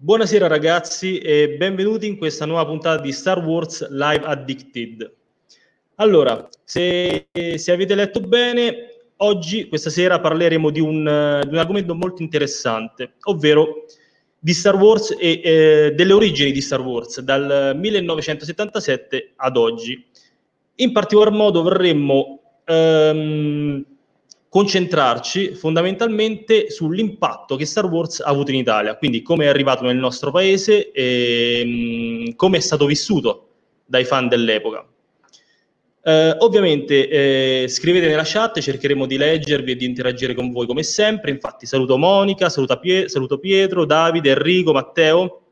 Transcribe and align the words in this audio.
Buonasera 0.00 0.46
ragazzi 0.46 1.18
e 1.18 1.56
benvenuti 1.58 2.06
in 2.06 2.18
questa 2.18 2.46
nuova 2.46 2.64
puntata 2.64 3.02
di 3.02 3.10
Star 3.10 3.44
Wars 3.44 3.84
Live 3.90 4.24
Addicted. 4.24 5.12
Allora, 5.96 6.48
se, 6.62 7.26
se 7.32 7.72
avete 7.72 7.96
letto 7.96 8.20
bene, 8.20 8.90
oggi, 9.16 9.66
questa 9.66 9.90
sera, 9.90 10.20
parleremo 10.20 10.70
di 10.70 10.78
un, 10.78 11.40
di 11.42 11.48
un 11.48 11.58
argomento 11.58 11.96
molto 11.96 12.22
interessante, 12.22 13.14
ovvero 13.24 13.86
di 14.38 14.52
Star 14.52 14.76
Wars 14.76 15.16
e 15.18 15.40
eh, 15.42 15.92
delle 15.96 16.12
origini 16.12 16.52
di 16.52 16.60
Star 16.60 16.80
Wars 16.80 17.18
dal 17.20 17.76
1977 17.76 19.32
ad 19.34 19.56
oggi. 19.56 20.06
In 20.76 20.92
particolar 20.92 21.32
modo 21.32 21.62
vorremmo 21.62 22.60
ehm, 22.64 23.84
concentrarci 24.48 25.54
fondamentalmente 25.54 26.70
sull'impatto 26.70 27.56
che 27.56 27.66
Star 27.66 27.84
Wars 27.86 28.20
ha 28.20 28.28
avuto 28.28 28.50
in 28.50 28.56
Italia, 28.56 28.96
quindi 28.96 29.22
come 29.22 29.44
è 29.44 29.48
arrivato 29.48 29.84
nel 29.84 29.96
nostro 29.96 30.30
paese 30.30 30.90
e 30.90 32.28
mh, 32.30 32.34
come 32.36 32.56
è 32.56 32.60
stato 32.60 32.86
vissuto 32.86 33.48
dai 33.84 34.04
fan 34.04 34.28
dell'epoca. 34.28 34.86
Eh, 36.08 36.36
ovviamente 36.38 37.08
eh, 37.64 37.68
scrivete 37.68 38.06
nella 38.06 38.22
chat, 38.24 38.60
cercheremo 38.60 39.04
di 39.04 39.18
leggervi 39.18 39.72
e 39.72 39.76
di 39.76 39.84
interagire 39.84 40.32
con 40.32 40.50
voi 40.52 40.66
come 40.66 40.82
sempre. 40.82 41.30
Infatti 41.30 41.66
saluto 41.66 41.98
Monica, 41.98 42.48
Pie- 42.80 43.08
saluto 43.08 43.38
Pietro, 43.38 43.84
Davide, 43.84 44.30
Enrico, 44.30 44.72
Matteo. 44.72 45.42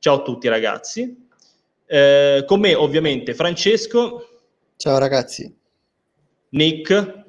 Ciao 0.00 0.16
a 0.16 0.22
tutti 0.22 0.48
ragazzi. 0.48 1.26
Eh, 1.86 2.42
con 2.44 2.58
me 2.58 2.74
ovviamente 2.74 3.34
Francesco. 3.34 4.40
Ciao 4.76 4.98
ragazzi. 4.98 5.54
Nick. 6.50 7.19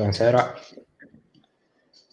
Buonasera. 0.00 0.54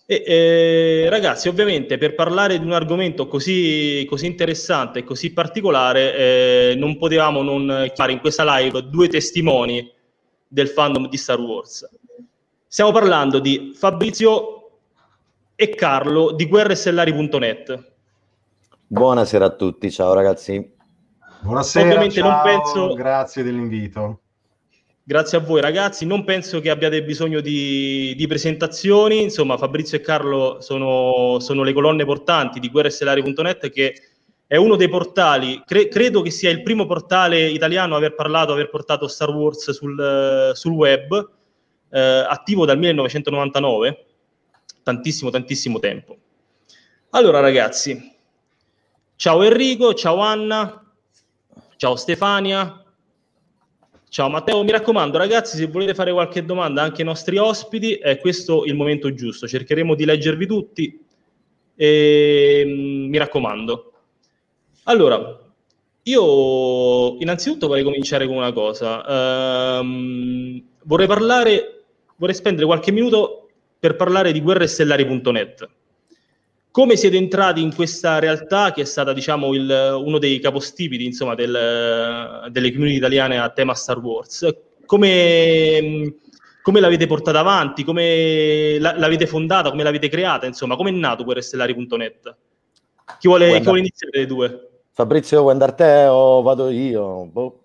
E, 0.06 0.24
eh, 0.26 1.10
ragazzi, 1.10 1.48
ovviamente 1.48 1.98
per 1.98 2.16
parlare 2.16 2.60
di 2.60 2.66
un 2.66 2.74
argomento 2.74 3.28
così, 3.28 4.06
così 4.10 4.26
interessante 4.26 5.00
e 5.00 5.04
così 5.04 5.32
particolare, 5.32 6.14
eh, 6.14 6.76
non 6.78 6.98
potevamo 6.98 7.42
non 7.42 7.90
fare 7.96 8.12
in 8.12 8.20
questa 8.20 8.44
live 8.58 8.90
due 8.90 9.08
testimoni 9.08 9.90
del 10.46 10.68
fandom 10.68 11.08
di 11.08 11.18
Star 11.18 11.40
Wars. 11.40 11.88
Stiamo 12.68 12.92
parlando 12.92 13.40
di 13.40 13.72
Fabrizio 13.74 14.72
e 15.56 15.70
Carlo 15.70 16.34
di 16.34 16.46
guerrestellari.net. 16.46 17.92
Buonasera 18.86 19.46
a 19.46 19.56
tutti, 19.56 19.90
ciao 19.92 20.14
ragazzi. 20.14 20.76
Buonasera, 21.40 21.86
Ovviamente 21.86 22.20
ciao, 22.20 22.30
non 22.30 22.42
penso... 22.44 22.94
grazie 22.96 23.44
dell'invito. 23.44 24.22
Grazie 25.10 25.38
a 25.38 25.40
voi 25.42 25.62
ragazzi, 25.62 26.06
non 26.06 26.26
penso 26.26 26.60
che 26.60 26.70
abbiate 26.70 27.02
bisogno 27.02 27.40
di, 27.40 28.14
di 28.18 28.28
presentazioni, 28.28 29.22
insomma 29.22 29.56
Fabrizio 29.56 29.98
e 29.98 30.02
Carlo 30.02 30.60
sono, 30.60 31.40
sono, 31.40 31.64
le 31.64 31.72
colonne 31.72 32.04
portanti 32.04 32.60
di 32.60 32.70
guerrestellari.net 32.70 33.70
che 33.70 34.02
è 34.46 34.58
uno 34.58 34.76
dei 34.76 34.90
portali, 34.90 35.64
cre- 35.66 35.88
credo 35.88 36.22
che 36.22 36.30
sia 36.30 36.50
il 36.50 36.62
primo 36.62 36.86
portale 36.86 37.48
italiano 37.48 37.94
a 37.94 38.00
aver 38.00 38.16
parlato, 38.16 38.52
aver 38.52 38.70
portato 38.70 39.08
Star 39.08 39.30
Wars 39.30 39.72
sul, 39.72 40.52
sul 40.54 40.74
web, 40.74 41.30
eh, 41.90 42.26
attivo 42.28 42.66
dal 42.66 42.78
1999, 42.78 44.06
tantissimo 44.84 45.30
tantissimo 45.30 45.80
tempo. 45.80 46.18
Allora 47.12 47.40
ragazzi, 47.40 48.14
ciao 49.16 49.42
Enrico, 49.42 49.94
ciao 49.94 50.20
Anna, 50.20 50.86
ciao 51.78 51.96
Stefania, 51.96 52.84
Ciao 54.10 54.30
Matteo, 54.30 54.64
mi 54.64 54.72
raccomando 54.72 55.18
ragazzi, 55.18 55.58
se 55.58 55.68
volete 55.68 55.94
fare 55.94 56.14
qualche 56.14 56.46
domanda 56.46 56.82
anche 56.82 57.02
ai 57.02 57.08
nostri 57.08 57.38
ospiti, 57.38 57.96
è 57.96 58.18
questo 58.20 58.64
il 58.64 58.74
momento 58.74 59.14
giusto, 59.14 59.48
cercheremo 59.48 59.96
di 59.96 60.06
leggervi 60.06 60.48
tutti 60.48 61.06
e 61.76 62.64
mm, 62.66 63.10
mi 63.10 63.18
raccomando. 63.18 63.92
Allora, 64.84 65.40
io 66.04 67.18
innanzitutto 67.18 67.68
vorrei 67.68 67.84
cominciare 67.84 68.26
con 68.28 68.38
una 68.38 68.54
cosa. 68.54 69.80
Um, 69.80 70.64
vorrei 70.84 71.08
parlare, 71.08 71.84
vorrei 72.16 72.36
spendere 72.36 72.66
qualche 72.66 72.94
minuto 72.94 73.50
per 73.78 73.98
parlare 73.98 74.32
di 74.32 74.42
guerrestellari.net. 74.42 75.70
Come 76.78 76.96
siete 76.96 77.18
entrati 77.18 77.60
in 77.60 77.74
questa 77.74 78.20
realtà 78.20 78.72
che 78.72 78.82
è 78.82 78.86
stata, 78.86 79.12
diciamo, 79.12 79.52
il, 79.56 80.00
uno 80.00 80.20
dei 80.20 80.40
capostipiti, 80.40 81.06
insomma, 81.06 81.34
del, 81.34 82.50
delle 82.52 82.70
community 82.70 82.98
italiane 82.98 83.40
a 83.40 83.50
tema 83.50 83.74
Star 83.74 83.98
Wars? 83.98 84.48
Come, 84.86 86.14
come 86.62 86.80
l'avete 86.80 87.08
portata 87.08 87.40
avanti? 87.40 87.84
Come 87.84 88.78
l'avete 88.78 89.26
fondata? 89.26 89.72
Come 89.72 89.82
l'avete 89.82 90.08
creata? 90.08 90.46
Insomma, 90.46 90.76
come 90.76 90.92
è 90.92 90.94
nato 90.94 91.24
Guerrestellari.net? 91.24 92.36
Chi 93.18 93.28
vuole, 93.28 93.58
chi 93.58 93.64
vuole 93.64 93.80
iniziare 93.80 94.12
dei 94.16 94.28
due? 94.28 94.70
Fabrizio, 94.92 95.42
vuoi 95.42 95.54
andare 95.54 95.74
te 95.74 96.06
o 96.06 96.44
vado 96.44 96.70
io? 96.70 97.26
Boh, 97.26 97.60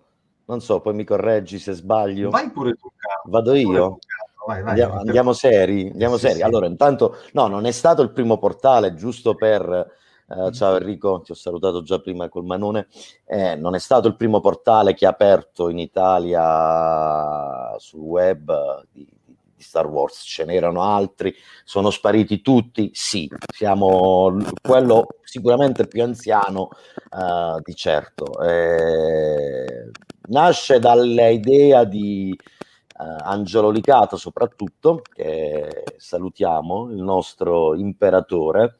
non 0.45 0.59
so, 0.59 0.81
poi 0.81 0.95
mi 0.95 1.03
correggi 1.03 1.59
se 1.59 1.73
sbaglio. 1.73 2.31
Vai 2.31 2.49
pure 2.49 2.71
tu, 2.71 2.89
Carlo. 2.97 3.31
Vado 3.31 3.53
io? 3.53 3.99
Vai, 4.45 4.61
vai, 4.61 4.69
andiamo, 4.69 4.99
andiamo, 4.99 5.33
seri, 5.33 5.89
andiamo 5.89 6.15
sì, 6.17 6.27
seri. 6.27 6.37
Sì. 6.37 6.43
Allora, 6.43 6.65
intanto, 6.67 7.17
no, 7.33 7.47
non 7.47 7.65
è 7.65 7.71
stato 7.71 8.01
il 8.01 8.11
primo 8.11 8.37
portale, 8.37 8.93
giusto 8.93 9.35
per... 9.35 10.01
Uh, 10.25 10.49
ciao 10.51 10.77
Enrico, 10.77 11.19
ti 11.19 11.31
ho 11.31 11.35
salutato 11.35 11.83
già 11.83 11.99
prima 11.99 12.29
col 12.29 12.45
Manone. 12.45 12.87
Eh, 13.25 13.55
non 13.55 13.75
è 13.75 13.79
stato 13.79 14.07
il 14.07 14.15
primo 14.15 14.39
portale 14.39 14.93
che 14.93 15.05
ha 15.05 15.09
aperto 15.09 15.67
in 15.67 15.77
Italia 15.77 17.75
sul 17.77 17.99
web 17.99 18.85
di, 18.89 19.05
di 19.53 19.61
Star 19.61 19.85
Wars, 19.85 20.23
ce 20.23 20.45
n'erano 20.45 20.81
altri, 20.81 21.35
sono 21.65 21.89
spariti 21.89 22.41
tutti? 22.41 22.89
Sì, 22.93 23.29
siamo 23.53 24.37
quello 24.61 25.07
sicuramente 25.23 25.87
più 25.87 26.01
anziano 26.01 26.69
uh, 27.11 27.59
di 27.61 27.75
certo. 27.75 28.39
Eh, 28.41 29.91
nasce 30.29 30.79
dall'idea 30.79 31.83
di 31.83 32.35
Angelo 33.21 33.69
Licato 33.69 34.17
soprattutto, 34.17 35.01
che 35.13 35.83
salutiamo, 35.97 36.89
il 36.91 37.01
nostro 37.01 37.75
imperatore, 37.75 38.77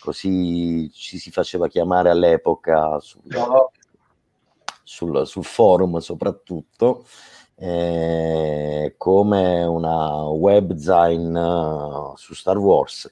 così 0.00 0.90
ci 0.92 1.18
si 1.18 1.30
faceva 1.30 1.66
chiamare 1.66 2.10
all'epoca 2.10 2.98
sul, 3.00 3.22
sul, 4.82 5.26
sul 5.26 5.44
forum 5.44 5.98
soprattutto, 5.98 7.04
eh, 7.56 8.94
come 8.98 9.64
una 9.64 10.24
webzine 10.28 11.40
uh, 11.40 12.16
su 12.16 12.34
Star 12.34 12.58
Wars. 12.58 13.10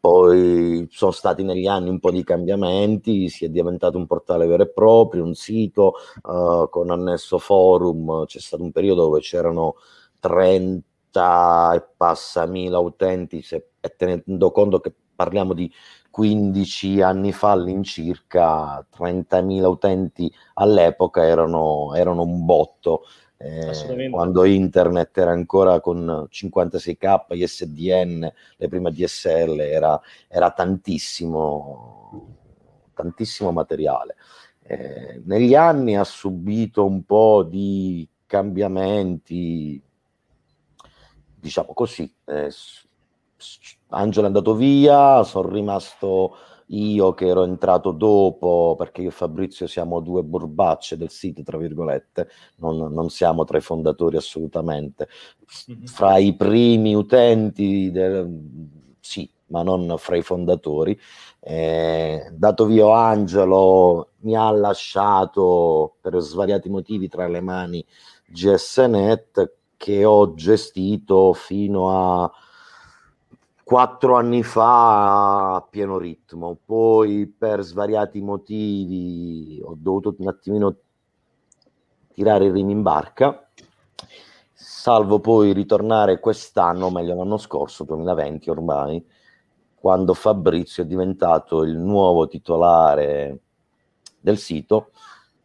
Poi 0.00 0.88
sono 0.90 1.10
stati 1.10 1.42
negli 1.42 1.66
anni 1.66 1.90
un 1.90 2.00
po' 2.00 2.10
di 2.10 2.24
cambiamenti, 2.24 3.28
si 3.28 3.44
è 3.44 3.50
diventato 3.50 3.98
un 3.98 4.06
portale 4.06 4.46
vero 4.46 4.62
e 4.62 4.70
proprio, 4.70 5.24
un 5.24 5.34
sito 5.34 5.92
uh, 6.22 6.70
con 6.70 6.90
annesso 6.90 7.36
forum, 7.36 8.24
c'è 8.24 8.38
stato 8.38 8.62
un 8.62 8.72
periodo 8.72 9.02
dove 9.02 9.20
c'erano 9.20 9.74
30 10.20 11.72
e 11.74 11.84
passa 11.96 12.46
mila 12.46 12.78
utenti, 12.78 13.42
se, 13.42 13.70
e 13.80 13.94
tenendo 13.96 14.52
conto 14.52 14.78
che 14.80 14.94
parliamo 15.14 15.52
di 15.52 15.70
15 16.10 17.00
anni 17.02 17.32
fa 17.32 17.52
all'incirca, 17.52 18.86
30.000 18.96 19.64
utenti 19.64 20.32
all'epoca 20.54 21.24
erano, 21.24 21.94
erano 21.94 22.22
un 22.22 22.44
botto. 22.44 23.02
Eh, 23.36 24.10
quando 24.10 24.44
internet 24.44 25.16
era 25.16 25.30
ancora 25.30 25.80
con 25.80 26.28
56k, 26.30 27.24
ISDN, 27.30 28.30
le 28.56 28.68
prime 28.68 28.90
DSL, 28.90 29.60
era, 29.60 29.98
era 30.28 30.50
tantissimo, 30.50 32.36
tantissimo 32.92 33.50
materiale. 33.50 34.16
Eh, 34.62 35.22
negli 35.24 35.54
anni 35.54 35.96
ha 35.96 36.04
subito 36.04 36.84
un 36.84 37.04
po' 37.04 37.42
di 37.42 38.06
cambiamenti, 38.26 39.82
diciamo 41.40 41.72
così. 41.72 42.12
Eh, 42.24 42.50
Angelo 43.88 44.24
è 44.24 44.28
andato 44.28 44.54
via, 44.54 45.22
sono 45.24 45.48
rimasto 45.48 46.36
io 46.72 47.12
che 47.14 47.26
ero 47.26 47.44
entrato 47.44 47.90
dopo, 47.92 48.74
perché 48.78 49.02
io 49.02 49.08
e 49.08 49.12
Fabrizio 49.12 49.66
siamo 49.66 50.00
due 50.00 50.22
burbacce 50.22 50.96
del 50.96 51.10
sito, 51.10 51.42
tra 51.42 51.58
virgolette, 51.58 52.28
non, 52.56 52.92
non 52.92 53.10
siamo 53.10 53.44
tra 53.44 53.58
i 53.58 53.62
fondatori 53.62 54.16
assolutamente. 54.16 55.08
Mm-hmm. 55.70 55.84
Fra 55.84 56.18
i 56.18 56.34
primi 56.36 56.94
utenti, 56.94 57.90
del, 57.90 58.28
sì, 59.00 59.28
ma 59.46 59.62
non 59.62 59.96
fra 59.98 60.16
i 60.16 60.22
fondatori. 60.22 60.98
Eh, 61.40 62.30
dato 62.32 62.66
via 62.66 62.94
Angelo, 62.94 64.10
mi 64.20 64.36
ha 64.36 64.50
lasciato 64.50 65.96
per 66.00 66.18
svariati 66.20 66.68
motivi 66.68 67.08
tra 67.08 67.26
le 67.26 67.40
mani 67.40 67.84
GSNet 68.26 69.54
che 69.80 70.04
ho 70.04 70.34
gestito 70.34 71.32
fino 71.32 72.20
a 72.20 72.30
quattro 73.64 74.16
anni 74.16 74.42
fa 74.42 75.54
a 75.54 75.62
pieno 75.62 75.96
ritmo, 75.96 76.58
poi 76.62 77.26
per 77.26 77.62
svariati 77.62 78.20
motivi 78.20 79.58
ho 79.64 79.74
dovuto 79.78 80.14
un 80.18 80.28
attimino 80.28 80.76
tirare 82.12 82.44
il 82.44 82.52
rimi 82.52 82.72
in 82.72 82.82
barca, 82.82 83.48
salvo 84.52 85.18
poi 85.18 85.54
ritornare 85.54 86.20
quest'anno, 86.20 86.90
meglio 86.90 87.14
l'anno 87.14 87.38
scorso, 87.38 87.84
2020 87.84 88.50
ormai, 88.50 89.02
quando 89.74 90.12
Fabrizio 90.12 90.82
è 90.82 90.86
diventato 90.86 91.62
il 91.62 91.78
nuovo 91.78 92.28
titolare 92.28 93.38
del 94.20 94.36
sito, 94.36 94.90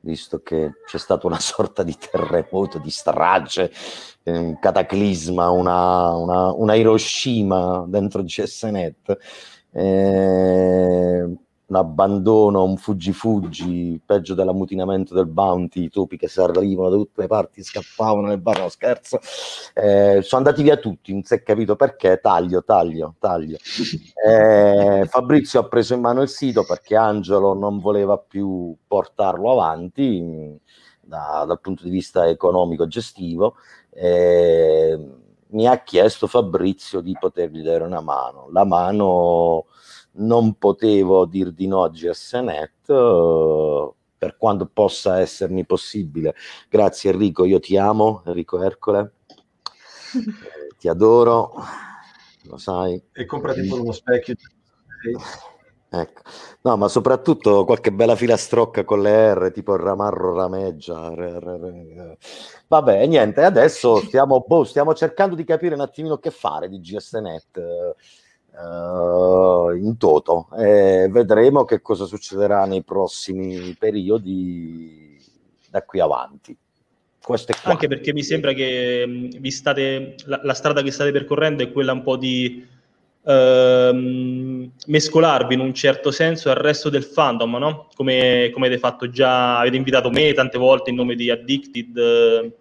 visto 0.05 0.41
che 0.41 0.73
c'è 0.85 0.99
stata 0.99 1.25
una 1.27 1.39
sorta 1.41 1.83
di 1.83 1.97
terremoto, 1.97 2.77
di 2.77 2.91
strage, 2.91 3.71
un 4.23 4.57
cataclisma, 4.59 5.49
una, 5.49 6.15
una, 6.15 6.51
una 6.53 6.75
Hiroshima 6.75 7.83
dentro 7.87 8.23
GSNet. 8.23 9.17
Eh, 9.71 11.37
un 11.67 11.75
abbandono, 11.75 12.63
un 12.63 12.77
fuggi-fuggi, 12.77 13.99
peggio 14.05 14.35
dell'ammutinamento 14.35 15.15
del 15.15 15.25
bounty, 15.25 15.85
i 15.85 15.89
topi 15.89 16.17
che 16.17 16.27
si 16.27 16.39
arrivano 16.39 16.89
da 16.89 16.97
tutte 16.97 17.21
le 17.21 17.27
parti, 17.27 17.63
scappavano 17.63 18.27
nel 18.27 18.39
bar, 18.39 18.59
no 18.59 18.69
scherzo, 18.69 19.19
eh, 19.73 20.19
sono 20.21 20.43
andati 20.43 20.61
via 20.61 20.77
tutti, 20.77 21.11
non 21.11 21.23
si 21.23 21.33
è 21.33 21.41
capito 21.41 21.75
perché, 21.75 22.19
taglio, 22.21 22.63
taglio, 22.63 23.15
taglio. 23.19 23.57
Eh, 24.25 25.05
Fabrizio 25.07 25.59
ha 25.59 25.67
preso 25.67 25.93
in 25.93 26.01
mano 26.01 26.23
il 26.23 26.29
sito 26.29 26.63
perché 26.65 26.95
Angelo 26.95 27.53
non 27.53 27.79
voleva 27.79 28.17
più 28.17 28.75
portarlo 28.87 29.51
avanti 29.51 30.59
da, 30.99 31.43
dal 31.45 31.59
punto 31.59 31.83
di 31.83 31.91
vista 31.91 32.27
economico-gestivo. 32.27 33.55
Eh, 33.91 34.99
mi 35.49 35.67
ha 35.67 35.83
chiesto 35.83 36.27
Fabrizio 36.27 37.01
di 37.01 37.15
potergli 37.19 37.61
dare 37.61 37.83
una 37.83 38.01
mano. 38.01 38.47
La 38.51 38.65
mano 38.65 39.65
non 40.15 40.57
potevo 40.57 41.25
dir 41.25 41.51
di 41.51 41.67
no 41.67 41.83
a 41.83 41.89
GSNet 41.89 42.89
uh, 42.89 43.93
per 44.17 44.37
quanto 44.37 44.65
possa 44.65 45.19
essermi 45.19 45.65
possibile. 45.65 46.35
Grazie 46.69 47.11
Enrico, 47.11 47.45
io 47.45 47.59
ti 47.59 47.77
amo, 47.77 48.23
Enrico 48.25 48.61
Ercole, 48.61 49.13
eh, 50.15 50.75
ti 50.79 50.87
adoro, 50.87 51.53
lo 52.43 52.57
sai. 52.57 53.01
E 53.11 53.25
comprati 53.25 53.65
pure 53.67 53.81
uno 53.81 53.91
specchio. 53.91 54.35
Ecco. 55.87 56.21
No, 56.61 56.77
ma 56.77 56.87
soprattutto 56.87 57.63
qualche 57.63 57.91
bella 57.91 58.15
filastrocca 58.15 58.83
con 58.83 59.01
le 59.01 59.33
R, 59.33 59.51
tipo 59.51 59.75
Ramarro 59.75 60.33
Rameggia. 60.33 61.09
R, 61.09 61.19
R, 61.19 61.47
R. 61.47 62.17
Vabbè, 62.67 63.05
niente, 63.05 63.43
adesso 63.43 63.97
stiamo, 63.97 64.43
boh, 64.45 64.63
stiamo 64.63 64.93
cercando 64.93 65.35
di 65.35 65.43
capire 65.43 65.75
un 65.75 65.81
attimino 65.81 66.17
che 66.17 66.31
fare 66.31 66.67
di 66.67 66.79
GSNet 66.79 67.95
uh, 68.55 69.75
in 69.75 69.97
toto. 69.97 70.47
E 70.57 71.07
vedremo 71.11 71.65
che 71.65 71.81
cosa 71.81 72.05
succederà 72.05 72.65
nei 72.65 72.83
prossimi 72.83 73.75
periodi 73.77 75.19
da 75.69 75.83
qui 75.83 75.99
avanti. 75.99 76.57
Anche 77.63 77.87
perché 77.87 78.13
mi 78.13 78.21
sembra 78.21 78.53
che 78.53 79.29
vi 79.39 79.49
state, 79.49 80.15
la, 80.25 80.41
la, 80.43 80.53
strada 80.53 80.83
che 80.83 80.91
state 80.91 81.11
percorrendo 81.11 81.63
è 81.63 81.71
quella 81.71 81.91
un 81.91 82.03
po' 82.03 82.17
di 82.17 82.63
uh, 83.21 84.71
mescolarvi 84.85 85.55
in 85.55 85.59
un 85.59 85.73
certo 85.73 86.11
senso 86.11 86.51
al 86.51 86.57
resto 86.57 86.89
del 86.89 87.03
fandom, 87.03 87.55
no? 87.55 87.87
Come, 87.95 88.51
come 88.53 88.67
avete 88.67 88.79
fatto 88.79 89.09
già, 89.09 89.57
avete 89.57 89.75
invitato 89.75 90.11
me 90.11 90.33
tante 90.33 90.59
volte 90.59 90.91
in 90.91 90.97
nome 90.97 91.15
di 91.15 91.31
Addicted. 91.31 91.97
Uh, 91.97 92.53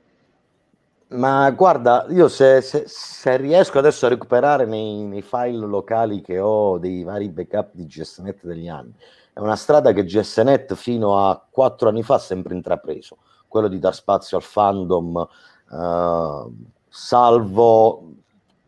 ma 1.08 1.50
guarda, 1.50 2.06
io 2.08 2.28
se, 2.28 2.60
se, 2.60 2.84
se, 2.86 3.36
riesco 3.36 3.78
adesso 3.78 4.06
a 4.06 4.08
recuperare 4.08 4.64
nei, 4.64 5.02
nei, 5.04 5.22
file 5.22 5.66
locali 5.66 6.20
che 6.20 6.38
ho 6.40 6.78
dei 6.78 7.02
vari 7.04 7.28
backup 7.28 7.70
di 7.72 7.86
GSNet 7.86 8.44
degli 8.44 8.68
anni, 8.68 8.92
è 9.32 9.38
una 9.40 9.56
strada 9.56 9.92
che 9.92 10.04
GSNet 10.04 10.74
fino 10.74 11.28
a 11.28 11.44
quattro 11.50 11.88
anni 11.88 12.02
fa 12.02 12.14
ha 12.14 12.18
sempre 12.18 12.54
intrapreso, 12.54 13.18
quello 13.46 13.68
di 13.68 13.78
dar 13.78 13.94
spazio 13.94 14.36
al 14.36 14.42
fandom, 14.42 15.28
eh, 15.72 16.50
salvo 16.88 18.14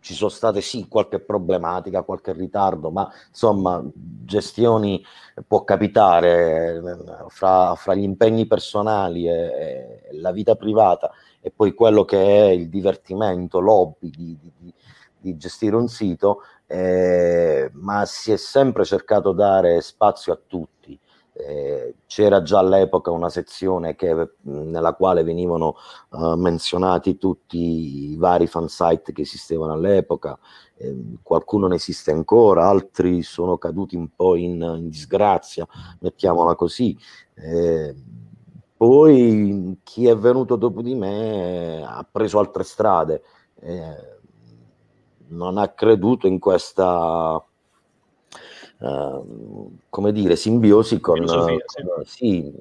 ci 0.06 0.14
sono 0.14 0.30
state 0.30 0.60
sì 0.60 0.86
qualche 0.86 1.18
problematica, 1.18 2.02
qualche 2.02 2.32
ritardo, 2.32 2.92
ma 2.92 3.10
insomma 3.28 3.82
gestioni 3.92 5.04
può 5.48 5.64
capitare 5.64 6.76
eh, 6.76 7.24
fra, 7.26 7.74
fra 7.74 7.94
gli 7.94 8.04
impegni 8.04 8.46
personali 8.46 9.28
e, 9.28 9.32
e 9.32 10.08
la 10.12 10.30
vita 10.30 10.54
privata 10.54 11.10
e 11.46 11.52
poi 11.54 11.75
quello 11.75 12.04
che 12.04 12.19
è 12.19 12.48
il 12.50 12.69
divertimento, 12.69 13.60
l'hobby 13.60 14.10
di, 14.10 14.37
di, 14.58 14.75
di 15.16 15.37
gestire 15.37 15.76
un 15.76 15.87
sito, 15.87 16.40
eh, 16.66 17.70
ma 17.75 18.04
si 18.04 18.32
è 18.32 18.37
sempre 18.37 18.84
cercato 18.84 19.31
di 19.31 19.37
dare 19.37 19.81
spazio 19.81 20.32
a 20.32 20.40
tutti. 20.44 20.98
Eh, 21.32 21.94
c'era 22.06 22.43
già 22.43 22.58
all'epoca 22.58 23.12
una 23.12 23.28
sezione 23.28 23.94
che, 23.94 24.31
nella 24.40 24.94
quale 24.94 25.22
venivano 25.22 25.76
uh, 26.08 26.34
menzionati 26.34 27.16
tutti 27.16 28.10
i 28.10 28.16
vari 28.16 28.48
fansite 28.48 29.12
che 29.12 29.22
esistevano 29.22 29.75
all'epoca, 29.75 30.37
eh, 30.76 30.96
qualcuno 31.22 31.69
ne 31.69 31.76
esiste 31.76 32.10
ancora, 32.10 32.66
altri 32.66 33.22
sono 33.22 33.56
caduti 33.56 33.94
un 33.94 34.08
po' 34.16 34.34
in, 34.34 34.60
in 34.60 34.88
disgrazia, 34.88 35.64
mettiamola 36.00 36.56
così. 36.56 36.98
Eh, 38.76 38.84
poi 38.87 39.78
chi 39.82 40.06
è 40.06 40.17
venuto 40.17 40.56
dopo 40.56 40.82
di 40.82 40.94
me 40.94 41.82
ha 41.82 42.06
preso 42.11 42.38
altre 42.38 42.62
strade, 42.62 43.23
eh, 43.61 44.14
non 45.28 45.56
ha 45.56 45.69
creduto 45.69 46.26
in 46.26 46.38
questa, 46.38 47.43
eh, 48.81 49.23
come 49.88 50.12
dire, 50.12 50.37
simbiosi 50.37 51.00
con, 51.00 51.25
con 51.25 51.58
sì, 52.05 52.52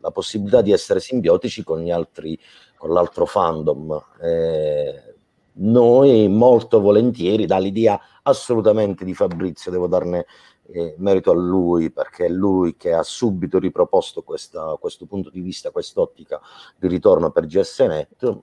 la 0.00 0.10
possibilità 0.10 0.60
di 0.60 0.72
essere 0.72 1.00
simbiotici 1.00 1.62
con 1.62 1.80
gli 1.80 1.90
altri, 1.90 2.38
con 2.76 2.92
l'altro 2.92 3.24
fandom. 3.24 4.02
Eh, 4.20 5.14
noi 5.56 6.26
molto 6.28 6.80
volentieri, 6.80 7.46
dall'idea 7.46 8.00
assolutamente 8.24 9.04
di 9.04 9.14
Fabrizio, 9.14 9.70
devo 9.70 9.86
darne 9.86 10.26
eh, 10.70 10.94
merito 10.98 11.30
a 11.30 11.34
lui 11.34 11.90
perché 11.90 12.26
è 12.26 12.28
lui 12.28 12.76
che 12.76 12.92
ha 12.92 13.02
subito 13.02 13.58
riproposto 13.58 14.22
questa, 14.22 14.76
questo 14.80 15.06
punto 15.06 15.30
di 15.30 15.40
vista, 15.40 15.70
quest'ottica 15.70 16.40
di 16.76 16.88
ritorno 16.88 17.30
per 17.30 17.46
GSNet. 17.46 18.40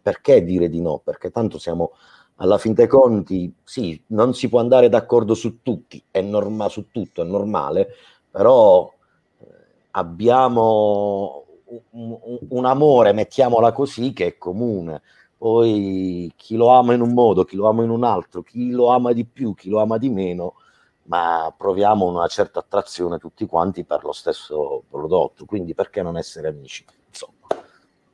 Perché 0.00 0.42
dire 0.42 0.68
di 0.68 0.80
no? 0.80 1.00
Perché 1.04 1.30
tanto 1.30 1.58
siamo 1.58 1.92
alla 2.36 2.58
fin 2.58 2.72
dei 2.72 2.86
conti, 2.86 3.54
sì, 3.62 4.02
non 4.08 4.34
si 4.34 4.48
può 4.48 4.58
andare 4.58 4.88
d'accordo 4.88 5.34
su 5.34 5.62
tutti, 5.62 6.02
è 6.10 6.20
norma, 6.20 6.68
su 6.68 6.90
tutto, 6.90 7.22
è 7.22 7.24
normale, 7.24 7.88
però 8.30 8.90
eh, 9.38 9.46
abbiamo 9.92 11.44
un, 11.90 12.18
un 12.48 12.64
amore, 12.64 13.12
mettiamola 13.12 13.72
così, 13.72 14.12
che 14.12 14.26
è 14.26 14.38
comune. 14.38 15.02
Poi 15.36 16.32
chi 16.36 16.56
lo 16.56 16.68
ama 16.68 16.94
in 16.94 17.00
un 17.00 17.12
modo, 17.12 17.44
chi 17.44 17.56
lo 17.56 17.68
ama 17.68 17.82
in 17.82 17.90
un 17.90 18.04
altro, 18.04 18.42
chi 18.42 18.70
lo 18.70 18.88
ama 18.88 19.12
di 19.12 19.24
più, 19.24 19.54
chi 19.54 19.68
lo 19.68 19.80
ama 19.80 19.98
di 19.98 20.08
meno, 20.08 20.54
ma 21.04 21.52
proviamo 21.56 22.06
una 22.06 22.26
certa 22.28 22.60
attrazione 22.60 23.18
tutti 23.18 23.46
quanti 23.46 23.84
per 23.84 24.04
lo 24.04 24.12
stesso 24.12 24.84
prodotto, 24.88 25.44
quindi 25.44 25.74
perché 25.74 26.02
non 26.02 26.16
essere 26.16 26.48
amici? 26.48 26.84
Insomma, 27.08 27.46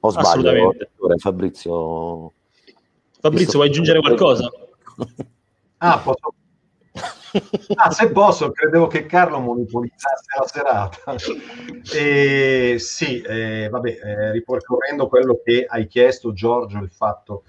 o 0.00 0.10
sbaglio, 0.10 0.74
Fabrizio? 1.18 2.32
Fabrizio, 3.20 3.52
vuoi 3.54 3.68
aggiungere 3.68 4.00
qualcosa? 4.00 4.50
ah, 5.78 5.98
posso... 5.98 6.34
Ah, 7.74 7.90
se 7.90 8.10
posso, 8.10 8.50
credevo 8.50 8.86
che 8.86 9.04
Carlo 9.04 9.38
monopolizzasse 9.38 10.38
la 10.38 10.46
serata. 10.46 11.14
E, 11.90 12.76
sì, 12.78 13.20
eh, 13.22 13.68
vabbè, 13.70 13.88
eh, 14.02 14.32
ripercorrendo 14.32 15.08
quello 15.08 15.40
che 15.42 15.64
hai 15.66 15.86
chiesto, 15.86 16.32
Giorgio, 16.32 16.78
il 16.78 16.90
fatto 16.90 17.44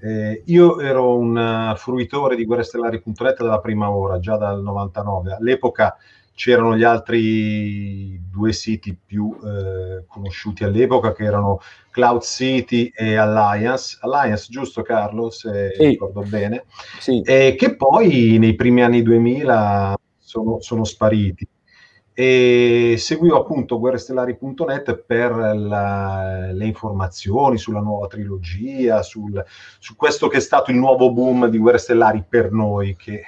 eh, 0.00 0.42
io 0.46 0.80
ero 0.80 1.16
un 1.16 1.36
uh, 1.36 1.76
fruitore 1.76 2.36
di 2.36 2.44
guerrestellari.net 2.44 3.38
dalla 3.38 3.60
prima 3.60 3.90
ora, 3.90 4.18
già 4.18 4.36
dal 4.36 4.62
99. 4.62 5.34
All'epoca 5.34 5.96
c'erano 6.34 6.76
gli 6.76 6.82
altri 6.82 8.20
due 8.28 8.52
siti 8.52 8.96
più 8.96 9.36
eh, 9.44 10.04
conosciuti 10.06 10.64
all'epoca 10.64 11.12
che 11.12 11.24
erano 11.24 11.60
Cloud 11.90 12.22
City 12.22 12.90
e 12.94 13.16
Alliance. 13.16 13.98
Alliance, 14.00 14.46
giusto 14.50 14.82
Carlo, 14.82 15.30
se 15.30 15.72
sì. 15.74 15.84
ricordo 15.84 16.22
bene, 16.22 16.64
sì. 16.98 17.20
e 17.22 17.54
che 17.56 17.76
poi 17.76 18.38
nei 18.38 18.54
primi 18.54 18.82
anni 18.82 19.02
2000 19.02 19.94
sono, 20.18 20.60
sono 20.60 20.84
spariti 20.84 21.46
e 22.14 22.96
seguivo 22.98 23.38
appunto 23.38 23.78
guerrestellari.net 23.78 24.96
per 24.96 25.34
la, 25.34 26.50
le 26.52 26.66
informazioni 26.66 27.56
sulla 27.56 27.80
nuova 27.80 28.06
trilogia, 28.06 29.02
sul, 29.02 29.42
su 29.78 29.96
questo 29.96 30.28
che 30.28 30.36
è 30.36 30.40
stato 30.40 30.70
il 30.70 30.76
nuovo 30.76 31.12
boom 31.12 31.46
di 31.46 31.58
Guerre 31.58 31.78
Stellari 31.78 32.22
per 32.28 32.52
noi, 32.52 32.96
che 32.96 33.22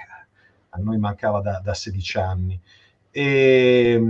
a 0.68 0.78
noi 0.78 0.98
mancava 0.98 1.40
da, 1.40 1.60
da 1.64 1.72
16 1.72 2.18
anni. 2.18 2.60
E, 3.10 4.00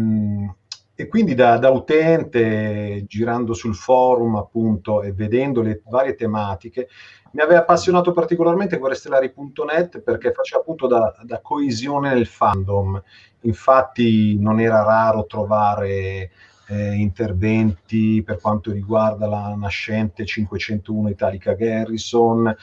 e 0.95 1.09
quindi 1.09 1.35
da, 1.35 1.59
da, 1.59 1.71
utente, 1.71 3.05
girando 3.07 3.53
sul 3.53 3.75
forum 3.75 4.37
appunto 4.37 5.03
e 5.03 5.13
vedendo 5.13 5.61
le 5.61 5.83
varie 5.87 6.15
tematiche, 6.15 6.89
mi 7.33 7.43
aveva 7.43 7.61
appassionato 7.61 8.13
particolarmente 8.13 8.79
guerrestellari.net 8.79 10.01
perché 10.01 10.33
faceva 10.33 10.61
appunto 10.61 10.87
da, 10.87 11.15
da 11.23 11.41
coesione 11.41 12.15
nel 12.15 12.27
fandom 12.27 13.03
infatti 13.41 14.39
non 14.39 14.61
era 14.61 14.85
raro 14.85 15.27
trovare 15.27 16.31
eh, 16.69 16.95
interventi 16.95 18.23
per 18.23 18.41
quanto 18.41 18.71
riguarda 18.71 19.27
la 19.27 19.55
nascente 19.57 20.25
501 20.25 21.09
Italica 21.09 21.55
Garrison 21.55 22.55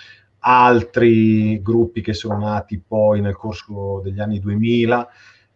altri 0.43 1.61
gruppi 1.61 2.01
che 2.01 2.13
sono 2.13 2.37
nati 2.37 2.79
poi 2.79 3.21
nel 3.21 3.35
corso 3.35 4.01
degli 4.03 4.19
anni 4.19 4.39
2000. 4.39 5.07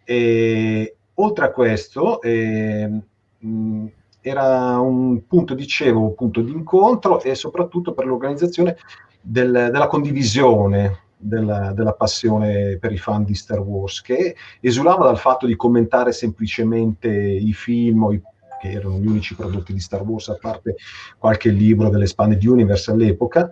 E, 0.03 0.94
oltre 1.15 1.45
a 1.45 1.51
questo, 1.51 2.21
eh, 2.21 2.89
mh, 3.37 3.85
era 4.21 4.79
un 4.79 5.27
punto, 5.27 5.53
dicevo, 5.53 6.01
un 6.01 6.15
punto 6.15 6.41
di 6.41 6.51
incontro 6.51 7.21
e 7.21 7.35
soprattutto 7.35 7.93
per 7.93 8.05
l'organizzazione 8.05 8.77
del, 9.21 9.69
della 9.71 9.87
condivisione 9.87 11.03
della, 11.17 11.71
della, 11.73 11.93
passione 11.93 12.77
per 12.77 12.91
i 12.91 12.97
fan 12.97 13.23
di 13.23 13.35
Star 13.35 13.59
Wars, 13.59 14.01
che 14.01 14.35
esulava 14.59 15.05
dal 15.05 15.17
fatto 15.17 15.45
di 15.45 15.55
commentare 15.55 16.11
semplicemente 16.11 17.09
i 17.09 17.53
film 17.53 18.03
o 18.03 18.13
i, 18.13 18.21
che 18.61 18.71
erano 18.71 18.97
gli 18.97 19.07
unici 19.07 19.35
prodotti 19.35 19.73
di 19.73 19.79
Star 19.79 20.01
Wars, 20.01 20.29
a 20.29 20.37
parte 20.39 20.75
qualche 21.17 21.49
libro 21.49 21.89
dell'Expanded 21.89 22.43
Universe 22.43 22.91
all'epoca, 22.91 23.51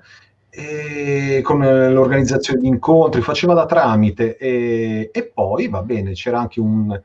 e 0.50 1.42
con 1.44 1.60
l'organizzazione 1.60 2.62
di 2.62 2.68
incontri, 2.68 3.22
faceva 3.22 3.54
da 3.54 3.66
tramite. 3.66 4.38
E, 4.38 5.10
e 5.12 5.24
poi 5.26 5.68
va 5.68 5.82
bene, 5.82 6.12
c'era 6.12 6.40
anche 6.40 6.60
un, 6.60 7.00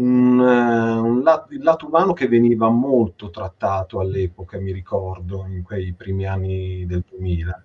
un, 0.00 0.38
un 0.38 1.22
lato, 1.22 1.52
il 1.52 1.62
lato 1.62 1.86
umano 1.86 2.12
che 2.12 2.26
veniva 2.28 2.68
molto 2.68 3.30
trattato 3.30 4.00
all'epoca, 4.00 4.58
mi 4.58 4.72
ricordo, 4.72 5.46
in 5.46 5.62
quei 5.62 5.92
primi 5.92 6.26
anni 6.26 6.86
del 6.86 7.04
2000 7.08 7.64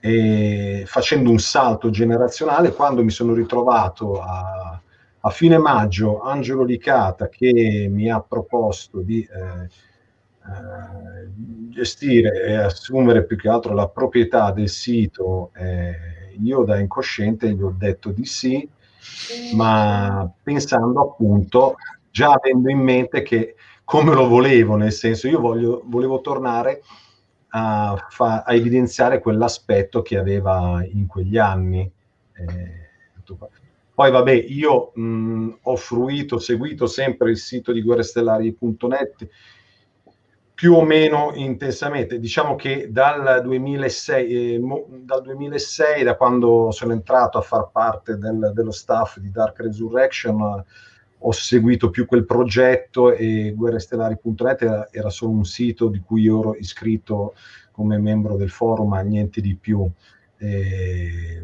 e 0.00 0.84
facendo 0.86 1.30
un 1.30 1.38
salto 1.38 1.90
generazionale 1.90 2.72
quando 2.72 3.04
mi 3.04 3.10
sono 3.10 3.34
ritrovato 3.34 4.18
a, 4.20 4.80
a 5.20 5.30
fine 5.30 5.58
maggio 5.58 6.22
Angelo 6.22 6.62
Licata 6.62 7.28
che 7.28 7.86
mi 7.90 8.10
ha 8.10 8.20
proposto 8.20 9.00
di 9.00 9.20
eh, 9.20 9.64
eh, 9.64 11.28
gestire 11.68 12.44
e 12.46 12.54
assumere 12.54 13.26
più 13.26 13.36
che 13.36 13.50
altro 13.50 13.74
la 13.74 13.88
proprietà 13.88 14.52
del 14.52 14.70
sito 14.70 15.50
eh, 15.54 16.32
io 16.42 16.64
da 16.64 16.78
incosciente 16.78 17.52
gli 17.52 17.62
ho 17.62 17.74
detto 17.76 18.10
di 18.10 18.24
sì 18.24 18.66
ma 19.54 20.30
pensando 20.42 21.00
appunto 21.00 21.76
già 22.10 22.32
avendo 22.32 22.70
in 22.70 22.78
mente 22.78 23.22
che 23.22 23.54
come 23.84 24.14
lo 24.14 24.28
volevo 24.28 24.76
nel 24.76 24.92
senso 24.92 25.28
io 25.28 25.40
voglio, 25.40 25.82
volevo 25.86 26.20
tornare 26.20 26.82
a, 27.50 28.06
fa, 28.08 28.42
a 28.42 28.54
evidenziare 28.54 29.20
quell'aspetto 29.20 30.02
che 30.02 30.18
aveva 30.18 30.84
in 30.84 31.06
quegli 31.06 31.38
anni. 31.38 31.90
Eh, 32.32 32.78
poi 33.94 34.10
vabbè, 34.10 34.32
io 34.32 34.92
mh, 34.94 35.58
ho 35.62 35.76
fruito, 35.76 36.38
seguito 36.38 36.86
sempre 36.86 37.30
il 37.30 37.36
sito 37.36 37.70
di 37.70 37.82
guerrestellari.net 37.82 39.28
più 40.60 40.74
o 40.74 40.84
meno 40.84 41.32
intensamente. 41.36 42.20
Diciamo 42.20 42.54
che 42.54 42.88
dal 42.92 43.40
2006, 43.42 44.52
eh, 44.54 44.58
mo, 44.58 44.86
dal 44.90 45.22
2006, 45.22 46.02
da 46.02 46.16
quando 46.16 46.70
sono 46.70 46.92
entrato 46.92 47.38
a 47.38 47.40
far 47.40 47.70
parte 47.72 48.18
del, 48.18 48.52
dello 48.54 48.70
staff 48.70 49.16
di 49.20 49.30
Dark 49.30 49.58
Resurrection, 49.58 50.62
ho 51.22 51.32
seguito 51.32 51.88
più 51.88 52.04
quel 52.04 52.26
progetto 52.26 53.10
e 53.10 53.54
guerrestellari.net 53.56 54.60
era, 54.60 54.88
era, 54.90 55.08
solo 55.08 55.32
un 55.32 55.46
sito 55.46 55.88
di 55.88 56.00
cui 56.00 56.24
io 56.24 56.40
ero 56.40 56.54
iscritto 56.56 57.32
come 57.70 57.96
membro 57.96 58.36
del 58.36 58.50
forum, 58.50 58.90
ma 58.90 59.00
niente 59.00 59.40
di 59.40 59.54
più. 59.54 59.90
E, 60.36 61.42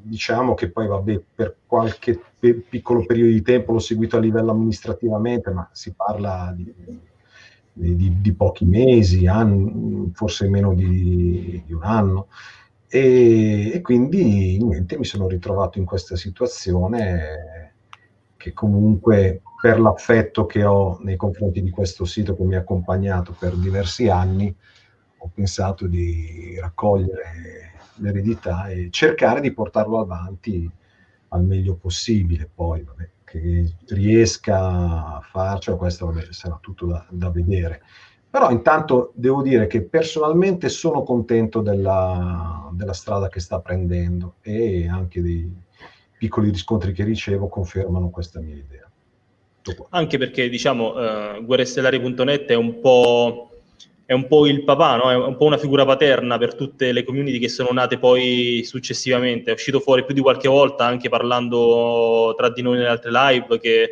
diciamo 0.00 0.54
che 0.54 0.70
poi 0.70 0.86
vabbè, 0.86 1.22
per 1.34 1.56
qualche 1.66 2.18
pe- 2.38 2.64
piccolo 2.66 3.04
periodo 3.04 3.30
di 3.30 3.42
tempo 3.42 3.72
l'ho 3.72 3.78
seguito 3.78 4.16
a 4.16 4.20
livello 4.20 4.52
amministrativamente, 4.52 5.50
ma 5.50 5.68
si 5.70 5.92
parla 5.92 6.50
di, 6.56 6.74
di, 7.72 7.96
di, 7.96 8.20
di 8.20 8.32
pochi 8.34 8.64
mesi, 8.64 9.26
anni, 9.26 10.10
forse 10.14 10.48
meno 10.48 10.74
di, 10.74 11.62
un 11.68 11.82
anno. 11.82 12.28
E, 12.88 13.72
e 13.72 13.80
quindi 13.80 14.62
niente, 14.62 14.98
mi 14.98 15.04
sono 15.04 15.26
ritrovato 15.26 15.78
in 15.78 15.84
questa 15.84 16.16
situazione 16.16 17.72
che 18.36 18.52
comunque 18.52 19.42
per 19.60 19.78
l'affetto 19.80 20.46
che 20.46 20.64
ho 20.64 20.98
nei 21.02 21.16
confronti 21.16 21.62
di 21.62 21.70
questo 21.70 22.04
sito 22.04 22.36
che 22.36 22.42
mi 22.42 22.56
ha 22.56 22.58
accompagnato 22.58 23.34
per 23.38 23.54
diversi 23.54 24.08
anni, 24.08 24.54
ho 25.18 25.30
pensato 25.32 25.86
di 25.86 26.58
raccogliere 26.60 27.70
l'eredità 27.96 28.66
e 28.66 28.88
cercare 28.90 29.40
di 29.40 29.52
portarlo 29.52 30.00
avanti 30.00 30.68
al 31.28 31.44
meglio 31.44 31.76
possibile. 31.76 32.50
Poi, 32.52 32.82
vabbè, 32.82 33.08
che 33.38 33.74
riesca 33.88 35.16
a 35.16 35.20
farcela, 35.22 35.76
questo 35.76 36.06
vabbè, 36.06 36.26
sarà 36.30 36.58
tutto 36.60 36.86
da, 36.86 37.06
da, 37.08 37.30
vedere. 37.30 37.82
Però 38.28 38.50
intanto 38.50 39.12
devo 39.14 39.42
dire 39.42 39.66
che 39.66 39.82
personalmente 39.82 40.68
sono 40.68 41.02
contento 41.02 41.60
della, 41.60 42.70
della 42.72 42.92
strada 42.92 43.28
che 43.28 43.40
sta 43.40 43.60
prendendo 43.60 44.34
e 44.42 44.88
anche 44.88 45.22
dei, 45.22 45.50
piccoli 46.18 46.50
riscontri 46.50 46.92
che 46.92 47.04
ricevo 47.04 47.48
confermano 47.48 48.10
questa 48.10 48.40
mia 48.40 48.56
idea. 48.56 48.90
Anche 49.90 50.18
perché, 50.18 50.48
diciamo, 50.48 50.92
uh, 50.94 51.44
guerrestellari.net 51.44 52.46
è 52.46 52.54
un 52.54 52.80
po' 52.80 53.51
è 54.12 54.14
un 54.14 54.26
po' 54.26 54.46
il 54.46 54.62
papà, 54.62 54.96
no? 54.96 55.10
è 55.10 55.14
un 55.14 55.36
po' 55.38 55.46
una 55.46 55.56
figura 55.56 55.86
paterna 55.86 56.36
per 56.36 56.54
tutte 56.54 56.92
le 56.92 57.02
community 57.02 57.38
che 57.38 57.48
sono 57.48 57.70
nate 57.72 57.98
poi 57.98 58.62
successivamente. 58.62 59.50
È 59.50 59.54
uscito 59.54 59.80
fuori 59.80 60.04
più 60.04 60.14
di 60.14 60.20
qualche 60.20 60.48
volta, 60.48 60.84
anche 60.84 61.08
parlando 61.08 62.34
tra 62.36 62.50
di 62.50 62.60
noi 62.60 62.76
nelle 62.76 62.88
altre 62.88 63.10
live, 63.10 63.58
che 63.58 63.82
eh, 63.82 63.88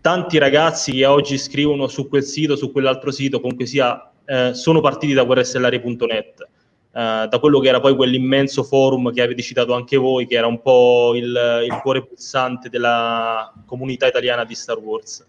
tanti 0.00 0.38
ragazzi 0.38 0.90
che 0.90 1.06
oggi 1.06 1.38
scrivono 1.38 1.86
su 1.86 2.08
quel 2.08 2.24
sito, 2.24 2.56
su 2.56 2.72
quell'altro 2.72 3.12
sito, 3.12 3.38
comunque 3.40 3.66
sia, 3.66 4.10
eh, 4.24 4.54
sono 4.54 4.80
partiti 4.80 5.12
da 5.12 5.22
guerrestellari.net. 5.22 6.48
Uh, 6.92 7.28
da 7.28 7.38
quello 7.38 7.60
che 7.60 7.68
era 7.68 7.78
poi 7.78 7.94
quell'immenso 7.94 8.64
forum 8.64 9.12
che 9.12 9.22
avete 9.22 9.42
citato 9.42 9.74
anche 9.74 9.96
voi, 9.96 10.26
che 10.26 10.34
era 10.34 10.48
un 10.48 10.60
po' 10.60 11.12
il, 11.14 11.62
il 11.64 11.78
cuore 11.82 12.04
pulsante 12.04 12.68
della 12.68 13.52
comunità 13.64 14.08
italiana 14.08 14.44
di 14.44 14.56
Star 14.56 14.78
Wars. 14.78 15.24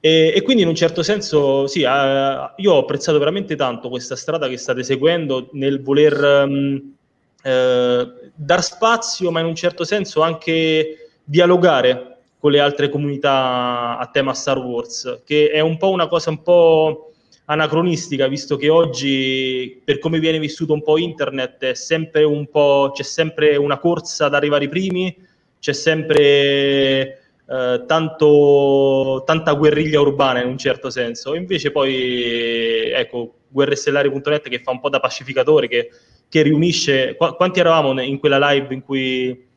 E, 0.00 0.32
e 0.34 0.42
quindi 0.42 0.62
in 0.62 0.68
un 0.68 0.74
certo 0.74 1.02
senso, 1.02 1.66
sì, 1.66 1.82
uh, 1.82 2.50
io 2.56 2.72
ho 2.72 2.78
apprezzato 2.78 3.18
veramente 3.18 3.54
tanto 3.54 3.90
questa 3.90 4.16
strada 4.16 4.48
che 4.48 4.56
state 4.56 4.82
seguendo 4.82 5.50
nel 5.52 5.82
voler 5.82 6.46
um, 6.46 6.94
uh, 7.42 8.30
dar 8.34 8.62
spazio, 8.62 9.30
ma 9.30 9.40
in 9.40 9.46
un 9.46 9.54
certo 9.54 9.84
senso 9.84 10.22
anche 10.22 11.10
dialogare 11.22 12.16
con 12.38 12.50
le 12.50 12.60
altre 12.60 12.88
comunità 12.88 13.98
a 13.98 14.06
tema 14.10 14.32
Star 14.32 14.58
Wars, 14.58 15.20
che 15.26 15.50
è 15.50 15.60
un 15.60 15.76
po' 15.76 15.90
una 15.90 16.08
cosa 16.08 16.30
un 16.30 16.42
po' 16.42 17.12
anacronistica, 17.44 18.26
visto 18.28 18.56
che 18.56 18.70
oggi, 18.70 19.82
per 19.84 19.98
come 19.98 20.18
viene 20.18 20.38
vissuto 20.38 20.72
un 20.72 20.82
po' 20.82 20.96
internet, 20.96 21.72
sempre 21.72 22.24
un 22.24 22.48
po', 22.48 22.92
c'è 22.94 23.02
sempre 23.02 23.56
una 23.56 23.78
corsa 23.78 24.26
ad 24.26 24.34
arrivare 24.34 24.64
i 24.64 24.68
primi, 24.68 25.14
c'è 25.58 25.74
sempre 25.74 27.19
eh, 27.50 27.84
tanto, 27.86 29.22
tanta 29.26 29.52
guerriglia 29.54 30.00
urbana 30.00 30.40
in 30.40 30.48
un 30.48 30.58
certo 30.58 30.90
senso. 30.90 31.34
Invece 31.34 31.72
poi, 31.72 32.90
ecco, 32.92 33.34
guerrestellari.net 33.48 34.48
che 34.48 34.60
fa 34.60 34.70
un 34.70 34.80
po' 34.80 34.88
da 34.88 35.00
pacificatore, 35.00 35.66
che, 35.66 35.90
che 36.28 36.42
riunisce... 36.42 37.16
Qu- 37.16 37.34
quanti 37.34 37.60
eravamo 37.60 38.00
in 38.00 38.18
quella 38.18 38.50
live 38.50 38.72
in 38.74 38.82
cui... 38.82 39.48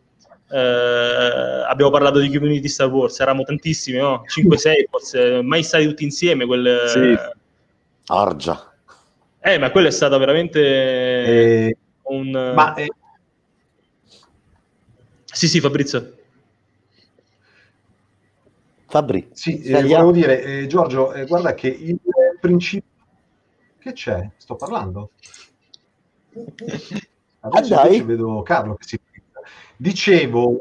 Eh, 0.49 0.57
abbiamo 1.67 1.89
parlato 1.89 2.19
di 2.19 2.29
community 2.29 2.67
Star 2.67 2.87
Wars, 2.87 3.19
eravamo 3.19 3.43
tantissimi, 3.43 3.97
no? 3.97 4.23
5-6 4.27 4.71
forse, 4.89 5.41
mai 5.41 5.63
stati 5.63 5.87
tutti 5.87 6.03
insieme 6.03 6.45
quel, 6.45 6.83
sì 6.85 7.17
Argia. 8.07 8.71
Eh, 9.39 9.57
ma 9.57 9.71
quello 9.71 9.87
è 9.87 9.91
stato 9.91 10.17
veramente 10.17 10.59
eh, 10.59 11.77
un... 12.03 12.29
Ma, 12.55 12.73
eh... 12.75 12.87
Sì, 15.25 15.47
sì, 15.47 15.59
Fabrizio. 15.59 16.13
Fabri. 18.93 19.27
Sì, 19.33 19.59
eh, 19.63 19.81
volevo 19.81 20.11
dire, 20.11 20.43
eh, 20.43 20.67
Giorgio, 20.67 21.13
eh, 21.13 21.25
guarda 21.25 21.55
che 21.55 21.67
il 21.67 21.99
principio... 22.39 22.91
Che 23.79 23.91
c'è? 23.91 24.29
Sto 24.37 24.55
parlando? 24.55 25.13
Adesso 27.39 27.75
ah, 27.75 27.87
vedo 28.03 28.43
Carlo 28.43 28.75
che 28.75 28.85
si... 28.85 28.99
Dicevo, 29.75 30.59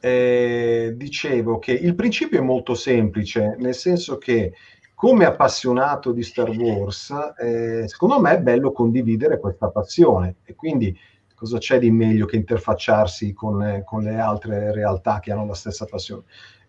eh, 0.00 0.94
dicevo 0.96 1.58
che 1.58 1.72
il 1.72 1.94
principio 1.94 2.38
è 2.38 2.42
molto 2.42 2.74
semplice, 2.74 3.56
nel 3.58 3.74
senso 3.74 4.16
che 4.16 4.54
come 4.94 5.26
appassionato 5.26 6.12
di 6.12 6.22
Star 6.22 6.48
Wars, 6.48 7.12
eh, 7.38 7.84
secondo 7.86 8.20
me 8.20 8.36
è 8.36 8.40
bello 8.40 8.72
condividere 8.72 9.38
questa 9.38 9.68
passione 9.68 10.36
e 10.44 10.54
quindi 10.54 10.98
cosa 11.34 11.58
c'è 11.58 11.78
di 11.78 11.90
meglio 11.90 12.24
che 12.24 12.36
interfacciarsi 12.36 13.34
con, 13.34 13.62
eh, 13.62 13.84
con 13.84 14.02
le 14.02 14.18
altre 14.18 14.72
realtà 14.72 15.20
che 15.20 15.30
hanno 15.30 15.44
la 15.44 15.54
stessa 15.54 15.84
passione? 15.84 16.22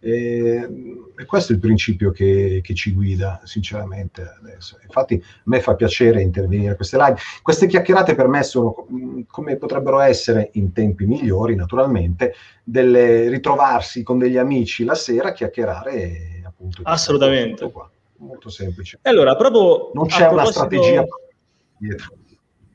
E, 0.06 0.70
e 1.18 1.26
questo 1.26 1.52
è 1.52 1.56
il 1.56 1.62
principio 1.62 2.12
che, 2.12 2.62
che, 2.64 2.76
ci 2.76 2.94
guida, 2.94 3.42
sinceramente. 3.44 4.36
Adesso. 4.40 4.78
Infatti, 4.84 5.16
a 5.16 5.42
me 5.46 5.62
fa 5.62 5.74
piacere 5.74 6.22
intervenire 6.22 6.70
in 6.70 6.76
queste 6.76 6.98
live. 6.98 7.18
Queste 7.42 7.66
chiacchierate 7.66 8.14
per 8.14 8.28
me 8.28 8.44
sono 8.44 8.86
mm, 8.92 9.22
come 9.26 9.56
potrebbero 9.56 10.00
essere 10.00 10.52
in 10.54 10.74
tempi 10.74 11.08
migliori, 11.08 11.56
naturalmente, 11.56 12.36
delle, 12.64 13.30
ritrovarsi 13.30 14.04
con 14.04 14.20
degli 14.20 14.38
amici 14.38 14.84
la 14.84 14.94
sera, 14.94 15.32
chiacchierare 15.32 16.44
appunto. 16.46 16.82
Assolutamente 16.84 17.72
molto 18.18 18.50
semplice. 18.50 19.00
Allora, 19.02 19.36
proprio 19.36 19.90
non 19.96 20.06
c'è 20.06 20.28
una 20.28 20.46
strategia 20.46 21.04
dietro. 21.78 22.14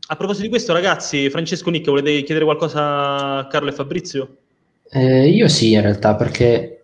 a 0.08 0.16
proposito 0.16 0.42
di 0.42 0.50
questo, 0.50 0.72
ragazzi, 0.72 1.30
Francesco 1.30 1.70
Nicca, 1.70 1.90
volete 1.90 2.22
chiedere 2.22 2.44
qualcosa 2.44 3.37
a 3.37 3.46
Carlo 3.46 3.68
e 3.68 3.72
Fabrizio? 3.72 4.37
Eh, 4.90 5.28
io 5.28 5.46
sì, 5.46 5.72
in 5.72 5.82
realtà, 5.82 6.16
perché 6.16 6.79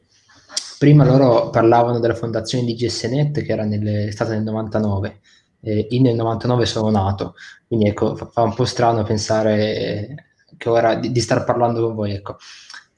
prima 0.79 1.05
loro 1.05 1.51
parlavano 1.51 1.99
della 1.99 2.15
fondazione 2.15 2.65
di 2.65 2.75
GSNet 2.75 3.43
che 3.43 3.53
era 3.53 3.65
nel, 3.65 4.13
stata 4.13 4.33
nel 4.33 4.43
99. 4.43 5.21
Eh, 5.61 5.87
io 5.91 6.03
nel 6.03 6.15
99 6.15 6.67
sono 6.67 6.91
nato, 6.91 7.35
quindi 7.67 7.89
ecco, 7.89 8.15
fa, 8.15 8.27
fa 8.27 8.43
un 8.43 8.55
po' 8.55 8.65
strano 8.65 9.03
pensare 9.03 10.27
che 10.57 10.69
ora 10.69 10.95
di, 10.95 11.11
di 11.11 11.21
star 11.21 11.45
parlando 11.45 11.83
con 11.83 11.95
voi, 11.95 12.13
ecco. 12.13 12.37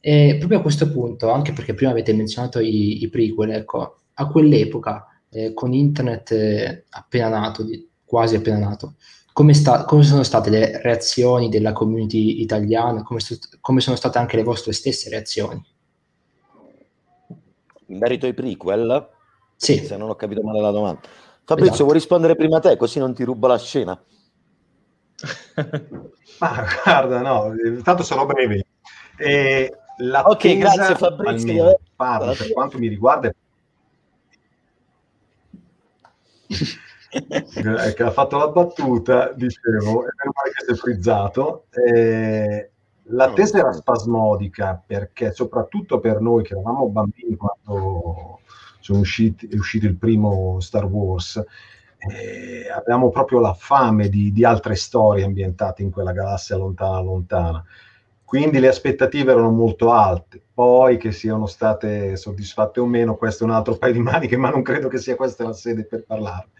E 0.00 0.36
proprio 0.38 0.58
a 0.58 0.62
questo 0.62 0.90
punto, 0.90 1.30
anche 1.30 1.52
perché 1.52 1.74
prima 1.74 1.90
avete 1.90 2.12
menzionato 2.12 2.60
i, 2.60 3.02
i 3.02 3.08
prequel, 3.08 3.50
ecco, 3.50 4.00
a 4.14 4.26
quell'epoca, 4.26 5.06
eh, 5.30 5.52
con 5.54 5.72
internet 5.72 6.30
eh, 6.32 6.84
appena 6.90 7.28
nato, 7.28 7.62
di, 7.62 7.88
quasi 8.04 8.36
appena 8.36 8.58
nato, 8.58 8.94
come, 9.32 9.54
sta, 9.54 9.84
come, 9.84 10.02
sono 10.02 10.22
state 10.22 10.50
le 10.50 10.80
reazioni 10.82 11.48
della 11.48 11.72
community 11.72 12.40
italiana, 12.40 13.02
come, 13.02 13.20
come, 13.60 13.80
sono 13.80 13.96
state 13.96 14.18
anche 14.18 14.36
le 14.36 14.42
vostre 14.42 14.72
stesse 14.72 15.08
reazioni? 15.10 15.62
In 17.88 17.98
merito 17.98 18.26
ai 18.26 18.34
prequel? 18.34 19.08
Sì. 19.56 19.84
Se 19.84 19.96
non 19.96 20.08
ho 20.08 20.14
capito 20.14 20.42
male 20.42 20.60
la 20.60 20.70
domanda. 20.70 21.00
Fabrizio, 21.44 21.72
esatto. 21.72 21.84
vuoi 21.84 21.96
rispondere 21.96 22.36
prima 22.36 22.60
te, 22.60 22.76
così 22.76 22.98
non 22.98 23.14
ti 23.14 23.24
rubo 23.24 23.46
la 23.46 23.58
scena? 23.58 23.98
Ma 26.38 26.66
guarda, 26.84 27.20
no, 27.20 27.54
intanto 27.64 28.02
sono 28.02 28.26
breve. 28.26 28.66
Eh, 29.16 29.74
ok, 29.98 30.56
grazie 30.58 30.94
Fabrizio. 30.94 31.80
Parla, 31.96 32.32
per 32.34 32.52
quanto 32.52 32.78
mi 32.78 32.86
riguarda, 32.86 33.32
che 36.48 38.02
ha 38.02 38.10
fatto 38.10 38.36
la 38.36 38.48
battuta, 38.48 39.32
dicevo, 39.32 40.02
è 40.02 40.12
meno 40.16 40.32
male 40.34 40.52
che 40.54 40.64
si 40.66 40.70
è 40.72 40.74
frizzato. 40.74 41.64
Eh, 41.70 42.70
l'attesa 43.08 43.58
era 43.58 43.72
spasmodica 43.72 44.82
perché, 44.84 45.32
soprattutto 45.32 46.00
per 46.00 46.20
noi 46.20 46.42
che 46.42 46.54
eravamo 46.54 46.88
bambini 46.88 47.36
quando 47.36 48.40
sono 48.80 49.00
usciti, 49.00 49.48
è 49.48 49.54
uscito 49.54 49.86
il 49.86 49.96
primo 49.96 50.60
Star 50.60 50.84
Wars, 50.84 51.42
eh, 51.98 52.70
avevamo 52.70 53.10
proprio 53.10 53.40
la 53.40 53.54
fame 53.54 54.08
di, 54.08 54.32
di, 54.32 54.44
altre 54.44 54.76
storie 54.76 55.24
ambientate 55.24 55.82
in 55.82 55.90
quella 55.90 56.12
galassia 56.12 56.56
lontana, 56.56 57.00
lontana. 57.00 57.64
Quindi 58.24 58.60
le 58.60 58.68
aspettative 58.68 59.32
erano 59.32 59.50
molto 59.50 59.90
alte. 59.90 60.40
Poi 60.52 60.98
che 60.98 61.12
siano 61.12 61.46
state 61.46 62.16
soddisfatte 62.16 62.78
o 62.78 62.86
meno, 62.86 63.16
questo 63.16 63.44
è 63.44 63.46
un 63.46 63.54
altro 63.54 63.76
paio 63.76 63.94
di 63.94 64.00
maniche, 64.00 64.36
ma 64.36 64.50
non 64.50 64.62
credo 64.62 64.88
che 64.88 64.98
sia 64.98 65.16
questa 65.16 65.44
la 65.44 65.52
sede 65.52 65.84
per 65.84 66.04
parlarne 66.04 66.50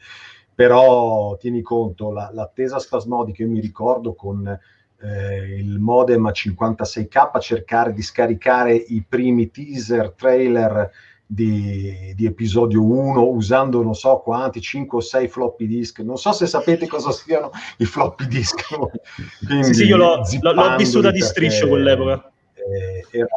però 0.58 1.36
tieni 1.36 1.62
conto, 1.62 2.10
la, 2.10 2.30
l'attesa 2.32 2.80
spasmodica, 2.80 3.44
io 3.44 3.48
mi 3.48 3.60
ricordo 3.60 4.14
con 4.14 4.58
eh, 5.00 5.56
il 5.58 5.78
modem 5.78 6.26
a 6.26 6.30
56k 6.30 7.40
cercare 7.40 7.92
di 7.92 8.02
scaricare 8.02 8.74
i 8.74 9.04
primi 9.06 9.50
teaser, 9.50 10.12
trailer 10.12 10.90
di, 11.30 12.14
di, 12.16 12.24
episodio 12.24 12.82
1 12.82 13.22
usando 13.22 13.82
non 13.82 13.94
so 13.94 14.18
quanti, 14.20 14.60
5 14.60 14.98
o 14.98 15.00
6 15.00 15.28
floppy 15.28 15.66
disk. 15.66 16.00
Non 16.00 16.16
so 16.16 16.32
se 16.32 16.46
sapete 16.46 16.86
cosa 16.86 17.12
siano 17.12 17.50
i 17.76 17.84
floppy 17.84 18.26
disk. 18.26 18.66
Quindi, 19.46 19.64
sì, 19.64 19.74
sì, 19.74 19.84
io 19.84 19.96
l'ho, 19.96 20.22
l'ho 20.40 20.76
vissuta 20.76 21.10
di 21.10 21.20
striscio 21.20 21.68
quell'epoca. 21.68 22.32
Eh, 22.54 23.18
era... 23.18 23.28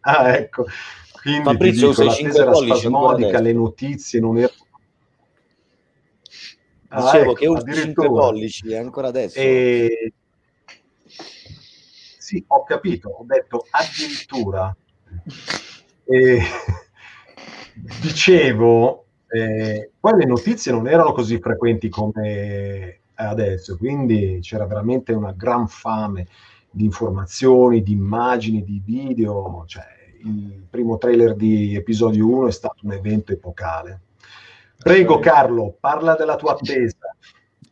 Ah, 0.00 0.36
ecco. 0.36 0.66
Quindi 1.20 1.42
Fabrizio, 1.42 1.88
dico, 1.88 2.04
l'attesa 2.04 2.42
era 2.42 2.54
spasmodica, 2.54 3.40
le 3.40 3.52
notizie 3.52 4.20
non 4.20 4.36
erano... 4.38 4.65
Ah, 6.96 7.02
Dicevo 7.02 7.24
ecco, 7.24 7.32
che 7.34 7.46
usi 7.46 7.74
5 7.74 8.06
pollici 8.06 8.74
ancora 8.74 9.08
adesso. 9.08 9.38
E... 9.38 10.12
Sì, 12.18 12.42
ho 12.46 12.64
capito, 12.64 13.10
ho 13.10 13.24
detto 13.26 13.66
addirittura. 13.70 14.74
E... 16.04 16.40
Dicevo, 18.00 19.04
eh, 19.28 19.90
poi 20.00 20.18
le 20.18 20.24
notizie 20.24 20.72
non 20.72 20.88
erano 20.88 21.12
così 21.12 21.38
frequenti 21.38 21.90
come 21.90 23.00
adesso, 23.16 23.76
quindi 23.76 24.38
c'era 24.40 24.64
veramente 24.64 25.12
una 25.12 25.32
gran 25.32 25.68
fame 25.68 26.26
di 26.70 26.84
informazioni, 26.84 27.82
di 27.82 27.92
immagini, 27.92 28.64
di 28.64 28.80
video, 28.82 29.64
cioè 29.66 29.84
il 30.24 30.66
primo 30.70 30.96
trailer 30.96 31.34
di 31.34 31.74
episodio 31.74 32.26
1 32.26 32.48
è 32.48 32.52
stato 32.52 32.86
un 32.86 32.92
evento 32.92 33.32
epocale. 33.32 34.00
Prego 34.78 35.18
Carlo, 35.18 35.76
parla 35.78 36.14
della 36.14 36.36
tua 36.36 36.52
attesa. 36.52 37.14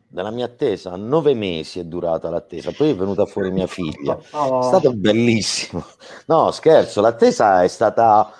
Della 0.07 0.31
mia 0.31 0.45
attesa, 0.45 0.95
nove 0.95 1.33
mesi 1.33 1.79
è 1.79 1.83
durata 1.83 2.29
l'attesa, 2.29 2.71
poi 2.71 2.91
è 2.91 2.95
venuta 2.95 3.25
fuori 3.25 3.51
mia 3.51 3.67
figlia. 3.67 4.17
Oh. 4.31 4.59
È 4.59 4.63
stato 4.63 4.93
bellissimo. 4.93 5.83
No, 6.27 6.51
scherzo, 6.51 7.01
l'attesa 7.01 7.63
è 7.63 7.67
stata... 7.67 8.31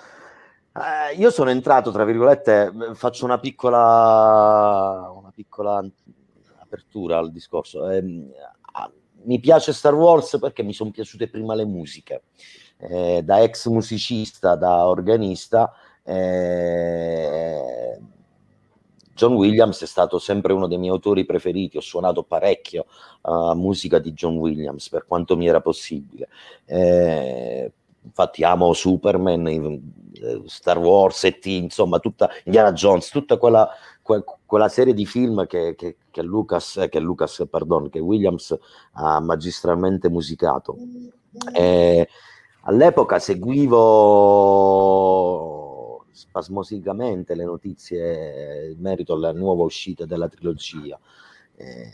Eh, 0.74 1.16
io 1.16 1.30
sono 1.30 1.50
entrato, 1.50 1.90
tra 1.90 2.04
virgolette, 2.04 2.72
faccio 2.94 3.24
una 3.24 3.38
piccola, 3.38 5.10
una 5.14 5.32
piccola 5.34 5.84
apertura 6.58 7.18
al 7.18 7.32
discorso. 7.32 7.88
Eh, 7.90 8.02
mi 8.02 9.40
piace 9.40 9.72
Star 9.72 9.94
Wars 9.94 10.38
perché 10.40 10.62
mi 10.62 10.72
sono 10.72 10.90
piaciute 10.90 11.28
prima 11.28 11.54
le 11.54 11.64
musiche 11.64 12.22
eh, 12.78 13.22
da 13.22 13.42
ex 13.42 13.68
musicista, 13.68 14.54
da 14.54 14.86
organista, 14.86 15.72
eh, 16.02 17.98
John 19.16 19.32
Williams 19.32 19.82
è 19.82 19.86
stato 19.86 20.18
sempre 20.18 20.52
uno 20.52 20.68
dei 20.68 20.76
miei 20.76 20.90
autori 20.90 21.24
preferiti, 21.24 21.78
ho 21.78 21.80
suonato 21.80 22.22
parecchio 22.22 22.84
uh, 23.22 23.54
musica 23.54 23.98
di 23.98 24.12
John 24.12 24.36
Williams 24.36 24.90
per 24.90 25.06
quanto 25.06 25.36
mi 25.36 25.48
era 25.48 25.62
possibile. 25.62 26.28
Eh, 26.66 27.72
infatti 28.02 28.44
amo 28.44 28.74
Superman, 28.74 29.46
eh, 29.46 29.80
Star 30.44 30.78
Wars, 30.78 31.24
E.T., 31.24 31.46
insomma, 31.46 31.98
tutta 31.98 32.28
Indiana 32.44 32.72
Jones, 32.72 33.08
tutta 33.08 33.38
quella, 33.38 33.68
que, 34.02 34.22
quella 34.44 34.68
serie 34.68 34.92
di 34.92 35.06
film 35.06 35.46
che, 35.46 35.74
che, 35.74 35.96
che, 36.10 36.22
Lucas, 36.22 36.86
che 36.90 37.00
Lucas, 37.00 37.46
pardon, 37.48 37.88
che 37.88 38.00
Williams 38.00 38.54
ha 38.92 39.18
magistralmente 39.20 40.10
musicato. 40.10 40.76
Eh, 41.54 42.06
All'epoca 42.68 43.20
seguivo 43.20 43.76
spasmosicamente 46.16 47.34
le 47.34 47.44
notizie 47.44 48.70
in 48.70 48.80
merito 48.80 49.12
alla 49.12 49.32
nuova 49.32 49.64
uscita 49.64 50.06
della 50.06 50.28
trilogia 50.28 50.98
eh, 51.54 51.92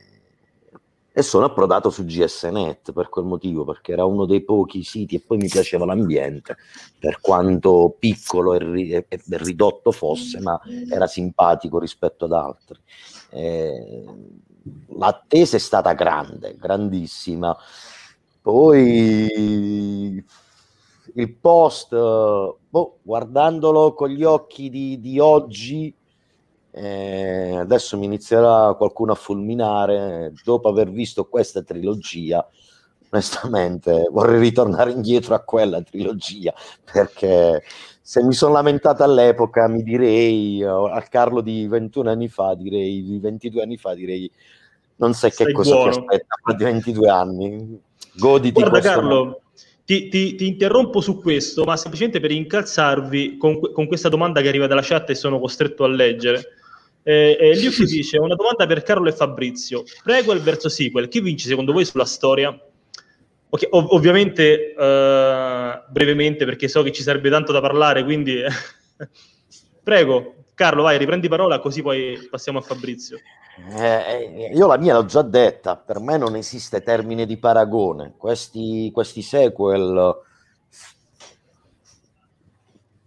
e 1.14 1.22
sono 1.22 1.44
approdato 1.44 1.90
su 1.90 2.06
GSNet 2.06 2.92
per 2.92 3.10
quel 3.10 3.26
motivo, 3.26 3.64
perché 3.64 3.92
era 3.92 4.06
uno 4.06 4.24
dei 4.24 4.42
pochi 4.42 4.82
siti 4.82 5.16
e 5.16 5.20
poi 5.20 5.36
mi 5.36 5.48
piaceva 5.48 5.84
l'ambiente, 5.84 6.56
per 6.98 7.20
quanto 7.20 7.94
piccolo 7.98 8.54
e, 8.54 8.58
ri- 8.58 9.06
ridotto 9.28 9.92
fosse, 9.92 10.40
ma 10.40 10.58
era 10.88 11.06
simpatico 11.06 11.78
rispetto 11.78 12.24
ad 12.24 12.32
altri. 12.32 12.80
Eh, 13.28 14.04
l'attesa 14.96 15.56
è 15.56 15.60
stata 15.60 15.92
grande, 15.92 16.56
grandissima. 16.56 17.54
Poi 18.40 20.24
il 21.14 21.34
post, 21.34 21.90
boh, 21.94 22.98
guardandolo 23.02 23.94
con 23.94 24.08
gli 24.08 24.24
occhi 24.24 24.70
di, 24.70 25.00
di 25.00 25.18
oggi, 25.18 25.94
eh, 26.70 27.56
adesso 27.56 27.98
mi 27.98 28.06
inizierà 28.06 28.74
qualcuno 28.74 29.12
a 29.12 29.16
fulminare, 29.16 30.32
dopo 30.44 30.68
aver 30.68 30.90
visto 30.90 31.26
questa 31.26 31.62
trilogia, 31.62 32.46
onestamente 33.10 34.08
vorrei 34.10 34.40
ritornare 34.40 34.90
indietro 34.90 35.34
a 35.34 35.40
quella 35.40 35.82
trilogia, 35.82 36.54
perché 36.90 37.62
se 38.00 38.22
mi 38.22 38.32
sono 38.32 38.54
lamentato 38.54 39.04
all'epoca 39.04 39.68
mi 39.68 39.82
direi, 39.82 40.62
al 40.62 41.08
Carlo 41.08 41.42
di 41.42 41.66
21 41.66 42.10
anni 42.10 42.28
fa, 42.28 42.54
direi, 42.54 43.02
di 43.02 43.18
22 43.18 43.62
anni 43.62 43.76
fa, 43.76 43.94
direi, 43.94 44.30
non 44.96 45.14
sai 45.14 45.30
che 45.30 45.52
cosa 45.52 45.74
buono. 45.74 45.90
ti 45.90 45.98
aspetta 45.98 46.36
fra 46.42 46.54
22 46.54 47.08
anni. 47.08 47.80
Goditi 48.14 48.60
Guarda 48.60 48.80
Carlo, 48.80 49.16
momento. 49.16 49.41
Ti, 49.84 50.08
ti, 50.08 50.36
ti, 50.36 50.46
interrompo 50.46 51.00
su 51.00 51.20
questo, 51.20 51.64
ma 51.64 51.76
semplicemente 51.76 52.20
per 52.20 52.30
incalzarvi 52.30 53.36
con, 53.36 53.58
con, 53.58 53.86
questa 53.86 54.08
domanda 54.08 54.40
che 54.40 54.48
arriva 54.48 54.68
dalla 54.68 54.82
chat 54.82 55.10
e 55.10 55.14
sono 55.14 55.40
costretto 55.40 55.84
a 55.84 55.88
leggere. 55.88 56.42
Eh, 57.02 57.36
eh, 57.38 57.62
Luke 57.62 57.84
dice: 57.84 58.18
Una 58.18 58.36
domanda 58.36 58.66
per 58.66 58.82
Carlo 58.82 59.08
e 59.08 59.12
Fabrizio. 59.12 59.82
Prequel 60.04 60.40
verso 60.40 60.68
sequel, 60.68 61.08
chi 61.08 61.20
vince 61.20 61.48
secondo 61.48 61.72
voi 61.72 61.84
sulla 61.84 62.04
storia? 62.04 62.56
Okay, 63.48 63.68
ov- 63.72 63.92
ovviamente, 63.92 64.72
uh, 64.76 65.90
brevemente, 65.90 66.44
perché 66.44 66.68
so 66.68 66.82
che 66.82 66.92
ci 66.92 67.02
sarebbe 67.02 67.28
tanto 67.28 67.52
da 67.52 67.60
parlare, 67.60 68.04
quindi 68.04 68.40
prego, 69.82 70.41
Carlo, 70.62 70.84
vai, 70.84 70.96
riprendi 70.96 71.26
parola, 71.26 71.58
così 71.58 71.82
poi 71.82 72.28
passiamo 72.30 72.58
a 72.58 72.62
Fabrizio. 72.62 73.18
Eh, 73.76 74.52
io 74.54 74.68
la 74.68 74.78
mia 74.78 74.94
l'ho 74.94 75.06
già 75.06 75.22
detta, 75.22 75.76
per 75.76 75.98
me 75.98 76.16
non 76.16 76.36
esiste 76.36 76.84
termine 76.84 77.26
di 77.26 77.36
paragone. 77.36 78.14
Questi, 78.16 78.88
questi 78.92 79.22
sequel, 79.22 80.14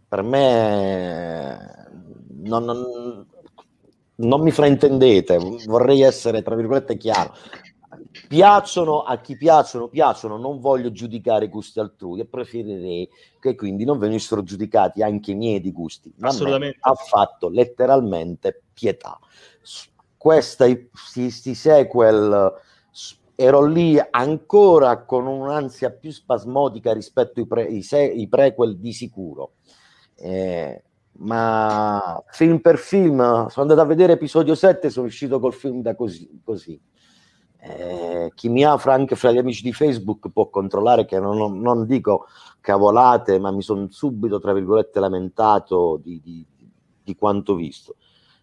per 0.09 0.21
me, 0.21 1.87
non, 2.43 2.65
non, 2.65 3.25
non 4.15 4.41
mi 4.41 4.51
fraintendete, 4.51 5.37
vorrei 5.67 6.01
essere 6.01 6.41
tra 6.41 6.55
virgolette 6.55 6.97
chiaro. 6.97 7.35
Piacciono 8.35 9.03
a 9.03 9.17
chi 9.21 9.37
piacciono, 9.37 9.87
piacciono, 9.87 10.35
non 10.37 10.59
voglio 10.59 10.91
giudicare 10.91 11.45
i 11.45 11.47
gusti 11.47 11.79
altrui 11.79 12.19
e 12.19 12.25
preferirei 12.25 13.09
che 13.39 13.55
quindi 13.55 13.85
non 13.85 13.97
venissero 13.97 14.43
giudicati 14.43 15.01
anche 15.01 15.31
i 15.31 15.35
miei 15.35 15.61
di 15.61 15.71
gusti. 15.71 16.13
Assolutamente. 16.19 16.77
Ha 16.81 16.93
fatto 16.95 17.47
letteralmente 17.47 18.61
pietà. 18.73 19.17
Questa 20.17 20.65
si, 20.91 21.31
si 21.31 21.55
sequel 21.55 22.53
ero 23.35 23.65
lì 23.65 23.97
ancora 24.09 25.05
con 25.05 25.27
un'ansia 25.27 25.91
più 25.91 26.11
spasmodica 26.11 26.91
rispetto 26.91 27.39
ai, 27.39 27.47
pre, 27.47 27.63
i 27.63 28.27
prequel 28.27 28.77
di 28.77 28.91
sicuro. 28.91 29.53
Eh, 30.15 30.83
ma 31.19 32.21
film 32.31 32.59
per 32.59 32.77
film, 32.79 33.47
sono 33.47 33.61
andato 33.61 33.79
a 33.79 33.85
vedere 33.85 34.13
episodio 34.13 34.55
7 34.55 34.89
sono 34.89 35.05
uscito 35.05 35.39
col 35.39 35.53
film 35.53 35.81
da 35.81 35.95
così. 35.95 36.41
così. 36.43 36.77
Eh, 37.67 38.31
chi 38.35 38.49
mi 38.49 38.63
ha 38.63 38.73
anche 38.73 39.15
fra 39.15 39.31
gli 39.31 39.39
amici 39.39 39.63
di 39.63 39.73
Facebook 39.73 40.29
può 40.29 40.49
controllare 40.49 41.05
che 41.05 41.19
non, 41.19 41.59
non 41.59 41.85
dico 41.87 42.27
cavolate, 42.61 43.39
ma 43.39 43.49
mi 43.49 43.63
sono 43.63 43.87
subito, 43.89 44.39
tra 44.39 44.53
virgolette, 44.53 44.99
lamentato 44.99 45.99
di, 46.01 46.21
di, 46.23 46.45
di 47.03 47.15
quanto 47.15 47.55
visto. 47.55 47.95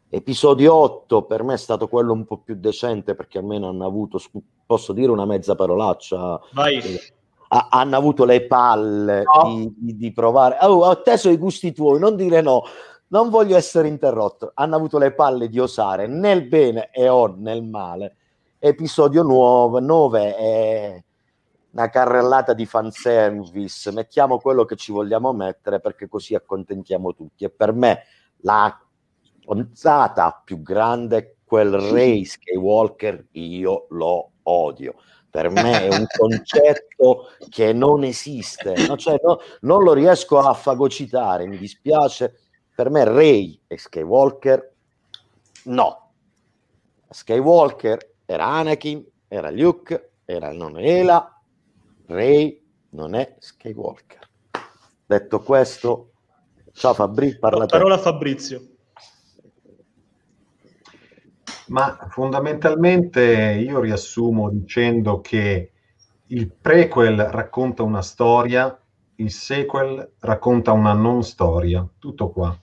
Episodio 0.08 0.74
8 0.74 1.22
per 1.22 1.42
me 1.42 1.54
è 1.54 1.58
stato 1.58 1.88
quello 1.88 2.12
un 2.12 2.24
po' 2.24 2.38
più 2.38 2.56
decente 2.56 3.14
perché 3.14 3.38
almeno 3.38 3.68
hanno 3.68 3.86
avuto, 3.86 4.20
posso 4.66 4.92
dire 4.92 5.10
una 5.10 5.24
mezza 5.24 5.54
parolaccia. 5.54 6.40
Vai. 6.52 6.78
Eh, 6.78 7.66
hanno 7.70 7.96
avuto 7.96 8.24
le 8.24 8.46
palle 8.46 9.22
no. 9.22 9.54
di, 9.54 9.74
di, 9.76 9.96
di, 9.96 10.12
provare. 10.12 10.58
Oh, 10.62 10.84
ho 10.84 10.90
atteso 10.90 11.30
i 11.30 11.36
gusti 11.36 11.72
tuoi, 11.72 11.98
non 11.98 12.16
dire 12.16 12.40
no. 12.40 12.64
Non 13.08 13.30
voglio 13.30 13.56
essere 13.56 13.88
interrotto. 13.88 14.50
Hanno 14.54 14.74
avuto 14.74 14.98
le 14.98 15.12
palle 15.12 15.48
di 15.48 15.58
osare 15.58 16.06
nel 16.06 16.46
bene 16.46 16.90
e 16.90 17.08
o 17.08 17.34
nel 17.36 17.62
male. 17.62 18.16
Episodio 18.64 19.24
9, 19.24 19.80
9 19.80 20.36
è 20.36 21.04
una 21.72 21.90
carrellata 21.90 22.52
di 22.52 22.64
fanservice. 22.64 23.90
Mettiamo 23.90 24.38
quello 24.38 24.64
che 24.64 24.76
ci 24.76 24.92
vogliamo 24.92 25.32
mettere 25.32 25.80
perché 25.80 26.06
così 26.06 26.36
accontentiamo 26.36 27.12
tutti. 27.12 27.42
E 27.42 27.50
per 27.50 27.72
me 27.72 28.04
la 28.42 28.80
onzata 29.46 30.40
più 30.44 30.62
grande, 30.62 31.38
quel 31.44 31.72
Ray 31.72 32.24
Skywalker, 32.24 33.26
io 33.32 33.86
lo 33.88 34.30
odio 34.44 34.94
per 35.28 35.50
me 35.50 35.88
è 35.88 35.98
un 35.98 36.06
concetto 36.16 37.30
che 37.48 37.72
non 37.72 38.04
esiste, 38.04 38.74
no? 38.86 38.96
cioè, 38.96 39.18
no, 39.24 39.40
non 39.62 39.82
lo 39.82 39.92
riesco 39.92 40.38
a 40.38 40.54
fagocitare, 40.54 41.48
mi 41.48 41.58
dispiace. 41.58 42.38
Per 42.72 42.90
me 42.90 43.02
Ray 43.02 43.60
e 43.66 43.76
Skywalker 43.76 44.72
no. 45.64 46.10
Skywalker 47.10 48.10
era 48.32 48.46
Anakin, 48.46 49.04
era 49.28 49.50
Luke, 49.50 50.12
era 50.24 50.52
non 50.52 50.78
Ela, 50.78 51.38
Ray 52.06 52.62
non 52.90 53.14
è 53.14 53.36
Skywalker. 53.38 54.28
Detto 55.04 55.40
questo, 55.40 56.12
ciao 56.72 56.94
Fabrizio, 56.94 57.38
parla 57.38 57.66
Parola 57.66 57.94
a 57.96 57.98
Fabrizio. 57.98 58.68
Ma 61.66 62.06
fondamentalmente 62.10 63.22
io 63.22 63.80
riassumo 63.80 64.50
dicendo 64.50 65.20
che 65.20 65.72
il 66.26 66.50
prequel 66.50 67.24
racconta 67.24 67.82
una 67.82 68.02
storia, 68.02 68.78
il 69.16 69.30
sequel 69.30 70.14
racconta 70.20 70.72
una 70.72 70.94
non 70.94 71.22
storia, 71.22 71.86
tutto 71.98 72.30
qua. 72.30 72.58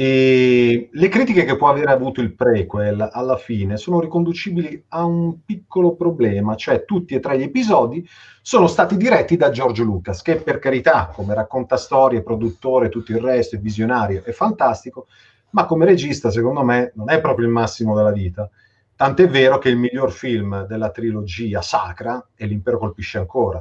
E 0.00 0.90
le 0.92 1.08
critiche 1.08 1.44
che 1.44 1.56
può 1.56 1.70
aver 1.70 1.88
avuto 1.88 2.20
il 2.20 2.32
prequel 2.32 3.08
alla 3.10 3.36
fine 3.36 3.76
sono 3.76 3.98
riconducibili 3.98 4.84
a 4.90 5.04
un 5.04 5.44
piccolo 5.44 5.96
problema, 5.96 6.54
cioè 6.54 6.84
tutti 6.84 7.16
e 7.16 7.18
tre 7.18 7.36
gli 7.36 7.42
episodi 7.42 8.08
sono 8.40 8.68
stati 8.68 8.96
diretti 8.96 9.36
da 9.36 9.50
Giorgio 9.50 9.82
Lucas, 9.82 10.22
che 10.22 10.36
per 10.36 10.60
carità, 10.60 11.10
come 11.12 11.34
racconta 11.34 11.76
storie, 11.76 12.22
produttore, 12.22 12.90
tutto 12.90 13.10
il 13.10 13.18
resto, 13.18 13.56
è 13.56 13.58
visionario, 13.58 14.22
è 14.22 14.30
fantastico, 14.30 15.08
ma 15.50 15.66
come 15.66 15.84
regista 15.84 16.30
secondo 16.30 16.62
me 16.62 16.92
non 16.94 17.10
è 17.10 17.20
proprio 17.20 17.46
il 17.46 17.52
massimo 17.52 17.96
della 17.96 18.12
vita. 18.12 18.48
Tant'è 18.94 19.26
vero 19.26 19.58
che 19.58 19.70
il 19.70 19.78
miglior 19.78 20.12
film 20.12 20.64
della 20.68 20.90
trilogia 20.90 21.60
sacra 21.60 22.24
è 22.36 22.46
L'impero 22.46 22.78
colpisce 22.78 23.18
ancora, 23.18 23.60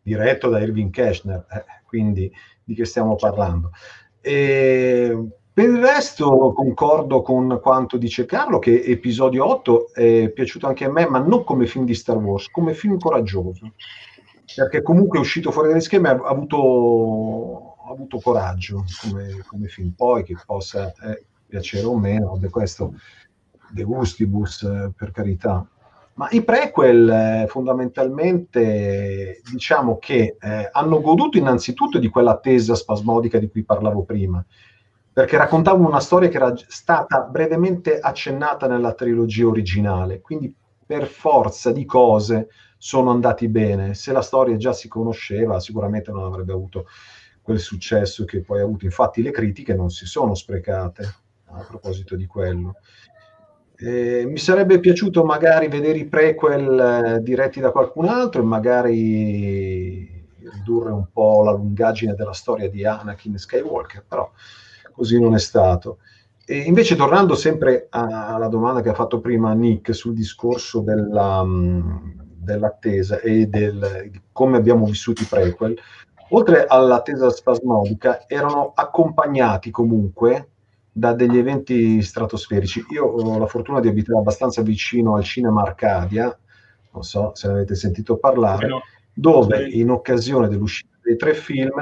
diretto 0.00 0.48
da 0.48 0.60
Irving 0.60 0.90
Keschner, 0.90 1.44
eh, 1.50 1.64
quindi 1.84 2.32
di 2.64 2.74
che 2.74 2.86
stiamo 2.86 3.16
parlando. 3.16 3.72
E 4.18 5.40
per 5.54 5.68
il 5.68 5.78
resto 5.78 6.52
concordo 6.54 7.20
con 7.20 7.58
quanto 7.60 7.98
dice 7.98 8.24
Carlo, 8.24 8.58
che 8.58 8.82
episodio 8.84 9.46
8 9.46 9.92
è 9.92 10.30
piaciuto 10.30 10.66
anche 10.66 10.86
a 10.86 10.90
me, 10.90 11.06
ma 11.06 11.18
non 11.18 11.44
come 11.44 11.66
film 11.66 11.84
di 11.84 11.94
Star 11.94 12.16
Wars, 12.16 12.50
come 12.50 12.72
film 12.72 12.98
coraggioso, 12.98 13.72
perché 14.54 14.80
comunque 14.80 15.18
è 15.18 15.20
uscito 15.20 15.50
fuori 15.50 15.68
dagli 15.68 15.80
schemi, 15.80 16.08
ha 16.08 16.20
avuto 16.24 17.72
ha 17.84 17.90
avuto 17.90 18.18
coraggio 18.20 18.84
come, 19.02 19.44
come 19.46 19.66
film, 19.66 19.90
poi 19.90 20.22
che 20.22 20.36
possa 20.46 20.92
eh, 21.02 21.24
piacere 21.46 21.84
o 21.84 21.98
meno, 21.98 22.28
vabbè, 22.28 22.48
questo 22.48 22.94
de 23.70 23.82
gustibus 23.82 24.66
per 24.96 25.10
carità. 25.10 25.66
Ma 26.14 26.28
i 26.30 26.44
prequel 26.44 27.08
eh, 27.08 27.46
fondamentalmente 27.48 29.40
diciamo 29.50 29.98
che 29.98 30.36
eh, 30.38 30.68
hanno 30.70 31.00
goduto 31.00 31.38
innanzitutto 31.38 31.98
di 31.98 32.08
quell'attesa 32.08 32.74
spasmodica 32.74 33.38
di 33.38 33.48
cui 33.48 33.64
parlavo 33.64 34.02
prima, 34.02 34.44
perché 35.12 35.36
raccontavano 35.36 35.88
una 35.88 36.00
storia 36.00 36.28
che 36.28 36.36
era 36.36 36.54
stata 36.68 37.20
brevemente 37.20 37.98
accennata 37.98 38.66
nella 38.66 38.94
trilogia 38.94 39.46
originale, 39.46 40.20
quindi 40.20 40.54
per 40.84 41.06
forza 41.06 41.70
di 41.70 41.84
cose 41.84 42.48
sono 42.78 43.10
andati 43.10 43.48
bene. 43.48 43.94
Se 43.94 44.12
la 44.12 44.22
storia 44.22 44.56
già 44.56 44.72
si 44.72 44.88
conosceva, 44.88 45.60
sicuramente 45.60 46.10
non 46.10 46.24
avrebbe 46.24 46.52
avuto 46.52 46.86
quel 47.42 47.58
successo 47.58 48.24
che 48.24 48.40
poi 48.40 48.60
ha 48.60 48.64
avuto. 48.64 48.84
Infatti 48.86 49.22
le 49.22 49.30
critiche 49.30 49.74
non 49.74 49.90
si 49.90 50.06
sono 50.06 50.34
sprecate 50.34 51.14
a 51.46 51.64
proposito 51.64 52.16
di 52.16 52.26
quello. 52.26 52.76
Eh, 53.76 54.24
mi 54.26 54.38
sarebbe 54.38 54.80
piaciuto 54.80 55.24
magari 55.24 55.68
vedere 55.68 55.98
i 55.98 56.06
prequel 56.06 56.78
eh, 56.78 57.22
diretti 57.22 57.60
da 57.60 57.70
qualcun 57.70 58.06
altro 58.06 58.40
e 58.40 58.44
magari 58.44 60.24
ridurre 60.38 60.90
un 60.90 61.06
po' 61.12 61.42
la 61.42 61.52
lungaggine 61.52 62.14
della 62.14 62.32
storia 62.32 62.68
di 62.68 62.84
Anakin 62.84 63.38
Skywalker, 63.38 64.04
però 64.06 64.30
così 64.92 65.20
non 65.20 65.34
è 65.34 65.38
stato. 65.38 65.98
E 66.44 66.58
invece 66.58 66.96
tornando 66.96 67.34
sempre 67.34 67.86
alla 67.90 68.48
domanda 68.48 68.80
che 68.80 68.88
ha 68.88 68.94
fatto 68.94 69.20
prima 69.20 69.52
Nick 69.52 69.94
sul 69.94 70.12
discorso 70.12 70.80
della, 70.80 71.44
dell'attesa 72.42 73.20
e 73.20 73.46
del, 73.46 74.08
di 74.10 74.20
come 74.32 74.56
abbiamo 74.56 74.84
vissuto 74.86 75.22
i 75.22 75.26
prequel, 75.26 75.78
oltre 76.30 76.66
all'attesa 76.66 77.30
spasmodica, 77.30 78.26
erano 78.26 78.72
accompagnati 78.74 79.70
comunque 79.70 80.48
da 80.92 81.14
degli 81.14 81.38
eventi 81.38 82.02
stratosferici. 82.02 82.84
Io 82.90 83.04
ho 83.06 83.38
la 83.38 83.46
fortuna 83.46 83.80
di 83.80 83.88
abitare 83.88 84.18
abbastanza 84.18 84.62
vicino 84.62 85.14
al 85.14 85.24
cinema 85.24 85.62
Arcadia, 85.62 86.36
non 86.92 87.02
so 87.02 87.30
se 87.34 87.46
ne 87.46 87.54
avete 87.54 87.74
sentito 87.74 88.16
parlare, 88.18 88.68
dove 89.14 89.68
in 89.70 89.90
occasione 89.90 90.48
dell'uscita 90.48 90.96
dei 91.02 91.16
tre 91.16 91.34
film 91.34 91.80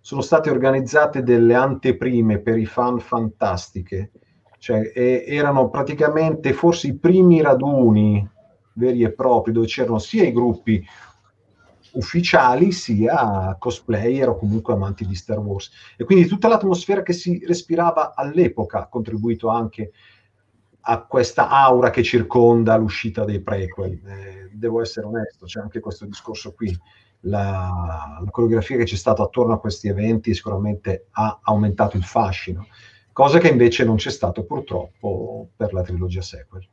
sono 0.00 0.20
state 0.22 0.50
organizzate 0.50 1.22
delle 1.22 1.54
anteprime 1.54 2.38
per 2.38 2.58
i 2.58 2.66
fan 2.66 2.98
fantastiche, 2.98 4.10
cioè 4.58 4.92
erano 4.94 5.68
praticamente 5.68 6.52
forse 6.52 6.88
i 6.88 6.98
primi 6.98 7.40
raduni 7.40 8.28
veri 8.74 9.02
e 9.02 9.12
propri 9.12 9.52
dove 9.52 9.66
c'erano 9.66 9.98
sia 9.98 10.24
i 10.24 10.32
gruppi 10.32 10.84
ufficiali 11.92 12.70
sia 12.72 13.56
cosplayer 13.58 14.28
o 14.28 14.36
comunque 14.36 14.74
amanti 14.74 15.06
di 15.06 15.14
Star 15.14 15.38
Wars. 15.38 15.70
E 15.96 16.04
quindi 16.04 16.26
tutta 16.26 16.48
l'atmosfera 16.48 17.02
che 17.02 17.12
si 17.12 17.42
respirava 17.44 18.14
all'epoca 18.14 18.80
ha 18.80 18.88
contribuito 18.88 19.48
anche 19.48 19.92
a 20.82 21.02
questa 21.02 21.48
aura 21.48 21.90
che 21.90 22.02
circonda 22.02 22.76
l'uscita 22.76 23.24
dei 23.24 23.40
prequel. 23.40 23.92
Eh, 23.92 24.50
devo 24.52 24.80
essere 24.80 25.06
onesto, 25.06 25.46
c'è 25.46 25.60
anche 25.60 25.80
questo 25.80 26.06
discorso 26.06 26.52
qui. 26.52 26.76
La, 27.24 28.18
la, 28.22 28.30
coreografia 28.30 28.78
che 28.78 28.84
c'è 28.84 28.96
stata 28.96 29.22
attorno 29.22 29.52
a 29.52 29.60
questi 29.60 29.88
eventi 29.88 30.34
sicuramente 30.34 31.08
ha 31.10 31.40
aumentato 31.42 31.98
il 31.98 32.04
fascino, 32.04 32.66
cosa 33.12 33.38
che 33.38 33.48
invece 33.48 33.84
non 33.84 33.96
c'è 33.96 34.10
stato 34.10 34.44
purtroppo 34.44 35.50
per 35.54 35.74
la 35.74 35.82
trilogia 35.82 36.22
sequel. 36.22 36.66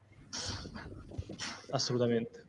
Assolutamente. 1.72 2.46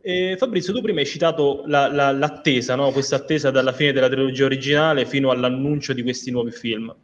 E 0.00 0.36
Fabrizio, 0.38 0.72
tu 0.72 0.80
prima 0.80 1.00
hai 1.00 1.06
citato 1.06 1.62
la, 1.66 1.92
la, 1.92 2.12
l'attesa, 2.12 2.74
no? 2.74 2.90
questa 2.92 3.16
attesa 3.16 3.50
dalla 3.50 3.72
fine 3.72 3.92
della 3.92 4.08
trilogia 4.08 4.44
originale 4.44 5.04
fino 5.04 5.30
all'annuncio 5.30 5.92
di 5.92 6.02
questi 6.02 6.30
nuovi 6.30 6.50
film. 6.50 6.94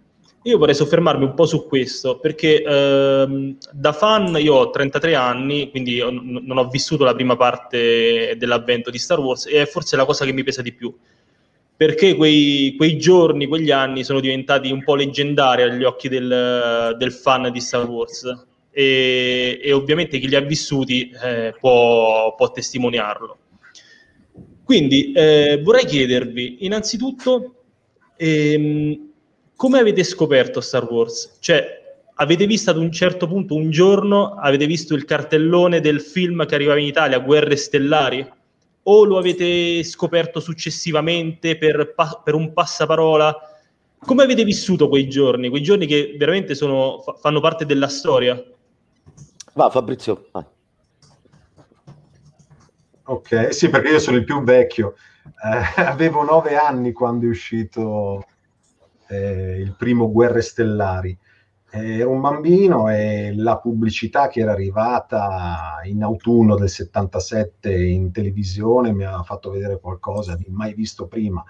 Io 0.46 0.58
vorrei 0.58 0.74
soffermarmi 0.74 1.24
un 1.24 1.32
po' 1.32 1.46
su 1.46 1.66
questo, 1.66 2.18
perché 2.18 2.62
ehm, 2.62 3.56
da 3.72 3.92
fan 3.92 4.36
io 4.38 4.54
ho 4.56 4.70
33 4.70 5.14
anni, 5.14 5.70
quindi 5.70 6.02
ho, 6.02 6.10
non 6.10 6.58
ho 6.58 6.68
vissuto 6.68 7.02
la 7.02 7.14
prima 7.14 7.34
parte 7.34 8.34
dell'avvento 8.36 8.90
di 8.90 8.98
Star 8.98 9.20
Wars 9.20 9.46
e 9.46 9.62
è 9.62 9.66
forse 9.66 9.96
la 9.96 10.04
cosa 10.04 10.26
che 10.26 10.32
mi 10.32 10.42
pesa 10.42 10.60
di 10.60 10.72
più. 10.72 10.94
perché 11.76 12.14
quei, 12.14 12.74
quei, 12.76 12.98
giorni, 12.98 13.46
quegli 13.46 13.70
anni 13.70 14.04
sono 14.04 14.20
diventati 14.20 14.70
un 14.70 14.84
po' 14.84 14.94
leggendari 14.94 15.62
agli 15.62 15.82
occhi 15.82 16.08
del, 16.08 16.94
del 16.98 17.12
fan 17.12 17.50
di 17.50 17.60
Star 17.60 17.88
Wars 17.88 18.24
e, 18.70 19.58
e, 19.62 19.72
ovviamente 19.72 20.18
chi 20.18 20.28
li 20.28 20.36
ha 20.36 20.40
vissuti 20.40 21.10
eh, 21.22 21.54
può, 21.58 22.34
può, 22.34 22.50
testimoniarlo. 22.50 23.38
Quindi 24.62 25.12
eh, 25.12 25.58
vorrei 25.62 25.86
chiedervi 25.86 26.58
innanzitutto 26.66 27.54
ehm, 28.16 29.12
come 29.64 29.78
avete 29.78 30.04
scoperto 30.04 30.60
Star 30.60 30.84
Wars? 30.84 31.38
Cioè, 31.40 31.96
avete 32.16 32.44
visto 32.44 32.68
ad 32.68 32.76
un 32.76 32.92
certo 32.92 33.26
punto, 33.26 33.54
un 33.54 33.70
giorno, 33.70 34.34
avete 34.34 34.66
visto 34.66 34.94
il 34.94 35.06
cartellone 35.06 35.80
del 35.80 36.02
film 36.02 36.44
che 36.44 36.54
arrivava 36.54 36.78
in 36.78 36.84
Italia, 36.84 37.18
Guerre 37.18 37.56
Stellari? 37.56 38.30
o 38.86 39.04
lo 39.04 39.16
avete 39.16 39.82
scoperto 39.82 40.38
successivamente 40.38 41.56
per, 41.56 41.94
per 42.22 42.34
un 42.34 42.52
passaparola? 42.52 43.34
Come 44.00 44.22
avete 44.22 44.44
vissuto 44.44 44.90
quei 44.90 45.08
giorni? 45.08 45.48
Quei 45.48 45.62
giorni 45.62 45.86
che 45.86 46.14
veramente 46.18 46.54
sono, 46.54 47.02
fanno 47.18 47.40
parte 47.40 47.64
della 47.64 47.88
storia? 47.88 48.38
Va 49.54 49.70
Fabrizio, 49.70 50.26
vai. 50.30 50.44
Ok, 53.04 53.54
sì, 53.54 53.70
perché 53.70 53.88
io 53.88 53.98
sono 53.98 54.18
il 54.18 54.24
più 54.24 54.42
vecchio. 54.42 54.94
Eh, 55.24 55.80
avevo 55.80 56.22
nove 56.22 56.54
anni 56.54 56.92
quando 56.92 57.24
è 57.24 57.30
uscito 57.30 58.26
eh, 59.08 59.60
il 59.60 59.74
primo 59.76 60.10
Guerre 60.10 60.40
Stellari 60.40 61.16
ero 61.76 62.10
un 62.10 62.20
bambino 62.20 62.88
e 62.88 63.34
la 63.34 63.58
pubblicità 63.58 64.28
che 64.28 64.40
era 64.40 64.52
arrivata 64.52 65.80
in 65.84 66.04
autunno 66.04 66.54
del 66.54 66.68
77 66.68 67.74
in 67.74 68.12
televisione 68.12 68.92
mi 68.92 69.04
ha 69.04 69.20
fatto 69.24 69.50
vedere 69.50 69.80
qualcosa 69.80 70.36
di 70.36 70.46
mai 70.48 70.72
visto 70.72 71.08
prima. 71.08 71.44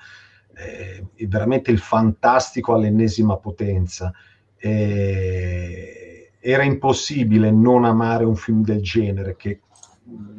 Eh, 0.56 1.26
veramente 1.26 1.70
il 1.70 1.78
fantastico 1.78 2.72
all'ennesima 2.72 3.36
potenza. 3.36 4.12
Eh, 4.56 6.30
era 6.40 6.62
impossibile 6.62 7.50
non 7.50 7.84
amare 7.84 8.24
un 8.24 8.36
film 8.36 8.62
del 8.62 8.80
genere 8.80 9.36
che 9.36 9.60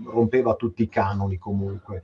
rompeva 0.06 0.56
tutti 0.56 0.82
i 0.82 0.90
canoni 0.90 1.38
comunque. 1.38 2.04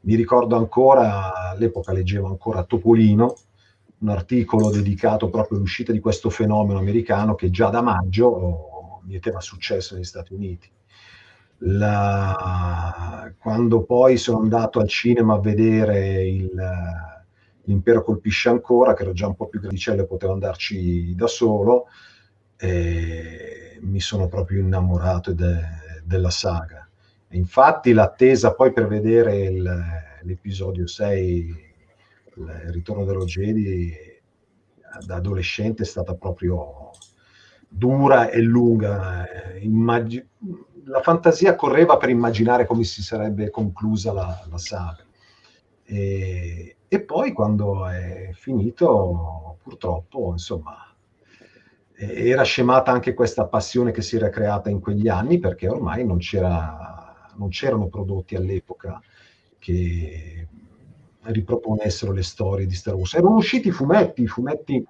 Mi 0.00 0.14
ricordo 0.14 0.56
ancora, 0.56 1.50
all'epoca 1.50 1.92
leggevo 1.92 2.26
ancora 2.26 2.64
Topolino, 2.64 3.34
un 4.04 4.10
articolo 4.10 4.70
dedicato 4.70 5.30
proprio 5.30 5.56
all'uscita 5.56 5.90
di 5.90 5.98
questo 5.98 6.28
fenomeno 6.28 6.78
americano 6.78 7.34
che 7.34 7.48
già 7.48 7.70
da 7.70 7.80
maggio 7.80 9.00
mieteva 9.04 9.40
successo 9.40 9.94
negli 9.94 10.04
Stati 10.04 10.34
Uniti. 10.34 10.70
La... 11.58 13.32
Quando 13.38 13.82
poi 13.84 14.18
sono 14.18 14.40
andato 14.40 14.78
al 14.78 14.88
cinema 14.88 15.34
a 15.34 15.40
vedere 15.40 16.26
il... 16.26 16.52
L'impero 17.66 18.02
colpisce 18.02 18.50
ancora, 18.50 18.92
che 18.92 19.04
ero 19.04 19.14
già 19.14 19.26
un 19.26 19.36
po' 19.36 19.48
più 19.48 19.58
grandicello 19.58 20.02
e 20.02 20.06
potevo 20.06 20.34
andarci 20.34 21.14
da 21.14 21.26
solo, 21.26 21.86
mi 22.60 24.00
sono 24.00 24.28
proprio 24.28 24.60
innamorato 24.60 25.32
de... 25.32 25.60
della 26.04 26.28
saga. 26.28 26.86
E 27.26 27.38
infatti 27.38 27.94
l'attesa 27.94 28.52
poi 28.52 28.70
per 28.70 28.86
vedere 28.86 29.44
il... 29.44 29.82
l'episodio 30.24 30.86
6 30.86 31.63
il 32.36 32.72
ritorno 32.72 33.04
dello 33.04 33.24
Jedi 33.24 33.92
da 35.04 35.16
adolescente 35.16 35.82
è 35.82 35.86
stata 35.86 36.14
proprio 36.14 36.90
dura 37.68 38.30
e 38.30 38.40
lunga. 38.40 39.26
Immag- 39.60 40.26
la 40.84 41.00
fantasia 41.00 41.54
correva 41.54 41.96
per 41.96 42.10
immaginare 42.10 42.66
come 42.66 42.84
si 42.84 43.02
sarebbe 43.02 43.50
conclusa 43.50 44.12
la, 44.12 44.46
la 44.50 44.58
saga. 44.58 45.04
E, 45.84 46.76
e, 46.86 47.00
poi 47.02 47.32
quando 47.32 47.86
è 47.88 48.30
finito, 48.32 49.58
purtroppo, 49.62 50.30
insomma, 50.32 50.94
era 51.96 52.42
scemata 52.42 52.90
anche 52.90 53.14
questa 53.14 53.46
passione 53.46 53.92
che 53.92 54.02
si 54.02 54.16
era 54.16 54.28
creata 54.28 54.68
in 54.68 54.80
quegli 54.80 55.08
anni 55.08 55.38
perché 55.38 55.68
ormai 55.68 56.04
non, 56.04 56.18
c'era, 56.18 57.28
non 57.36 57.48
c'erano 57.48 57.88
prodotti 57.88 58.34
all'epoca 58.34 59.00
che 59.58 60.48
riproponessero 61.26 62.12
le 62.12 62.22
storie 62.22 62.66
di 62.66 62.74
Star 62.74 62.94
Wars. 62.94 63.14
Erano 63.14 63.36
usciti 63.36 63.68
i 63.68 63.72
fumetti, 63.72 64.22
i 64.22 64.26
fumetti 64.26 64.84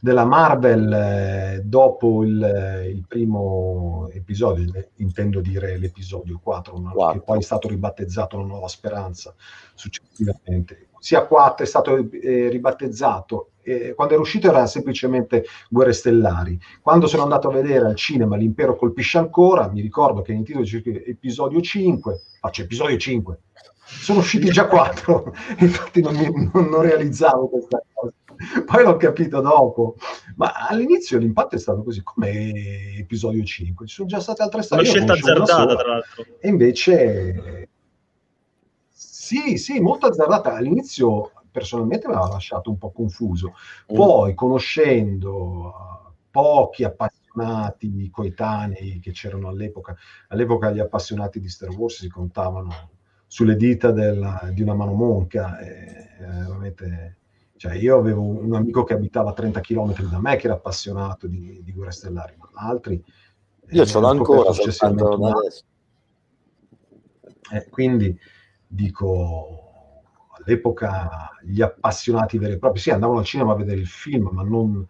della 0.00 0.24
Marvel 0.24 0.92
eh, 0.92 1.60
dopo 1.64 2.22
il, 2.24 2.42
eh, 2.42 2.88
il, 2.88 3.04
primo 3.06 4.08
episodio, 4.12 4.64
intendo 4.96 5.40
dire 5.40 5.76
l'episodio 5.76 6.38
4, 6.42 6.80
4, 6.94 7.12
che 7.12 7.24
poi 7.24 7.38
è 7.38 7.42
stato 7.42 7.68
ribattezzato 7.68 8.38
La 8.38 8.44
Nuova 8.44 8.68
Speranza 8.68 9.34
successivamente. 9.74 10.88
Sia 11.00 11.24
4 11.24 11.64
è 11.64 11.68
stato 11.68 12.10
eh, 12.10 12.48
ribattezzato, 12.48 13.50
eh, 13.62 13.94
quando 13.94 14.14
era 14.14 14.22
uscito 14.22 14.48
era 14.48 14.66
semplicemente 14.66 15.44
Guerre 15.68 15.92
Stellari. 15.92 16.58
Quando 16.80 17.06
sono 17.06 17.22
andato 17.22 17.48
a 17.48 17.52
vedere 17.52 17.86
al 17.86 17.94
cinema 17.94 18.36
L'impero 18.36 18.76
colpisce 18.76 19.18
ancora, 19.18 19.68
mi 19.68 19.80
ricordo 19.80 20.22
che 20.22 20.32
in 20.32 20.44
titolo 20.44 20.64
c'è 20.64 20.82
episodio 21.06 21.60
5, 21.60 22.20
faccio 22.40 22.62
episodio 22.62 22.96
5, 22.96 23.38
sono 23.88 24.18
usciti 24.18 24.50
già 24.50 24.66
quattro, 24.66 25.34
infatti 25.58 26.02
non, 26.02 26.14
mi, 26.14 26.30
non, 26.52 26.68
non, 26.68 26.82
realizzavo 26.82 27.48
questa 27.48 27.82
cosa. 27.92 28.12
Poi 28.64 28.84
l'ho 28.84 28.96
capito 28.96 29.40
dopo, 29.40 29.96
ma 30.36 30.52
all'inizio 30.68 31.18
l'impatto 31.18 31.56
è 31.56 31.58
stato 31.58 31.82
così, 31.82 32.02
come 32.02 32.52
episodio 32.98 33.42
5. 33.42 33.86
Ci 33.86 33.94
sono 33.94 34.08
già 34.08 34.20
state 34.20 34.42
altre 34.42 34.62
storie. 34.62 34.88
Una 34.88 34.92
scelta 34.92 35.12
azzardata, 35.14 35.76
tra 35.76 35.88
l'altro. 35.88 36.24
E 36.38 36.48
invece, 36.48 37.68
sì, 38.90 39.56
sì, 39.56 39.80
molto 39.80 40.06
azzardata. 40.06 40.54
All'inizio 40.54 41.32
personalmente 41.50 42.06
mi 42.06 42.14
aveva 42.14 42.28
lasciato 42.28 42.70
un 42.70 42.78
po' 42.78 42.92
confuso. 42.92 43.54
Mm. 43.92 43.96
Poi, 43.96 44.34
conoscendo 44.34 45.34
uh, 45.34 46.12
pochi 46.30 46.84
appassionati 46.84 48.08
coetanei 48.10 49.00
che 49.00 49.10
c'erano 49.10 49.48
all'epoca, 49.48 49.96
all'epoca 50.28 50.70
gli 50.70 50.78
appassionati 50.78 51.40
di 51.40 51.48
Star 51.48 51.70
Wars 51.70 51.98
si 51.98 52.08
contavano 52.08 52.97
sulle 53.28 53.54
dita 53.56 53.92
della, 53.92 54.50
di 54.52 54.62
una 54.62 54.74
mano 54.74 54.94
monca. 54.94 55.58
E, 55.60 56.08
veramente, 56.18 57.18
cioè 57.56 57.74
io 57.74 57.98
avevo 57.98 58.22
un 58.22 58.54
amico 58.54 58.82
che 58.82 58.94
abitava 58.94 59.30
a 59.30 59.34
30 59.34 59.60
km 59.60 60.08
da 60.08 60.18
me 60.18 60.36
che 60.36 60.46
era 60.46 60.54
appassionato 60.54 61.28
di, 61.28 61.60
di 61.62 61.72
guerre 61.72 61.92
stellari, 61.92 62.34
ma 62.36 62.48
altri... 62.54 63.02
Io 63.70 63.84
ce 63.84 64.00
l'ho 64.00 64.08
ancora, 64.08 64.52
soltanto 64.52 65.12
adesso. 65.12 65.64
Eh, 67.50 67.68
quindi 67.68 68.18
dico, 68.66 70.02
all'epoca 70.30 71.30
gli 71.42 71.60
appassionati 71.60 72.38
veri 72.38 72.54
e 72.54 72.58
propri, 72.58 72.80
sì, 72.80 72.90
andavano 72.90 73.18
al 73.18 73.24
cinema 73.24 73.52
a 73.52 73.56
vedere 73.56 73.80
il 73.80 73.86
film, 73.86 74.28
ma 74.32 74.42
non, 74.42 74.86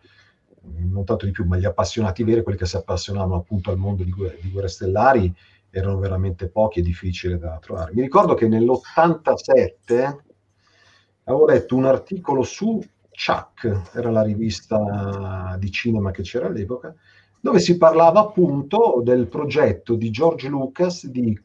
non 0.63 1.05
tanto 1.05 1.25
di 1.25 1.33
più, 1.33 1.45
ma 1.45 1.57
gli 1.57 1.65
appassionati 1.65 2.23
veri, 2.25 2.43
quelli 2.43 2.59
che 2.59 2.67
si 2.67 2.77
appassionavano 2.77 3.37
appunto 3.37 3.71
al 3.71 3.79
mondo 3.79 4.05
di, 4.05 4.13
di 4.41 4.51
guerre 4.51 4.69
stellari, 4.69 5.35
erano 5.79 5.99
veramente 5.99 6.49
pochi 6.49 6.81
e 6.81 6.83
difficili 6.83 7.39
da 7.39 7.59
trovare. 7.61 7.93
Mi 7.95 8.03
ricordo 8.03 8.35
che 8.35 8.49
nell'87 8.49 10.17
avevo 11.25 11.47
letto 11.47 11.77
un 11.77 11.85
articolo 11.85 12.43
su 12.43 12.81
Chuck, 13.11 13.97
era 13.97 14.11
la 14.11 14.23
rivista 14.23 15.57
di 15.59 15.71
cinema 15.71 16.11
che 16.13 16.23
c'era 16.23 16.47
all'epoca, 16.47 16.95
dove 17.41 17.59
si 17.59 17.77
parlava 17.77 18.21
appunto 18.21 19.01
del 19.03 19.27
progetto 19.27 19.95
di 19.95 20.11
George 20.11 20.49
Lucas 20.49 21.07
di 21.07 21.39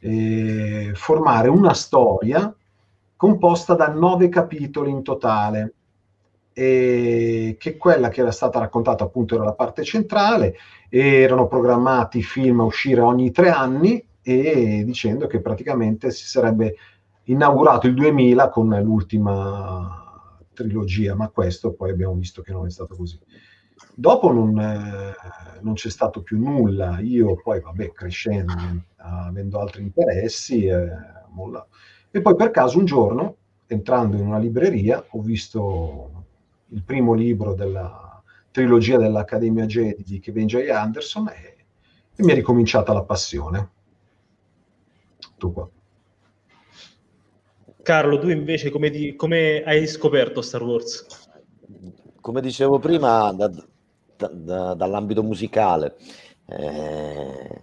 eh, 0.00 0.92
formare 0.94 1.48
una 1.48 1.74
storia 1.74 2.54
composta 3.16 3.74
da 3.74 3.88
nove 3.88 4.28
capitoli 4.28 4.90
in 4.90 5.02
totale 5.02 5.74
e 6.58 7.56
che 7.58 7.76
quella 7.76 8.08
che 8.08 8.22
era 8.22 8.30
stata 8.30 8.58
raccontata 8.58 9.04
appunto 9.04 9.34
era 9.34 9.44
la 9.44 9.52
parte 9.52 9.84
centrale, 9.84 10.54
erano 10.88 11.48
programmati 11.48 12.22
film 12.22 12.60
a 12.60 12.64
uscire 12.64 13.02
ogni 13.02 13.30
tre 13.30 13.50
anni 13.50 14.02
e 14.22 14.82
dicendo 14.82 15.26
che 15.26 15.42
praticamente 15.42 16.10
si 16.10 16.24
sarebbe 16.24 16.76
inaugurato 17.24 17.88
il 17.88 17.92
2000 17.92 18.48
con 18.48 18.70
l'ultima 18.82 20.40
trilogia, 20.54 21.14
ma 21.14 21.28
questo 21.28 21.74
poi 21.74 21.90
abbiamo 21.90 22.14
visto 22.14 22.40
che 22.40 22.52
non 22.52 22.64
è 22.64 22.70
stato 22.70 22.96
così. 22.96 23.20
Dopo 23.94 24.32
non, 24.32 24.58
eh, 24.58 25.14
non 25.60 25.74
c'è 25.74 25.90
stato 25.90 26.22
più 26.22 26.38
nulla, 26.38 27.00
io 27.00 27.34
poi 27.34 27.60
vabbè 27.60 27.92
crescendo, 27.92 28.54
avendo 28.96 29.60
altri 29.60 29.82
interessi, 29.82 30.64
eh, 30.64 30.88
e 32.10 32.22
poi 32.22 32.34
per 32.34 32.50
caso 32.50 32.78
un 32.78 32.86
giorno, 32.86 33.36
entrando 33.66 34.16
in 34.16 34.24
una 34.24 34.38
libreria, 34.38 35.04
ho 35.06 35.20
visto 35.20 36.24
il 36.70 36.82
primo 36.82 37.14
libro 37.14 37.54
della 37.54 38.22
trilogia 38.50 38.96
dell'Accademia 38.96 39.66
Jedi 39.66 40.02
di 40.02 40.18
Kevin 40.18 40.46
J. 40.46 40.68
Anderson 40.70 41.28
e, 41.28 41.56
e 42.16 42.22
mi 42.22 42.32
è 42.32 42.34
ricominciata 42.34 42.92
la 42.92 43.02
passione. 43.02 43.70
Tu 45.36 45.52
qua. 45.52 45.68
Carlo, 47.82 48.18
tu 48.18 48.28
invece 48.28 48.70
come, 48.70 48.90
di, 48.90 49.14
come, 49.14 49.62
hai 49.62 49.86
scoperto 49.86 50.42
Star 50.42 50.62
Wars? 50.62 51.06
Come 52.20 52.40
dicevo 52.40 52.78
prima, 52.80 53.32
da, 53.32 53.48
da, 53.48 54.28
da, 54.32 54.74
dall'ambito 54.74 55.22
musicale. 55.22 55.96
Eh, 56.46 57.60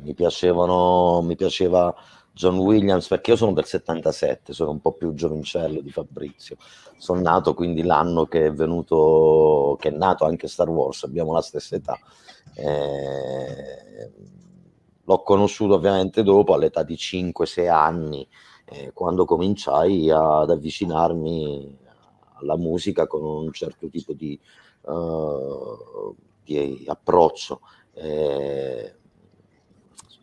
mi, 0.00 0.14
piacevano, 0.14 1.20
mi 1.22 1.36
piaceva 1.36 1.94
John 2.34 2.56
Williams, 2.58 3.08
perché 3.08 3.32
io 3.32 3.36
sono 3.36 3.52
del 3.52 3.66
77, 3.66 4.52
sono 4.52 4.70
un 4.70 4.80
po' 4.80 4.92
più 4.92 5.12
giovincello 5.12 5.80
di 5.80 5.90
Fabrizio. 5.90 6.56
Sono 6.96 7.20
nato 7.20 7.54
quindi 7.54 7.82
l'anno 7.82 8.26
che 8.26 8.46
è 8.46 8.52
venuto, 8.52 9.76
che 9.78 9.88
è 9.88 9.92
nato 9.92 10.24
anche 10.24 10.48
Star 10.48 10.68
Wars, 10.68 11.02
abbiamo 11.04 11.32
la 11.34 11.42
stessa 11.42 11.76
età. 11.76 11.98
Eh, 12.54 14.10
l'ho 15.04 15.22
conosciuto 15.22 15.74
ovviamente 15.74 16.22
dopo, 16.22 16.54
all'età 16.54 16.82
di 16.82 16.94
5-6 16.94 17.68
anni, 17.68 18.26
eh, 18.64 18.92
quando 18.94 19.26
cominciai 19.26 20.10
ad 20.10 20.50
avvicinarmi 20.50 21.78
alla 22.40 22.56
musica 22.56 23.06
con 23.06 23.22
un 23.22 23.52
certo 23.52 23.88
tipo 23.88 24.14
di, 24.14 24.38
uh, 24.82 26.14
di 26.42 26.84
approccio. 26.86 27.60
Eh, 27.92 28.94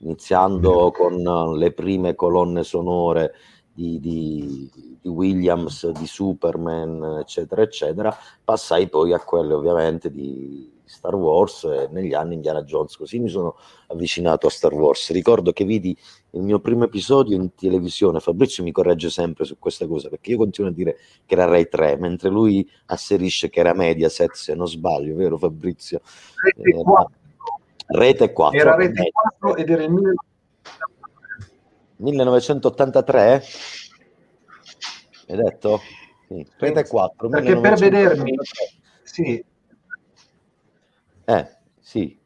iniziando 0.02 0.92
con 0.92 1.58
le 1.58 1.72
prime 1.72 2.16
colonne 2.16 2.64
sonore 2.64 3.34
di, 3.74 4.00
di, 4.00 4.70
di, 5.02 5.08
Williams, 5.08 5.90
di 5.92 6.06
Superman, 6.06 7.20
eccetera, 7.22 7.62
eccetera, 7.62 8.16
passai 8.44 8.90
poi 8.90 9.14
a 9.14 9.20
quelle 9.20 9.54
ovviamente 9.54 10.12
di 10.12 10.78
Star 10.90 11.16
Wars 11.16 11.64
e 11.66 11.88
negli 11.92 12.14
anni 12.14 12.34
Indiana 12.34 12.64
Jones, 12.64 12.98
così 12.98 13.20
mi 13.20 13.30
sono 13.30 13.56
avvicinato 13.88 14.48
a 14.48 14.50
Star 14.50 14.74
Wars. 14.74 15.12
Ricordo 15.12 15.54
che 15.54 15.64
vidi 15.64 15.96
il 16.32 16.42
mio 16.42 16.60
primo 16.60 16.86
episodio 16.86 17.36
in 17.36 17.54
televisione, 17.54 18.20
Fabrizio 18.20 18.64
mi 18.64 18.72
corregge 18.72 19.10
sempre 19.10 19.46
su 19.46 19.58
questa 19.60 19.88
cosa, 19.88 20.10
perché 20.10 20.32
io 20.32 20.38
continuo 20.38 20.72
a 20.72 20.74
dire 20.74 20.98
che 21.26 21.36
era 21.36 21.46
Rai 21.46 21.70
3, 21.70 21.98
mentre 21.98 22.30
lui 22.30 22.68
asserisce 22.88 23.50
che 23.50 23.60
era 23.60 23.74
Mediaset, 23.74 24.34
se 24.34 24.56
non 24.56 24.68
sbaglio, 24.68 25.16
vero 25.16 25.38
Fabrizio? 25.38 26.02
Eh, 26.58 26.74
Rete 27.92 28.32
4. 28.32 28.60
Era 28.60 28.76
Rete 28.76 29.10
4 29.12 29.56
ed 29.56 29.70
era 29.70 29.84
il 29.84 29.92
1983. 31.96 33.44
Hai 35.28 35.36
detto? 35.36 35.82
Sì. 36.28 36.48
Rete 36.58 36.88
4. 36.88 37.30
Perché 37.30 37.56
1983. 37.56 37.62
per 37.62 37.80
vedermi... 37.90 38.38
Sì. 39.04 39.46
Eh, 41.26 41.58
sì. 41.80 42.20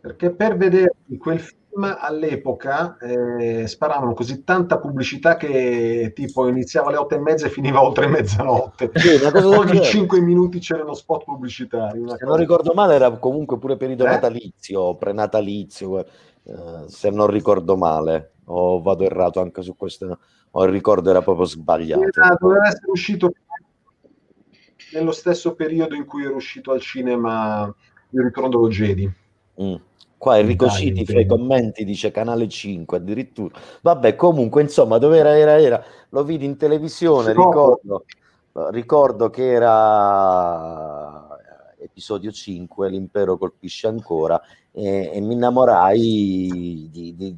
Perché 0.00 0.30
per 0.30 0.56
vedermi 0.58 1.16
quel 1.16 1.40
film 1.40 1.63
all'epoca 1.82 2.96
eh, 2.98 3.66
sparavano 3.66 4.14
così 4.14 4.44
tanta 4.44 4.78
pubblicità 4.78 5.36
che 5.36 6.12
tipo 6.14 6.46
iniziava 6.48 6.88
alle 6.88 6.96
otto 6.96 7.14
e 7.14 7.18
mezza 7.18 7.46
e 7.46 7.50
finiva 7.50 7.82
oltre 7.82 8.06
mezzanotte. 8.06 8.90
Sì, 8.94 9.18
Ogni 9.44 9.82
cinque 9.82 10.20
minuti 10.20 10.58
c'erano 10.60 10.94
spot 10.94 11.24
pubblicitari. 11.24 11.98
Se 12.00 12.04
cosa... 12.04 12.26
non 12.26 12.36
ricordo 12.36 12.72
male 12.74 12.94
era 12.94 13.10
comunque 13.18 13.58
pure 13.58 13.76
periodo 13.76 14.04
eh? 14.04 14.10
natalizio, 14.10 14.94
prenatalizio, 14.96 15.98
eh, 16.00 16.06
se 16.86 17.10
non 17.10 17.26
ricordo 17.26 17.76
male. 17.76 18.30
O 18.46 18.82
vado 18.82 19.04
errato 19.04 19.40
anche 19.40 19.62
su 19.62 19.74
questo, 19.74 20.18
o 20.50 20.64
il 20.64 20.70
ricordo 20.70 21.08
era 21.08 21.22
proprio 21.22 21.46
sbagliato. 21.46 22.02
Era, 22.02 22.36
doveva 22.38 22.66
essere 22.66 22.90
uscito 22.90 23.32
nello 24.92 25.12
stesso 25.12 25.54
periodo 25.54 25.94
in 25.94 26.04
cui 26.04 26.24
era 26.24 26.34
uscito 26.34 26.72
al 26.72 26.80
cinema 26.80 27.74
Il 28.10 28.22
ritorno 28.22 28.48
dello 28.50 28.68
Jedi. 28.68 29.10
Mm. 29.60 29.74
Qua 30.24 30.38
Enrico 30.38 30.64
Dai, 30.64 30.76
Citi 30.76 31.04
fra 31.04 31.20
i 31.20 31.26
commenti 31.26 31.84
dice 31.84 32.10
canale 32.10 32.48
5 32.48 32.96
addirittura. 32.96 33.60
Vabbè, 33.82 34.16
comunque, 34.16 34.62
insomma, 34.62 34.96
dove 34.96 35.18
era, 35.18 35.36
era, 35.36 35.60
era. 35.60 35.84
Lo 36.08 36.24
vidi 36.24 36.46
in 36.46 36.56
televisione, 36.56 37.34
ricordo, 37.34 38.06
ricordo 38.70 39.28
che 39.28 39.52
era 39.52 41.28
episodio 41.78 42.32
5, 42.32 42.88
l'impero 42.88 43.36
colpisce 43.36 43.86
ancora, 43.86 44.40
e, 44.72 45.10
e 45.12 45.20
mi 45.20 45.34
innamorai 45.34 46.88
di, 46.90 47.14
di, 47.14 47.36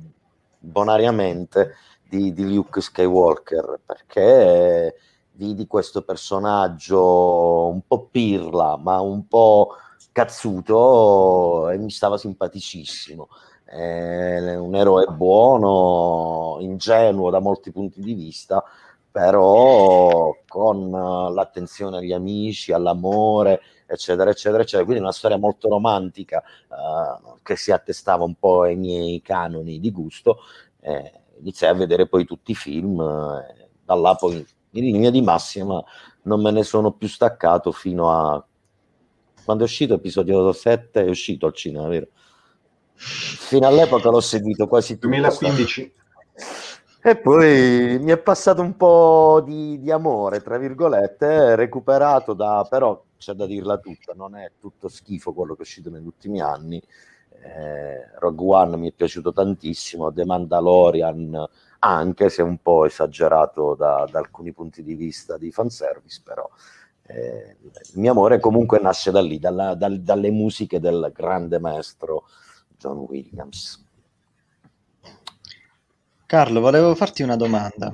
bonariamente 0.60 1.74
di, 2.08 2.32
di 2.32 2.54
Luke 2.54 2.80
Skywalker, 2.80 3.80
perché 3.84 4.94
vidi 5.32 5.66
questo 5.66 6.02
personaggio 6.02 7.66
un 7.66 7.80
po' 7.84 8.06
pirla, 8.12 8.76
ma 8.76 9.00
un 9.00 9.26
po' 9.26 9.74
cazzuto 10.16 11.68
e 11.68 11.76
mi 11.76 11.90
stava 11.90 12.16
simpaticissimo. 12.16 13.28
È 13.62 14.56
un 14.56 14.74
eroe 14.74 15.04
buono, 15.08 16.56
ingenuo 16.60 17.28
da 17.28 17.38
molti 17.38 17.70
punti 17.70 18.00
di 18.00 18.14
vista, 18.14 18.64
però 19.10 20.34
con 20.48 20.90
l'attenzione 20.90 21.98
agli 21.98 22.14
amici, 22.14 22.72
all'amore, 22.72 23.60
eccetera, 23.86 24.30
eccetera, 24.30 24.62
eccetera. 24.62 24.84
Quindi 24.84 25.02
una 25.02 25.12
storia 25.12 25.36
molto 25.36 25.68
romantica 25.68 26.42
uh, 26.68 27.36
che 27.42 27.56
si 27.56 27.70
attestava 27.70 28.24
un 28.24 28.36
po' 28.36 28.62
ai 28.62 28.76
miei 28.76 29.20
canoni 29.20 29.78
di 29.78 29.92
gusto. 29.92 30.38
Eh, 30.80 31.12
iniziai 31.40 31.72
a 31.72 31.74
vedere 31.74 32.06
poi 32.06 32.24
tutti 32.24 32.52
i 32.52 32.54
film, 32.54 33.00
eh, 33.00 33.68
da 33.84 33.94
là 33.94 34.14
poi 34.14 34.36
in 34.70 34.84
linea 34.84 35.10
di 35.10 35.20
massima 35.20 35.82
non 36.22 36.40
me 36.40 36.52
ne 36.52 36.62
sono 36.62 36.92
più 36.92 37.06
staccato 37.06 37.70
fino 37.70 38.10
a 38.10 38.42
quando 39.46 39.62
è 39.62 39.66
uscito 39.66 39.94
episodio 39.94 40.52
7 40.52 41.04
è 41.04 41.08
uscito 41.08 41.46
al 41.46 41.54
cinema, 41.54 41.86
vero? 41.86 42.08
Fino 42.94 43.64
all'epoca 43.64 44.10
l'ho 44.10 44.20
seguito 44.20 44.66
quasi 44.66 44.94
tutto. 44.94 45.06
2015. 45.06 45.94
E 47.00 47.16
poi 47.16 47.98
mi 48.00 48.10
è 48.10 48.18
passato 48.18 48.60
un 48.60 48.76
po' 48.76 49.40
di, 49.46 49.78
di, 49.78 49.92
amore, 49.92 50.42
tra 50.42 50.58
virgolette, 50.58 51.54
recuperato 51.54 52.34
da, 52.34 52.66
però 52.68 53.00
c'è 53.16 53.34
da 53.34 53.46
dirla 53.46 53.78
tutta, 53.78 54.12
non 54.16 54.34
è 54.34 54.50
tutto 54.58 54.88
schifo 54.88 55.32
quello 55.32 55.52
che 55.52 55.60
è 55.60 55.62
uscito 55.62 55.88
negli 55.90 56.06
ultimi 56.06 56.40
anni. 56.40 56.82
Eh, 57.30 58.18
Rogue 58.18 58.56
One 58.56 58.76
mi 58.76 58.88
è 58.88 58.92
piaciuto 58.92 59.32
tantissimo, 59.32 60.12
The 60.12 60.24
Mandalorian 60.24 61.48
anche 61.78 62.28
se 62.30 62.42
un 62.42 62.58
po' 62.58 62.84
esagerato 62.86 63.76
da, 63.76 64.08
da 64.10 64.18
alcuni 64.18 64.52
punti 64.52 64.82
di 64.82 64.94
vista 64.94 65.38
di 65.38 65.52
fanservice, 65.52 66.22
però 66.24 66.50
eh, 67.06 67.56
il 67.92 68.00
mio 68.00 68.10
amore 68.10 68.40
comunque 68.40 68.78
nasce 68.80 69.10
da 69.10 69.20
lì, 69.20 69.38
dalla, 69.38 69.74
dal, 69.74 70.00
dalle 70.00 70.30
musiche 70.30 70.80
del 70.80 71.10
grande 71.14 71.58
maestro 71.58 72.24
John 72.78 72.98
Williams. 73.08 73.84
Carlo, 76.26 76.60
volevo 76.60 76.94
farti 76.94 77.22
una 77.22 77.36
domanda. 77.36 77.92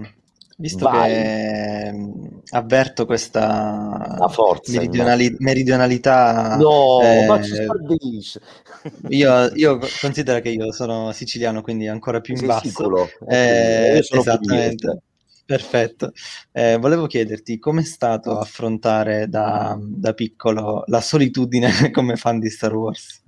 Visto 0.56 0.84
Vai. 0.84 1.10
che 1.10 1.92
mm, 1.92 2.12
avverto 2.50 3.04
questa 3.04 4.16
forza, 4.28 4.78
meridionali- 4.78 5.34
meridionalità, 5.38 6.56
no, 6.56 7.00
eh, 7.00 7.26
ma 7.26 7.42
ci 7.42 7.52
io, 9.08 9.50
io, 9.54 9.78
considero 10.00 10.40
che 10.40 10.50
io 10.50 10.70
sono 10.72 11.10
siciliano, 11.12 11.62
quindi 11.62 11.88
ancora 11.88 12.20
più 12.20 12.34
in 12.34 12.40
Sei 12.40 12.48
basso. 12.48 13.08
Eh, 13.26 14.02
esattamente. 14.08 15.02
Perfetto. 15.52 16.12
Eh, 16.50 16.78
volevo 16.78 17.06
chiederti 17.06 17.58
come 17.58 17.82
è 17.82 17.84
stato 17.84 18.38
affrontare 18.38 19.28
da, 19.28 19.76
da 19.78 20.14
piccolo 20.14 20.82
la 20.86 21.02
solitudine 21.02 21.68
come 21.92 22.16
fan 22.16 22.38
di 22.38 22.48
Star 22.48 22.74
Wars? 22.74 23.22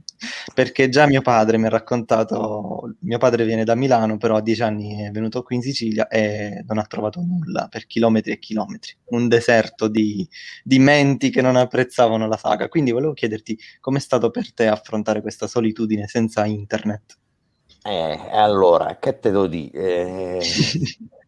Perché 0.54 0.88
già 0.88 1.06
mio 1.06 1.20
padre 1.20 1.58
mi 1.58 1.66
ha 1.66 1.68
raccontato, 1.68 2.94
mio 3.00 3.18
padre 3.18 3.44
viene 3.44 3.64
da 3.64 3.74
Milano, 3.74 4.16
però 4.16 4.36
a 4.36 4.40
dieci 4.40 4.62
anni 4.62 5.02
è 5.02 5.10
venuto 5.10 5.42
qui 5.42 5.56
in 5.56 5.60
Sicilia 5.60 6.08
e 6.08 6.64
non 6.66 6.78
ha 6.78 6.86
trovato 6.86 7.20
nulla 7.20 7.68
per 7.68 7.84
chilometri 7.84 8.32
e 8.32 8.38
chilometri, 8.38 8.96
un 9.10 9.28
deserto 9.28 9.86
di, 9.88 10.26
di 10.62 10.78
menti 10.78 11.28
che 11.28 11.42
non 11.42 11.56
apprezzavano 11.56 12.26
la 12.26 12.38
saga. 12.38 12.68
Quindi 12.68 12.90
volevo 12.90 13.12
chiederti 13.12 13.58
com'è 13.80 14.00
stato 14.00 14.30
per 14.30 14.50
te 14.54 14.66
affrontare 14.66 15.20
questa 15.20 15.46
solitudine 15.46 16.06
senza 16.06 16.46
internet? 16.46 17.18
Eh, 17.82 18.30
allora, 18.30 18.96
che 18.98 19.18
te 19.18 19.30
devo 19.30 19.46
dire? 19.46 20.38
Eh, 20.38 20.40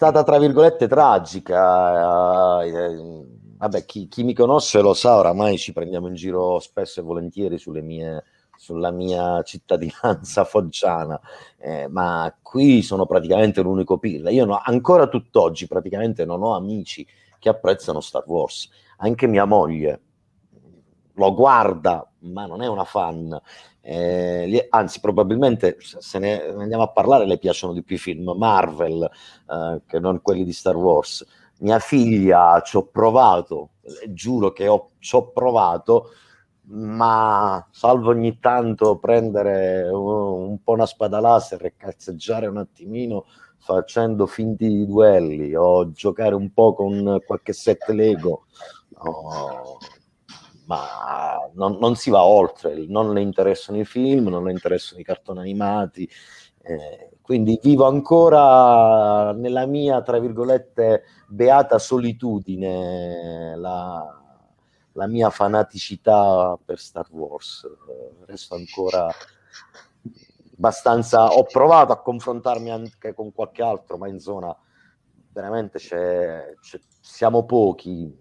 stata 0.00 0.22
tra 0.22 0.38
virgolette 0.38 0.88
tragica. 0.88 2.62
Eh, 2.62 3.26
vabbè, 3.58 3.84
chi, 3.84 4.08
chi, 4.08 4.22
mi 4.24 4.32
conosce 4.32 4.80
lo 4.80 4.94
sa, 4.94 5.16
oramai 5.16 5.58
ci 5.58 5.74
prendiamo 5.74 6.08
in 6.08 6.14
giro 6.14 6.58
spesso 6.58 7.00
e 7.00 7.02
volentieri 7.02 7.58
sulle 7.58 7.82
mie, 7.82 8.24
sulla 8.56 8.90
mia 8.92 9.42
cittadinanza 9.42 10.44
foggiana, 10.48 11.20
eh, 11.58 11.86
ma 11.88 12.34
qui 12.40 12.80
sono 12.80 13.04
praticamente 13.04 13.60
l'unico 13.60 13.98
pirla. 13.98 14.30
Io 14.30 14.46
no, 14.46 14.58
ancora 14.64 15.06
tutt'oggi 15.06 15.66
praticamente 15.66 16.24
non 16.24 16.42
ho 16.42 16.54
amici 16.54 17.06
che 17.38 17.50
apprezzano 17.50 18.00
Star 18.00 18.24
Wars. 18.26 18.70
Anche 18.96 19.26
mia 19.26 19.44
moglie 19.44 20.00
lo 21.12 21.34
guarda, 21.34 22.10
ma 22.20 22.46
non 22.46 22.62
è 22.62 22.66
una 22.66 22.84
fan. 22.84 23.38
Eh, 23.82 24.66
anzi, 24.70 25.00
probabilmente 25.00 25.76
se 25.80 26.18
ne 26.18 26.42
andiamo 26.44 26.82
a 26.82 26.90
parlare, 26.90 27.26
le 27.26 27.38
piacciono 27.38 27.72
di 27.72 27.82
più 27.82 27.96
i 27.96 27.98
film 27.98 28.34
Marvel 28.36 29.02
eh, 29.02 29.80
che 29.86 29.98
non 29.98 30.20
quelli 30.22 30.44
di 30.44 30.52
Star 30.52 30.76
Wars. 30.76 31.26
Mia 31.60 31.78
figlia 31.78 32.62
ci 32.64 32.76
ho 32.76 32.86
provato, 32.86 33.70
giuro 34.08 34.52
che 34.52 34.66
ci 34.98 35.16
ho 35.16 35.30
provato, 35.30 36.10
ma 36.72 37.66
salvo 37.70 38.10
ogni 38.10 38.38
tanto 38.38 38.98
prendere 38.98 39.88
un, 39.88 40.50
un 40.50 40.62
po' 40.62 40.72
una 40.72 40.86
spada 40.86 41.20
laser 41.20 41.64
e 41.64 41.74
cazzeggiare 41.76 42.46
un 42.46 42.58
attimino 42.58 43.26
facendo 43.58 44.26
finti 44.26 44.86
duelli 44.86 45.54
o 45.54 45.90
giocare 45.92 46.34
un 46.34 46.52
po' 46.52 46.74
con 46.74 47.20
qualche 47.26 47.52
set 47.52 47.88
Lego. 47.88 48.46
No, 49.02 49.78
ma 50.70 51.50
non, 51.54 51.78
non, 51.80 51.96
si 51.96 52.10
va 52.10 52.22
oltre, 52.22 52.86
non 52.86 53.12
le 53.12 53.20
interessano 53.20 53.80
i 53.80 53.84
film, 53.84 54.28
non 54.28 54.44
le 54.44 54.52
interessano 54.52 55.00
i 55.00 55.04
cartoni 55.04 55.40
animati, 55.40 56.08
eh, 56.62 57.10
Quindi 57.20 57.58
vivo 57.60 57.86
ancora 57.86 59.32
nella 59.32 59.66
mia, 59.66 60.00
tra 60.02 60.20
virgolette, 60.20 61.02
beata 61.26 61.80
solitudine, 61.80 63.56
la, 63.56 64.04
la 64.92 65.06
mia 65.08 65.30
fanaticità 65.30 66.56
per 66.64 66.78
Star 66.78 67.08
Wars. 67.10 67.66
Resto 68.26 68.54
ancora 68.54 69.12
abbastanza. 70.54 71.32
Ho 71.32 71.42
provato 71.44 71.90
a 71.90 72.00
confrontarmi 72.00 72.70
anche 72.70 73.12
con 73.12 73.32
qualche 73.32 73.62
altro, 73.62 73.96
ma 73.96 74.06
in 74.06 74.20
zona 74.20 74.56
veramente 75.32 75.78
c'è, 75.78 76.54
c'è, 76.60 76.78
siamo 77.00 77.44
pochi, 77.44 78.16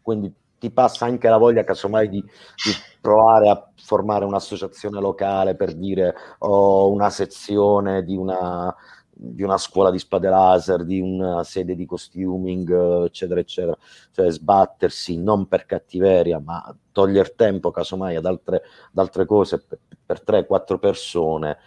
quindi 0.00 0.34
ti 0.62 0.70
passa 0.70 1.06
anche 1.06 1.28
la 1.28 1.38
voglia, 1.38 1.64
casomai, 1.64 2.08
di, 2.08 2.20
di 2.20 2.72
provare 3.00 3.48
a 3.48 3.68
formare 3.74 4.24
un'associazione 4.24 5.00
locale 5.00 5.56
per 5.56 5.74
dire 5.74 6.14
o 6.38 6.48
oh, 6.48 6.90
una 6.92 7.10
sezione 7.10 8.04
di 8.04 8.14
una, 8.14 8.72
di 9.10 9.42
una 9.42 9.58
scuola 9.58 9.90
di 9.90 9.98
spade 9.98 10.28
laser, 10.28 10.84
di 10.84 11.00
una 11.00 11.42
sede 11.42 11.74
di 11.74 11.84
costuming, 11.84 13.04
eccetera, 13.06 13.40
eccetera. 13.40 13.76
Cioè 14.12 14.30
sbattersi 14.30 15.20
non 15.20 15.48
per 15.48 15.66
cattiveria, 15.66 16.38
ma 16.38 16.72
togliere 16.92 17.34
tempo, 17.34 17.72
casomai, 17.72 18.14
ad 18.14 18.26
altre, 18.26 18.58
ad 18.58 18.98
altre 18.98 19.26
cose 19.26 19.64
per, 19.64 19.80
per 20.06 20.22
3-4 20.24 20.78
persone. 20.78 21.58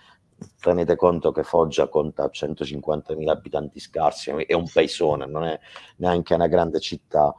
Tenete 0.58 0.96
conto 0.96 1.34
che 1.34 1.44
Foggia 1.44 1.90
conta 1.90 2.30
150.000 2.32 3.28
abitanti 3.28 3.78
scarsi, 3.82 4.30
è 4.30 4.54
un 4.54 4.70
paesone, 4.72 5.26
non 5.26 5.44
è 5.44 5.60
neanche 5.98 6.34
una 6.34 6.48
grande 6.48 6.80
città 6.80 7.36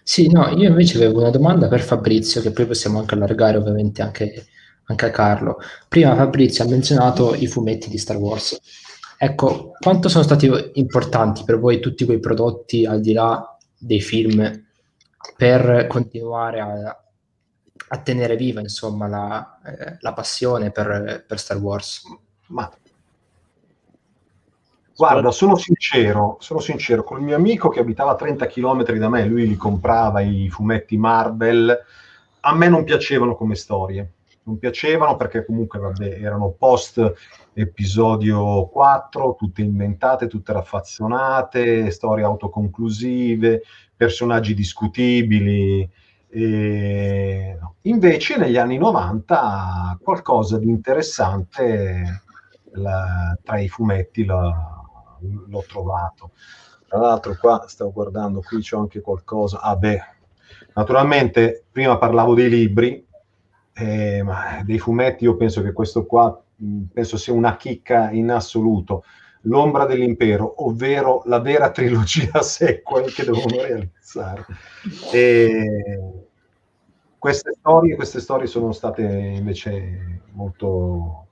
Sì, 0.04 0.32
no, 0.32 0.48
io 0.50 0.70
invece 0.70 0.98
avevo 0.98 1.20
una 1.20 1.30
domanda 1.30 1.68
per 1.68 1.82
Fabrizio, 1.82 2.42
che 2.42 2.52
poi 2.52 2.66
possiamo 2.66 3.00
anche 3.00 3.14
allargare 3.14 3.58
ovviamente 3.58 4.02
anche, 4.02 4.46
anche 4.86 5.06
a 5.06 5.12
Carlo. 5.12 5.58
Prima 5.88 6.16
Fabrizio 6.16 6.64
ha 6.64 6.68
menzionato 6.68 7.36
i 7.36 7.46
fumetti 7.48 7.90
di 7.90 7.98
Star 7.98 8.16
Wars. 8.18 8.58
Ecco, 9.18 9.72
quanto 9.80 10.10
sono 10.10 10.24
stati 10.24 10.50
importanti 10.76 11.44
per 11.44 11.60
voi 11.60 11.80
tutti 11.80 12.06
quei 12.06 12.20
prodotti 12.20 12.86
al 12.86 13.02
di 13.02 13.14
là 13.14 13.58
dei 13.78 14.00
film 14.00 14.66
per 15.36 15.88
continuare 15.88 16.60
a, 16.60 17.04
a 17.90 17.98
tenere 18.02 18.36
viva 18.36 18.60
insomma 18.62 19.08
la, 19.08 19.60
eh, 19.66 19.98
la 20.00 20.14
passione 20.14 20.72
per, 20.72 21.26
per, 21.28 21.40
Star 21.40 21.58
Wars? 21.58 22.04
Ma 22.48 22.72
Guarda, 24.98 25.30
sono 25.30 25.56
sincero, 25.56 26.38
sono 26.40 26.60
sincero, 26.60 27.04
con 27.04 27.20
il 27.20 27.24
mio 27.24 27.36
amico 27.36 27.70
che 27.70 27.80
abitava 27.80 28.14
a 28.14 28.16
30 28.16 28.48
km 28.48 28.84
da 28.94 29.10
me, 29.10 29.26
lui 29.28 29.48
li 29.48 29.56
comprava 29.56 30.22
i 30.22 30.50
fumetti 30.50 30.98
Marvel, 30.98 31.78
a 32.40 32.56
me 32.56 32.68
non 32.68 32.84
piacevano 32.84 33.36
come 33.36 33.54
storie, 33.54 34.14
non 34.46 34.58
piacevano 34.58 35.16
perché 35.16 35.46
comunque 35.46 35.78
vabbè, 35.78 36.20
erano 36.20 36.56
post 36.58 37.14
episodio 37.54 38.66
4, 38.70 39.36
tutte 39.38 39.62
inventate, 39.62 40.26
tutte 40.26 40.52
raffazzonate, 40.52 41.92
storie 41.92 42.24
autoconclusive, 42.24 43.62
personaggi 43.96 44.56
discutibili. 44.56 45.88
E... 46.28 47.60
Invece 47.82 48.38
negli 48.38 48.58
anni 48.58 48.80
90 48.80 50.00
qualcosa 50.02 50.58
di 50.58 50.68
interessante 50.68 52.24
la, 52.72 53.38
tra 53.44 53.60
i 53.60 53.68
fumetti 53.68 54.26
la, 54.26 54.77
l'ho 55.22 55.64
trovato. 55.68 56.32
Tra 56.88 57.00
l'altro 57.00 57.36
qua 57.40 57.66
stavo 57.68 57.92
guardando, 57.92 58.42
qui 58.42 58.62
c'è 58.62 58.78
anche 58.78 59.02
qualcosa. 59.02 59.60
Ah 59.62 59.76
beh, 59.76 60.00
naturalmente 60.74 61.66
prima 61.72 61.98
parlavo 61.98 62.34
dei 62.34 62.50
libri, 62.50 63.06
eh, 63.74 64.24
ma 64.24 64.62
dei 64.64 64.80
fumetti 64.80 65.26
io 65.26 65.36
penso 65.36 65.62
che 65.62 65.74
questo 65.74 66.06
qua 66.06 66.42
penso 66.92 67.18
sia 67.18 67.34
una 67.34 67.56
chicca 67.58 68.12
in 68.12 68.32
assoluto. 68.32 69.04
L'ombra 69.42 69.86
dell'impero, 69.86 70.66
ovvero 70.66 71.22
la 71.26 71.40
vera 71.40 71.72
trilogia 71.72 72.42
sequel 72.42 73.14
che 73.14 73.24
devono 73.24 73.62
realizzare. 73.62 74.46
E 75.12 76.26
queste 77.18 77.52
storie, 77.58 77.96
queste 77.96 78.20
storie 78.20 78.48
sono 78.48 78.72
state 78.72 79.04
invece 79.04 80.22
molto 80.32 81.27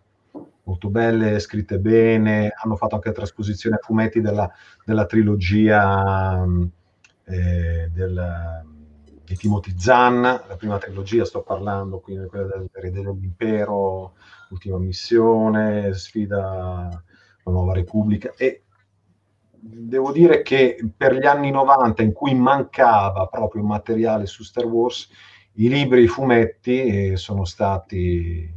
molto 0.66 0.90
belle, 0.90 1.40
scritte 1.40 1.80
bene, 1.80 2.54
hanno 2.62 2.76
fatto 2.76 2.96
anche 2.96 3.12
trasposizione 3.12 3.78
a 3.78 3.80
fumetti 3.82 4.22
della, 4.22 4.52
della 4.84 5.06
trilogia 5.06 6.44
eh, 7.26 7.90
del, 7.92 8.64
di 9.24 9.36
Timothy 9.36 9.74
Zahn, 9.78 10.22
la 10.22 10.56
prima 10.58 10.78
trilogia 10.78 11.26
sto 11.26 11.42
parlando, 11.42 12.00
quindi 12.00 12.28
quella 12.28 12.48
dell'Erede 12.48 13.02
dell'Impero, 13.02 14.14
Ultima 14.50 14.78
Missione, 14.78 15.94
Sfida 15.94 17.02
la 17.44 17.52
Nuova 17.52 17.74
Repubblica. 17.74 18.34
E 18.36 18.64
devo 19.52 20.12
dire 20.12 20.42
che 20.42 20.78
per 20.96 21.16
gli 21.16 21.26
anni 21.26 21.52
90 21.52 22.04
in 22.04 22.14
cui 22.14 22.36
mancava 22.36 23.28
proprio 23.28 23.64
materiale 23.64 24.26
su 24.26 24.44
Star 24.44 24.66
Wars, 24.66 25.10
i 25.54 25.70
libri 25.70 26.04
i 26.04 26.08
fumetti 26.08 27.12
eh, 27.12 27.18
sono 27.18 27.46
stati 27.46 28.55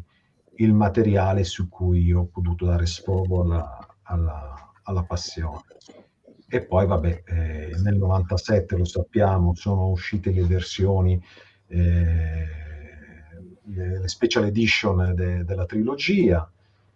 il 0.61 0.73
materiale 0.73 1.45
su 1.45 1.69
cui 1.69 2.13
ho 2.13 2.27
potuto 2.27 2.65
dare 2.65 2.87
sfogo 2.87 3.43
alla, 3.43 3.87
alla, 4.03 4.73
alla 4.85 5.03
passione. 5.03 5.65
E 6.49 6.65
poi, 6.65 6.87
vabbè, 6.87 7.23
eh, 7.27 7.77
nel 7.83 7.97
97 7.97 8.77
lo 8.77 8.85
sappiamo, 8.85 9.55
sono 9.55 9.89
uscite 9.89 10.31
le 10.31 10.45
versioni, 10.45 11.23
eh, 11.67 12.47
le 13.65 14.09
special 14.09 14.45
edition 14.45 15.13
de, 15.15 15.45
della 15.45 15.67
trilogia 15.67 16.51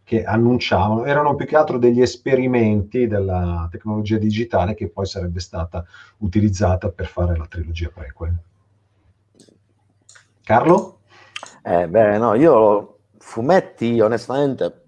che 0.05 0.25
annunciavano, 0.25 1.05
erano 1.05 1.35
più 1.35 1.47
che 1.47 1.57
altro 1.57 1.79
degli 1.79 2.01
esperimenti 2.01 3.07
della 3.07 3.69
tecnologia 3.71 4.19
digitale 4.19 4.75
che 4.75 4.89
poi 4.89 5.07
sarebbe 5.07 5.41
stata 5.41 5.85
utilizzata 6.19 6.89
per 6.89 7.07
fare 7.07 7.37
la 7.37 7.47
trilogia 7.47 7.91
prequel. 7.93 8.37
Carlo? 10.43 10.99
Eh, 11.63 11.87
beh, 11.89 12.19
no, 12.19 12.35
io 12.35 12.92
fumetti, 13.23 14.01
onestamente, 14.01 14.85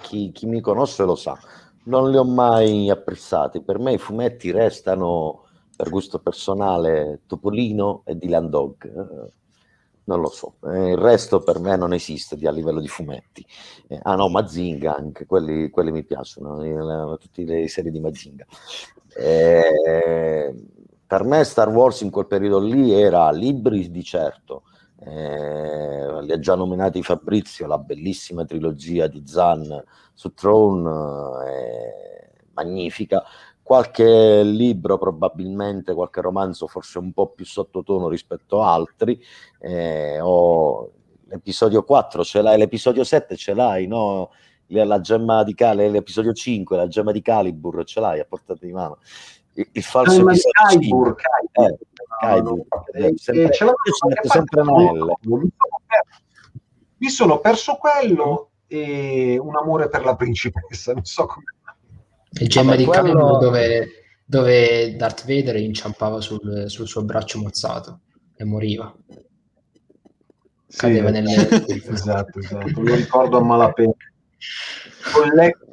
chi, 0.00 0.32
chi, 0.32 0.46
mi 0.46 0.60
conosce 0.60 1.04
lo 1.04 1.14
sa, 1.14 1.38
non 1.84 2.10
li 2.10 2.16
ho 2.16 2.24
mai 2.24 2.90
apprezzati. 2.90 3.62
Per 3.62 3.78
me 3.78 3.92
i 3.92 3.98
fumetti 3.98 4.50
restano, 4.50 5.44
per 5.76 5.90
gusto 5.90 6.18
personale, 6.18 7.20
Topolino 7.26 8.02
e 8.04 8.16
Dylan 8.16 8.48
Dog. 8.48 9.32
Non 10.04 10.20
lo 10.20 10.30
so, 10.30 10.54
il 10.62 10.96
resto 10.96 11.40
per 11.40 11.60
me 11.60 11.76
non 11.76 11.92
esiste 11.92 12.34
di, 12.36 12.46
a 12.46 12.50
livello 12.50 12.80
di 12.80 12.88
fumetti. 12.88 13.46
Eh, 13.86 14.00
ah 14.02 14.14
no, 14.14 14.30
Mazinga 14.30 14.96
anche, 14.96 15.26
quelli, 15.26 15.68
quelli 15.68 15.92
mi 15.92 16.02
piacciono, 16.02 17.16
tutte 17.18 17.44
le 17.44 17.68
serie 17.68 17.90
di 17.90 18.00
Mazinga. 18.00 18.46
Eh, 19.14 20.54
per 21.06 21.24
me 21.24 21.44
Star 21.44 21.68
Wars 21.68 22.00
in 22.00 22.10
quel 22.10 22.26
periodo 22.26 22.58
lì 22.58 22.92
era 22.92 23.30
libri 23.30 23.90
di 23.90 24.02
certo, 24.02 24.62
eh, 25.00 26.22
li 26.22 26.32
ha 26.32 26.38
già 26.38 26.54
nominati 26.54 27.02
Fabrizio, 27.02 27.66
la 27.66 27.78
bellissima 27.78 28.44
trilogia 28.44 29.06
di 29.06 29.22
Zan 29.26 29.84
su 30.12 30.32
Throne 30.34 31.44
è 31.46 32.30
magnifica. 32.54 33.22
Qualche 33.62 34.42
libro, 34.42 34.98
probabilmente 34.98 35.94
qualche 35.94 36.20
romanzo, 36.20 36.66
forse 36.66 36.98
un 36.98 37.12
po' 37.12 37.28
più 37.28 37.44
sottotono 37.44 38.08
rispetto 38.08 38.62
a 38.62 38.72
altri. 38.72 39.20
Eh, 39.60 40.18
o 40.20 40.92
l'episodio 41.28 41.84
4 41.84 42.24
ce 42.24 42.42
l'hai, 42.42 42.58
l'episodio 42.58 43.04
7 43.04 43.36
ce 43.36 43.54
l'hai, 43.54 43.86
no? 43.86 44.30
La 44.70 45.00
gemma 45.00 45.44
di 45.44 45.54
Calibur, 45.54 45.92
l'episodio 45.92 46.32
5, 46.32 46.76
la 46.76 46.88
gemma 46.88 47.12
di 47.12 47.22
Calibur 47.22 47.84
ce 47.84 48.00
l'hai 48.00 48.20
a 48.20 48.24
portata 48.24 48.66
di 48.66 48.72
mano. 48.72 48.98
Il, 49.58 49.68
il 49.72 49.82
falso 49.82 50.20
episodio 50.20 50.50
Calibur, 50.52 51.16
Calibur. 51.16 51.72
Eh, 51.72 51.86
Kaibu. 52.20 52.66
Eh, 52.92 53.14
sempre, 53.16 53.52
ce 53.52 53.64
io 53.64 53.74
sempre 54.22 54.60
una 54.60 55.16
Mi 56.98 57.08
sono 57.08 57.40
perso 57.40 57.74
quello 57.74 58.50
e 58.68 59.36
un 59.40 59.56
amore 59.56 59.88
per 59.88 60.04
la 60.04 60.14
principessa, 60.14 60.92
non 60.92 61.04
so 61.04 61.26
come. 61.26 61.44
Il 62.40 62.48
gemma 62.48 62.76
di 62.76 62.84
quello... 62.84 63.02
Calibur 63.02 63.38
dove, 63.38 63.88
dove 64.24 64.96
Darth 64.96 65.26
Vader 65.26 65.56
inciampava 65.56 66.20
sul, 66.20 66.70
sul 66.70 66.86
suo 66.86 67.02
braccio 67.02 67.40
mozzato 67.40 68.00
e 68.36 68.44
moriva. 68.44 68.94
Cadeva 70.68 71.08
sì, 71.08 71.12
nelle... 71.14 71.64
esatto, 71.66 72.38
esatto, 72.38 72.80
lo 72.80 72.94
ricordo 72.94 73.38
a 73.38 73.42
malapena. 73.42 73.90
Ho 75.16 75.34
letto 75.34 75.66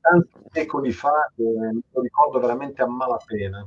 tanti 0.00 0.35
secoli 0.56 0.90
fa 0.90 1.30
che 1.34 1.42
lo 1.42 2.00
ricordo 2.00 2.40
veramente 2.40 2.82
a 2.82 2.86
malapena. 2.86 3.64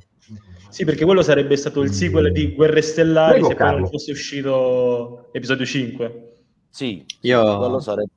Sì, 0.69 0.85
perché 0.85 1.05
quello 1.05 1.21
sarebbe 1.21 1.55
stato 1.55 1.81
il 1.81 1.91
sequel 1.91 2.31
di 2.31 2.53
Guerre 2.53 2.81
Stellari 2.81 3.33
Prego, 3.33 3.47
se 3.47 3.55
Carlo. 3.55 3.71
poi 3.71 3.81
non 3.81 3.89
fosse 3.89 4.11
uscito 4.11 5.29
episodio 5.31 5.65
5. 5.65 6.37
Sì, 6.69 7.05
Io... 7.21 7.57
quello 7.57 7.79
sarebbe, 7.79 8.11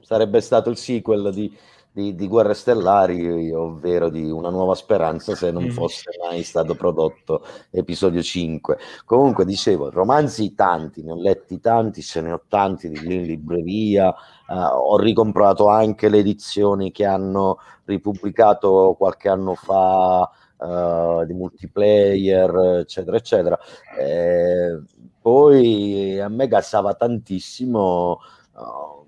sarebbe 0.00 0.40
stato 0.40 0.70
il 0.70 0.76
sequel 0.76 1.32
di, 1.32 1.54
di, 1.96 2.14
di, 2.14 2.28
Guerre 2.28 2.52
Stellari, 2.52 3.50
ovvero 3.52 4.10
di 4.10 4.30
Una 4.30 4.50
nuova 4.50 4.74
speranza, 4.74 5.34
se 5.34 5.50
non 5.50 5.64
mm. 5.64 5.70
fosse 5.70 6.10
mai 6.22 6.42
stato 6.42 6.74
prodotto 6.74 7.42
episodio 7.70 8.20
5. 8.20 8.76
Comunque, 9.06 9.46
dicevo, 9.46 9.88
romanzi 9.88 10.54
tanti, 10.54 11.02
ne 11.02 11.12
ho 11.12 11.16
letti 11.16 11.58
tanti, 11.58 12.02
ce 12.02 12.20
ne 12.20 12.32
ho 12.32 12.42
tanti 12.48 12.90
di 12.90 13.00
lì 13.00 13.14
in 13.14 13.22
libreria, 13.22 14.08
uh, 14.08 14.54
ho 14.54 14.98
ricomprato 14.98 15.68
anche 15.68 16.10
le 16.10 16.18
edizioni 16.18 16.92
che 16.92 17.06
hanno 17.06 17.60
ripubblicato 17.86 18.94
qualche 18.98 19.30
anno 19.30 19.54
fa 19.54 20.30
uh, 20.58 21.24
di 21.24 21.32
multiplayer, 21.32 22.80
eccetera, 22.80 23.16
eccetera. 23.16 23.58
Eh, 23.98 24.82
poi 25.18 26.20
a 26.20 26.28
me 26.28 26.46
gassava 26.46 26.92
tantissimo... 26.92 28.18
Uh, 28.52 29.05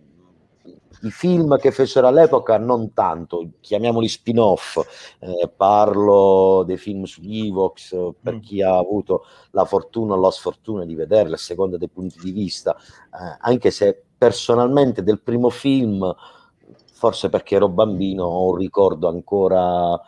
i 1.03 1.11
film 1.11 1.59
che 1.59 1.71
fecero 1.71 2.07
all'epoca 2.09 2.59
non 2.59 2.93
tanto, 2.93 3.51
chiamiamoli 3.61 4.09
spin-off, 4.09 4.79
eh, 5.21 5.51
parlo 5.55 6.65
dei 6.67 6.77
film 6.77 7.05
sugli 7.05 7.47
Evox 7.47 7.97
per 8.21 8.37
mm. 8.37 8.41
chi 8.41 8.63
ha 8.63 8.77
avuto 8.77 9.25
la 9.53 9.65
fortuna 9.65 10.15
o 10.15 10.21
la 10.21 10.31
sfortuna 10.31 10.85
di 10.85 10.95
vederli 10.95 11.35
a 11.35 11.39
seconda 11.39 11.77
dei 11.77 11.89
punti 11.89 12.19
di 12.21 12.33
vista, 12.33 12.77
eh, 12.77 13.37
anche 13.41 13.71
se 13.71 14.03
personalmente 14.17 15.03
del 15.03 15.21
primo 15.21 15.51
film, 15.51 16.15
forse 16.93 17.29
perché 17.29 17.55
ero 17.55 17.69
bambino, 17.69 18.25
ho 18.25 18.51
un 18.51 18.57
ricordo 18.57 19.09
ancora 19.09 20.01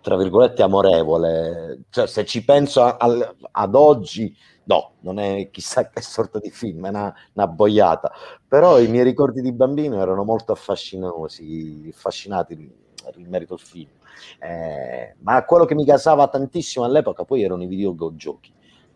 tra 0.00 0.18
virgolette 0.18 0.62
amorevole, 0.62 1.84
cioè 1.88 2.06
se 2.06 2.26
ci 2.26 2.44
penso 2.44 2.82
a, 2.82 2.96
a, 2.98 3.34
ad 3.52 3.74
oggi 3.74 4.36
No, 4.66 4.92
non 5.00 5.18
è 5.18 5.50
chissà 5.50 5.88
che 5.88 6.00
sorta 6.00 6.38
di 6.38 6.50
film, 6.50 6.86
è 6.86 6.88
una, 6.88 7.14
una 7.34 7.46
boiata. 7.46 8.12
Però 8.46 8.80
i 8.80 8.88
miei 8.88 9.04
ricordi 9.04 9.40
di 9.42 9.52
bambino 9.52 10.00
erano 10.00 10.24
molto 10.24 10.52
affascinosi, 10.52 11.90
affascinati 11.92 12.54
in 13.16 13.28
merito 13.28 13.54
al 13.54 13.60
film. 13.60 13.90
Eh, 14.40 15.16
ma 15.20 15.44
quello 15.44 15.64
che 15.64 15.74
mi 15.74 15.84
casava 15.84 16.28
tantissimo 16.28 16.84
all'epoca 16.84 17.24
poi 17.24 17.42
erano 17.42 17.62
i 17.62 17.66
videogiochi, 17.66 18.52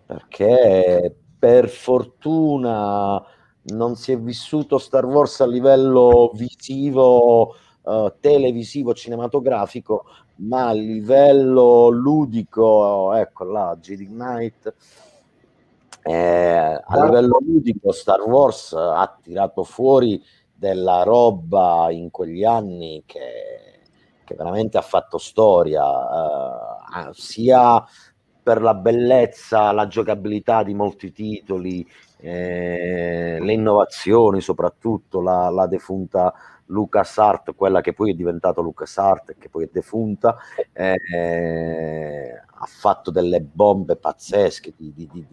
perché 0.07 1.15
per 1.39 1.69
fortuna 1.69 3.23
non 3.65 3.97
si 3.97 4.13
è 4.13 4.19
vissuto 4.19 4.79
Star 4.79 5.05
Wars 5.05 5.41
a 5.41 5.47
livello 5.47 6.31
visivo, 6.35 7.55
uh, 7.83 8.13
televisivo, 8.21 8.95
cinematografico, 8.95 10.05
ma 10.37 10.69
a 10.69 10.73
livello 10.73 11.89
ludico, 11.89 13.13
ecco 13.13 13.45
là, 13.45 13.77
Jedi 13.81 14.07
Knight 14.07 14.75
eh, 16.09 16.81
a 16.85 17.05
livello 17.05 17.39
ludico 17.41 17.93
Star 17.93 18.23
Wars 18.23 18.73
ha 18.73 19.19
tirato 19.23 19.63
fuori 19.63 20.23
della 20.55 21.03
roba 21.03 21.89
in 21.91 22.11
quegli 22.11 22.45
anni 22.45 23.03
che, 23.05 23.81
che 24.25 24.35
veramente 24.35 24.79
ha 24.79 24.83
fatto 24.83 25.19
storia, 25.19 25.85
eh, 25.85 27.09
sia 27.13 27.85
per 28.43 28.63
la 28.63 28.73
bellezza, 28.73 29.71
la 29.73 29.87
giocabilità 29.87 30.63
di 30.63 30.73
molti 30.73 31.13
titoli, 31.13 31.87
eh, 32.17 33.37
le 33.39 33.53
innovazioni, 33.53 34.41
soprattutto 34.41 35.21
la, 35.21 35.51
la 35.51 35.67
defunta 35.67 36.33
LucasArt, 36.69 37.55
quella 37.55 37.83
che 37.83 37.93
poi 37.93 38.13
è 38.13 38.15
diventata 38.15 38.63
LucasArt 38.63 39.31
e 39.31 39.37
che 39.39 39.51
poi 39.51 39.65
è 39.65 39.69
defunta, 39.71 40.37
eh, 40.73 42.33
ha 42.33 42.67
fatto 42.67 43.11
delle 43.11 43.43
bombe 43.43 43.97
pazzesche 43.97 44.73
di, 44.75 44.95
di, 44.95 45.07
di, 45.13 45.27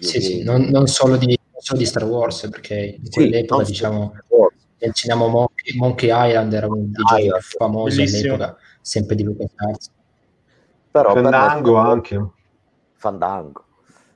sì, 0.00 0.20
sì, 0.20 0.42
non, 0.42 0.62
non, 0.62 0.86
solo 0.86 1.16
di, 1.16 1.26
non, 1.26 1.60
solo 1.60 1.78
di, 1.78 1.86
Star 1.86 2.04
Wars, 2.04 2.48
perché 2.48 2.98
in 3.00 3.10
quell'epoca, 3.10 3.64
sì, 3.64 3.72
diciamo, 3.72 4.12
nel 4.78 4.92
cinema 4.92 5.26
Monkey, 5.26 5.76
Monkey, 5.76 6.10
Island 6.12 6.52
era 6.52 6.68
dei 6.68 6.90
giochi 6.90 7.22
più 7.22 7.58
famosi 7.58 7.96
Bellissimo. 7.96 8.34
all'epoca, 8.34 8.58
sempre 8.80 9.14
di 9.14 9.22
LucasArts. 9.22 9.90
Però 10.90 11.12
Fandango 11.12 11.76
anche. 11.76 12.30
Fandango. 12.94 13.64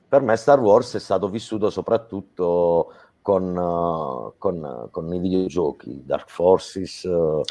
Per 0.07 0.21
me 0.21 0.35
Star 0.35 0.59
Wars 0.59 0.95
è 0.95 0.99
stato 0.99 1.29
vissuto 1.29 1.69
soprattutto 1.69 2.91
con, 3.21 3.55
uh, 3.55 4.33
con, 4.37 4.87
con, 4.91 5.13
i 5.13 5.19
videogiochi, 5.19 6.01
Dark 6.03 6.29
Forces. 6.29 7.03
Uh, 7.03 7.41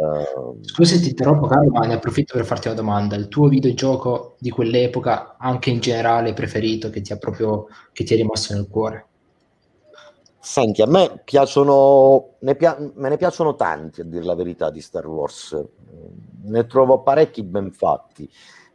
uh, 0.00 0.58
Scusa 0.62 0.94
se 0.96 1.02
ti 1.02 1.10
interrompo, 1.10 1.46
Carlo, 1.46 1.70
ma 1.70 1.86
ne 1.86 1.94
approfitto 1.94 2.34
per 2.34 2.44
farti 2.44 2.68
una 2.68 2.76
domanda. 2.76 3.16
Il 3.16 3.28
tuo 3.28 3.48
videogioco 3.48 4.36
di 4.38 4.50
quell'epoca, 4.50 5.36
anche 5.38 5.70
in 5.70 5.80
generale, 5.80 6.32
preferito, 6.32 6.90
che 6.90 7.00
ti 7.00 7.12
ha 7.12 7.16
proprio 7.18 7.66
che 7.92 8.04
ti 8.04 8.14
è 8.14 8.16
rimasto 8.16 8.54
nel 8.54 8.68
cuore? 8.68 9.06
Senti, 10.42 10.80
a 10.80 10.86
me 10.86 11.20
piacciono, 11.22 12.36
ne 12.40 12.54
pia- 12.54 12.78
me 12.94 13.08
ne 13.10 13.16
piacciono 13.18 13.56
tanti, 13.56 14.00
a 14.00 14.04
dire 14.04 14.24
la 14.24 14.34
verità, 14.34 14.70
di 14.70 14.80
Star 14.80 15.06
Wars. 15.06 15.62
Ne 16.44 16.66
trovo 16.66 17.02
parecchi 17.02 17.42
ben 17.42 17.70
fatti, 17.70 18.28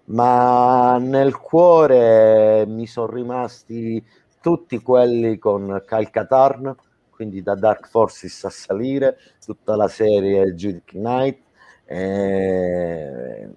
ma 0.06 0.98
nel 1.00 1.38
cuore 1.40 2.66
mi 2.68 2.86
sono 2.86 3.12
rimasti 3.12 4.06
tutti 4.40 4.80
quelli 4.80 5.40
con 5.40 5.82
Kyle 5.88 6.12
Katarn, 6.12 6.76
quindi 7.16 7.42
da 7.42 7.56
Dark 7.56 7.88
Forces 7.88 8.44
a 8.44 8.50
salire, 8.50 9.18
tutta 9.44 9.78
la 9.78 9.88
serie 9.88 10.54
Judith 10.54 10.92
Knight, 10.92 11.40
eh, 11.86 13.50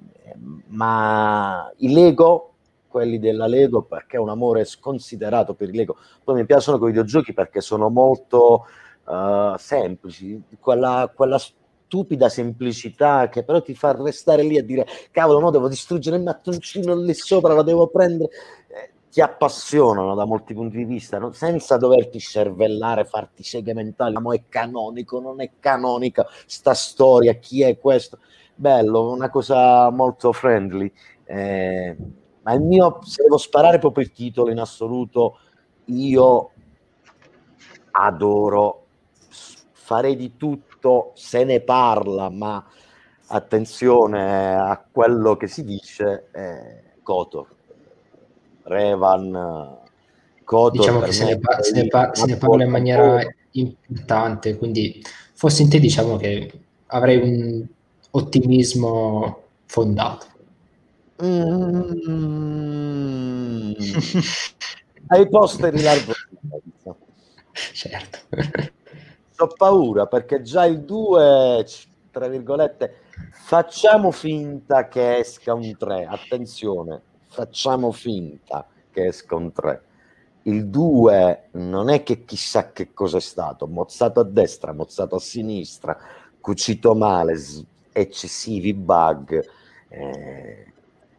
ma 0.69 1.69
i 1.79 1.93
Lego, 1.93 2.53
quelli 2.87 3.19
della 3.19 3.49
Lego, 3.49 3.83
perché 3.83 4.17
è 4.17 4.21
un 4.21 4.29
amore 4.29 4.65
sconsiderato 4.65 5.55
per 5.55 5.71
i 5.71 5.75
Lego. 5.75 5.97
Poi 6.23 6.37
mi 6.37 6.47
piacciono 6.47 6.79
quei 6.79 6.93
videogiochi 6.93 7.35
perché 7.35 7.61
sono 7.61 7.89
molto 7.89 8.67
uh, 9.05 9.57
semplici, 9.57 10.41
quella, 10.61 11.11
quella 11.13 11.39
stupida 11.39 12.29
semplicità 12.29 13.29
che 13.29 13.43
però 13.43 13.61
ti 13.61 13.75
fa 13.75 13.97
restare 13.97 14.43
lì 14.43 14.59
a 14.59 14.63
dire 14.63 14.87
cavolo 15.11 15.41
no 15.41 15.51
devo 15.51 15.69
distruggere 15.69 16.17
il 16.17 16.23
mattoncino 16.23 16.95
lì 16.95 17.15
sopra 17.15 17.55
lo 17.55 17.63
devo 17.63 17.87
prendere 17.87 18.29
ti 19.19 19.25
appassionano 19.25 20.15
da 20.15 20.25
molti 20.25 20.55
punti 20.55 20.77
di 20.77 20.85
vista, 20.85 21.19
no? 21.19 21.33
senza 21.33 21.77
doverti 21.77 22.21
cervellare, 22.21 23.05
farti 23.05 23.43
seghe 23.43 23.75
mentali, 23.75 24.15
ma 24.15 24.33
è 24.33 24.45
canonico, 24.49 25.19
non 25.19 25.41
è 25.41 25.51
canonica, 25.59 26.25
sta 26.47 26.73
storia, 26.73 27.33
chi 27.33 27.63
è 27.63 27.77
questo? 27.79 28.21
Bello, 28.55 29.11
una 29.11 29.29
cosa 29.29 29.91
molto 29.91 30.33
friendly. 30.33 30.93
Eh, 31.25 31.97
ma 32.43 32.53
il 32.53 32.61
mio, 32.61 33.01
se 33.03 33.25
devo 33.25 33.39
sparare 33.39 33.81
proprio 33.81 34.05
il 34.05 34.13
titolo 34.13 34.53
in 34.53 34.61
assoluto, 34.61 35.41
io 35.87 36.51
adoro, 37.91 38.87
farei 39.73 40.15
di 40.15 40.37
tutto, 40.37 41.11
se 41.15 41.43
ne 41.43 41.61
parla, 41.61 42.31
ma 42.31 42.65
attenzione 43.27 44.55
a 44.55 44.81
quello 44.89 45.37
che 45.37 45.49
si 45.49 45.65
dice, 45.65 46.29
eh, 46.33 47.01
Kotor 47.03 47.57
Revan, 48.69 49.79
Kotor. 50.45 50.79
Diciamo 50.79 51.01
che 51.01 51.13
se 51.13 51.25
ne, 51.25 51.39
pa- 51.39 51.61
se, 51.63 51.73
ne 51.73 51.89
pa- 51.89 52.11
se 52.15 52.27
ne, 52.27 52.37
parla 52.37 52.65
in 52.65 52.71
maniera 52.71 53.21
importante, 53.53 54.57
quindi 54.57 55.03
fossi 55.35 55.63
in 55.63 55.69
te 55.69 55.79
diciamo 55.81 56.17
che 56.17 56.51
avrei 56.87 57.19
un 57.21 57.67
ottimismo 58.13 59.43
fondato. 59.67 60.27
Mm. 61.23 62.79
Ai 65.09 65.29
posteri 65.29 65.83
largo. 65.83 66.13
certo. 67.53 68.19
Ho 69.39 69.47
paura 69.57 70.07
perché 70.07 70.43
già 70.43 70.65
il 70.65 70.81
2, 70.83 71.65
tra 72.11 72.29
virgolette, 72.29 73.03
facciamo 73.33 74.11
finta 74.11 74.89
che 74.89 75.19
esca 75.19 75.55
un 75.55 75.77
3, 75.77 76.07
attenzione, 76.07 77.03
facciamo 77.39 77.93
finta 77.93 78.67
che 78.91 79.15
un 79.31 79.53
3. 79.53 79.83
Il 80.43 80.67
2 80.67 81.51
non 81.53 81.89
è 81.89 82.03
che 82.03 82.25
chissà 82.25 82.73
che 82.73 82.93
cosa 82.93 83.19
è 83.19 83.21
stato, 83.21 83.69
mozzato 83.69 84.19
a 84.19 84.25
destra, 84.25 84.73
mozzato 84.73 85.15
a 85.15 85.21
sinistra, 85.21 85.97
cucito 86.41 86.97
male, 86.97 87.37
eccessivi 87.93 88.75
bug. 88.75 89.49
Eh, 89.87 90.73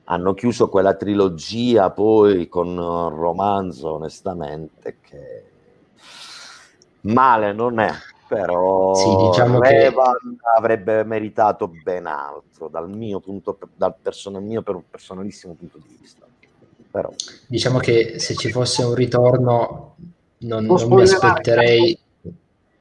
hanno 0.05 0.33
chiuso 0.33 0.67
quella 0.67 0.95
trilogia 0.95 1.89
poi 1.91 2.49
con 2.49 2.67
un 2.67 3.09
romanzo, 3.15 3.93
onestamente, 3.93 4.97
che 4.99 5.43
male 7.01 7.53
non 7.53 7.79
è, 7.79 7.93
però 8.29 8.93
sì, 8.93 9.27
diciamo 9.27 9.59
Revan 9.59 10.13
che... 10.13 10.49
avrebbe 10.55 11.03
meritato 11.03 11.67
ben 11.83 12.05
altro 12.05 12.67
dal 12.67 12.87
mio 12.87 13.19
punto 13.19 13.57
dal 13.75 13.95
personal, 13.99 14.43
mio 14.43 14.61
per 14.61 14.75
un 14.75 14.83
personalissimo 14.87 15.55
punto 15.55 15.79
di 15.79 15.97
vista 15.99 16.27
però. 16.91 17.11
diciamo 17.47 17.79
che 17.79 18.19
se 18.19 18.35
ci 18.35 18.51
fosse 18.51 18.83
un 18.83 18.93
ritorno 18.93 19.95
non, 20.41 20.65
non 20.65 20.87
mi 20.93 21.01
aspetterei 21.01 21.99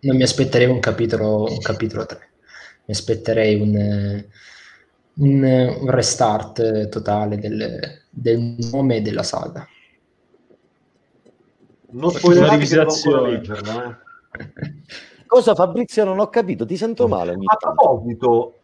non 0.01 0.16
mi 0.16 0.22
aspetterei 0.22 0.68
un 0.68 0.80
capitolo 0.80 1.44
un 1.44 1.59
capitolo 1.61 2.05
3 2.05 2.18
mi 2.84 2.94
aspetterei 2.94 3.61
un, 3.61 4.24
un, 5.14 5.76
un 5.80 5.90
restart 5.90 6.88
totale 6.90 7.38
del, 7.38 8.03
del 8.11 8.57
nome 8.70 8.96
e 8.96 9.01
della 9.01 9.22
saga 9.22 9.66
non 11.90 12.11
spoilerate 12.11 12.66
che 12.66 12.74
devo 12.74 13.24
leggerla 13.24 14.01
eh. 14.38 15.07
Cosa 15.29 15.55
Fabrizio 15.55 16.05
non 16.05 16.20
ho 16.20 16.29
capito, 16.29 16.64
ti 16.64 16.76
sento 16.79 17.07
male. 17.07 17.37
A 17.45 17.57
proposito, 17.57 18.55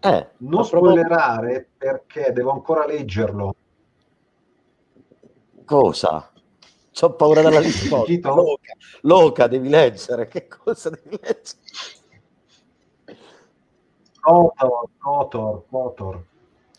Eh, 0.00 0.28
non 0.38 0.64
spoilerare 0.64 1.68
perché 1.76 2.32
devo 2.32 2.52
ancora 2.52 2.86
leggerlo. 2.86 3.54
Cosa? 5.66 6.30
Ho 6.98 7.12
paura 7.12 7.42
della 7.42 7.60
risposta. 7.60 8.34
Loca, 8.34 8.72
Loca, 9.02 9.46
devi 9.48 9.68
leggere. 9.68 10.28
Che 10.28 10.46
cosa 10.46 10.88
devi 10.88 11.18
leggere? 11.20 11.58
Kotor, 14.18 14.88
Kotor, 14.96 15.62
Kotor. 15.68 16.24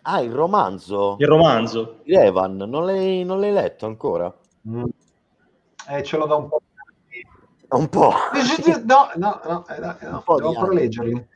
Ah, 0.02 0.22
il 0.22 0.32
romanzo? 0.32 1.18
Il 1.20 1.28
romanzo. 1.28 2.00
Di 2.04 2.16
Evan, 2.16 2.56
non 2.56 2.84
l'hai, 2.84 3.24
non 3.24 3.40
l'hai 3.40 3.52
letto 3.52 3.86
ancora? 3.86 4.34
Mm. 4.68 4.86
Eh, 5.90 6.04
ce 6.04 6.18
l'ho 6.18 6.26
da 6.26 6.36
un 6.36 6.48
po'. 6.48 6.62
Un 7.70 7.89
po'. 7.89 8.13
No, 8.86 9.09
no, 9.15 9.41
no, 9.43 9.65
eh, 9.68 9.80
no, 9.80 10.24
no 10.28 10.36
devo 10.36 10.49
ancora 10.49 10.74
leggerli. 10.74 11.28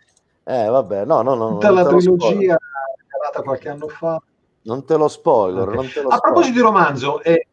Eh, 0.44 0.66
vabbè, 0.68 1.06
no, 1.06 1.22
no, 1.22 1.36
no. 1.36 1.50
Tutta 1.52 1.72
la 1.72 1.86
trilogia 1.86 2.58
creata 3.32 3.42
qualche 3.42 3.70
anno 3.70 3.88
fa. 3.88 4.22
Non 4.64 4.86
te 4.86 4.96
lo 4.96 5.08
spoiler. 5.08 5.64
Okay. 5.64 5.76
Non 5.76 5.90
te 5.90 6.02
lo 6.02 6.10
A 6.10 6.20
proposito 6.20 6.56
di 6.56 6.62
romanzo, 6.62 7.22
eh... 7.24 7.48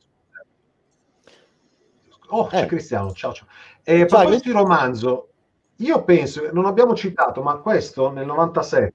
oh, 2.28 2.46
c'è 2.46 2.62
eh. 2.62 2.66
Cristiano, 2.66 3.12
ciao 3.12 3.32
ciao. 3.32 3.46
Eh, 3.82 4.02
a 4.02 4.06
proposito 4.06 4.48
di 4.48 4.52
romanzo, 4.52 5.28
io 5.76 6.04
penso, 6.04 6.48
non 6.52 6.66
abbiamo 6.66 6.94
citato, 6.94 7.42
ma 7.42 7.56
questo 7.56 8.10
nel 8.10 8.26
97 8.26 8.94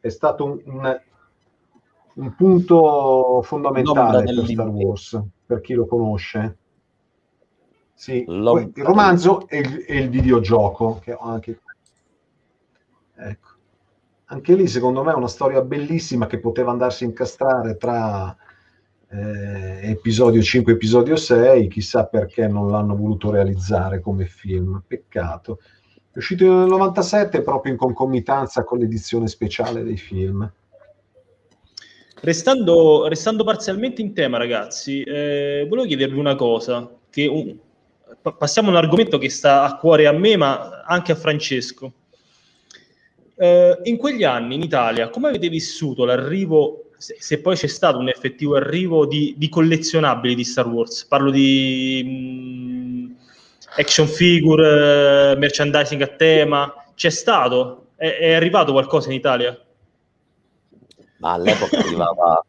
è 0.00 0.08
stato 0.08 0.44
un, 0.44 0.60
un, 0.64 1.00
un 2.14 2.34
punto 2.34 3.42
fondamentale 3.42 4.24
per 4.24 4.46
Star 4.46 4.68
Wars, 4.68 5.22
per 5.46 5.60
chi 5.60 5.74
lo 5.74 5.86
conosce. 5.86 6.58
Sì, 8.00 8.24
il 8.26 8.72
romanzo 8.76 9.46
e 9.46 9.58
il, 9.58 9.84
e 9.86 9.98
il 9.98 10.08
videogioco, 10.08 11.00
che 11.02 11.12
ho 11.12 11.18
anche 11.18 11.60
Ecco. 13.14 13.48
Anche 14.24 14.54
lì, 14.54 14.66
secondo 14.68 15.02
me, 15.02 15.12
è 15.12 15.16
una 15.16 15.28
storia 15.28 15.60
bellissima 15.60 16.26
che 16.26 16.38
poteva 16.38 16.70
andarsi 16.70 17.04
a 17.04 17.08
incastrare 17.08 17.76
tra 17.76 18.34
eh, 19.10 19.90
episodio 19.90 20.40
5 20.40 20.72
e 20.72 20.74
episodio 20.76 21.14
6. 21.14 21.68
Chissà 21.68 22.06
perché 22.06 22.48
non 22.48 22.70
l'hanno 22.70 22.96
voluto 22.96 23.30
realizzare 23.30 24.00
come 24.00 24.24
film. 24.24 24.82
Peccato. 24.86 25.58
È 26.10 26.16
uscito 26.16 26.46
nel 26.46 26.68
97 26.68 27.42
proprio 27.42 27.72
in 27.72 27.78
concomitanza 27.78 28.64
con 28.64 28.78
l'edizione 28.78 29.26
speciale 29.26 29.82
dei 29.82 29.98
film. 29.98 30.50
Restando, 32.22 33.08
restando 33.08 33.44
parzialmente 33.44 34.00
in 34.00 34.14
tema, 34.14 34.38
ragazzi, 34.38 35.02
eh, 35.02 35.66
volevo 35.68 35.86
chiedervi 35.86 36.18
una 36.18 36.36
cosa. 36.36 36.90
Che 37.10 37.26
un, 37.26 37.58
passiamo 38.36 38.68
a 38.68 38.72
un 38.72 38.76
argomento 38.76 39.18
che 39.18 39.28
sta 39.28 39.64
a 39.64 39.76
cuore 39.76 40.06
a 40.06 40.12
me, 40.12 40.36
ma 40.36 40.82
anche 40.84 41.12
a 41.12 41.16
Francesco. 41.16 41.92
Eh, 43.36 43.78
in 43.84 43.96
quegli 43.96 44.24
anni 44.24 44.54
in 44.54 44.62
Italia, 44.62 45.08
come 45.08 45.28
avete 45.28 45.48
vissuto 45.48 46.04
l'arrivo, 46.04 46.90
se, 46.96 47.16
se 47.18 47.40
poi 47.40 47.56
c'è 47.56 47.66
stato 47.66 47.98
un 47.98 48.08
effettivo 48.08 48.56
arrivo 48.56 49.06
di, 49.06 49.34
di 49.38 49.48
collezionabili 49.48 50.34
di 50.34 50.44
Star 50.44 50.68
Wars? 50.68 51.06
Parlo 51.06 51.30
di 51.30 52.02
mh, 52.04 52.10
mm, 52.10 53.10
action 53.76 54.06
figure, 54.06 55.34
merchandising 55.36 56.02
a 56.02 56.08
tema. 56.08 56.74
C'è 56.94 57.10
stato? 57.10 57.86
È, 57.96 58.06
è 58.06 58.32
arrivato 58.34 58.72
qualcosa 58.72 59.08
in 59.08 59.14
Italia? 59.14 59.58
Ma 61.18 61.32
all'epoca 61.32 61.78
arrivava... 61.78 62.44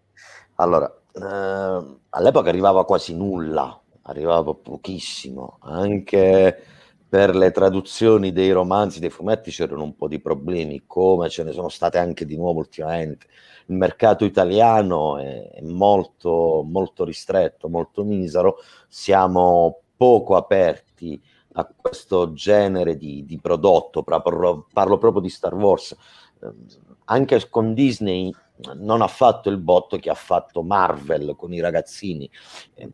Allora, 0.55 0.93
eh, 1.13 1.97
all'epoca 2.09 2.49
arrivava 2.49 2.85
quasi 2.85 3.15
nulla, 3.15 3.80
arrivava 4.11 4.53
pochissimo, 4.53 5.57
anche 5.61 6.63
per 7.11 7.35
le 7.35 7.51
traduzioni 7.51 8.31
dei 8.31 8.51
romanzi, 8.51 9.01
dei 9.01 9.09
fumetti 9.09 9.51
c'erano 9.51 9.83
un 9.83 9.95
po' 9.95 10.07
di 10.07 10.19
problemi, 10.19 10.83
come 10.87 11.27
ce 11.27 11.43
ne 11.43 11.51
sono 11.51 11.67
state 11.67 11.97
anche 11.97 12.25
di 12.25 12.37
nuovo 12.37 12.59
ultimamente. 12.59 13.27
Il 13.65 13.75
mercato 13.75 14.23
italiano 14.23 15.17
è 15.17 15.59
molto, 15.61 16.63
molto 16.65 17.03
ristretto, 17.03 17.67
molto 17.67 18.03
misero, 18.03 18.57
siamo 18.87 19.79
poco 19.97 20.35
aperti 20.35 21.21
a 21.53 21.69
questo 21.75 22.31
genere 22.33 22.95
di, 22.95 23.25
di 23.25 23.39
prodotto, 23.39 24.03
parlo, 24.03 24.67
parlo, 24.71 24.97
proprio 24.97 25.21
di 25.21 25.29
Star 25.29 25.53
Wars. 25.53 25.95
Ehm, 26.41 26.65
anche 27.05 27.49
con 27.49 27.73
Disney 27.73 28.33
non 28.75 29.01
ha 29.01 29.07
fatto 29.07 29.49
il 29.49 29.57
botto 29.57 29.97
che 29.97 30.09
ha 30.09 30.15
fatto 30.15 30.63
Marvel 30.63 31.35
con 31.35 31.53
i 31.53 31.59
ragazzini. 31.59 32.29
Ehm, 32.75 32.91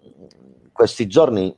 questi 0.72 1.08
giorni 1.08 1.56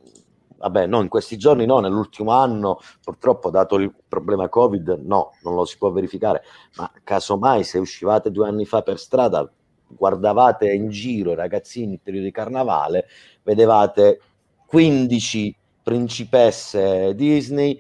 vabbè, 0.60 0.88
no, 0.88 1.02
in 1.02 1.08
questi 1.08 1.38
giorni 1.38 1.66
no, 1.66 1.80
nell'ultimo 1.80 2.32
anno, 2.32 2.80
purtroppo 3.02 3.50
dato 3.50 3.76
il 3.76 3.94
problema 4.08 4.50
Covid, 4.50 5.02
no, 5.04 5.32
non 5.44 5.56
lo 5.56 5.66
si 5.66 5.78
può 5.78 5.90
verificare, 5.92 6.44
ma 6.76 6.92
casomai 7.04 7.64
se 7.64 7.80
uscivate 7.80 8.30
due 8.30 8.48
anni 8.48 8.66
fa 8.66 8.82
per 8.82 9.00
strada, 9.00 9.50
guardavate 9.88 10.72
in 10.72 10.90
giro 10.90 11.32
i 11.32 11.36
ragazzini 11.36 11.94
in 11.94 12.02
periodo 12.02 12.26
di 12.26 12.32
carnavale, 12.32 13.08
vedevate 13.44 14.22
15 14.66 15.56
principesse 15.82 17.16
Disney, 17.16 17.80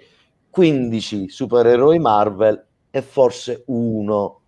15 0.50 1.30
supereroi 1.30 2.00
Marvel 2.00 2.66
e 2.90 3.02
forse 3.02 3.64
uno 3.68 4.39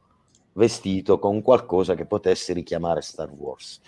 vestito 0.54 1.20
con 1.20 1.42
qualcosa 1.42 1.96
che 1.96 2.06
potesse 2.06 2.54
richiamare 2.54 3.02
Star 3.02 3.30
Wars. 3.30 3.80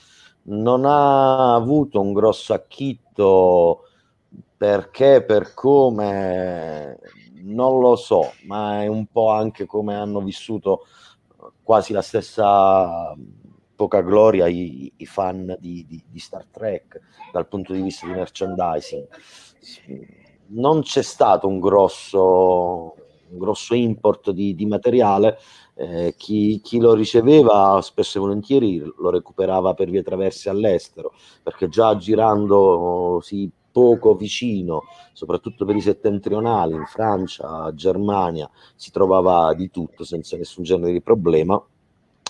Non 0.44 0.86
ha 0.86 1.56
avuto 1.56 2.02
un 2.02 2.14
grosso 2.14 2.54
acchitto 2.54 3.88
perché 4.58 5.24
per 5.24 5.54
come 5.54 6.98
non 7.44 7.80
lo 7.80 7.96
so, 7.96 8.34
ma 8.46 8.82
è 8.82 8.88
un 8.88 9.06
po' 9.08 9.30
anche 9.30 9.66
come 9.66 9.96
hanno 9.96 10.22
vissuto 10.22 10.86
quasi 11.62 11.94
la 11.94 12.02
stessa 12.02 13.16
poca 13.76 14.02
gloria 14.02 14.48
i, 14.48 14.92
i 14.98 15.06
fan 15.06 15.58
di, 15.60 15.86
di, 15.88 16.02
di, 16.08 16.20
Star 16.20 16.46
Trek 16.50 17.00
dal 17.32 17.48
punto 17.48 17.74
di 17.74 17.82
vista 17.82 18.06
di 18.06 18.14
merchandising. 18.14 19.08
Non 20.48 20.82
c'è 20.82 21.02
stato 21.02 21.48
un 21.48 21.60
grosso, 21.60 22.96
un 23.30 23.38
grosso 23.38 23.74
import 23.74 24.32
di, 24.32 24.56
di 24.56 24.66
materiale. 24.66 25.38
Eh, 25.76 26.14
chi, 26.18 26.62
chi, 26.62 26.80
lo 26.80 26.94
riceveva 26.94 27.80
spesso 27.82 28.18
e 28.18 28.22
volentieri 28.22 28.80
lo 28.80 29.10
recuperava 29.10 29.74
per 29.74 29.90
vie 29.90 30.04
traverse 30.04 30.48
all'estero 30.48 31.14
perché 31.42 31.68
già 31.68 31.98
girando 31.98 33.20
si 33.24 33.52
poco 33.74 34.14
vicino, 34.14 34.84
soprattutto 35.14 35.66
per 35.66 35.76
i 35.76 35.82
settentrionali, 35.82 36.76
in 36.76 36.86
Francia, 36.86 37.74
Germania, 37.74 38.50
si 38.76 38.92
trovava 38.92 39.52
di 39.56 39.72
tutto 39.72 40.06
senza 40.06 40.38
nessun 40.38 40.64
genere 40.64 40.94
di 40.94 41.02
problema. 41.02 41.62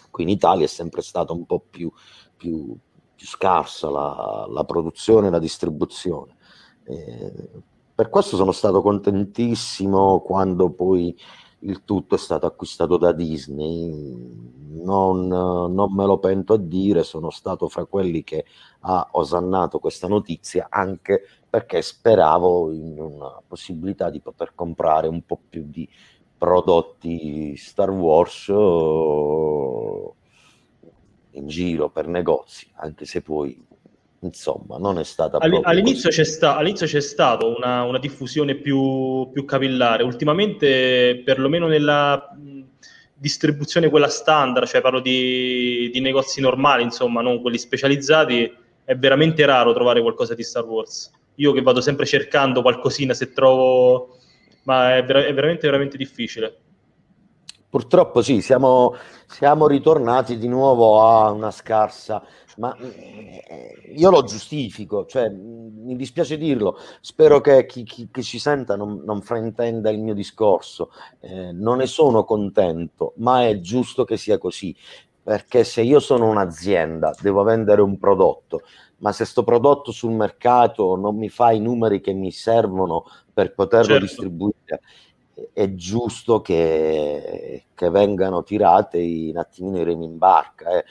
Qui 0.10 0.24
in 0.24 0.30
Italia 0.30 0.64
è 0.64 0.70
sempre 0.70 1.02
stata 1.02 1.34
un 1.34 1.46
po' 1.46 1.62
più, 1.70 1.92
più, 2.38 2.74
più 3.16 3.28
scarsa 3.28 3.90
la, 3.90 4.48
la, 4.50 4.64
produzione 4.64 5.28
e 5.28 5.32
la 5.32 5.40
distribuzione. 5.40 6.38
Eh, 6.86 7.50
per 7.94 8.10
questo 8.10 8.38
sono 8.38 8.54
stato 8.54 8.82
contentissimo 8.82 10.22
quando 10.22 10.70
poi 10.70 11.16
il 11.64 11.84
tutto 11.84 12.16
è 12.16 12.18
stato 12.18 12.46
acquistato 12.46 12.98
da 12.98 13.12
Disney. 13.12 14.52
Non, 14.84 15.28
non, 15.28 15.94
me 15.94 16.06
lo 16.06 16.18
pento 16.18 16.54
a 16.54 16.58
dire, 16.58 17.04
sono 17.04 17.30
stato 17.30 17.70
fra 17.70 17.86
quelli 17.86 18.24
che 18.24 18.46
ha 18.82 19.08
osannato 19.12 19.80
questa 19.80 20.08
notizia 20.08 20.68
anche 20.70 21.22
perché 21.50 21.82
speravo 21.82 22.72
in 22.74 23.00
una 23.00 23.42
possibilità 23.46 24.10
di 24.10 24.20
poter 24.20 24.54
comprare 24.56 25.08
un 25.08 25.24
po' 25.26 25.40
più 25.48 25.64
di 25.68 25.88
prodotti 26.38 27.56
Star 27.56 27.92
Wars 27.92 28.48
uh, 28.48 30.14
in 31.32 31.48
giro 31.48 31.90
per 31.90 32.08
negozi, 32.08 32.70
anche 32.74 33.06
se 33.06 33.22
poi 33.22 33.66
insomma 34.24 34.78
non 34.78 34.98
è 34.98 35.04
stata 35.04 35.38
All, 35.38 35.60
all'inizio, 35.64 36.10
c'è 36.10 36.24
sta, 36.24 36.56
all'inizio 36.56 36.88
c'è 36.88 37.02
stata 37.02 37.46
una, 37.46 37.84
una, 37.84 38.00
diffusione 38.00 38.56
più, 38.56 39.30
più, 39.32 39.46
capillare. 39.46 40.04
Ultimamente 40.04 41.22
perlomeno 41.24 41.68
nella 41.68 42.30
distribuzione 43.16 43.90
quella 43.90 44.10
standard 44.10 44.68
cioè 44.68 44.82
parlo 44.82 45.00
di, 45.00 45.90
di, 45.94 46.02
negozi 46.02 46.42
normali 46.42 46.84
insomma 46.84 47.22
non 47.22 47.40
quelli 47.40 47.58
specializzati 47.58 48.54
è 48.84 48.96
veramente 48.98 49.46
raro 49.46 49.72
trovare 49.72 50.02
qualcosa 50.02 50.34
di 50.34 50.44
Star 50.44 50.66
Wars. 50.66 51.12
Io 51.36 51.52
che 51.52 51.62
vado 51.62 51.82
sempre 51.82 52.06
cercando 52.06 52.62
qualcosina 52.62 53.14
se 53.14 53.32
trovo 53.32 54.18
ma 54.64 54.96
è, 54.96 55.04
ver- 55.04 55.26
è 55.26 55.34
veramente 55.34 55.68
veramente 55.68 55.98
difficile. 55.98 56.58
Purtroppo 57.74 58.22
sì, 58.22 58.42
siamo, 58.42 58.96
siamo 59.26 59.66
ritornati 59.66 60.38
di 60.38 60.48
nuovo 60.48 61.02
a 61.02 61.32
una 61.32 61.50
scarsa 61.50 62.24
ma 62.58 62.76
eh, 62.78 63.94
io 63.96 64.10
lo 64.10 64.24
giustifico, 64.24 65.06
cioè, 65.06 65.30
mi 65.30 65.96
dispiace 65.96 66.38
dirlo, 66.38 66.78
spero 67.02 67.42
che 67.42 67.66
chi, 67.66 67.84
chi, 67.84 68.10
chi 68.12 68.24
ci 68.24 68.40
senta 68.40 68.76
non, 68.76 69.02
non, 69.06 69.22
fraintenda 69.22 69.90
il 69.90 70.00
mio 70.00 70.14
discorso, 70.14 70.92
eh, 71.20 71.52
non 71.52 71.78
ne 71.78 71.88
sono 71.88 72.24
contento, 72.24 73.14
ma 73.18 73.48
è 73.48 73.60
giusto 73.60 74.04
che 74.04 74.18
sia 74.18 74.38
così, 74.38 74.76
perché 75.22 75.64
se 75.64 75.82
io 75.82 76.00
sono 76.00 76.30
un'azienda, 76.30 77.14
devo 77.22 77.44
vendere 77.44 77.82
un 77.82 77.98
prodotto, 77.98 78.62
ma 78.98 79.12
se 79.12 79.24
questo 79.24 79.44
prodotto 79.44 79.92
sul 79.92 80.12
mercato 80.12 80.96
non 80.96 81.18
mi 81.18 81.30
fa 81.30 81.52
i 81.52 81.60
numeri 81.60 82.02
che 82.02 82.14
mi 82.14 82.32
servono 82.32 83.06
per 83.34 83.54
poterlo 83.54 83.86
certo. 83.86 84.06
distribuire, 84.06 84.82
è 85.52 85.74
giusto 85.74 86.42
che, 86.42 87.66
che, 87.74 87.90
vengano 87.90 88.44
tirate 88.44 89.00
in 89.00 89.38
attimino 89.38 89.80
i 89.80 89.84
remi 89.84 90.06
in 90.06 90.18
barca. 90.18 90.78
Eh. 90.78 90.86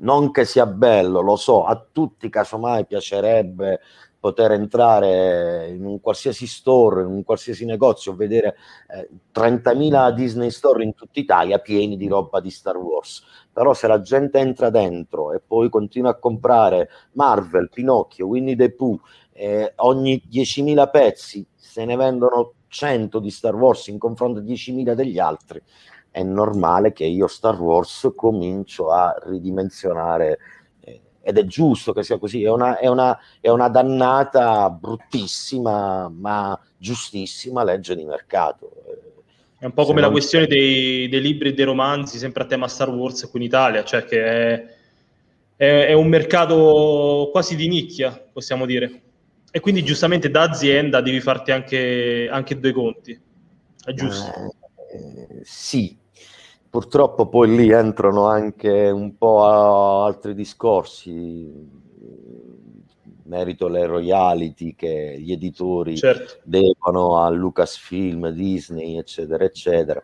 Non 0.00 0.30
che 0.30 0.44
sia 0.44 0.66
bello, 0.66 1.20
lo 1.20 1.36
so, 1.36 1.64
a 1.64 1.84
tutti 1.90 2.28
casomai 2.28 2.86
piacerebbe 2.86 3.80
poter 4.20 4.52
entrare 4.52 5.68
in 5.68 5.84
un 5.84 6.00
qualsiasi 6.00 6.46
store, 6.46 7.02
in 7.02 7.08
un 7.08 7.22
qualsiasi 7.22 7.64
negozio, 7.64 8.14
vedere 8.14 8.56
eh, 8.88 9.08
30.000 9.32 10.10
Disney 10.10 10.50
Store 10.50 10.82
in 10.82 10.94
tutta 10.94 11.20
Italia 11.20 11.58
pieni 11.58 11.96
di 11.96 12.08
roba 12.08 12.40
di 12.40 12.50
Star 12.50 12.76
Wars. 12.76 13.24
Però 13.52 13.74
se 13.74 13.86
la 13.86 14.00
gente 14.00 14.38
entra 14.38 14.70
dentro 14.70 15.32
e 15.32 15.40
poi 15.44 15.68
continua 15.68 16.10
a 16.10 16.18
comprare 16.18 16.88
Marvel, 17.12 17.68
Pinocchio, 17.68 18.26
Winnie 18.26 18.56
the 18.56 18.72
Pooh, 18.72 19.00
eh, 19.32 19.72
ogni 19.76 20.22
10.000 20.28 20.90
pezzi 20.90 21.46
se 21.54 21.84
ne 21.84 21.96
vendono 21.96 22.54
100 22.68 23.18
di 23.20 23.30
Star 23.30 23.54
Wars 23.54 23.86
in 23.86 23.98
confronto 23.98 24.40
a 24.40 24.42
10.000 24.42 24.94
degli 24.94 25.18
altri, 25.18 25.62
è 26.18 26.22
normale 26.24 26.92
che 26.92 27.04
io 27.04 27.28
Star 27.28 27.60
Wars 27.60 28.12
comincio 28.16 28.90
a 28.90 29.14
ridimensionare 29.26 30.38
ed 31.20 31.38
è 31.38 31.44
giusto 31.44 31.92
che 31.92 32.02
sia 32.02 32.18
così, 32.18 32.42
è 32.42 32.50
una, 32.50 32.78
è 32.78 32.88
una, 32.88 33.16
è 33.40 33.50
una 33.50 33.68
dannata, 33.68 34.68
bruttissima, 34.70 36.08
ma 36.08 36.58
giustissima 36.76 37.62
legge 37.62 37.94
di 37.94 38.04
mercato. 38.04 38.70
È 39.58 39.64
un 39.66 39.72
po' 39.74 39.84
come 39.84 40.00
la 40.00 40.10
questione 40.10 40.46
dei, 40.46 41.08
dei, 41.08 41.20
libri 41.20 41.50
e 41.50 41.52
dei 41.52 41.66
romanzi, 41.66 42.18
sempre 42.18 42.44
a 42.44 42.46
tema 42.46 42.66
Star 42.66 42.88
Wars 42.88 43.28
qui 43.28 43.40
in 43.40 43.46
Italia, 43.46 43.84
cioè 43.84 44.04
che 44.04 44.24
è, 44.24 44.74
è, 45.54 45.86
è, 45.88 45.92
un 45.92 46.08
mercato 46.08 47.28
quasi 47.30 47.54
di 47.54 47.68
nicchia, 47.68 48.24
possiamo 48.32 48.64
dire. 48.64 49.02
E 49.50 49.60
quindi 49.60 49.84
giustamente 49.84 50.30
da 50.30 50.42
azienda 50.42 51.00
devi 51.00 51.20
farti 51.20 51.52
anche, 51.52 52.28
anche 52.30 52.58
due 52.58 52.72
conti. 52.72 53.20
È 53.84 53.92
giusto? 53.92 54.32
Eh, 54.90 55.42
sì, 55.42 55.97
Purtroppo 56.70 57.28
poi 57.28 57.56
lì 57.56 57.70
entrano 57.70 58.26
anche 58.26 58.90
un 58.90 59.16
po' 59.16 59.44
altri 59.44 60.34
discorsi, 60.34 61.50
merito 63.28 63.68
le 63.68 63.86
royalty 63.86 64.74
che 64.74 65.16
gli 65.18 65.32
editori 65.32 65.96
certo. 65.96 66.40
devono 66.44 67.18
a 67.18 67.28
Lucasfilm, 67.30 68.28
Disney, 68.30 68.98
eccetera, 68.98 69.44
eccetera. 69.44 70.02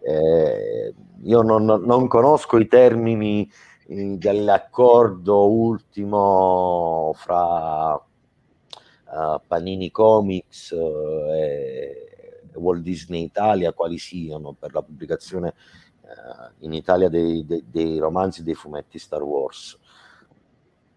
Eh, 0.00 0.94
io 1.22 1.42
non, 1.42 1.64
non, 1.64 2.06
conosco 2.08 2.58
i 2.58 2.66
termini 2.66 3.50
eh, 3.86 4.16
dell'accordo 4.18 5.48
ultimo 5.50 7.12
fra 7.16 7.94
uh, 7.94 9.40
Panini 9.46 9.90
Comics 9.90 10.70
uh, 10.70 11.32
e 11.32 12.04
Walt 12.54 12.82
Disney 12.82 13.24
Italia, 13.24 13.72
quali 13.72 13.98
siano 13.98 14.52
per 14.52 14.74
la 14.74 14.82
pubblicazione 14.82 15.54
in 16.60 16.72
Italia 16.72 17.08
dei, 17.08 17.44
dei, 17.44 17.64
dei, 17.66 17.98
romanzi, 17.98 18.42
dei 18.42 18.54
fumetti 18.54 18.98
Star 18.98 19.22
Wars. 19.22 19.78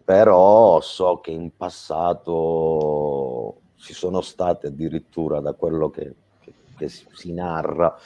Però 0.04 0.80
so 0.80 1.18
che 1.18 1.30
in 1.30 1.50
passato 1.56 3.60
ci 3.76 3.92
sono 3.92 4.20
state 4.20 4.68
addirittura, 4.68 5.40
da 5.40 5.52
quello 5.52 5.90
che, 5.90 6.14
che, 6.40 6.52
che 6.76 6.88
si 6.88 7.32
narra, 7.32 7.96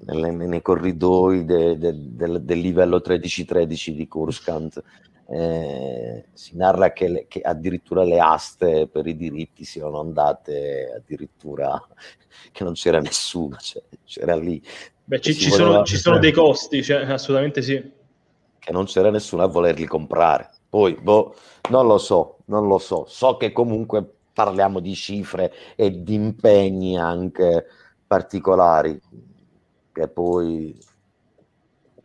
nelle, 0.00 0.30
nei 0.30 0.62
corridoi 0.62 1.44
de, 1.44 1.78
de, 1.78 1.94
de, 1.94 2.44
del 2.44 2.58
livello 2.58 2.98
13-13 2.98 3.90
di 3.90 4.06
Kurskant, 4.06 4.82
eh, 5.26 6.26
si 6.34 6.56
narra 6.56 6.92
che, 6.92 7.08
le, 7.08 7.26
che, 7.26 7.40
addirittura 7.40 8.04
le 8.04 8.20
aste 8.20 8.88
per 8.88 9.06
i 9.06 9.16
diritti 9.16 9.64
siano 9.64 10.00
andate 10.00 10.92
addirittura 10.94 11.82
che 12.52 12.64
non 12.64 12.74
c'era 12.74 13.00
nessuno, 13.00 13.56
cioè, 13.56 13.82
c'era 14.04 14.36
lì 14.36 14.62
Beh, 15.06 15.20
ci, 15.20 15.34
ci, 15.34 15.50
sono, 15.50 15.84
ci, 15.84 15.96
sono, 15.96 16.18
dei 16.18 16.32
costi, 16.32 16.82
cioè, 16.82 17.04
assolutamente 17.04 17.60
sì. 17.60 17.92
Che 18.58 18.72
non 18.72 18.86
c'era 18.86 19.10
nessuno 19.10 19.42
a 19.42 19.46
volerli 19.46 19.84
comprare. 19.86 20.50
Poi, 20.68 20.94
boh, 20.94 21.34
non 21.68 21.86
lo 21.86 21.98
so, 21.98 22.38
non 22.46 22.66
lo 22.66 22.78
so. 22.78 23.04
So 23.06 23.36
che 23.36 23.52
comunque 23.52 24.04
parliamo 24.32 24.80
di 24.80 24.94
cifre 24.94 25.52
e 25.76 26.02
di 26.02 26.14
impegni 26.14 26.98
anche 26.98 27.66
particolari, 28.06 28.98
che 29.92 30.08
poi 30.08 30.76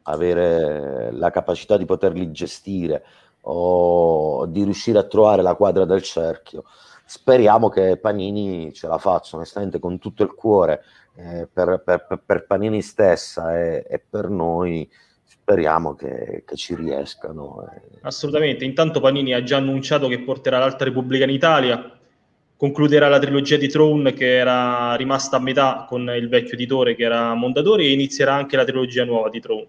avere 0.03 1.11
la 1.11 1.31
capacità 1.31 1.77
di 1.77 1.85
poterli 1.85 2.31
gestire 2.31 3.03
o 3.41 4.45
di 4.47 4.63
riuscire 4.63 4.99
a 4.99 5.03
trovare 5.03 5.41
la 5.41 5.55
quadra 5.55 5.85
del 5.85 6.03
cerchio. 6.03 6.65
Speriamo 7.05 7.69
che 7.69 7.97
Panini 7.97 8.73
ce 8.73 8.87
la 8.87 8.97
faccia, 8.97 9.37
onestamente, 9.37 9.79
con 9.79 9.97
tutto 9.97 10.23
il 10.23 10.33
cuore 10.33 10.83
eh, 11.21 11.47
per, 11.51 11.81
per, 11.83 12.21
per, 12.25 12.45
Panini 12.45 12.81
stessa 12.81 13.57
e, 13.59 13.85
e, 13.87 14.01
per 14.09 14.29
noi 14.29 14.89
speriamo 15.25 15.93
che, 15.93 16.43
che 16.45 16.55
ci 16.55 16.75
riescano. 16.75 17.67
Eh. 17.73 17.99
Assolutamente, 18.01 18.63
intanto 18.63 19.01
Panini 19.01 19.33
ha 19.33 19.43
già 19.43 19.57
annunciato 19.57 20.07
che 20.07 20.21
porterà 20.21 20.59
l'Alta 20.59 20.85
Repubblica 20.85 21.25
in 21.25 21.31
Italia, 21.31 21.99
concluderà 22.55 23.09
la 23.09 23.19
trilogia 23.19 23.57
di 23.57 23.67
Throne 23.67 24.13
che 24.13 24.37
era 24.37 24.95
rimasta 24.95 25.37
a 25.37 25.41
metà 25.41 25.85
con 25.87 26.09
il 26.15 26.29
vecchio 26.29 26.53
editore 26.53 26.95
che 26.95 27.03
era 27.03 27.33
Mondadori 27.33 27.85
e 27.85 27.91
inizierà 27.91 28.33
anche 28.33 28.55
la 28.55 28.65
trilogia 28.65 29.03
nuova 29.03 29.29
di 29.29 29.39
Throne. 29.41 29.67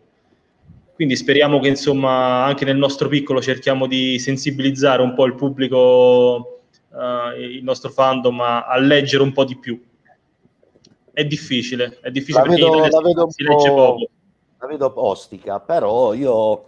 Quindi 0.94 1.16
speriamo 1.16 1.60
che 1.60 1.68
insomma 1.68 2.44
anche 2.44 2.64
nel 2.64 2.76
nostro 2.76 3.08
piccolo 3.08 3.40
cerchiamo 3.40 3.86
di 3.86 4.18
sensibilizzare 4.18 5.02
un 5.02 5.14
po' 5.14 5.24
il 5.24 5.34
pubblico, 5.34 6.60
uh, 6.90 7.40
il 7.40 7.62
nostro 7.62 7.90
fandom 7.90 8.38
a, 8.40 8.66
a 8.66 8.78
leggere 8.78 9.22
un 9.22 9.32
po' 9.32 9.44
di 9.44 9.56
più 9.56 9.80
è 11.20 11.26
difficile, 11.26 11.98
è 12.00 12.10
difficile 12.10 12.44
la 12.44 12.54
vedo, 12.54 12.88
la 12.88 13.00
vedo 13.02 13.30
si 13.30 13.42
legge 13.42 13.68
poco. 13.68 14.08
La 14.58 14.66
vedo 14.66 14.92
ostica, 14.96 15.60
però 15.60 16.12
io 16.14 16.64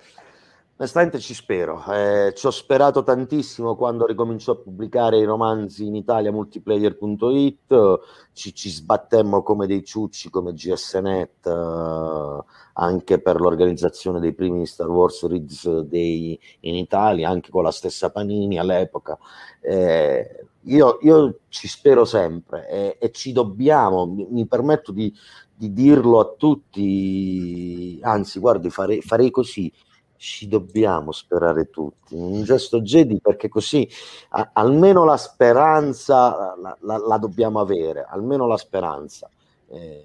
onestamente 0.77 1.19
ci 1.21 1.33
spero. 1.33 1.83
Eh, 1.91 2.33
ci 2.35 2.47
ho 2.47 2.51
sperato 2.51 3.03
tantissimo 3.03 3.77
quando 3.77 4.07
ricominciò 4.07 4.53
a 4.53 4.57
pubblicare 4.57 5.19
i 5.19 5.25
romanzi 5.25 5.87
in 5.87 5.95
Italia, 5.95 6.33
multiplayer.it, 6.33 8.01
ci, 8.33 8.55
ci 8.55 8.69
sbattemmo 8.69 9.43
come 9.43 9.67
dei 9.67 9.85
ciucci, 9.85 10.29
come 10.29 10.53
GSNet, 10.53 11.47
eh, 11.47 12.45
anche 12.75 13.21
per 13.21 13.41
l'organizzazione 13.41 14.21
dei 14.21 14.35
primi 14.35 14.67
Star 14.67 14.89
Wars 14.89 15.27
Reads 15.27 15.81
Day 15.81 16.39
in 16.61 16.75
Italia, 16.75 17.29
anche 17.29 17.51
con 17.51 17.63
la 17.63 17.71
stessa 17.71 18.11
Panini 18.11 18.59
all'epoca. 18.59 19.19
Eh, 19.61 20.47
io, 20.65 20.99
io, 21.03 21.41
ci 21.49 21.69
spero 21.69 22.05
sempre 22.05 22.69
e, 22.69 22.97
e 23.01 23.11
ci 23.11 23.33
dobbiamo, 23.33 24.07
mi, 24.07 24.27
mi 24.31 24.47
permetto 24.47 24.93
di, 24.93 25.13
di, 25.55 25.73
dirlo 25.73 26.21
a 26.21 26.35
tutti, 26.37 27.99
anzi 28.03 28.39
guardi 28.39 28.71
farei, 28.71 29.01
farei 29.01 29.31
così, 29.31 29.73
ci 30.17 30.47
dobbiamo 30.47 31.11
sperare 31.11 31.69
tutti, 31.71 32.15
un 32.15 32.45
gesto 32.45 32.81
Jedi 32.81 33.21
perché 33.21 33.49
così 33.49 33.89
a, 34.31 34.51
almeno 34.53 35.05
la 35.05 35.17
speranza 35.17 36.55
la, 36.57 36.77
la, 36.81 36.97
la, 36.99 37.19
dobbiamo 37.19 37.59
avere, 37.59 38.07
almeno 38.09 38.47
la 38.47 38.57
speranza. 38.57 39.29
Eh, 39.69 40.05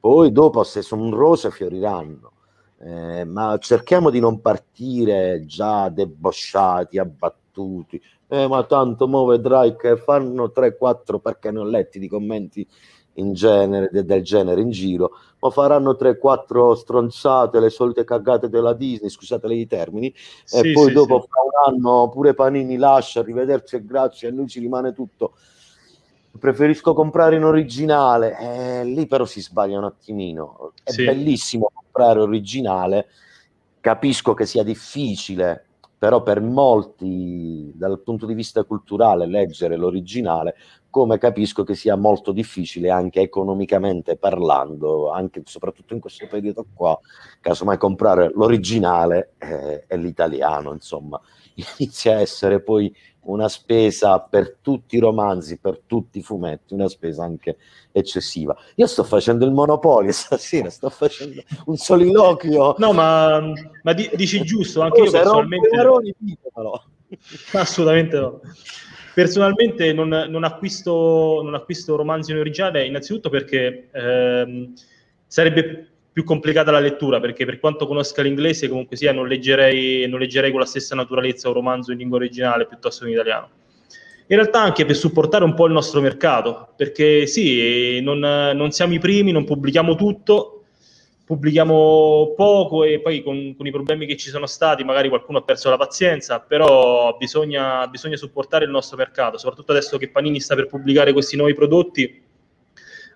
poi 0.00 0.32
dopo 0.32 0.64
se 0.64 0.82
sono 0.82 1.14
rose 1.14 1.50
fioriranno. 1.50 2.30
Eh, 2.84 3.24
ma 3.24 3.56
cerchiamo 3.58 4.10
di 4.10 4.18
non 4.18 4.40
partire 4.40 5.44
già 5.46 5.88
debosciati, 5.88 6.98
abbattuti, 6.98 7.41
eh, 8.28 8.48
ma 8.48 8.64
tanto 8.64 9.06
mo 9.06 9.24
vedrai 9.26 9.76
che 9.76 9.96
fanno 9.96 10.52
3-4 10.54 11.18
perché 11.20 11.50
ne 11.50 11.58
ho 11.58 11.64
letti 11.64 11.98
di 11.98 12.08
commenti 12.08 12.66
in 13.14 13.34
genere, 13.34 13.90
de, 13.92 14.04
del 14.04 14.22
genere 14.22 14.60
in 14.60 14.70
giro, 14.70 15.10
ma 15.40 15.50
faranno 15.50 15.92
3-4 15.92 16.72
stronzate, 16.72 17.60
le 17.60 17.68
solite 17.68 18.04
cagate 18.04 18.48
della 18.48 18.72
Disney, 18.72 19.10
scusate 19.10 19.52
i 19.52 19.66
termini, 19.66 20.12
sì, 20.44 20.58
e 20.58 20.72
poi 20.72 20.86
sì, 20.86 20.92
dopo 20.92 21.20
sì. 21.20 21.28
fra 21.28 21.42
un 21.42 21.74
anno 21.74 22.08
pure 22.08 22.34
Panini 22.34 22.76
lascia, 22.76 23.20
arrivederci 23.20 23.76
e 23.76 23.84
grazie, 23.84 24.28
a 24.28 24.30
lui 24.30 24.48
ci 24.48 24.60
rimane 24.60 24.92
tutto. 24.92 25.34
Preferisco 26.38 26.94
comprare 26.94 27.36
in 27.36 27.44
originale, 27.44 28.38
eh, 28.38 28.84
lì 28.84 29.06
però 29.06 29.26
si 29.26 29.42
sbaglia 29.42 29.76
un 29.76 29.84
attimino. 29.84 30.72
È 30.82 30.94
bellissimo 30.94 31.70
comprare 31.74 32.20
originale, 32.20 33.08
capisco 33.80 34.32
che 34.32 34.46
sia 34.46 34.62
difficile 34.62 35.66
però 36.02 36.20
per 36.20 36.40
molti 36.40 37.70
dal 37.76 38.00
punto 38.00 38.26
di 38.26 38.34
vista 38.34 38.64
culturale 38.64 39.24
leggere 39.24 39.76
l'originale, 39.76 40.56
come 40.90 41.16
capisco 41.16 41.62
che 41.62 41.76
sia 41.76 41.94
molto 41.94 42.32
difficile 42.32 42.90
anche 42.90 43.20
economicamente 43.20 44.16
parlando, 44.16 45.12
anche 45.12 45.42
soprattutto 45.44 45.94
in 45.94 46.00
questo 46.00 46.26
periodo 46.26 46.66
qua, 46.74 46.98
casomai 47.40 47.78
comprare 47.78 48.32
l'originale 48.34 49.34
eh, 49.38 49.84
e 49.86 49.96
l'italiano, 49.96 50.72
insomma, 50.72 51.20
inizia 51.78 52.16
a 52.16 52.20
essere 52.20 52.60
poi 52.60 52.92
una 53.24 53.48
spesa 53.48 54.18
per 54.20 54.56
tutti 54.60 54.96
i 54.96 54.98
romanzi, 54.98 55.58
per 55.58 55.80
tutti 55.86 56.18
i 56.18 56.22
fumetti, 56.22 56.74
una 56.74 56.88
spesa 56.88 57.24
anche 57.24 57.56
eccessiva. 57.92 58.56
Io 58.76 58.86
sto 58.86 59.04
facendo 59.04 59.44
il 59.44 59.52
monopolio 59.52 60.10
stasera, 60.12 60.70
sto 60.70 60.90
facendo 60.90 61.42
un 61.66 61.76
soliloquio. 61.76 62.74
No, 62.78 62.92
ma, 62.92 63.40
ma 63.82 63.92
dici 63.92 64.42
giusto, 64.42 64.80
anche 64.80 65.02
io 65.02 65.10
personalmente... 65.10 65.68
Maroni, 65.76 66.14
Assolutamente 67.52 68.18
no. 68.18 68.40
Personalmente 69.14 69.92
non, 69.92 70.08
non, 70.08 70.42
acquisto, 70.44 71.40
non 71.42 71.54
acquisto 71.54 71.96
romanzi 71.96 72.30
in 72.30 72.38
originale 72.38 72.86
innanzitutto 72.86 73.28
perché 73.28 73.90
ehm, 73.92 74.72
sarebbe 75.26 75.91
più 76.12 76.24
complicata 76.24 76.70
la 76.70 76.78
lettura, 76.78 77.20
perché 77.20 77.46
per 77.46 77.58
quanto 77.58 77.86
conosca 77.86 78.20
l'inglese 78.22 78.68
comunque 78.68 78.96
sia 78.96 79.12
non 79.12 79.26
leggerei, 79.26 80.06
non 80.08 80.20
leggerei 80.20 80.50
con 80.50 80.60
la 80.60 80.66
stessa 80.66 80.94
naturalezza 80.94 81.48
un 81.48 81.54
romanzo 81.54 81.92
in 81.92 81.98
lingua 81.98 82.18
originale 82.18 82.66
piuttosto 82.66 83.04
che 83.04 83.10
in 83.10 83.16
italiano. 83.16 83.48
In 84.26 84.36
realtà 84.36 84.60
anche 84.60 84.84
per 84.84 84.96
supportare 84.96 85.44
un 85.44 85.54
po' 85.54 85.66
il 85.66 85.72
nostro 85.72 86.00
mercato, 86.00 86.68
perché 86.76 87.26
sì, 87.26 88.00
non, 88.00 88.18
non 88.18 88.70
siamo 88.70 88.94
i 88.94 88.98
primi, 88.98 89.32
non 89.32 89.44
pubblichiamo 89.44 89.94
tutto, 89.94 90.62
pubblichiamo 91.24 92.34
poco 92.36 92.84
e 92.84 93.00
poi 93.00 93.22
con, 93.22 93.54
con, 93.56 93.66
i 93.66 93.70
problemi 93.70 94.06
che 94.06 94.16
ci 94.16 94.28
sono 94.28 94.46
stati 94.46 94.84
magari 94.84 95.08
qualcuno 95.08 95.38
ha 95.38 95.42
perso 95.42 95.70
la 95.70 95.76
pazienza, 95.76 96.40
però 96.40 97.16
bisogna, 97.18 97.86
bisogna 97.88 98.16
supportare 98.16 98.64
il 98.64 98.70
nostro 98.70 98.96
mercato, 98.96 99.38
soprattutto 99.38 99.72
adesso 99.72 99.96
che 99.98 100.10
Panini 100.10 100.40
sta 100.40 100.54
per 100.54 100.66
pubblicare 100.66 101.12
questi 101.12 101.36
nuovi 101.36 101.54
prodotti. 101.54 102.21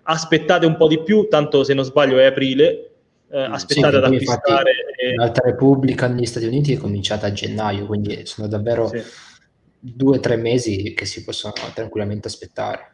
Aspettate 0.09 0.65
un 0.65 0.77
po' 0.77 0.87
di 0.87 1.01
più, 1.03 1.27
tanto 1.27 1.63
se 1.63 1.73
non 1.73 1.83
sbaglio 1.83 2.17
è 2.17 2.25
aprile, 2.25 2.91
eh, 3.29 3.41
aspettate 3.41 3.91
sì, 3.91 3.97
ad 3.97 4.03
acquistare. 4.03 4.71
E... 4.97 5.15
L'Alta 5.15 5.41
Repubblica 5.43 6.07
negli 6.07 6.25
Stati 6.25 6.45
Uniti 6.45 6.73
è 6.73 6.77
cominciata 6.77 7.27
a 7.27 7.33
gennaio, 7.33 7.85
quindi 7.85 8.25
sono 8.25 8.47
davvero 8.47 8.87
sì. 8.87 9.01
due 9.79 10.17
o 10.17 10.19
tre 10.19 10.37
mesi 10.37 10.93
che 10.93 11.05
si 11.05 11.23
possono 11.23 11.53
tranquillamente 11.73 12.27
aspettare. 12.27 12.93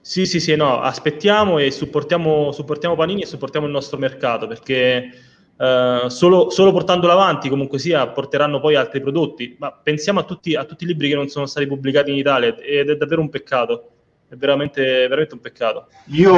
Sì, 0.00 0.26
sì, 0.26 0.38
sì, 0.38 0.54
no, 0.54 0.80
aspettiamo 0.80 1.58
e 1.58 1.70
supportiamo, 1.70 2.52
supportiamo 2.52 2.94
Panini 2.94 3.22
e 3.22 3.26
supportiamo 3.26 3.66
il 3.66 3.72
nostro 3.72 3.98
mercato 3.98 4.46
perché 4.46 5.10
eh, 5.58 6.04
solo, 6.06 6.50
solo, 6.50 6.70
portandolo 6.70 7.12
avanti 7.12 7.48
comunque 7.48 7.78
sia 7.78 8.06
porteranno 8.08 8.60
poi 8.60 8.76
altri 8.76 9.00
prodotti, 9.00 9.56
ma 9.58 9.72
pensiamo 9.72 10.20
a 10.20 10.24
tutti, 10.24 10.54
a 10.54 10.64
tutti, 10.64 10.84
i 10.84 10.86
libri 10.86 11.08
che 11.08 11.14
non 11.14 11.28
sono 11.28 11.46
stati 11.46 11.66
pubblicati 11.66 12.10
in 12.10 12.18
Italia 12.18 12.54
ed 12.56 12.90
è 12.90 12.96
davvero 12.96 13.22
un 13.22 13.30
peccato, 13.30 13.95
è 14.28 14.34
veramente, 14.34 14.82
veramente 14.82 15.34
un 15.34 15.40
peccato. 15.40 15.88
Io, 16.06 16.34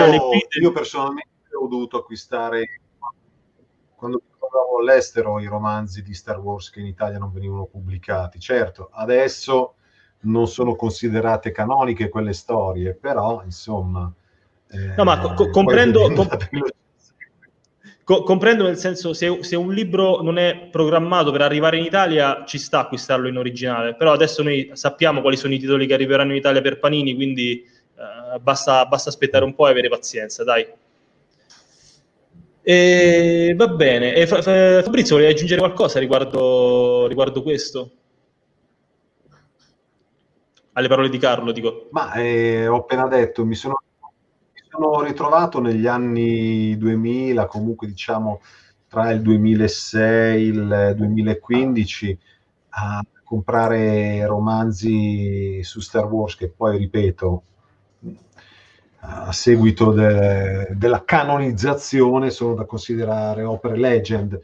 io 0.61 0.72
personalmente 0.72 1.55
ho 1.61 1.66
dovuto 1.66 1.99
acquistare, 1.99 2.80
quando 3.95 4.22
andavo 4.41 4.78
all'estero, 4.80 5.41
i 5.41 5.47
romanzi 5.47 6.03
di 6.03 6.14
Star 6.14 6.39
Wars 6.39 6.70
che 6.70 6.80
in 6.80 6.86
Italia 6.86 7.18
non 7.18 7.32
venivano 7.32 7.66
pubblicati. 7.66 8.39
Certo, 8.39 8.91
adesso 8.93 9.74
non 10.20 10.49
sono 10.49 10.74
considerate 10.74 11.53
canoniche 11.53 12.09
quelle 12.09 12.32
storie, 12.32 12.95
però 12.95 13.43
insomma... 13.45 14.12
Eh, 14.70 14.95
no, 14.97 15.05
ma 15.05 15.32
co- 15.34 15.49
comprendo, 15.49 16.12
co- 18.05 18.22
comprendo 18.22 18.64
nel 18.64 18.76
senso 18.76 19.14
se, 19.14 19.43
se, 19.43 19.57
un 19.57 19.72
libro 19.72 20.20
non 20.20 20.36
è 20.36 20.68
programmato 20.70 21.30
per 21.30 21.41
arrivare 21.43 21.78
in 21.78 21.84
Italia 21.84 22.45
ci 22.47 22.59
sta 22.59 22.80
acquistarlo 22.80 23.28
in 23.28 23.39
originale, 23.39 23.95
però 23.95 24.12
adesso 24.12 24.43
noi 24.43 24.70
sappiamo 24.74 25.20
quali 25.20 25.36
sono 25.36 25.55
i 25.55 25.59
titoli 25.59 25.86
che 25.86 25.95
arriveranno 25.95 26.32
in 26.32 26.39
Italia 26.39 26.61
per 26.61 26.78
Panini, 26.78 27.14
quindi 27.14 27.64
eh, 27.99 28.39
basta, 28.39 28.87
basta 28.87 29.09
aspettare 29.09 29.45
un 29.45 29.55
po' 29.55 29.67
e 29.67 29.71
avere 29.71 29.89
pazienza, 29.89 30.45
dai. 30.45 30.67
E, 32.63 33.55
va 33.57 33.69
bene, 33.69 34.15
e, 34.15 34.27
Fabrizio, 34.27 35.17
volevi 35.17 35.33
aggiungere 35.33 35.61
qualcosa 35.61 35.99
riguardo, 35.99 37.07
riguardo 37.07 37.43
questo? 37.43 37.93
alle 40.79 40.89
parole 40.89 41.09
di 41.09 41.19
Carlo, 41.19 41.53
dico. 41.53 41.89
Ma 41.91 42.13
eh, 42.13 42.67
ho 42.69 42.77
appena 42.77 43.07
detto, 43.09 43.45
mi 43.45 43.57
sono, 43.57 43.83
mi 44.55 44.63
sono, 44.71 45.03
ritrovato 45.03 45.61
negli 45.61 45.87
anni 45.87 46.77
2000, 46.79 47.47
comunque 47.47 47.89
diciamo 47.89 48.41
tra 48.87 49.11
il 49.11 49.21
2006 49.21 50.37
e 50.37 50.47
il 50.47 50.95
2015, 50.97 52.19
a 52.71 53.05
comprare 53.25 54.25
romanzi 54.25 55.63
su 55.63 55.81
Star 55.81 56.07
Wars 56.07 56.37
che 56.37 56.49
poi, 56.49 56.79
ripeto, 56.79 57.43
a 59.01 59.33
seguito 59.33 59.93
de, 59.93 60.69
della 60.73 61.05
canonizzazione 61.05 62.31
sono 62.31 62.55
da 62.55 62.65
considerare 62.65 63.45
opere 63.45 63.77
legend, 63.77 64.41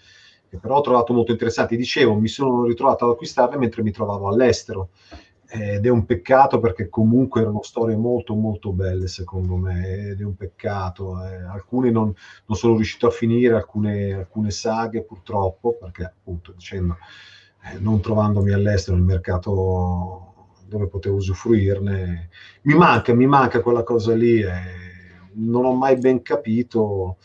che 0.48 0.58
però 0.58 0.76
ho 0.76 0.82
trovato 0.82 1.12
molto 1.12 1.32
interessanti. 1.32 1.76
Dicevo, 1.76 2.14
mi 2.14 2.28
sono 2.28 2.64
ritrovato 2.64 3.04
ad 3.04 3.12
acquistarle 3.12 3.56
mentre 3.56 3.82
mi 3.82 3.90
trovavo 3.90 4.28
all'estero 4.28 4.90
ed 5.46 5.86
è 5.86 5.88
un 5.88 6.04
peccato 6.04 6.58
perché 6.58 6.88
comunque 6.88 7.42
erano 7.42 7.62
storie 7.62 7.94
molto 7.94 8.34
molto 8.34 8.72
belle 8.72 9.06
secondo 9.06 9.56
me 9.56 10.08
ed 10.08 10.20
è 10.20 10.24
un 10.24 10.34
peccato 10.34 11.22
eh. 11.22 11.42
alcune 11.44 11.90
non, 11.90 12.12
non, 12.46 12.56
sono 12.56 12.74
riuscito 12.74 13.06
a 13.06 13.10
finire 13.10 13.54
alcune, 13.54 14.14
alcune 14.14 14.50
saghe 14.50 15.04
purtroppo 15.04 15.76
perché 15.78 16.04
appunto 16.04 16.52
dicendo 16.52 16.96
eh, 17.70 17.78
non 17.78 18.00
trovandomi 18.00 18.52
all'estero 18.52 18.96
nel 18.96 19.04
mercato 19.04 20.33
dove 20.66 20.88
potevo 20.88 21.16
usufruirne 21.16 22.28
mi 22.62 22.74
manca 22.74 23.14
mi 23.14 23.26
manca 23.26 23.60
quella 23.60 23.82
cosa 23.82 24.14
lì 24.14 24.40
eh. 24.40 24.52
non 25.34 25.64
ho 25.64 25.72
mai 25.72 25.96
ben 25.96 26.22
capito 26.22 27.18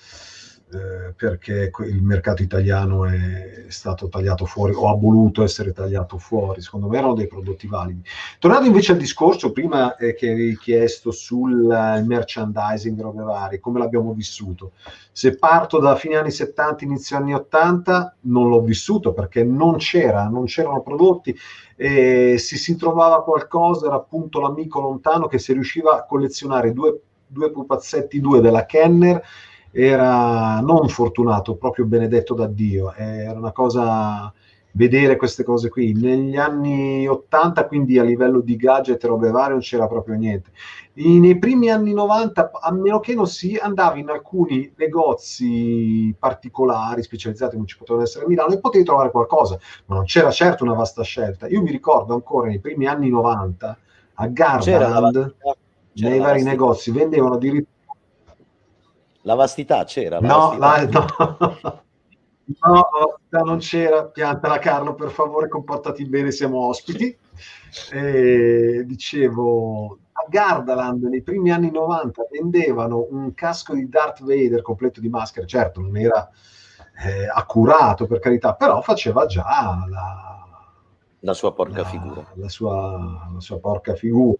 eh, 0.71 1.13
perché 1.15 1.71
il 1.87 2.03
mercato 2.03 2.43
italiano 2.43 3.05
è 3.05 3.65
stato 3.69 4.07
tagliato 4.07 4.45
fuori 4.45 4.71
o 4.75 4.87
ha 4.87 4.95
voluto 4.95 5.41
essere 5.41 5.71
tagliato 5.71 6.19
fuori. 6.19 6.61
Secondo 6.61 6.87
me 6.87 6.99
erano 6.99 7.15
dei 7.15 7.25
prodotti 7.27 7.65
validi. 7.65 8.03
Tornando 8.37 8.67
invece 8.67 8.91
al 8.91 8.99
discorso 8.99 9.51
prima 9.51 9.95
eh, 9.95 10.13
che 10.13 10.29
avevi 10.29 10.55
chiesto 10.59 11.09
sul 11.09 11.63
uh, 11.63 12.05
merchandising, 12.05 13.01
robe 13.01 13.23
varie, 13.23 13.59
come 13.59 13.79
l'abbiamo 13.79 14.13
vissuto. 14.13 14.73
Se 15.11 15.35
parto 15.37 15.79
da 15.79 15.95
fine 15.95 16.17
anni 16.17 16.29
70, 16.29 16.83
inizio 16.83 17.17
anni 17.17 17.33
80, 17.33 18.17
non 18.21 18.49
l'ho 18.49 18.61
vissuto 18.61 19.11
perché 19.11 19.43
non 19.43 19.77
c'era, 19.77 20.27
non 20.27 20.45
c'erano 20.45 20.83
prodotti 20.83 21.35
e 21.81 22.37
se 22.37 22.57
si 22.57 22.75
trovava 22.75 23.23
qualcosa 23.23 23.85
era 23.85 23.95
appunto 23.95 24.41
l'amico 24.41 24.81
lontano 24.81 25.27
che 25.27 25.39
si 25.39 25.53
riusciva 25.53 25.95
a 25.95 26.05
collezionare 26.05 26.73
due, 26.73 26.99
due 27.25 27.51
pupazzetti, 27.51 28.19
due 28.19 28.41
della 28.41 28.65
Kenner 28.65 29.23
era 29.71 30.59
non 30.59 30.89
fortunato, 30.89 31.55
proprio 31.55 31.85
benedetto 31.85 32.33
da 32.33 32.47
Dio. 32.47 32.93
Era 32.93 33.39
una 33.39 33.53
cosa 33.53 34.33
vedere 34.71 35.15
queste 35.15 35.43
cose 35.43 35.69
qui. 35.69 35.93
Negli 35.93 36.37
anni 36.37 37.07
80, 37.07 37.65
quindi 37.65 37.97
a 37.97 38.03
livello 38.03 38.41
di 38.41 38.55
gadget 38.55 39.03
e 39.03 39.07
robe 39.07 39.31
varie, 39.31 39.51
non 39.51 39.59
c'era 39.59 39.87
proprio 39.87 40.15
niente. 40.15 40.51
I, 40.93 41.19
nei 41.19 41.37
primi 41.37 41.69
anni 41.69 41.93
90, 41.93 42.51
a 42.61 42.71
meno 42.71 42.99
che 42.99 43.15
non 43.15 43.27
si 43.27 43.55
andava 43.55 43.97
in 43.97 44.09
alcuni 44.09 44.71
negozi 44.75 46.13
particolari, 46.17 47.03
specializzati, 47.03 47.55
non 47.55 47.65
ci 47.65 47.77
potevano 47.77 48.03
essere 48.03 48.25
a 48.25 48.27
Milano, 48.27 48.53
e 48.53 48.59
potevi 48.59 48.83
trovare 48.83 49.11
qualcosa, 49.11 49.57
ma 49.85 49.95
non 49.95 50.05
c'era 50.05 50.31
certo 50.31 50.63
una 50.63 50.73
vasta 50.73 51.03
scelta. 51.03 51.47
Io 51.47 51.61
mi 51.61 51.71
ricordo 51.71 52.13
ancora 52.13 52.47
nei 52.47 52.59
primi 52.59 52.85
anni 52.85 53.09
90 53.09 53.77
a 54.15 54.27
Gardaland, 54.27 55.35
nei 55.93 56.19
vari 56.19 56.43
negozi, 56.43 56.91
vendevano 56.91 57.35
addirittura 57.35 57.77
la 59.23 59.35
vastità 59.35 59.83
c'era? 59.83 60.19
La 60.21 60.27
no, 60.27 60.57
vastità. 60.57 61.05
La, 61.17 61.37
no. 61.39 61.81
no, 62.61 63.43
non 63.43 63.57
c'era. 63.59 64.05
Piantala 64.05 64.59
Carlo, 64.59 64.95
per 64.95 65.09
favore, 65.09 65.47
comportati 65.47 66.05
bene, 66.05 66.31
siamo 66.31 66.67
ospiti. 66.67 67.17
E, 67.91 68.83
dicevo, 68.85 69.99
a 70.11 70.25
Gardaland 70.27 71.03
nei 71.03 71.21
primi 71.21 71.51
anni 71.51 71.71
90 71.71 72.27
vendevano 72.31 73.07
un 73.09 73.33
casco 73.33 73.73
di 73.73 73.87
Darth 73.87 74.21
Vader 74.21 74.61
completo 74.61 74.99
di 74.99 75.09
maschere, 75.09 75.47
certo 75.47 75.79
non 75.79 75.95
era 75.95 76.29
eh, 77.05 77.27
accurato 77.31 78.07
per 78.07 78.19
carità, 78.19 78.53
però 78.55 78.81
faceva 78.81 79.25
già 79.25 79.85
la, 79.87 80.45
la 81.19 81.33
sua 81.33 81.53
porca 81.53 81.81
la, 81.81 81.87
figura. 81.87 82.25
La 82.35 82.49
sua, 82.49 83.29
la 83.33 83.39
sua 83.39 83.59
porca 83.59 83.95
figura. 83.95 84.37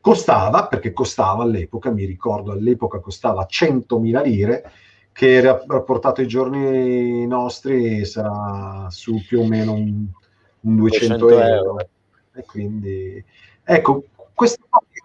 Costava, 0.00 0.66
perché 0.66 0.92
costava 0.92 1.44
all'epoca, 1.44 1.90
mi 1.90 2.04
ricordo 2.04 2.52
all'epoca 2.52 3.00
costava 3.00 3.46
100.000 3.48 4.22
lire, 4.22 4.70
che 5.14 5.40
rapportato 5.40 6.20
ai 6.20 6.26
giorni 6.26 7.24
nostri 7.24 8.04
sarà 8.04 8.88
su 8.90 9.24
più 9.24 9.42
o 9.42 9.46
meno 9.46 9.72
un, 9.72 10.06
un 10.60 10.76
200, 10.76 11.28
euro. 11.28 11.44
euro. 11.44 11.88
E 12.32 12.44
quindi, 12.44 13.24
ecco, 13.62 14.02
queste 14.34 14.64
poche, 14.68 15.00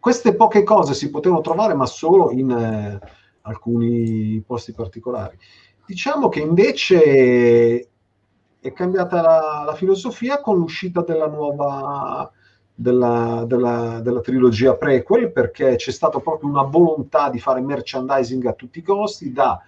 queste 0.00 0.34
poche, 0.34 0.62
cose 0.62 0.94
si 0.94 1.10
potevano 1.10 1.42
trovare, 1.42 1.74
ma 1.74 1.84
solo 1.84 2.30
in 2.30 2.50
eh, 2.50 2.98
alcuni 3.42 4.42
posti 4.44 4.72
particolari. 4.72 5.36
Diciamo 5.84 6.30
che 6.30 6.40
invece 6.40 7.88
è 8.58 8.72
cambiata 8.72 9.20
la, 9.20 9.64
la 9.66 9.74
filosofia 9.74 10.40
con 10.40 10.56
l'uscita 10.56 11.02
della 11.02 11.28
nuova 11.28 12.32
della, 12.78 13.44
della, 13.46 14.00
della, 14.02 14.20
trilogia 14.20 14.76
prequel 14.76 15.32
perché 15.32 15.76
c'è 15.76 15.90
stata 15.90 16.20
proprio 16.20 16.50
una 16.50 16.62
volontà 16.62 17.30
di 17.30 17.38
fare 17.38 17.62
merchandising 17.62 18.44
a 18.44 18.52
tutti 18.52 18.80
i 18.80 18.82
costi 18.82 19.32
da 19.32 19.58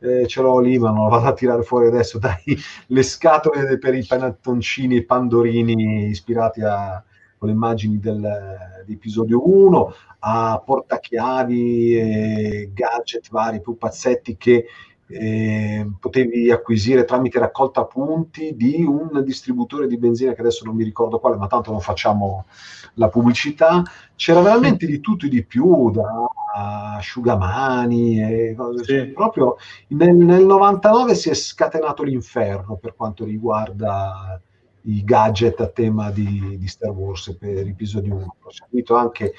eh, 0.00 0.26
ce 0.26 0.42
l'ho 0.42 0.58
lì 0.58 0.76
ma 0.76 0.90
non 0.90 1.04
lo 1.04 1.10
vado 1.10 1.28
a 1.28 1.32
tirare 1.32 1.62
fuori 1.62 1.86
adesso 1.86 2.18
dai 2.20 2.58
le 2.88 3.02
scatole 3.04 3.78
per 3.78 3.94
i 3.94 4.04
panattoncini 4.04 4.96
e 4.96 5.04
pandorini 5.04 6.08
ispirati 6.08 6.60
a, 6.62 7.02
con 7.38 7.48
le 7.48 7.54
immagini 7.54 8.00
del, 8.00 8.82
di 8.84 8.94
episodio 8.94 9.48
1 9.48 9.94
a 10.18 10.60
portachiavi 10.64 11.96
e 11.96 12.70
gadget 12.74 13.30
vari 13.30 13.60
pupazzetti 13.60 14.36
che 14.36 14.66
eh, 15.08 15.86
potevi 16.00 16.50
acquisire 16.50 17.04
tramite 17.04 17.38
raccolta 17.38 17.84
punti 17.84 18.54
di 18.56 18.82
un 18.84 19.22
distributore 19.24 19.86
di 19.86 19.98
benzina 19.98 20.32
che 20.32 20.40
adesso 20.40 20.64
non 20.64 20.74
mi 20.74 20.84
ricordo 20.84 21.18
quale, 21.18 21.36
ma 21.36 21.46
tanto 21.46 21.70
non 21.70 21.80
facciamo 21.80 22.46
la 22.94 23.08
pubblicità. 23.08 23.82
C'era 24.16 24.40
veramente 24.40 24.86
di 24.86 25.00
tutto 25.00 25.26
e 25.26 25.28
di 25.28 25.44
più, 25.44 25.90
da 25.90 26.96
asciugamani 26.96 28.20
e 28.20 28.54
cose. 28.56 28.84
Sì. 28.84 28.92
Cioè, 28.92 29.06
proprio 29.08 29.56
nel, 29.88 30.14
nel 30.16 30.44
99 30.44 31.14
si 31.14 31.30
è 31.30 31.34
scatenato 31.34 32.02
l'inferno 32.02 32.76
per 32.76 32.94
quanto 32.96 33.24
riguarda 33.24 34.40
i 34.82 35.04
gadget 35.04 35.60
a 35.60 35.68
tema 35.68 36.10
di, 36.10 36.56
di 36.58 36.68
Star 36.68 36.90
Wars 36.90 37.36
per 37.38 37.66
episodio 37.66 38.14
1. 38.14 38.36
Ho 38.42 38.50
seguito 38.50 38.94
anche 38.96 39.34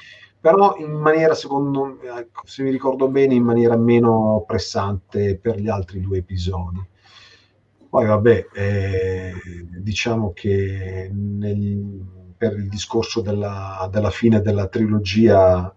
però 0.48 0.78
in 0.78 0.94
maniera, 0.94 1.34
secondo 1.34 2.00
ecco, 2.02 2.44
se 2.46 2.64
mi 2.64 2.72
ricordo 2.72 3.10
bene, 3.10 3.34
in 3.34 3.44
maniera 3.44 3.76
meno 3.76 4.46
pressante 4.48 5.38
per 5.38 5.60
gli 5.60 5.68
altri 5.68 6.00
due 6.00 6.20
episodi. 6.20 6.80
Poi 7.90 8.06
vabbè, 8.06 8.48
eh, 8.54 9.34
diciamo 9.78 10.32
che 10.32 11.10
nel, 11.12 12.32
per 12.38 12.54
il 12.54 12.70
discorso 12.70 13.20
della, 13.20 13.90
della, 13.92 14.10
fine 14.10 14.40
della 14.40 14.68
trilogia 14.68 15.74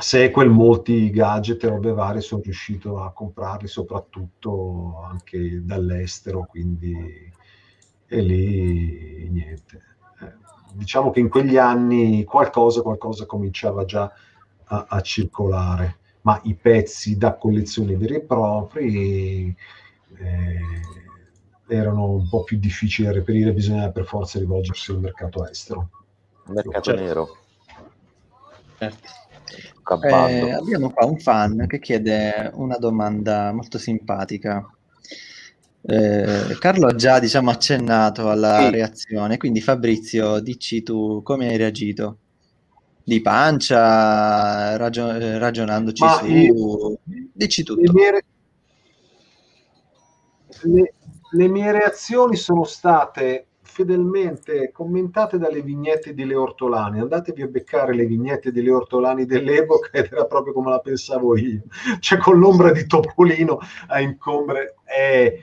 sequel, 0.00 0.48
molti 0.48 1.10
gadget 1.10 1.62
e 1.62 1.68
robe 1.68 1.92
varie 1.92 2.22
sono 2.22 2.42
riuscito 2.42 2.98
a 3.00 3.12
comprarli 3.12 3.68
soprattutto 3.68 5.00
anche 5.08 5.60
dall'estero, 5.62 6.44
quindi 6.44 7.32
e 8.06 8.20
lì 8.20 9.28
niente 9.30 9.93
diciamo 10.74 11.10
che 11.10 11.20
in 11.20 11.28
quegli 11.28 11.56
anni 11.56 12.24
qualcosa, 12.24 12.82
qualcosa 12.82 13.26
cominciava 13.26 13.84
già 13.84 14.12
a, 14.64 14.86
a 14.88 15.00
circolare, 15.00 15.98
ma 16.22 16.40
i 16.44 16.54
pezzi 16.54 17.16
da 17.16 17.34
collezione 17.34 17.96
veri 17.96 18.16
e 18.16 18.20
propri 18.20 19.54
eh, 20.18 20.60
erano 21.66 22.10
un 22.10 22.28
po' 22.28 22.44
più 22.44 22.58
difficili 22.58 23.06
da 23.06 23.14
reperire, 23.14 23.52
bisognava 23.52 23.90
per 23.90 24.04
forza 24.04 24.38
rivolgersi 24.38 24.90
al 24.90 25.00
mercato 25.00 25.46
estero. 25.48 25.90
Mercato 26.46 26.80
certo. 26.82 27.02
nero. 27.02 27.36
Certo. 28.78 29.22
Eh, 30.02 30.50
abbiamo 30.50 30.90
qua 30.90 31.06
un 31.06 31.18
fan 31.18 31.66
che 31.66 31.78
chiede 31.78 32.50
una 32.54 32.76
domanda 32.78 33.52
molto 33.52 33.78
simpatica. 33.78 34.66
Eh, 35.86 36.56
Carlo 36.58 36.86
ha 36.86 36.94
già 36.94 37.18
diciamo, 37.18 37.50
accennato 37.50 38.30
alla 38.30 38.60
sì. 38.60 38.70
reazione, 38.70 39.36
quindi 39.36 39.60
Fabrizio, 39.60 40.40
dici 40.40 40.82
tu 40.82 41.20
come 41.22 41.48
hai 41.48 41.58
reagito? 41.58 42.18
Di 43.04 43.20
pancia, 43.20 44.78
ragion- 44.78 45.38
ragionandoci 45.38 46.02
Ma 46.02 46.12
su... 46.16 46.24
Io, 46.24 46.98
dici 47.34 47.62
tutto. 47.62 47.82
Le 47.82 47.92
mie, 47.92 48.24
le, 50.62 50.94
le 51.32 51.48
mie 51.48 51.72
reazioni 51.72 52.36
sono 52.36 52.64
state 52.64 53.48
fedelmente 53.60 54.70
commentate 54.72 55.36
dalle 55.36 55.60
vignette 55.60 56.14
di 56.14 56.24
Leo 56.24 56.42
Ortolani. 56.42 57.00
Andatevi 57.00 57.42
a 57.42 57.46
beccare 57.46 57.94
le 57.94 58.06
vignette 58.06 58.52
di 58.52 58.62
Leo 58.62 58.76
Ortolani 58.76 59.26
dell'epoca 59.26 59.90
ed 59.92 60.08
era 60.10 60.24
proprio 60.24 60.54
come 60.54 60.70
la 60.70 60.78
pensavo 60.78 61.36
io. 61.36 61.64
Cioè 62.00 62.18
con 62.18 62.38
l'ombra 62.38 62.72
di 62.72 62.86
Topolino 62.86 63.58
a 63.88 64.00
incombre. 64.00 64.76
Eh, 64.84 65.42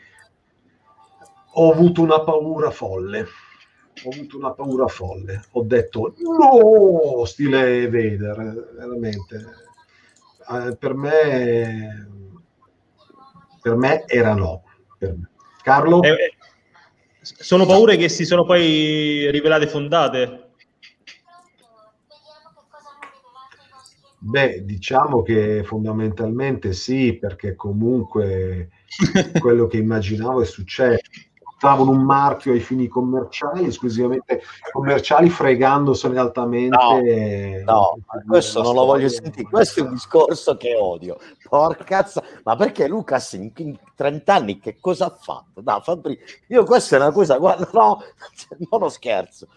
ho 1.54 1.72
avuto 1.72 2.02
una 2.02 2.22
paura 2.22 2.72
folle. 2.72 3.26
Ho 4.04 4.10
avuto 4.10 4.38
una 4.38 4.52
paura 4.52 4.88
folle. 4.88 5.44
Ho 5.52 5.64
detto 5.64 6.16
no, 6.18 7.26
stile 7.26 7.90
Vader, 7.90 8.72
veramente. 8.76 9.46
Eh, 10.50 10.76
per 10.78 10.94
me, 10.94 12.08
per 13.62 13.76
me 13.76 14.06
era 14.08 14.34
no. 14.34 14.64
Me. 15.00 15.30
Carlo? 15.62 16.02
Eh, 16.02 16.10
eh, 16.10 16.34
sono 17.22 17.66
paure 17.66 17.98
che 17.98 18.10
si 18.10 18.26
sono 18.26 18.46
poi 18.46 19.30
rivelate 19.30 19.68
fondate. 19.68 20.46
Beh, 24.24 24.64
diciamo 24.66 25.24
che 25.24 25.64
fondamentalmente 25.64 26.74
sì, 26.74 27.18
perché 27.18 27.56
comunque 27.56 28.70
quello 29.40 29.66
che 29.66 29.78
immaginavo 29.78 30.42
è 30.42 30.46
successo 30.46 31.02
trovano 31.62 31.92
un 31.92 32.02
marchio 32.02 32.54
ai 32.54 32.60
fini 32.60 32.88
commerciali, 32.88 33.68
esclusivamente 33.68 34.42
commerciali, 34.72 35.30
fregandosene 35.30 36.18
altamente. 36.18 37.64
No, 37.64 38.00
no 38.04 38.24
questo 38.28 38.64
non 38.64 38.74
lo 38.74 38.86
voglio 38.86 39.08
sentire. 39.10 39.48
Questo 39.48 39.82
è 39.82 39.84
un 39.84 39.92
discorso 39.92 40.58
che 40.58 40.74
odio. 40.76 41.20
Porca 41.48 42.10
ma 42.46 42.56
perché 42.56 42.88
Lucas 42.88 43.34
in, 43.34 43.52
in 43.58 43.78
30 43.96 44.34
anni 44.34 44.58
che 44.58 44.80
cosa 44.80 45.06
ha 45.06 45.16
fatto? 45.16 45.62
No, 45.64 45.80
Fabri, 45.82 46.18
io 46.48 46.64
questa 46.64 46.96
è 46.96 47.00
una 47.00 47.12
cosa, 47.12 47.38
guarda, 47.38 47.70
no, 47.74 48.00
non 48.72 48.82
ho 48.82 48.90
scherzo. 48.90 49.48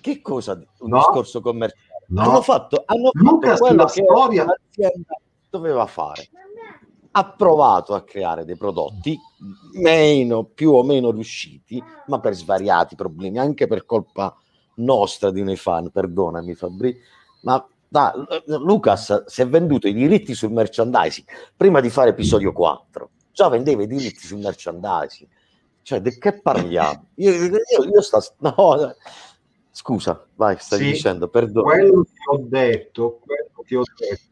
Che 0.00 0.22
cosa? 0.22 0.52
Un 0.52 0.88
no, 0.88 0.98
discorso 0.98 1.40
commerciale? 1.40 2.04
No. 2.10 2.22
Hanno 2.22 2.42
fatto, 2.42 2.84
hanno 2.86 3.10
Lucas 3.14 3.58
fatto 3.58 3.64
quello 3.64 3.84
che 3.86 4.04
storia... 4.04 4.44
l'azienda 4.44 5.18
doveva 5.48 5.86
fare 5.86 6.28
ha 7.12 7.32
provato 7.32 7.94
a 7.94 8.02
creare 8.02 8.44
dei 8.44 8.56
prodotti 8.56 9.18
meno, 9.74 10.44
più 10.44 10.72
o 10.72 10.82
meno 10.82 11.10
riusciti, 11.10 11.82
ma 12.06 12.20
per 12.20 12.34
svariati 12.34 12.94
problemi, 12.94 13.38
anche 13.38 13.66
per 13.66 13.84
colpa 13.84 14.36
nostra 14.76 15.30
di 15.30 15.42
noi 15.42 15.56
fan, 15.56 15.90
perdonami 15.90 16.54
Fabri, 16.54 16.96
ma 17.42 17.66
da, 17.88 18.14
Lucas 18.46 19.24
si 19.24 19.42
è 19.42 19.48
venduto 19.48 19.88
i 19.88 19.92
diritti 19.92 20.32
sul 20.34 20.52
merchandising 20.52 21.26
prima 21.56 21.80
di 21.80 21.90
fare 21.90 22.10
episodio 22.10 22.52
4, 22.52 23.10
già 23.32 23.48
vendeva 23.48 23.82
i 23.82 23.88
diritti 23.88 24.26
sul 24.26 24.38
merchandising. 24.38 25.28
Cioè, 25.82 26.00
di 26.00 26.16
che 26.18 26.40
parliamo? 26.40 27.06
Io, 27.16 27.32
io, 27.32 27.50
io 27.92 28.02
sto... 28.02 28.22
No, 28.38 28.94
scusa, 29.70 30.24
vai, 30.36 30.56
stai 30.60 30.78
sì, 30.78 30.84
dicendo, 30.92 31.28
perdono. 31.28 31.66
Quello 31.66 32.02
che 32.04 32.30
ho 32.30 32.38
detto, 32.46 33.18
quello 33.24 33.64
che 33.64 33.76
ho 33.76 33.82
detto 33.96 34.30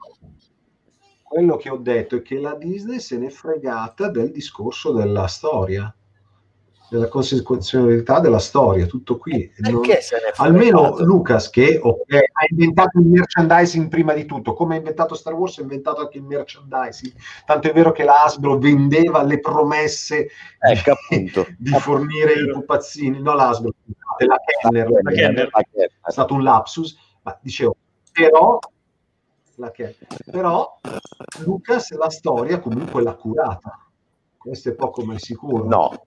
quello 1.28 1.56
che 1.56 1.70
ho 1.70 1.76
detto 1.76 2.16
è 2.16 2.22
che 2.22 2.40
la 2.40 2.54
Disney 2.54 2.98
se 3.00 3.18
n'è 3.18 3.28
fregata 3.28 4.08
del 4.08 4.30
discorso 4.30 4.92
della 4.92 5.26
storia, 5.26 5.92
della 6.90 7.08
conseguenzialità 7.08 8.18
della 8.18 8.38
storia, 8.38 8.86
tutto 8.86 9.18
qui. 9.18 9.50
Non... 9.58 9.82
Almeno 10.36 10.96
Lucas 11.00 11.50
che 11.50 11.78
okay, 11.82 12.18
ha 12.18 12.46
inventato 12.48 12.98
il 12.98 13.06
merchandising 13.06 13.88
prima 13.88 14.14
di 14.14 14.24
tutto, 14.24 14.54
come 14.54 14.74
ha 14.74 14.78
inventato 14.78 15.14
Star 15.14 15.34
Wars 15.34 15.58
ha 15.58 15.62
inventato 15.62 16.00
anche 16.00 16.18
il 16.18 16.24
merchandising, 16.24 17.12
tanto 17.44 17.68
è 17.68 17.72
vero 17.72 17.92
che 17.92 18.04
la 18.04 18.22
Hasbro 18.22 18.58
vendeva 18.58 19.22
le 19.22 19.38
promesse 19.38 20.30
ecco, 20.58 20.94
di, 21.10 21.30
di 21.58 21.70
fornire 21.72 22.32
i 22.32 22.50
pupazzini, 22.50 23.20
no 23.20 23.34
l'Asbro, 23.34 23.72
la 24.26 24.36
Kenner, 24.60 24.90
la 24.90 25.10
Kenner, 25.10 25.50
è 25.50 26.10
stato 26.10 26.34
un 26.34 26.42
lapsus, 26.42 26.96
ma 27.22 27.38
dicevo, 27.42 27.76
però 28.12 28.58
la 29.58 29.70
che 29.70 29.96
però 30.30 30.78
Lucas 31.40 31.90
la 31.96 32.10
storia 32.10 32.60
comunque 32.60 33.02
l'ha 33.02 33.14
curata. 33.14 33.86
Questo 34.36 34.70
è 34.70 34.74
poco 34.74 35.04
ma 35.04 35.14
è 35.14 35.18
sicuro. 35.18 35.64
No. 35.64 36.06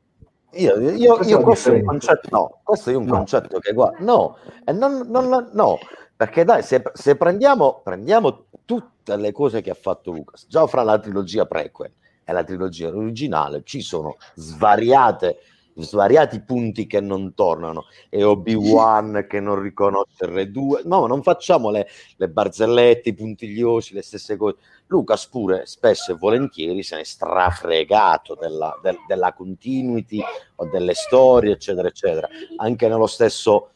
Io, 0.54 0.78
io, 0.80 1.16
questo, 1.16 1.32
io 1.32 1.42
questo, 1.42 1.72
è 1.72 1.76
un 1.76 1.86
concetto, 1.86 2.28
no, 2.32 2.60
questo 2.64 2.90
è 2.90 2.96
un 2.96 3.06
no. 3.06 3.14
concetto 3.14 3.60
che 3.60 3.72
guarda, 3.72 4.00
no, 4.00 4.36
e 4.66 4.74
non, 4.74 5.08
non, 5.08 5.50
no, 5.54 5.78
perché 6.14 6.44
dai, 6.44 6.62
se, 6.62 6.84
se 6.92 7.16
prendiamo, 7.16 7.80
prendiamo 7.82 8.48
tutte 8.66 9.16
le 9.16 9.32
cose 9.32 9.62
che 9.62 9.70
ha 9.70 9.76
fatto 9.76 10.12
Lucas, 10.12 10.48
già 10.50 10.68
fra 10.68 10.84
la 10.84 11.00
trilogia 11.00 11.46
prequel 11.46 11.94
e 12.26 12.34
la 12.34 12.44
trilogia 12.44 12.90
originale 12.90 13.62
ci 13.64 13.80
sono 13.80 14.18
svariate 14.34 15.38
svariati 15.76 16.42
punti 16.42 16.86
che 16.86 17.00
non 17.00 17.34
tornano 17.34 17.86
e 18.10 18.24
Obi-Wan 18.24 19.26
che 19.30 19.40
non 19.40 19.62
riconosce 19.62 20.26
il 20.26 20.32
Re 20.32 20.52
2 20.52 20.82
no, 20.86 21.06
non 21.08 21.24
facciamo 21.24 21.70
le, 21.70 21.88
le 22.18 22.30
barzellette, 22.30 23.10
i 23.10 23.14
puntigliosi, 23.14 23.94
le 23.94 24.02
stesse 24.02 24.38
cose. 24.38 24.58
Lucas 24.88 25.28
pure 25.28 25.66
spesso 25.66 26.12
e 26.12 26.16
volentieri 26.16 26.84
se 26.84 26.96
ne 26.96 27.02
è 27.02 27.06
strafregato 27.06 28.36
della, 28.40 28.78
del, 28.82 28.98
della 29.08 29.34
continuity 29.34 30.22
o 30.56 30.66
delle 30.66 30.94
storie 30.94 31.54
eccetera 31.54 31.88
eccetera. 31.88 32.28
Anche 32.58 32.88
nello 32.88 33.08
stesso 33.08 33.70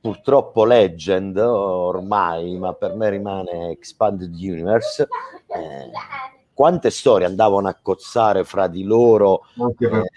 purtroppo 0.00 0.64
Legend 0.64 1.36
ormai 1.36 2.56
ma 2.58 2.72
per 2.74 2.94
me 2.94 3.10
rimane 3.10 3.70
Expanded 3.70 4.32
Universe. 4.34 5.02
Eh, 5.02 5.90
quante 6.52 6.90
storie 6.90 7.26
andavano 7.26 7.68
a 7.68 7.78
cozzare 7.80 8.42
fra 8.42 8.66
di 8.66 8.82
loro 8.82 9.42
eh, 9.78 10.10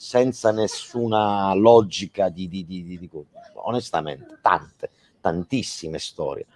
senza 0.00 0.50
nessuna 0.50 1.52
logica 1.52 2.30
di, 2.30 2.48
di, 2.48 2.64
di, 2.64 2.82
di, 2.82 3.10
onestamente 3.56 4.38
tante, 4.40 4.88
tantissime 5.20 5.98
storie. 5.98 6.46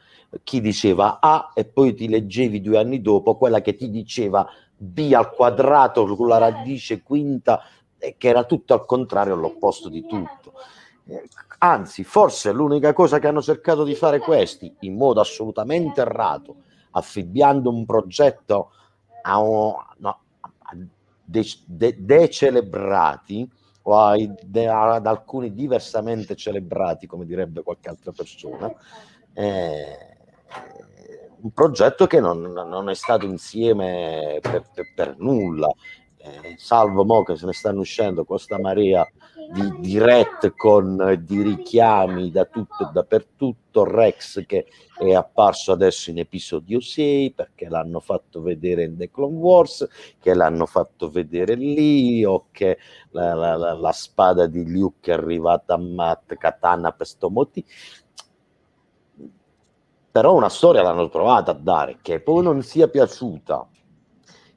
Chi 0.42 0.62
diceva 0.62 1.18
A 1.20 1.51
e 1.53 1.66
poi 1.66 1.92
ti 1.92 2.09
leggevi 2.09 2.62
due 2.62 2.78
anni 2.78 3.03
dopo 3.03 3.36
quella 3.36 3.61
che 3.61 3.76
ti 3.76 3.90
diceva 3.90 4.49
B 4.74 5.12
al 5.14 5.30
quadrato 5.30 6.07
con 6.16 6.26
la 6.26 6.38
radice 6.38 7.03
quinta 7.03 7.62
che 7.99 8.28
era 8.28 8.45
tutto 8.45 8.72
al 8.72 8.86
contrario, 8.86 9.34
all'opposto 9.34 9.90
di 9.90 10.07
tutto. 10.07 10.55
Anzi, 11.59 12.03
forse 12.03 12.51
l'unica 12.51 12.95
cosa 12.95 13.18
che 13.18 13.28
hanno 13.28 13.42
cercato 13.42 13.84
di 13.84 13.95
fare 13.95 14.20
questi 14.20 14.74
in 14.80 14.97
modo 14.97 15.20
assolutamente 15.20 16.01
errato, 16.01 16.57
affibbiando 16.92 17.68
un 17.68 17.84
progetto 17.84 18.70
a 19.20 19.38
un, 19.38 19.74
no, 19.99 20.20
de- 21.25 21.45
de- 21.66 21.97
decelebrati 21.99 23.49
o 23.83 23.97
ai, 23.97 24.33
de- 24.43 24.68
ad 24.68 25.07
alcuni 25.07 25.53
diversamente 25.53 26.37
celebrati, 26.37 27.07
come 27.07 27.27
direbbe 27.27 27.62
qualche 27.62 27.89
altra 27.89 28.12
persona, 28.12 28.72
eh, 29.33 30.16
un 31.43 31.51
progetto 31.53 32.07
che 32.07 32.20
non, 32.20 32.41
non, 32.41 32.89
è 32.89 32.95
stato 32.95 33.27
insieme 33.27 34.39
per, 34.41 34.64
per, 34.72 34.93
per 34.95 35.18
nulla. 35.18 35.70
Eh, 36.16 36.55
salvo 36.57 37.05
mo 37.05 37.22
che 37.22 37.37
se 37.37 37.45
ne 37.45 37.53
stanno 37.53 37.81
uscendo 37.81 38.25
questa 38.25 38.59
marea 38.59 39.07
di, 39.53 39.80
di 39.80 39.99
ret 39.99 40.55
con 40.57 41.22
di 41.24 41.42
richiami 41.42 42.30
da 42.30 42.45
tutto 42.45 42.88
e 42.88 42.90
dappertutto. 42.92 43.82
Rex 43.84 44.47
che 44.47 44.66
è 44.97 45.12
apparso 45.14 45.72
adesso 45.72 46.11
in 46.11 46.18
episodio 46.18 46.80
6 46.80 47.32
perché 47.32 47.68
l'hanno 47.68 47.99
fatto 47.99 48.40
vedere 48.40 48.84
in 48.84 48.97
The 48.97 49.11
Clone 49.11 49.36
Wars, 49.36 49.88
che 50.20 50.32
l'hanno 50.32 50.66
fatto 50.66 51.11
vedere 51.11 51.55
lì, 51.55 52.24
o 52.24 52.47
che 52.53 52.78
la, 53.11 53.34
la, 53.34 53.57
la, 53.57 53.72
la 53.74 53.92
spada 53.92 54.47
di 54.47 54.70
Luke 54.70 55.11
è 55.11 55.14
arrivata 55.14 55.74
a 55.74 55.78
Matt 55.78 56.34
Katana 56.36 56.92
per 56.92 57.07
sto 57.07 57.30
motivo 57.30 57.66
però 60.14 60.32
una 60.32 60.49
storia 60.49 60.80
l'hanno 60.80 61.09
trovata 61.09 61.51
a 61.51 61.55
dare, 61.55 61.99
che 62.01 62.20
poi 62.20 62.40
non 62.45 62.62
sia 62.62 62.86
piaciuta, 62.86 63.66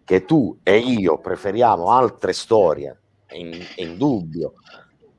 che 0.04 0.24
tu 0.24 0.60
e 0.62 0.78
io 0.78 1.18
preferiamo 1.18 1.90
altre 1.90 2.32
storie, 2.32 2.96
è, 3.28 3.36
in, 3.36 3.52
è 3.76 3.82
indubbio, 3.84 4.54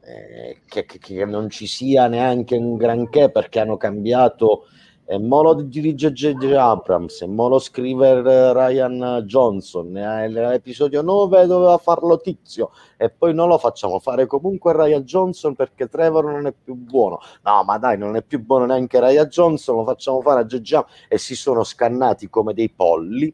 eh, 0.00 0.62
che, 0.66 0.84
che, 0.84 0.98
che, 0.98 1.24
non 1.24 1.48
ci 1.50 1.66
sia 1.66 2.08
neanche 2.08 2.56
un 2.56 2.76
granché 2.76 3.30
perché 3.30 3.60
hanno 3.60 3.76
cambiato 3.76 4.64
e 5.10 5.18
mo 5.18 5.42
lo 5.42 5.54
dirige 5.54 6.12
J.J. 6.12 6.52
Abrams, 6.52 7.22
e 7.22 7.26
mo 7.26 7.48
lo 7.48 7.58
scrive 7.58 8.20
Ryan 8.52 9.22
Johnson, 9.24 9.90
nell'episodio 9.90 11.00
9 11.00 11.46
doveva 11.46 11.78
farlo 11.78 12.18
Tizio, 12.18 12.72
e 12.98 13.08
poi 13.08 13.32
non 13.32 13.48
lo 13.48 13.56
facciamo 13.56 14.00
fare 14.00 14.26
comunque 14.26 14.74
Ryan 14.74 15.04
Johnson 15.04 15.54
perché 15.54 15.88
Trevor 15.88 16.26
non 16.26 16.46
è 16.46 16.52
più 16.52 16.74
buono. 16.74 17.20
No, 17.42 17.64
ma 17.64 17.78
dai, 17.78 17.96
non 17.96 18.16
è 18.16 18.22
più 18.22 18.44
buono 18.44 18.66
neanche 18.66 19.00
Ryan 19.00 19.28
Johnson, 19.28 19.76
lo 19.76 19.84
facciamo 19.84 20.20
fare 20.20 20.40
a 20.40 20.44
J.J. 20.44 20.84
E 21.08 21.16
si 21.16 21.34
sono 21.34 21.64
scannati 21.64 22.28
come 22.28 22.52
dei 22.52 22.68
polli, 22.68 23.32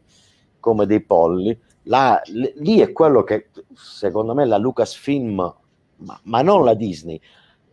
come 0.60 0.86
dei 0.86 1.02
polli. 1.02 1.58
Là, 1.84 2.20
lì 2.26 2.78
è 2.78 2.92
quello 2.92 3.22
che, 3.22 3.50
secondo 3.74 4.34
me, 4.34 4.44
la 4.46 4.56
Lucasfilm, 4.56 5.54
ma, 5.96 6.20
ma 6.24 6.42
non 6.42 6.64
la 6.64 6.74
Disney, 6.74 7.20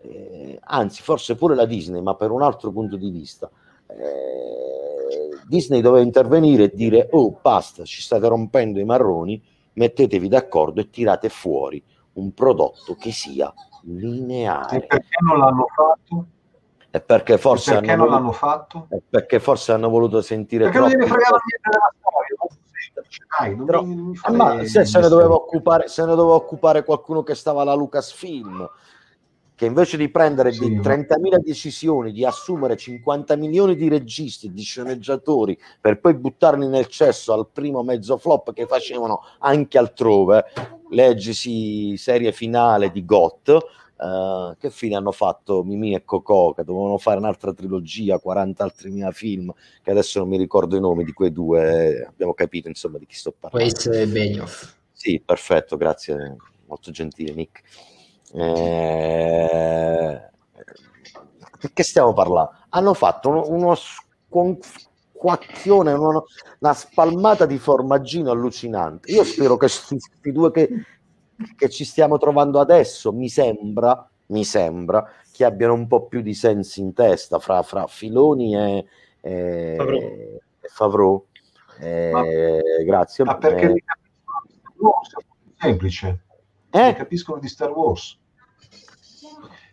eh, 0.02 0.60
anzi 0.62 1.02
forse 1.02 1.36
pure 1.36 1.56
la 1.56 1.66
Disney, 1.66 2.02
ma 2.02 2.16
per 2.16 2.32
un 2.32 2.42
altro 2.42 2.72
punto 2.72 2.98
di 2.98 3.10
vista, 3.10 3.50
eh, 3.88 5.30
Disney 5.48 5.82
doveva 5.82 6.04
intervenire 6.04 6.66
e 6.66 6.72
dire 6.74 7.10
oh 7.12 7.38
basta, 7.42 7.84
ci 7.84 8.02
state 8.02 8.28
rompendo 8.28 8.80
i 8.80 8.86
marroni, 8.86 9.42
mettetevi 9.74 10.28
d'accordo 10.28 10.82
e 10.82 10.90
tirate 10.90 11.30
fuori 11.30 11.84
un 12.14 12.34
prodotto 12.34 12.96
che 12.96 13.12
sia 13.12 13.54
lineare. 13.84 14.78
E 14.78 14.86
perché 14.86 15.18
non 15.26 15.40
l'hanno 15.40 15.66
fatto? 15.74 16.26
E 16.90 17.00
perché 17.00 17.38
forse, 17.38 17.72
e 17.72 17.74
perché 17.76 17.92
hanno, 17.92 18.04
non 18.04 18.10
voluto, 18.10 18.24
l'hanno 18.24 18.32
fatto? 18.34 18.88
perché 19.10 19.40
forse 19.40 19.72
hanno 19.72 19.90
voluto 19.90 20.22
sentire 20.22 20.66
perché 20.66 20.78
troppo... 20.78 20.92
non 20.92 21.00
gliene 21.00 21.12
fregava 21.12 21.38
niente 21.46 21.70
della 21.70 21.94
storia 21.98 22.36
non 23.56 23.66
Però, 23.66 23.84
mi, 23.84 23.96
mi 23.96 24.18
ma 24.36 24.64
se, 24.66 24.86
se, 24.86 25.00
ne 25.00 25.08
doveva 25.08 25.34
occupare, 25.34 25.88
se 25.88 26.06
ne 26.06 26.16
doveva 26.16 26.36
occupare 26.36 26.84
qualcuno 26.84 27.24
che 27.24 27.36
stava 27.36 27.62
alla 27.62 27.74
Lucasfilm 27.74 28.70
che 29.62 29.68
invece 29.68 29.96
di 29.96 30.10
prendere 30.10 30.52
sì. 30.52 30.80
30.000 30.80 31.38
decisioni, 31.38 32.12
di 32.12 32.26
assumere 32.26 32.76
50 32.76 33.36
milioni 33.36 33.76
di 33.76 33.90
registi, 33.90 34.52
di 34.52 34.64
sceneggiatori, 34.64 35.56
per 35.80 36.00
poi 36.00 36.16
buttarli 36.16 36.66
nel 36.68 36.88
cesso 36.88 37.32
al 37.32 37.48
primo 37.54 37.84
mezzo 37.84 38.18
flop 38.18 38.54
che 38.54 38.66
facevano 38.66 39.22
anche 39.38 39.78
altrove, 39.78 40.46
leggisi 40.90 41.96
serie 41.96 42.32
finale 42.32 42.90
di 42.90 43.06
GOT, 43.06 43.60
Uh, 44.02 44.58
che 44.58 44.72
fine 44.72 44.96
hanno 44.96 45.12
fatto 45.12 45.64
Mimì 45.64 45.94
e 45.94 46.04
Cocò 46.04 46.54
che 46.54 46.64
dovevano 46.64 46.98
fare 46.98 47.20
un'altra 47.20 47.54
trilogia 47.54 48.18
40 48.18 48.64
altri 48.64 48.90
mia 48.90 49.12
film 49.12 49.54
che 49.84 49.92
adesso 49.92 50.18
non 50.18 50.28
mi 50.28 50.38
ricordo 50.38 50.76
i 50.76 50.80
nomi 50.80 51.04
di 51.04 51.14
quei 51.14 51.32
due 51.32 52.08
abbiamo 52.08 52.34
capito 52.34 52.68
insomma 52.68 52.98
di 52.98 53.06
chi 53.06 53.14
sto 53.14 53.32
parlando 53.40 53.64
Waze 53.64 54.02
e 54.02 54.08
Benioff 54.08 54.74
sì 54.92 55.22
perfetto 55.24 55.78
grazie 55.78 56.36
molto 56.66 56.90
gentile 56.90 57.32
Nick 57.36 57.62
eh, 58.34 60.32
perché 61.62 61.84
stiamo 61.84 62.14
parlando? 62.14 62.54
Hanno 62.70 62.96
fatto 62.96 63.30
uno, 63.30 63.48
uno 63.50 63.76
squacchione, 63.76 65.94
uno, 65.94 66.26
una 66.60 66.74
spalmata 66.74 67.46
di 67.46 67.60
formaggino 67.60 68.32
allucinante. 68.32 69.12
Io 69.12 69.24
spero 69.24 69.58
che 69.58 69.68
questi 69.68 70.32
due 70.32 70.52
che, 70.52 70.70
che 71.56 71.70
ci 71.70 71.86
stiamo 71.86 72.18
trovando 72.18 72.60
adesso, 72.60 73.12
mi 73.12 73.30
sembra, 73.30 74.10
mi 74.28 74.44
sembra, 74.44 75.08
che 75.32 75.46
abbiano 75.46 75.74
un 75.74 75.88
po' 75.88 76.06
più 76.06 76.22
di 76.22 76.34
sensi 76.34 76.82
in 76.82 76.94
testa 76.94 77.40
fra, 77.40 77.64
fra 77.64 77.88
Filoni 77.88 78.56
e, 78.56 78.86
e 79.22 79.76
Favreau. 79.78 80.02
E 80.62 80.68
Favreau. 80.68 81.26
Eh, 81.80 82.12
ma, 82.12 82.24
grazie. 82.84 83.24
Ma 83.24 83.38
perché 83.38 83.72
eh, 83.72 83.84
semplice. 85.58 86.24
Eh? 86.70 86.94
capiscono 86.96 87.40
di 87.40 87.48
Star 87.48 87.72
Wars 87.72 88.20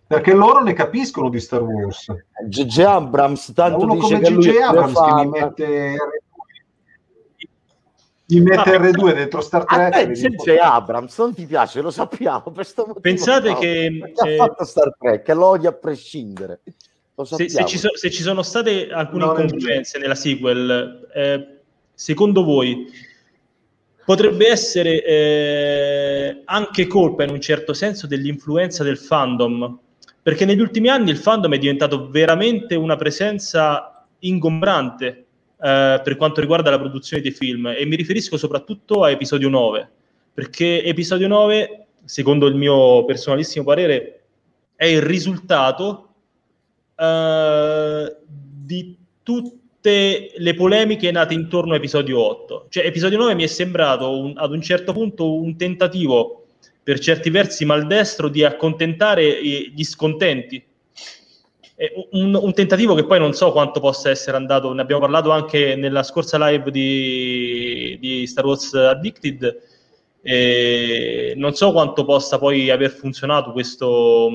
perché 0.09 0.33
loro 0.33 0.62
ne 0.62 0.73
capiscono 0.73 1.29
di 1.29 1.39
Star 1.39 1.62
Wars. 1.62 2.07
G.G. 2.47 2.79
Abrams 2.79 3.53
tanto 3.53 3.85
uno 3.85 3.95
dice 3.95 4.21
come 4.21 4.39
G.G. 4.39 4.57
Abrams 4.57 5.01
che 5.01 5.12
mi 5.12 5.29
mette 5.29 5.97
mi 8.29 8.41
mette 8.41 8.74
ah, 8.74 8.79
R2 8.79 9.14
dentro 9.14 9.41
Star 9.41 9.64
Trek. 9.64 10.11
G.J. 10.11 10.57
Abrams 10.61 11.18
non 11.18 11.35
ti 11.35 11.47
piace, 11.47 11.81
lo 11.81 11.91
sappiamo. 11.91 12.51
Per 12.53 12.66
Pensate 13.01 13.51
no. 13.51 13.59
che 13.59 14.12
ha 14.14 14.29
eh, 14.29 14.37
fatto 14.37 14.64
Star 14.64 14.95
Trek, 14.99 15.22
che 15.22 15.35
lo 15.35 15.47
odia 15.47 15.70
a 15.70 15.72
prescindere. 15.72 16.61
Se, 17.24 17.49
se, 17.49 17.64
ci 17.66 17.79
so, 17.79 17.97
se, 17.97 18.11
ci 18.11 18.22
sono 18.22 18.43
state 18.43 18.91
alcune 18.91 19.24
no, 19.24 19.31
incongruenze 19.31 19.99
nella 19.99 20.14
sequel, 20.14 21.09
eh, 21.12 21.59
secondo 21.93 22.45
voi 22.45 22.87
potrebbe 24.05 24.49
essere 24.49 25.05
eh, 25.05 26.43
anche 26.45 26.87
colpa 26.87 27.24
in 27.24 27.31
un 27.31 27.41
certo 27.41 27.72
senso 27.72 28.07
dell'influenza 28.07 28.85
del 28.85 28.99
fandom 28.99 29.79
perché 30.22 30.45
negli 30.45 30.61
ultimi 30.61 30.89
anni 30.89 31.11
il 31.11 31.16
fandom 31.16 31.55
è 31.55 31.59
diventato 31.59 32.09
veramente 32.09 32.74
una 32.74 32.97
presenza 32.97 34.07
ingombrante 34.20 35.28
eh, 35.61 36.01
per 36.03 36.17
quanto 36.17 36.41
riguarda 36.41 36.71
la 36.71 36.79
produzione 36.79 37.23
dei 37.23 37.33
film 37.33 37.67
e 37.67 37.85
mi 37.85 37.97
riferisco 37.97 38.37
soprattutto 38.37 39.03
a 39.03 39.11
episodio 39.11 39.49
9, 39.49 39.89
perché 40.33 40.85
episodio 40.85 41.27
9, 41.29 41.87
secondo 42.05 42.47
il 42.47 42.55
mio 42.55 43.05
personalissimo 43.05 43.65
parere, 43.65 44.21
è 44.77 44.87
il 44.87 45.03
risultato 45.03 46.15
eh, 46.95 48.17
di 48.27 48.97
tutte 49.23 50.33
le 50.37 50.55
polemiche 50.55 51.11
nate 51.11 51.35
intorno 51.35 51.73
a 51.73 51.77
episodio 51.77 52.20
8. 52.20 52.66
Cioè, 52.69 52.87
episodio 52.87 53.19
9 53.19 53.35
mi 53.35 53.43
è 53.45 53.49
sembrato 53.49 54.16
un, 54.19 54.35
ad 54.37 54.53
un 54.53 54.62
certo 54.62 54.93
punto 54.93 55.35
un 55.35 55.57
tentativo 55.57 56.47
per 56.82 57.01
certi 57.01 57.31
versi 57.31 57.65
maldestro 57.65 58.28
di 58.28 58.45
accontentare 58.45 59.43
gli 59.43 59.85
scontenti. 59.85 60.65
Un, 62.11 62.35
un, 62.35 62.53
tentativo 62.55 62.95
che 62.95 63.05
poi 63.05 63.21
non 63.21 63.35
so 63.35 63.53
quanto 63.53 63.79
possa 63.79 64.11
essere 64.11 64.37
andato, 64.37 64.73
ne 64.73 64.83
abbiamo 64.83 65.01
parlato 65.01 65.31
anche 65.31 65.77
nella 65.77 66.03
scorsa 66.03 66.37
live 66.49 66.73
di, 66.73 67.97
di 68.01 68.27
Star 68.27 68.45
Wars 68.45 68.75
Addicted, 68.75 69.63
e 70.21 71.35
non 71.37 71.55
so 71.55 71.71
quanto 71.71 72.05
possa 72.05 72.39
poi 72.39 72.69
aver 72.71 72.91
funzionato 72.91 73.53
questo, 73.53 74.29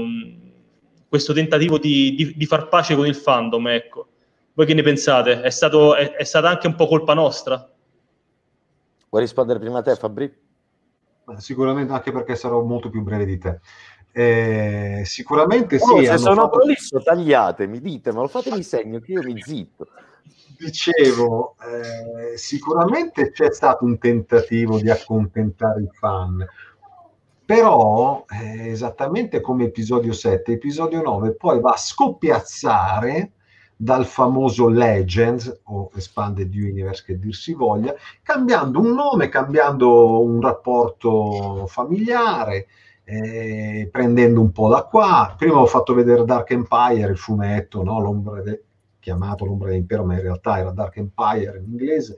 questo 1.10 1.34
tentativo 1.34 1.78
di, 1.78 2.16
di, 2.16 2.34
di, 2.36 2.46
far 2.46 2.70
pace 2.70 2.96
con 2.96 3.06
il 3.06 3.16
fandom. 3.16 3.68
Ecco. 3.68 4.08
Voi 4.54 4.66
che 4.66 4.74
ne 4.74 4.82
pensate? 4.82 5.42
È, 5.42 5.50
stato, 5.50 5.96
è, 5.96 6.14
è 6.14 6.24
stata 6.24 6.48
anche 6.48 6.68
un 6.68 6.76
po' 6.76 6.88
colpa 6.88 7.14
nostra? 7.14 7.70
Vuoi 9.10 9.22
rispondere 9.22 9.60
prima 9.60 9.80
a 9.80 9.82
te, 9.82 9.96
Fabri? 9.96 10.34
Sicuramente 11.38 11.94
anche 11.94 12.12
perché 12.12 12.36
sarò 12.36 12.62
molto 12.64 12.90
più 12.90 13.02
breve 13.02 13.26
di 13.26 13.38
te. 13.38 13.60
Eh, 14.16 15.02
sicuramente 15.06 15.78
oh, 15.82 15.98
sì. 15.98 16.06
Se 16.06 16.18
sono 16.20 16.44
fatto... 16.44 16.58
prolisso, 16.58 17.02
tagliatemi, 17.02 17.82
ditemelo, 17.82 18.28
fatemi 18.28 18.62
segno 18.62 19.00
che 19.00 19.14
io 19.14 19.24
mi 19.24 19.42
zitto. 19.42 19.88
Dicevo, 20.56 21.56
eh, 21.60 22.38
sicuramente 22.38 23.32
c'è 23.32 23.52
stato 23.52 23.86
un 23.86 23.98
tentativo 23.98 24.80
di 24.80 24.90
accontentare 24.92 25.82
i 25.82 25.90
fan, 25.92 26.46
però 27.44 28.24
eh, 28.30 28.70
esattamente 28.70 29.42
come 29.42 29.66
episodio 29.66 30.14
7, 30.14 30.54
episodio 30.54 31.02
9 31.02 31.34
poi 31.34 31.60
va 31.60 31.72
a 31.72 31.78
scoppiazzare 31.78 33.32
dal 33.76 34.06
famoso 34.06 34.70
Legends 34.70 35.62
o 35.64 35.90
Expanded 35.96 36.54
Universe 36.54 37.04
che 37.04 37.20
dir 37.20 37.36
si 37.36 37.54
voglia, 37.54 37.94
cambiando 38.22 38.80
un 38.80 38.94
nome, 38.94 39.28
cambiando 39.28 40.22
un 40.22 40.40
rapporto 40.40 41.66
familiare, 41.68 42.68
eh, 43.06 43.90
prendendo 43.92 44.42
un 44.42 44.52
po' 44.52 44.70
da 44.70 44.84
qua. 44.84 45.34
Prima 45.38 45.60
ho 45.60 45.66
fatto 45.66 45.94
vedere 45.94 46.26
Dark 46.26 46.52
Empire, 46.52 47.12
il 47.12 47.18
fumetto, 47.18 47.84
no? 47.84 48.00
L'ombra 48.00 48.42
de- 48.42 48.64
chiamato 49.00 49.46
L'ombra 49.46 49.70
dell'impero, 49.70 50.06
ma 50.06 50.14
in 50.14 50.22
realtà 50.22 50.60
era 50.60 50.72
Dark 50.72 50.98
Empire 50.98 51.58
in 51.64 51.72
inglese. 51.72 52.18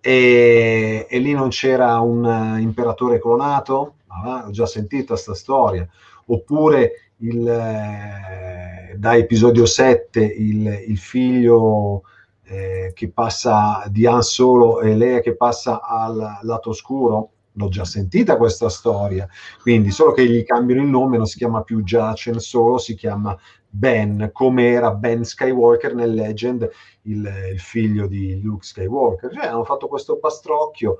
e, 0.00 1.06
e 1.08 1.18
lì 1.18 1.32
non 1.32 1.48
c'era 1.48 1.98
un 2.00 2.56
imperatore 2.60 3.18
clonato, 3.20 3.94
ah, 4.08 4.44
ho 4.46 4.50
già 4.50 4.66
sentito 4.66 5.14
questa 5.14 5.34
storia, 5.34 5.88
oppure 6.26 7.10
il, 7.18 7.46
eh, 7.48 8.94
da 8.96 9.16
episodio 9.16 9.64
7 9.66 10.20
il, 10.20 10.66
il 10.88 10.98
figlio 10.98 12.02
eh, 12.44 12.92
che 12.94 13.10
passa 13.10 13.84
di 13.88 14.06
Han 14.06 14.22
Solo 14.22 14.80
e 14.80 14.94
Lea 14.94 15.20
che 15.20 15.36
passa 15.36 15.80
al 15.80 16.38
lato 16.42 16.70
oscuro, 16.70 17.30
l'ho 17.56 17.68
già 17.68 17.84
sentita 17.84 18.36
questa 18.36 18.68
storia, 18.68 19.28
quindi 19.60 19.90
solo 19.90 20.12
che 20.12 20.26
gli 20.26 20.44
cambiano 20.44 20.82
il 20.82 20.88
nome, 20.88 21.16
non 21.16 21.26
si 21.26 21.38
chiama 21.38 21.62
più 21.62 21.82
Jacen 21.82 22.38
Solo, 22.38 22.78
si 22.78 22.94
chiama 22.94 23.36
Ben, 23.68 24.30
come 24.32 24.70
era 24.70 24.92
Ben 24.92 25.24
Skywalker 25.24 25.94
nel 25.94 26.14
Legend, 26.14 26.68
il, 27.02 27.28
il 27.52 27.60
figlio 27.60 28.06
di 28.06 28.40
Luke 28.40 28.64
Skywalker. 28.64 29.32
Cioè, 29.32 29.46
hanno 29.46 29.64
fatto 29.64 29.88
questo 29.88 30.18
pastrocchio, 30.18 30.98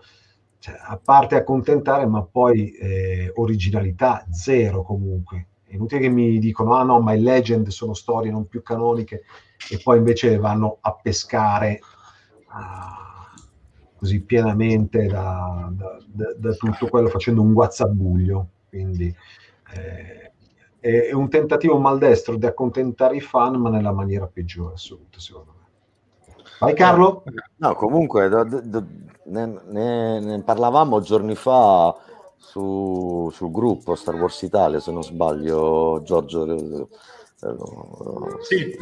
cioè, 0.59 0.77
a 0.81 0.99
parte 1.03 1.37
accontentare, 1.37 2.07
ma 2.07 2.23
poi 2.25 2.73
eh, 2.73 3.33
originalità 3.37 4.25
zero 4.31 4.83
comunque. 4.83 5.49
È 5.65 5.75
inutile 5.75 6.01
che 6.01 6.09
mi 6.09 6.39
dicono, 6.39 6.75
ah 6.75 6.83
no, 6.85 7.01
ma 7.01 7.15
i 7.15 7.21
Legend 7.21 7.69
sono 7.69 7.95
storie 7.95 8.31
non 8.31 8.47
più 8.47 8.63
canoniche, 8.63 9.23
e 9.71 9.81
poi 9.83 9.99
invece 9.99 10.37
vanno 10.39 10.79
a 10.81 10.95
pescare. 11.01 11.81
Così 14.05 14.21
pienamente 14.21 15.07
da, 15.07 15.67
da, 15.73 15.99
da, 16.05 16.35
da, 16.37 16.53
tutto 16.53 16.89
quello 16.89 17.09
facendo 17.09 17.41
un 17.41 17.55
guazzabuglio. 17.55 18.49
Quindi 18.69 19.15
eh, 19.73 20.33
è, 20.79 21.13
un 21.15 21.31
tentativo 21.31 21.79
maldestro 21.79 22.37
di 22.37 22.45
accontentare 22.45 23.17
i 23.17 23.23
fan, 23.23 23.55
ma 23.55 23.71
nella 23.71 23.93
maniera 23.93 24.27
peggiore 24.27 24.75
assoluta, 24.75 25.19
secondo 25.19 25.55
me. 25.57 25.63
Vai 26.61 26.75
Carlo? 26.75 27.25
No, 27.57 27.75
comunque 27.75 28.29
ne, 28.29 29.61
ne, 29.69 30.21
ne, 30.21 30.43
parlavamo 30.43 31.01
giorni 31.01 31.35
fa 31.35 31.95
su, 32.37 33.31
sul 33.33 33.51
gruppo 33.51 33.95
Star 33.95 34.17
Wars 34.17 34.43
Italia, 34.43 34.81
se 34.81 34.93
non 34.93 35.03
sbaglio, 35.03 36.03
Giorgio. 36.05 36.45
Eh, 36.45 36.89
eh 37.41 37.57
sì. 38.43 38.77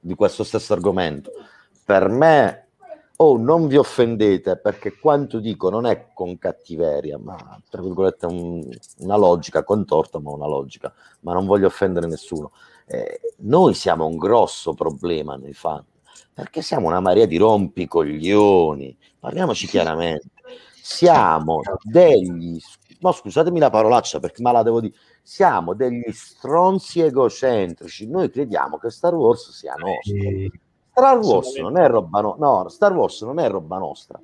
Di 0.00 0.14
questo 0.14 0.44
stesso 0.44 0.72
argomento. 0.72 1.30
Per 1.84 2.08
me 2.08 2.67
oh 3.20 3.36
non 3.36 3.66
vi 3.66 3.76
offendete 3.76 4.58
perché 4.58 4.96
quanto 4.96 5.40
dico 5.40 5.70
non 5.70 5.86
è 5.86 6.08
con 6.12 6.38
cattiveria 6.38 7.18
ma 7.18 7.36
tra 7.68 7.82
virgolette 7.82 8.26
un, 8.26 8.68
una 8.98 9.16
logica 9.16 9.64
contorta 9.64 10.18
ma 10.20 10.30
una 10.30 10.46
logica. 10.46 10.92
Ma 11.20 11.32
non 11.32 11.46
voglio 11.46 11.66
offendere 11.66 12.06
nessuno. 12.06 12.52
Eh, 12.86 13.20
noi 13.38 13.74
siamo 13.74 14.06
un 14.06 14.16
grosso 14.16 14.72
problema 14.74 15.36
nei 15.36 15.52
fan 15.52 15.84
perché 16.32 16.62
siamo 16.62 16.86
una 16.86 17.00
marea 17.00 17.26
di 17.26 17.36
rompicoglioni. 17.36 18.96
Parliamoci 19.18 19.66
chiaramente. 19.66 20.30
Siamo 20.80 21.60
degli 21.82 22.58
no 23.00 23.12
scusatemi 23.12 23.58
la 23.60 23.70
parolaccia 23.70 24.18
perché 24.18 24.42
ma 24.42 24.50
la 24.50 24.62
devo 24.62 24.80
dire 24.80 24.94
siamo 25.22 25.74
degli 25.74 26.10
stronzi 26.12 27.00
egocentrici. 27.00 28.08
Noi 28.08 28.30
crediamo 28.30 28.78
che 28.78 28.90
Star 28.90 29.14
Wars 29.14 29.50
sia 29.50 29.74
nostro 29.76 30.66
Star 30.98 31.18
Wars 31.18 31.54
non 31.58 31.76
è 31.76 31.86
roba 31.86 32.20
no, 32.20 32.34
no, 32.40 32.68
Star 32.68 32.92
Wars 32.92 33.22
non 33.22 33.38
è 33.38 33.48
roba 33.48 33.78
nostra. 33.78 34.20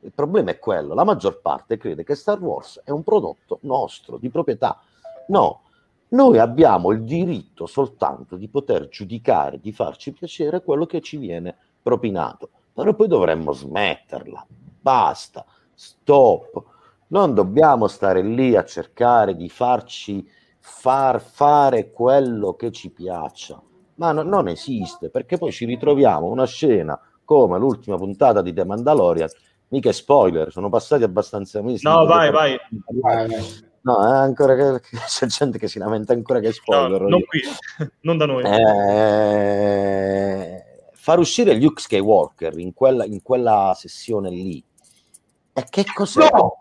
Il 0.00 0.12
problema 0.12 0.50
è 0.50 0.58
quello, 0.58 0.92
la 0.92 1.04
maggior 1.04 1.40
parte 1.40 1.76
crede 1.76 2.02
che 2.02 2.16
Star 2.16 2.40
Wars 2.40 2.80
è 2.84 2.90
un 2.90 3.04
prodotto 3.04 3.60
nostro, 3.62 4.16
di 4.16 4.28
proprietà. 4.28 4.80
No, 5.28 5.62
noi 6.08 6.38
abbiamo 6.38 6.90
il 6.90 7.04
diritto 7.04 7.66
soltanto 7.66 8.34
di 8.34 8.48
poter 8.48 8.88
giudicare, 8.88 9.60
di 9.60 9.70
farci 9.70 10.12
piacere 10.12 10.64
quello 10.64 10.84
che 10.84 11.00
ci 11.00 11.16
viene 11.16 11.56
propinato, 11.80 12.50
però 12.72 12.92
poi 12.92 13.06
dovremmo 13.06 13.52
smetterla. 13.52 14.44
Basta, 14.80 15.44
stop. 15.74 16.62
Non 17.08 17.34
dobbiamo 17.34 17.86
stare 17.86 18.22
lì 18.22 18.56
a 18.56 18.64
cercare 18.64 19.36
di 19.36 19.48
farci 19.48 20.28
far 20.58 21.20
fare 21.20 21.92
quello 21.92 22.54
che 22.54 22.72
ci 22.72 22.90
piaccia 22.90 23.62
ma 23.96 24.12
no, 24.12 24.22
non 24.22 24.48
esiste, 24.48 25.10
perché 25.10 25.36
poi 25.36 25.52
ci 25.52 25.66
ritroviamo 25.66 26.26
una 26.26 26.46
scena 26.46 26.98
come 27.24 27.58
l'ultima 27.58 27.96
puntata 27.96 28.40
di 28.40 28.52
The 28.52 28.64
Mandalorian, 28.64 29.28
mica 29.68 29.92
spoiler, 29.92 30.50
sono 30.52 30.68
passati 30.68 31.02
abbastanza 31.02 31.60
mesi. 31.62 31.84
No, 31.84 32.06
vai, 32.06 32.30
vai. 32.30 32.56
No, 33.82 34.02
è 34.02 34.16
ancora 34.16 34.54
che, 34.56 34.80
c'è 35.06 35.26
gente 35.26 35.58
che 35.58 35.68
si 35.68 35.78
lamenta 35.78 36.12
ancora 36.12 36.40
che 36.40 36.52
spoiler. 36.52 37.02
No, 37.02 37.08
non 37.08 37.24
qui, 37.24 37.42
non 38.00 38.16
da 38.16 38.26
noi. 38.26 38.44
Eh, 38.44 39.44
far 40.92 41.18
uscire 41.18 41.54
Luke 41.54 41.80
Skywalker 41.80 42.58
in 42.58 42.72
quella, 42.74 43.04
in 43.04 43.22
quella 43.22 43.74
sessione 43.76 44.30
lì, 44.30 44.62
e 45.52 45.64
che 45.70 45.84
cos'è? 45.92 46.28
No, 46.30 46.60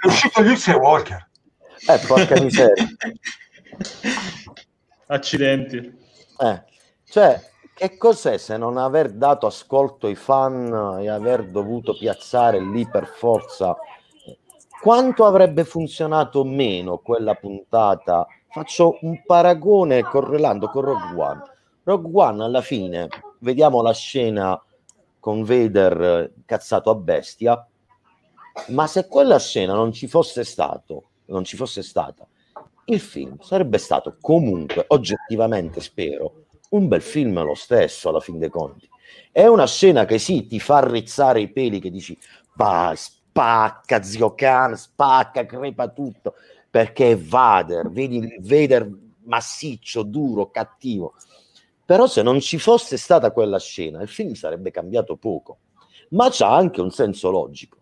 è 0.00 0.06
uscito 0.06 0.42
Luke 0.42 0.56
Skywalker. 0.56 1.28
Eh, 1.88 1.98
porca 2.06 2.40
miseria. 2.40 2.86
Accidenti. 5.06 6.00
Eh, 6.42 6.64
cioè, 7.04 7.40
che 7.72 7.96
cos'è 7.96 8.36
se 8.36 8.56
non 8.56 8.76
aver 8.76 9.12
dato 9.12 9.46
ascolto 9.46 10.08
ai 10.08 10.16
fan 10.16 10.98
e 11.00 11.08
aver 11.08 11.48
dovuto 11.48 11.96
piazzare 11.96 12.60
lì 12.60 12.88
per 12.88 13.06
forza? 13.06 13.76
Quanto 14.80 15.24
avrebbe 15.24 15.62
funzionato 15.62 16.42
meno 16.42 16.98
quella 16.98 17.34
puntata? 17.34 18.26
Faccio 18.48 18.98
un 19.02 19.22
paragone 19.24 20.02
correlando 20.02 20.68
con 20.68 20.82
Rogue 20.82 21.22
One. 21.22 21.42
Rogue 21.84 22.10
One 22.12 22.42
alla 22.42 22.60
fine, 22.60 23.08
vediamo 23.38 23.80
la 23.80 23.92
scena 23.92 24.60
con 25.20 25.44
Vader 25.44 26.32
cazzato 26.44 26.90
a 26.90 26.96
bestia, 26.96 27.64
ma 28.68 28.88
se 28.88 29.06
quella 29.06 29.38
scena 29.38 29.74
non 29.74 29.92
ci 29.92 30.08
fosse 30.08 30.42
stato, 30.42 31.04
non 31.26 31.44
ci 31.44 31.56
fosse 31.56 31.82
stata, 31.82 32.26
il 32.86 33.00
film 33.00 33.38
sarebbe 33.40 33.78
stato 33.78 34.16
comunque, 34.20 34.84
oggettivamente 34.88 35.80
spero, 35.80 36.46
un 36.70 36.88
bel 36.88 37.02
film 37.02 37.42
lo 37.42 37.54
stesso 37.54 38.08
alla 38.08 38.20
fin 38.20 38.38
dei 38.38 38.50
conti. 38.50 38.88
È 39.30 39.46
una 39.46 39.66
scena 39.66 40.04
che 40.04 40.18
sì, 40.18 40.46
ti 40.46 40.58
fa 40.58 40.86
rizzare 40.86 41.40
i 41.40 41.50
peli, 41.50 41.80
che 41.80 41.90
dici, 41.90 42.16
bah, 42.54 42.92
spacca, 42.94 44.02
zio 44.02 44.34
Khan, 44.34 44.76
spacca, 44.76 45.46
crepa 45.46 45.88
tutto, 45.88 46.34
perché 46.70 47.12
è 47.12 47.18
Vader, 47.18 47.90
vedi 47.90 48.16
il 48.16 48.36
Vader 48.40 48.90
massiccio, 49.24 50.02
duro, 50.02 50.50
cattivo. 50.50 51.14
Però 51.84 52.06
se 52.06 52.22
non 52.22 52.40
ci 52.40 52.58
fosse 52.58 52.96
stata 52.96 53.32
quella 53.32 53.58
scena, 53.58 54.00
il 54.02 54.08
film 54.08 54.32
sarebbe 54.32 54.70
cambiato 54.70 55.16
poco, 55.16 55.58
ma 56.10 56.28
c'ha 56.30 56.54
anche 56.54 56.80
un 56.80 56.90
senso 56.90 57.30
logico. 57.30 57.78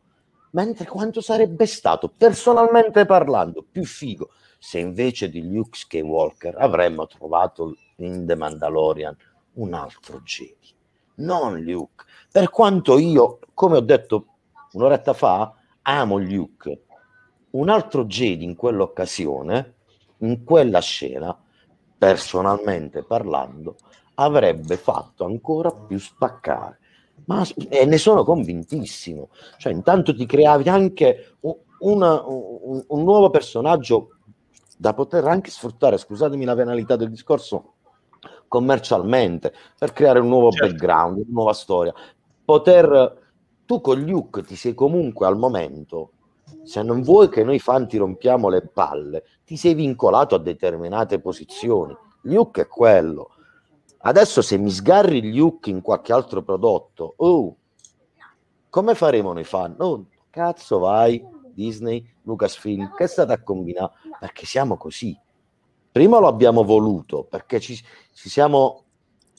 Mentre 0.52 0.84
quanto 0.84 1.20
sarebbe 1.20 1.66
stato, 1.66 2.08
personalmente 2.08 3.06
parlando, 3.06 3.64
più 3.70 3.84
figo 3.84 4.30
se 4.62 4.78
invece 4.78 5.30
di 5.30 5.50
Luke 5.50 5.78
Skywalker 5.78 6.54
avremmo 6.58 7.06
trovato 7.06 7.76
in 7.96 8.26
The 8.26 8.36
Mandalorian 8.36 9.16
un 9.54 9.72
altro 9.72 10.20
Jedi, 10.20 10.68
non 11.16 11.60
Luke. 11.60 12.04
Per 12.30 12.50
quanto 12.50 12.98
io, 12.98 13.38
come 13.54 13.78
ho 13.78 13.80
detto 13.80 14.26
un'oretta 14.72 15.14
fa, 15.14 15.54
amo 15.80 16.18
Luke, 16.18 16.82
un 17.52 17.70
altro 17.70 18.04
Jedi 18.04 18.44
in 18.44 18.54
quell'occasione, 18.54 19.74
in 20.18 20.44
quella 20.44 20.80
scena, 20.80 21.36
personalmente 21.96 23.02
parlando, 23.02 23.76
avrebbe 24.16 24.76
fatto 24.76 25.24
ancora 25.24 25.72
più 25.72 25.98
spaccare. 25.98 26.78
Ma 27.24 27.46
e 27.70 27.86
ne 27.86 27.96
sono 27.96 28.24
convintissimo. 28.24 29.30
Cioè, 29.56 29.72
intanto 29.72 30.14
ti 30.14 30.26
creavi 30.26 30.68
anche 30.68 31.36
un, 31.40 31.56
una, 31.78 32.22
un, 32.26 32.84
un 32.86 33.02
nuovo 33.02 33.30
personaggio 33.30 34.16
da 34.80 34.94
poter 34.94 35.26
anche 35.26 35.50
sfruttare, 35.50 35.98
scusatemi 35.98 36.42
la 36.46 36.54
penalità 36.54 36.96
del 36.96 37.10
discorso, 37.10 37.74
commercialmente, 38.48 39.52
per 39.78 39.92
creare 39.92 40.20
un 40.20 40.28
nuovo 40.28 40.50
certo. 40.50 40.68
background, 40.68 41.16
una 41.18 41.26
nuova 41.28 41.52
storia. 41.52 41.92
Poter, 42.42 43.32
tu 43.66 43.82
con 43.82 44.00
Luke 44.00 44.42
ti 44.42 44.56
sei 44.56 44.72
comunque 44.72 45.26
al 45.26 45.36
momento, 45.36 46.12
se 46.62 46.82
non 46.82 47.02
vuoi 47.02 47.28
che 47.28 47.44
noi 47.44 47.58
fan 47.58 47.88
ti 47.88 47.98
rompiamo 47.98 48.48
le 48.48 48.62
palle, 48.62 49.24
ti 49.44 49.58
sei 49.58 49.74
vincolato 49.74 50.34
a 50.34 50.38
determinate 50.38 51.20
posizioni. 51.20 51.94
Luke 52.22 52.62
è 52.62 52.66
quello. 52.66 53.32
Adesso 53.98 54.40
se 54.40 54.56
mi 54.56 54.70
sgarri 54.70 55.30
Luke 55.30 55.68
in 55.68 55.82
qualche 55.82 56.14
altro 56.14 56.40
prodotto, 56.40 57.12
oh, 57.16 57.56
come 58.70 58.94
faremo 58.94 59.34
noi 59.34 59.44
fan? 59.44 59.74
Oh, 59.76 60.06
cazzo 60.30 60.78
vai, 60.78 61.22
Disney, 61.52 62.02
Lucasfilm, 62.30 62.94
che 62.94 63.06
state 63.06 63.32
a 63.32 63.42
combinare? 63.42 63.92
Perché 64.18 64.46
siamo 64.46 64.76
così. 64.76 65.18
Prima 65.92 66.18
lo 66.18 66.28
abbiamo 66.28 66.64
voluto, 66.64 67.24
perché 67.24 67.60
ci, 67.60 67.74
ci 68.12 68.28
siamo 68.28 68.84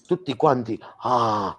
tutti 0.05 0.35
quanti, 0.35 0.79
ah, 0.99 1.57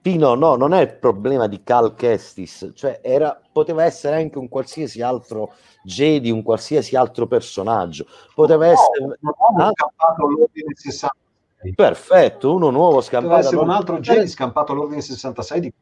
Pino, 0.00 0.34
no, 0.34 0.54
non 0.54 0.74
è 0.74 0.80
il 0.82 0.96
problema 0.96 1.48
di 1.48 1.62
Cal 1.62 1.94
Kestis, 1.94 2.72
cioè 2.74 3.00
era, 3.02 3.40
poteva 3.52 3.84
essere 3.84 4.16
anche 4.16 4.38
un 4.38 4.48
qualsiasi 4.48 5.02
altro 5.02 5.54
Jedi, 5.82 6.30
un 6.30 6.42
qualsiasi 6.42 6.94
altro 6.96 7.26
personaggio, 7.26 8.06
poteva 8.34 8.66
no, 8.66 8.72
essere... 8.72 9.18
No, 9.20 9.36
ah, 9.58 9.70
scampato 9.72 10.26
all'ordine 10.26 10.74
66. 10.74 11.74
Perfetto, 11.74 12.54
uno 12.54 12.70
nuovo 12.70 13.00
scampato. 13.00 13.34
Poteva 13.34 13.48
essere 13.48 13.62
un 13.62 13.70
altro 13.70 13.98
Jedi 13.98 14.28
scampato 14.28 14.72
all'ordine 14.72 15.00
66 15.00 15.60
di 15.60 15.72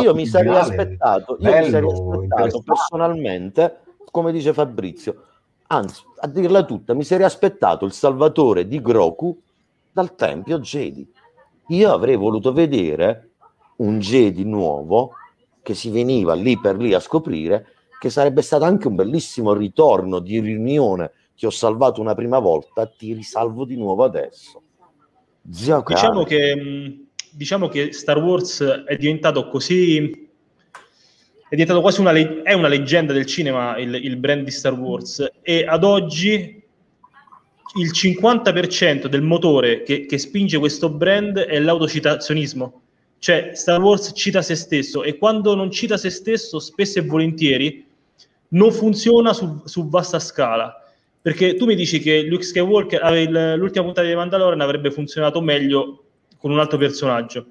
io 0.00 0.14
mi 0.14 0.26
sarei 0.26 0.54
aspettato, 0.54 1.36
io 1.38 1.58
mi 1.58 1.70
sarei 1.70 1.90
aspettato 1.90 2.62
personalmente, 2.62 3.80
come 4.10 4.32
dice 4.32 4.52
Fabrizio, 4.52 5.22
anzi, 5.68 6.02
a 6.20 6.26
dirla 6.26 6.64
tutta, 6.64 6.94
mi 6.94 7.04
sarei 7.04 7.24
aspettato 7.24 7.84
il 7.84 7.92
salvatore 7.92 8.66
di 8.66 8.80
Groku 8.80 9.40
dal 9.92 10.14
Tempio 10.14 10.58
Jedi. 10.60 11.10
Io 11.68 11.92
avrei 11.92 12.16
voluto 12.16 12.52
vedere 12.52 13.30
un 13.76 13.98
Jedi 13.98 14.44
nuovo 14.44 15.12
che 15.62 15.74
si 15.74 15.90
veniva 15.90 16.34
lì 16.34 16.58
per 16.58 16.76
lì 16.76 16.94
a 16.94 17.00
scoprire 17.00 17.66
che 17.98 18.10
sarebbe 18.10 18.42
stato 18.42 18.64
anche 18.64 18.88
un 18.88 18.94
bellissimo 18.94 19.52
ritorno 19.52 20.18
di 20.20 20.38
riunione. 20.38 21.12
Ti 21.34 21.46
ho 21.46 21.50
salvato 21.50 22.00
una 22.00 22.14
prima 22.14 22.38
volta, 22.38 22.86
ti 22.86 23.12
risalvo 23.12 23.64
di 23.64 23.76
nuovo 23.76 24.04
adesso. 24.04 24.62
Zio 25.50 25.82
diciamo 25.86 26.24
che, 26.24 27.05
diciamo 27.36 27.68
che 27.68 27.92
Star 27.92 28.16
Wars 28.16 28.62
è 28.62 28.96
diventato 28.96 29.48
così 29.48 30.24
è 31.48 31.54
diventato 31.54 31.82
quasi 31.82 32.00
una, 32.00 32.10
le- 32.10 32.40
è 32.42 32.54
una 32.54 32.66
leggenda 32.66 33.12
del 33.12 33.26
cinema 33.26 33.76
il, 33.76 33.94
il, 33.94 34.16
brand 34.16 34.42
di 34.42 34.50
Star 34.50 34.72
Wars 34.72 35.32
e 35.42 35.64
ad 35.66 35.84
oggi 35.84 36.64
il 37.76 37.90
50% 37.92 39.06
del 39.06 39.20
motore 39.20 39.82
che, 39.82 40.06
che 40.06 40.18
spinge 40.18 40.58
questo 40.58 40.88
brand 40.88 41.38
è 41.38 41.58
l'autocitazionismo. 41.58 42.80
Cioè 43.18 43.50
Star 43.52 43.80
Wars 43.82 44.12
cita 44.14 44.40
se 44.40 44.54
stesso 44.54 45.02
e 45.02 45.18
quando 45.18 45.54
non 45.54 45.70
cita 45.70 45.98
se 45.98 46.08
stesso 46.08 46.58
spesso 46.58 46.98
e 46.98 47.02
volentieri 47.02 47.84
non 48.48 48.72
funziona 48.72 49.34
su, 49.34 49.60
su 49.66 49.88
vasta 49.88 50.18
scala. 50.18 50.74
Perché 51.20 51.54
tu 51.54 51.66
mi 51.66 51.74
dici 51.74 51.98
che 51.98 52.22
Luke 52.22 52.44
Skywalker 52.44 53.58
l'ultima 53.58 53.84
puntata 53.84 54.06
di 54.06 54.14
Mandalorian 54.14 54.60
avrebbe 54.62 54.90
funzionato 54.90 55.42
meglio 55.42 56.05
con 56.38 56.50
un 56.50 56.58
altro 56.58 56.78
personaggio 56.78 57.46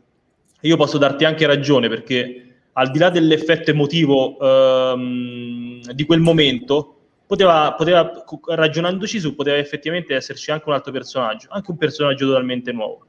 io 0.62 0.78
posso 0.78 0.98
darti 0.98 1.26
anche 1.26 1.46
ragione 1.46 1.90
perché 1.90 2.42
al 2.74 2.92
di 2.92 3.00
là 3.00 3.10
dell'effetto 3.10 3.72
emotivo 3.72 4.38
ehm, 4.40 5.92
di 5.92 6.06
quel 6.06 6.20
momento 6.20 6.98
poteva, 7.26 7.74
poteva 7.74 8.12
ragionandoci 8.48 9.20
su 9.20 9.36
poteva 9.36 9.58
effettivamente 9.58 10.16
esserci 10.16 10.52
anche 10.52 10.68
un 10.68 10.76
altro 10.76 10.92
personaggio 10.92 11.48
anche 11.52 11.72
un 11.72 11.78
personaggio 11.78 12.26
totalmente 12.26 12.72
nuovo 12.72 13.06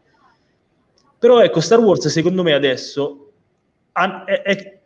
però 1.18 1.40
ecco, 1.42 1.60
Star 1.60 1.78
Wars 1.78 2.06
secondo 2.08 2.42
me 2.42 2.52
adesso 2.52 3.32
è, 3.92 4.42
è, 4.42 4.78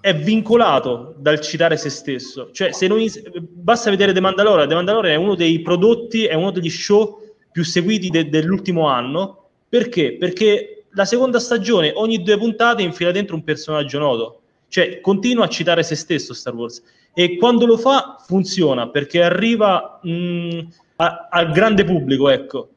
è 0.00 0.14
vincolato 0.14 1.14
dal 1.18 1.40
citare 1.40 1.76
se 1.76 1.90
stesso. 1.90 2.50
Cioè, 2.52 2.72
se 2.72 2.86
noi, 2.86 3.10
basta 3.40 3.90
vedere 3.90 4.12
The 4.12 4.20
Mandalorian, 4.20 4.68
The 4.68 4.74
Mandalorian 4.74 5.14
è 5.14 5.16
uno 5.16 5.34
dei 5.34 5.62
prodotti, 5.62 6.26
è 6.26 6.34
uno 6.34 6.50
degli 6.50 6.70
show 6.70 7.20
più 7.50 7.64
seguiti 7.64 8.08
de, 8.10 8.28
dell'ultimo 8.28 8.86
anno. 8.88 9.45
Perché? 9.68 10.16
Perché 10.16 10.84
la 10.90 11.04
seconda 11.04 11.38
stagione, 11.38 11.92
ogni 11.94 12.22
due 12.22 12.38
puntate, 12.38 12.82
infila 12.82 13.10
dentro 13.10 13.34
un 13.34 13.44
personaggio 13.44 13.98
noto. 13.98 14.40
Cioè, 14.68 15.00
continua 15.00 15.44
a 15.44 15.48
citare 15.48 15.82
se 15.82 15.94
stesso 15.94 16.34
Star 16.34 16.54
Wars. 16.54 16.82
E 17.14 17.36
quando 17.36 17.66
lo 17.66 17.76
fa, 17.76 18.16
funziona, 18.26 18.88
perché 18.88 19.22
arriva 19.22 20.00
mh, 20.02 20.60
a, 20.96 21.28
al 21.30 21.50
grande 21.52 21.84
pubblico, 21.84 22.28
ecco. 22.28 22.68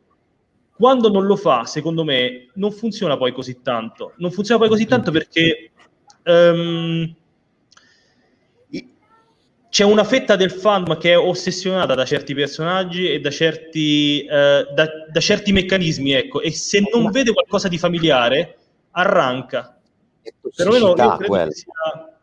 Quando 0.75 1.09
non 1.09 1.25
lo 1.25 1.35
fa, 1.35 1.65
secondo 1.65 2.03
me, 2.03 2.47
non 2.53 2.71
funziona 2.71 3.17
poi 3.17 3.33
così 3.33 3.61
tanto. 3.61 4.13
Non 4.17 4.31
funziona 4.31 4.59
poi 4.59 4.69
così 4.69 4.85
tanto 4.85 5.11
perché 5.11 5.71
um, 6.23 7.13
c'è 9.69 9.83
una 9.83 10.03
fetta 10.03 10.35
del 10.35 10.51
fandom 10.51 10.97
che 10.97 11.11
è 11.11 11.17
ossessionata 11.17 11.93
da 11.93 12.05
certi 12.05 12.33
personaggi 12.33 13.09
e 13.09 13.19
da 13.19 13.29
certi, 13.29 14.25
uh, 14.25 14.73
da, 14.73 14.87
da 15.11 15.19
certi 15.19 15.51
meccanismi, 15.51 16.11
ecco, 16.11 16.41
e 16.41 16.51
se 16.51 16.81
non 16.91 17.11
vede 17.11 17.31
qualcosa 17.33 17.67
di 17.67 17.77
familiare, 17.77 18.57
arranca. 18.91 19.79
È 20.21 20.33
tossicità 20.41 21.17
quella. 21.17 21.51
Sia... 21.51 22.19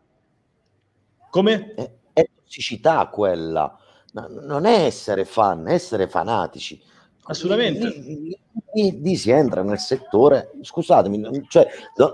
Come? 1.31 1.75
È, 1.75 1.91
è 2.13 2.29
tossicità 2.43 3.07
quella. 3.07 3.79
No, 4.13 4.29
non 4.29 4.65
è 4.65 4.85
essere 4.85 5.25
fan, 5.25 5.69
è 5.69 5.73
essere 5.73 6.09
fanatici 6.09 6.83
assolutamente. 7.27 7.89
Lì, 7.89 8.39
lì, 8.73 9.01
lì, 9.01 9.17
si 9.17 9.31
entra 9.31 9.63
nel 9.63 9.79
settore, 9.79 10.53
scusatemi, 10.61 11.47
cioè, 11.49 11.67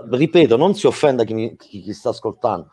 ripeto, 0.09 0.57
non 0.57 0.75
si 0.75 0.87
offenda 0.87 1.23
chi, 1.23 1.33
mi, 1.33 1.55
chi, 1.57 1.81
chi 1.81 1.93
sta 1.93 2.09
ascoltando, 2.09 2.69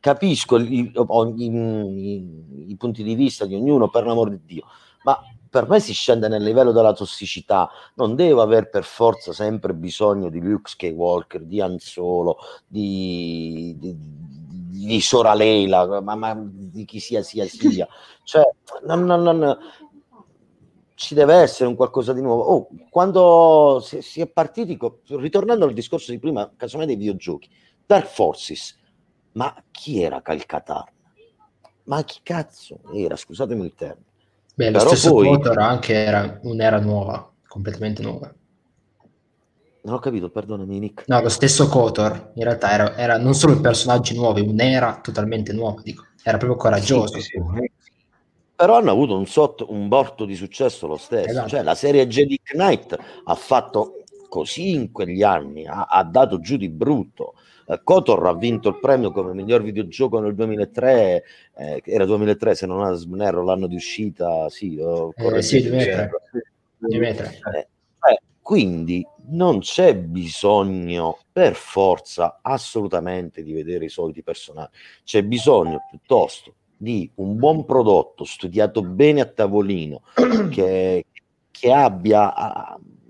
capisco 0.00 0.58
i, 0.58 0.92
i, 1.36 2.70
i, 2.70 2.76
punti 2.76 3.02
di 3.02 3.14
vista 3.14 3.46
di 3.46 3.54
ognuno, 3.54 3.88
per 3.88 4.04
l'amor 4.04 4.30
di 4.30 4.40
Dio, 4.44 4.64
ma 5.04 5.18
per 5.48 5.68
me 5.68 5.78
si 5.78 5.92
scende 5.92 6.26
nel 6.26 6.42
livello 6.42 6.72
della 6.72 6.92
tossicità, 6.92 7.70
non 7.94 8.16
devo 8.16 8.42
aver 8.42 8.68
per 8.70 8.82
forza 8.82 9.32
sempre 9.32 9.72
bisogno 9.72 10.28
di 10.28 10.40
Luke 10.40 10.68
Skywalker, 10.68 11.44
di 11.44 11.60
Anzolo, 11.60 12.38
di, 12.66 13.76
di, 13.78 13.94
di 13.96 15.00
Sora 15.00 15.32
Leila, 15.34 16.00
ma, 16.00 16.16
ma, 16.16 16.36
di 16.36 16.84
chi 16.84 16.98
sia 16.98 17.22
sia 17.22 17.46
sia, 17.46 17.86
cioè, 18.24 18.42
non, 18.84 19.04
non, 19.04 19.22
non, 19.22 19.56
ci 20.94 21.14
deve 21.14 21.34
essere 21.34 21.68
un 21.68 21.76
qualcosa 21.76 22.12
di 22.12 22.20
nuovo. 22.20 22.42
Oh, 22.42 22.68
quando 22.90 23.80
si, 23.80 24.02
si, 24.02 24.20
è 24.20 24.26
partiti, 24.26 24.76
ritornando 25.06 25.66
al 25.66 25.72
discorso 25.72 26.10
di 26.10 26.18
prima, 26.18 26.52
casomai 26.56 26.86
dei 26.86 26.96
videogiochi, 26.96 27.48
Dark 27.86 28.06
Forces, 28.06 28.76
ma 29.34 29.54
chi 29.70 30.02
era 30.02 30.20
Calcatarn? 30.20 30.92
Ma 31.84 32.02
chi 32.02 32.18
cazzo 32.22 32.80
era? 32.94 33.14
Scusatemi 33.14 33.64
il 33.64 33.74
termine. 33.76 34.06
Beh, 34.54 34.70
lo 34.70 34.78
Però 34.78 34.90
stesso 34.90 35.12
poi... 35.12 35.28
Kotor 35.28 35.58
anche 35.58 35.92
era 35.92 36.38
un'era 36.42 36.80
nuova, 36.80 37.30
completamente 37.46 38.02
nuova. 38.02 38.32
Non 39.82 39.94
ho 39.94 39.98
capito, 39.98 40.30
perdonami 40.30 40.78
Nick. 40.78 41.08
No, 41.08 41.20
lo 41.20 41.28
stesso 41.28 41.68
Kotor 41.68 42.32
in 42.34 42.44
realtà 42.44 42.70
era, 42.70 42.96
era 42.96 43.18
non 43.18 43.34
solo 43.34 43.60
personaggi 43.60 44.14
nuovi, 44.14 44.40
un'era 44.40 45.00
totalmente 45.02 45.52
nuova, 45.52 45.82
dico. 45.82 46.06
Era 46.22 46.38
proprio 46.38 46.58
coraggioso. 46.58 47.18
Sì, 47.18 47.20
sì, 47.20 47.30
sì 47.30 47.72
però 48.56 48.76
hanno 48.76 48.92
avuto 48.92 49.16
un, 49.16 49.26
sotto, 49.26 49.66
un 49.70 49.88
borto 49.88 50.24
di 50.24 50.36
successo 50.36 50.86
lo 50.86 50.96
stesso. 50.96 51.28
Esatto. 51.28 51.48
Cioè, 51.48 51.62
la 51.62 51.74
serie 51.74 52.06
Jedi 52.06 52.40
Knight 52.42 52.96
ha 53.24 53.34
fatto 53.34 54.04
così 54.28 54.70
in 54.70 54.92
quegli 54.92 55.22
anni, 55.22 55.66
ha, 55.66 55.86
ha 55.88 56.04
dato 56.04 56.38
giù 56.40 56.56
di 56.56 56.68
brutto. 56.68 57.34
Eh, 57.66 57.80
Kotor 57.82 58.26
ha 58.26 58.34
vinto 58.34 58.68
il 58.68 58.78
premio 58.78 59.10
come 59.10 59.32
miglior 59.32 59.62
videogioco 59.62 60.20
nel 60.20 60.34
2003, 60.34 61.24
eh, 61.56 61.82
era 61.84 62.04
2003 62.04 62.54
se 62.54 62.66
non 62.66 62.94
sbaglio 62.94 63.42
l'anno 63.42 63.66
di 63.66 63.76
uscita, 63.76 64.48
sì, 64.50 64.76
eh, 64.76 65.42
sì 65.42 65.62
2003. 65.62 66.10
2003. 66.78 67.40
Eh, 67.54 67.58
eh, 67.58 68.20
quindi 68.40 69.06
non 69.28 69.60
c'è 69.60 69.96
bisogno 69.96 71.18
per 71.32 71.54
forza 71.54 72.40
assolutamente 72.42 73.42
di 73.42 73.52
vedere 73.52 73.86
i 73.86 73.90
soliti 73.90 74.22
personaggi, 74.22 74.76
c'è 75.04 75.22
bisogno 75.22 75.86
piuttosto 75.88 76.54
di 76.76 77.10
un 77.14 77.36
buon 77.36 77.64
prodotto 77.64 78.24
studiato 78.24 78.82
bene 78.82 79.22
a 79.22 79.26
tavolino, 79.26 80.02
che, 80.50 81.06
che 81.50 81.72
abbia 81.72 82.34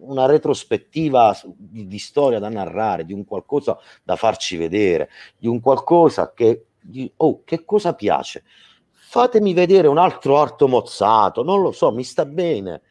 una 0.07 0.27
retrospettiva 0.27 1.37
di, 1.57 1.87
di, 1.87 1.99
storia 1.99 2.39
da 2.39 2.49
narrare, 2.49 3.05
di 3.05 3.13
un 3.13 3.25
qualcosa 3.25 3.79
da 4.03 4.17
farci 4.17 4.57
vedere, 4.57 5.09
di 5.37 5.47
un 5.47 5.61
qualcosa 5.61 6.33
che, 6.33 6.67
di, 6.81 7.11
oh, 7.17 7.43
che 7.45 7.65
cosa 7.65 7.95
piace? 7.95 8.45
Fatemi 8.91 9.55
vedere 9.55 9.89
un 9.89 9.99
altro 9.99 10.39
arto 10.39 10.67
mozzato, 10.69 11.43
non 11.43 11.61
lo 11.61 11.73
so, 11.73 11.93
mi 11.93 12.05
sta 12.05 12.25
bene, 12.25 12.83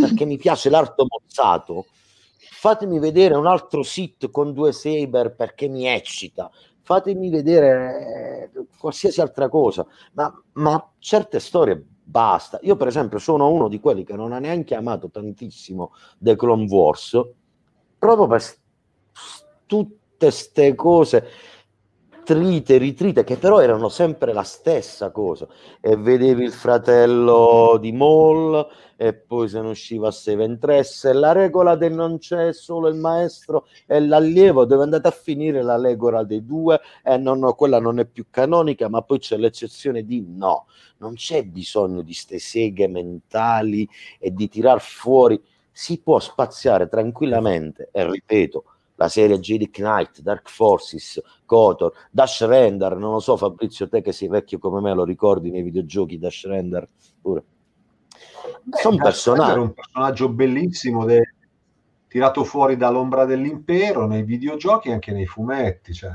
perché 0.00 0.24
mi 0.24 0.36
piace 0.36 0.70
l'arto 0.70 1.06
mozzato. 1.08 1.86
Fatemi 2.38 2.98
vedere 2.98 3.34
un 3.36 3.46
altro 3.46 3.82
sit 3.82 4.30
con 4.30 4.52
due 4.52 4.72
saber 4.72 5.34
perché 5.34 5.68
mi 5.68 5.86
eccita 5.86 6.50
fatemi 6.88 7.28
vedere 7.28 8.50
eh, 8.54 8.64
qualsiasi 8.78 9.20
altra 9.20 9.50
cosa, 9.50 9.86
ma, 10.12 10.32
ma 10.52 10.92
certe 10.98 11.38
storie 11.38 11.84
basta. 12.08 12.58
Io, 12.62 12.76
per 12.76 12.86
esempio, 12.86 13.18
sono 13.18 13.50
uno 13.50 13.68
di 13.68 13.80
quelli 13.80 14.04
che 14.04 14.14
non 14.14 14.32
ha 14.32 14.38
neanche 14.38 14.74
amato 14.74 15.10
tantissimo 15.10 15.92
The 16.18 16.36
Clone 16.36 16.66
Wars, 16.66 17.20
proprio 17.98 18.26
per 18.26 18.42
tutte 19.66 19.96
queste 20.18 20.74
cose 20.74 21.26
trite, 22.28 22.76
ritrite, 22.76 23.24
che 23.24 23.38
però 23.38 23.58
erano 23.60 23.88
sempre 23.88 24.34
la 24.34 24.42
stessa 24.42 25.10
cosa. 25.10 25.48
E 25.80 25.96
vedevi 25.96 26.44
il 26.44 26.52
fratello 26.52 27.78
di 27.80 27.90
Maul, 27.90 28.68
e 28.96 29.14
poi 29.14 29.48
se 29.48 29.62
ne 29.62 29.68
usciva 29.68 30.10
Seven 30.10 30.58
Tress, 30.58 31.06
e 31.06 31.14
la 31.14 31.32
regola 31.32 31.74
del 31.74 31.94
non 31.94 32.18
c'è 32.18 32.52
solo 32.52 32.88
il 32.88 32.96
maestro 32.96 33.66
e 33.86 33.98
l'allievo, 34.00 34.66
dove 34.66 34.82
andate 34.82 35.08
a 35.08 35.10
finire 35.10 35.62
la 35.62 35.80
regola 35.80 36.22
dei 36.22 36.44
due, 36.44 36.78
e 37.02 37.16
non, 37.16 37.54
quella 37.56 37.80
non 37.80 37.98
è 37.98 38.04
più 38.04 38.26
canonica, 38.28 38.90
ma 38.90 39.00
poi 39.00 39.20
c'è 39.20 39.38
l'eccezione 39.38 40.04
di 40.04 40.22
no, 40.28 40.66
non 40.98 41.14
c'è 41.14 41.44
bisogno 41.44 42.02
di 42.02 42.12
ste 42.12 42.38
seghe 42.38 42.88
mentali 42.88 43.88
e 44.18 44.34
di 44.34 44.50
tirar 44.50 44.82
fuori, 44.82 45.42
si 45.72 45.98
può 45.98 46.18
spaziare 46.18 46.88
tranquillamente, 46.88 47.88
e 47.90 48.06
ripeto, 48.06 48.64
la 48.98 49.08
serie 49.08 49.38
Jedi 49.38 49.70
Knight, 49.70 50.20
Dark 50.22 50.48
Forces, 50.50 51.22
Kotor, 51.44 51.92
Dash 52.10 52.44
Render, 52.44 52.96
non 52.96 53.12
lo 53.12 53.20
so 53.20 53.36
Fabrizio, 53.36 53.88
te 53.88 54.02
che 54.02 54.10
sei 54.10 54.28
vecchio 54.28 54.58
come 54.58 54.80
me 54.80 54.92
lo 54.92 55.04
ricordi 55.04 55.50
nei 55.50 55.62
videogiochi 55.62 56.18
Dash 56.18 56.46
Render 56.46 56.86
pure. 57.20 57.44
Sono 58.70 58.96
personaggi. 58.96 59.50
Era 59.52 59.60
un 59.60 59.72
personaggio 59.72 60.28
bellissimo 60.30 61.04
de... 61.04 61.34
tirato 62.08 62.42
fuori 62.42 62.76
dall'ombra 62.76 63.24
dell'impero 63.24 64.06
nei 64.08 64.24
videogiochi 64.24 64.88
e 64.88 64.92
anche 64.94 65.12
nei 65.12 65.26
fumetti. 65.26 65.94
Cioè, 65.94 66.10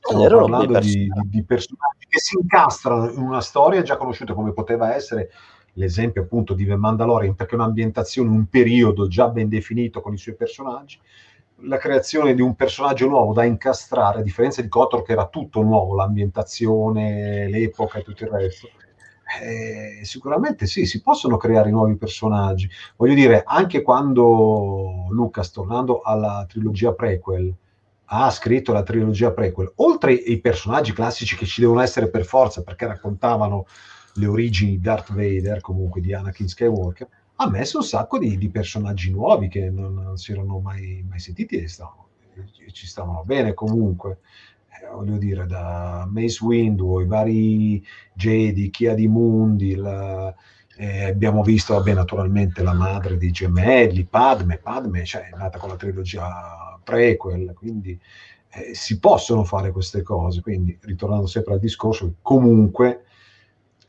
stiamo 0.00 0.26
parlando 0.26 0.78
di, 0.78 0.88
di, 0.88 1.10
di, 1.26 1.44
personaggi 1.44 2.06
che 2.08 2.18
si 2.20 2.38
incastrano 2.40 3.10
in 3.10 3.20
una 3.20 3.42
storia 3.42 3.82
già 3.82 3.98
conosciuta 3.98 4.32
come 4.32 4.54
poteva 4.54 4.94
essere 4.94 5.30
l'esempio 5.74 6.22
appunto 6.22 6.54
di 6.54 6.64
The 6.64 6.76
Mandalorian 6.76 7.34
perché 7.34 7.52
è 7.52 7.58
un'ambientazione, 7.58 8.30
un 8.30 8.46
periodo 8.46 9.08
già 9.08 9.28
ben 9.28 9.50
definito 9.50 10.00
con 10.00 10.14
i 10.14 10.18
suoi 10.18 10.36
personaggi 10.36 10.98
la 11.64 11.78
creazione 11.78 12.34
di 12.34 12.40
un 12.40 12.54
personaggio 12.54 13.08
nuovo 13.08 13.32
da 13.32 13.44
incastrare, 13.44 14.20
a 14.20 14.22
differenza 14.22 14.62
di 14.62 14.68
Kotor 14.68 15.02
che 15.02 15.12
era 15.12 15.26
tutto 15.26 15.62
nuovo, 15.62 15.94
l'ambientazione, 15.94 17.48
l'epoca 17.48 17.98
e 17.98 18.02
tutto 18.02 18.24
il 18.24 18.30
resto. 18.30 18.68
Eh, 19.40 20.04
sicuramente 20.04 20.66
sì, 20.66 20.84
si 20.84 21.00
possono 21.00 21.36
creare 21.36 21.70
nuovi 21.70 21.96
personaggi. 21.96 22.68
Voglio 22.96 23.14
dire, 23.14 23.42
anche 23.46 23.82
quando 23.82 25.06
Lucas, 25.10 25.50
tornando 25.50 26.00
alla 26.02 26.44
trilogia 26.48 26.92
prequel, 26.92 27.54
ha 28.14 28.30
scritto 28.30 28.72
la 28.72 28.82
trilogia 28.82 29.32
prequel, 29.32 29.72
oltre 29.76 30.12
ai 30.12 30.38
personaggi 30.38 30.92
classici 30.92 31.34
che 31.34 31.46
ci 31.46 31.62
devono 31.62 31.80
essere 31.80 32.10
per 32.10 32.24
forza 32.24 32.62
perché 32.62 32.86
raccontavano 32.86 33.66
le 34.16 34.26
origini 34.26 34.72
di 34.72 34.80
Darth 34.80 35.14
Vader, 35.14 35.62
comunque 35.62 36.02
di 36.02 36.12
Anakin 36.12 36.46
Skywalker, 36.46 37.08
ha 37.42 37.50
messo 37.50 37.78
un 37.78 37.84
sacco 37.84 38.18
di, 38.18 38.36
di 38.36 38.48
personaggi 38.48 39.10
nuovi 39.10 39.48
che 39.48 39.70
non, 39.70 39.94
non, 39.94 40.16
si 40.16 40.32
erano 40.32 40.58
mai, 40.58 41.04
mai 41.08 41.18
sentiti 41.18 41.56
e 41.56 41.68
stavano, 41.68 42.08
ci 42.72 42.86
stavano 42.86 43.22
bene 43.24 43.54
comunque. 43.54 44.18
Eh, 44.68 44.88
voglio 44.94 45.18
dire, 45.18 45.46
da 45.46 46.08
Mace 46.10 46.44
Windu, 46.44 47.00
i 47.00 47.06
vari 47.06 47.84
Jedi, 48.14 48.70
Chia 48.70 48.94
di 48.94 49.08
Mundi, 49.08 49.74
la, 49.74 50.34
eh, 50.76 51.04
abbiamo 51.04 51.42
visto, 51.42 51.74
vabbè, 51.74 51.92
naturalmente 51.94 52.62
la 52.62 52.72
madre 52.72 53.16
di 53.16 53.30
gemelli, 53.30 54.04
Padme, 54.04 54.58
Padme, 54.58 55.04
cioè, 55.04 55.28
è 55.28 55.36
nata 55.36 55.58
con 55.58 55.68
la 55.68 55.76
trilogia 55.76 56.80
prequel, 56.82 57.52
quindi 57.54 57.98
eh, 58.50 58.74
si 58.74 58.98
possono 58.98 59.44
fare 59.44 59.70
queste 59.70 60.02
cose. 60.02 60.40
Quindi, 60.40 60.76
ritornando 60.82 61.26
sempre 61.26 61.54
al 61.54 61.60
discorso, 61.60 62.14
comunque 62.22 63.04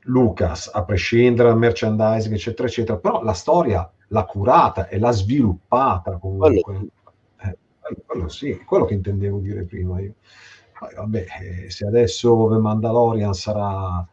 Lucas, 0.03 0.69
a 0.73 0.83
prescindere 0.83 1.49
dal 1.49 1.57
merchandising, 1.57 2.33
eccetera, 2.33 2.67
eccetera, 2.67 2.97
però 2.97 3.21
la 3.23 3.33
storia 3.33 3.89
l'ha 4.07 4.25
curata 4.25 4.87
e 4.87 4.99
l'ha 4.99 5.11
sviluppata 5.11 6.17
comunque. 6.17 6.61
Quello, 6.61 6.87
eh, 7.41 7.57
quello 8.05 8.29
sì, 8.29 8.57
quello 8.65 8.85
che 8.85 8.95
intendevo 8.95 9.39
dire 9.39 9.63
prima 9.63 9.99
io. 10.01 10.15
Poi, 10.77 10.93
vabbè, 10.95 11.25
eh, 11.41 11.69
se 11.69 11.85
adesso 11.85 12.49
The 12.51 12.57
Mandalorian 12.57 13.33
sarà 13.33 14.05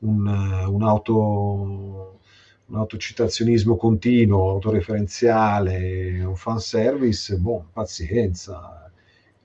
un, 0.00 0.26
un, 0.26 0.82
auto, 0.82 2.18
un 2.66 2.76
autocitazionismo 2.76 3.76
continuo, 3.76 4.50
autoreferenziale, 4.50 6.24
un 6.24 6.36
fanservice, 6.36 7.36
boh, 7.36 7.66
pazienza 7.72 8.85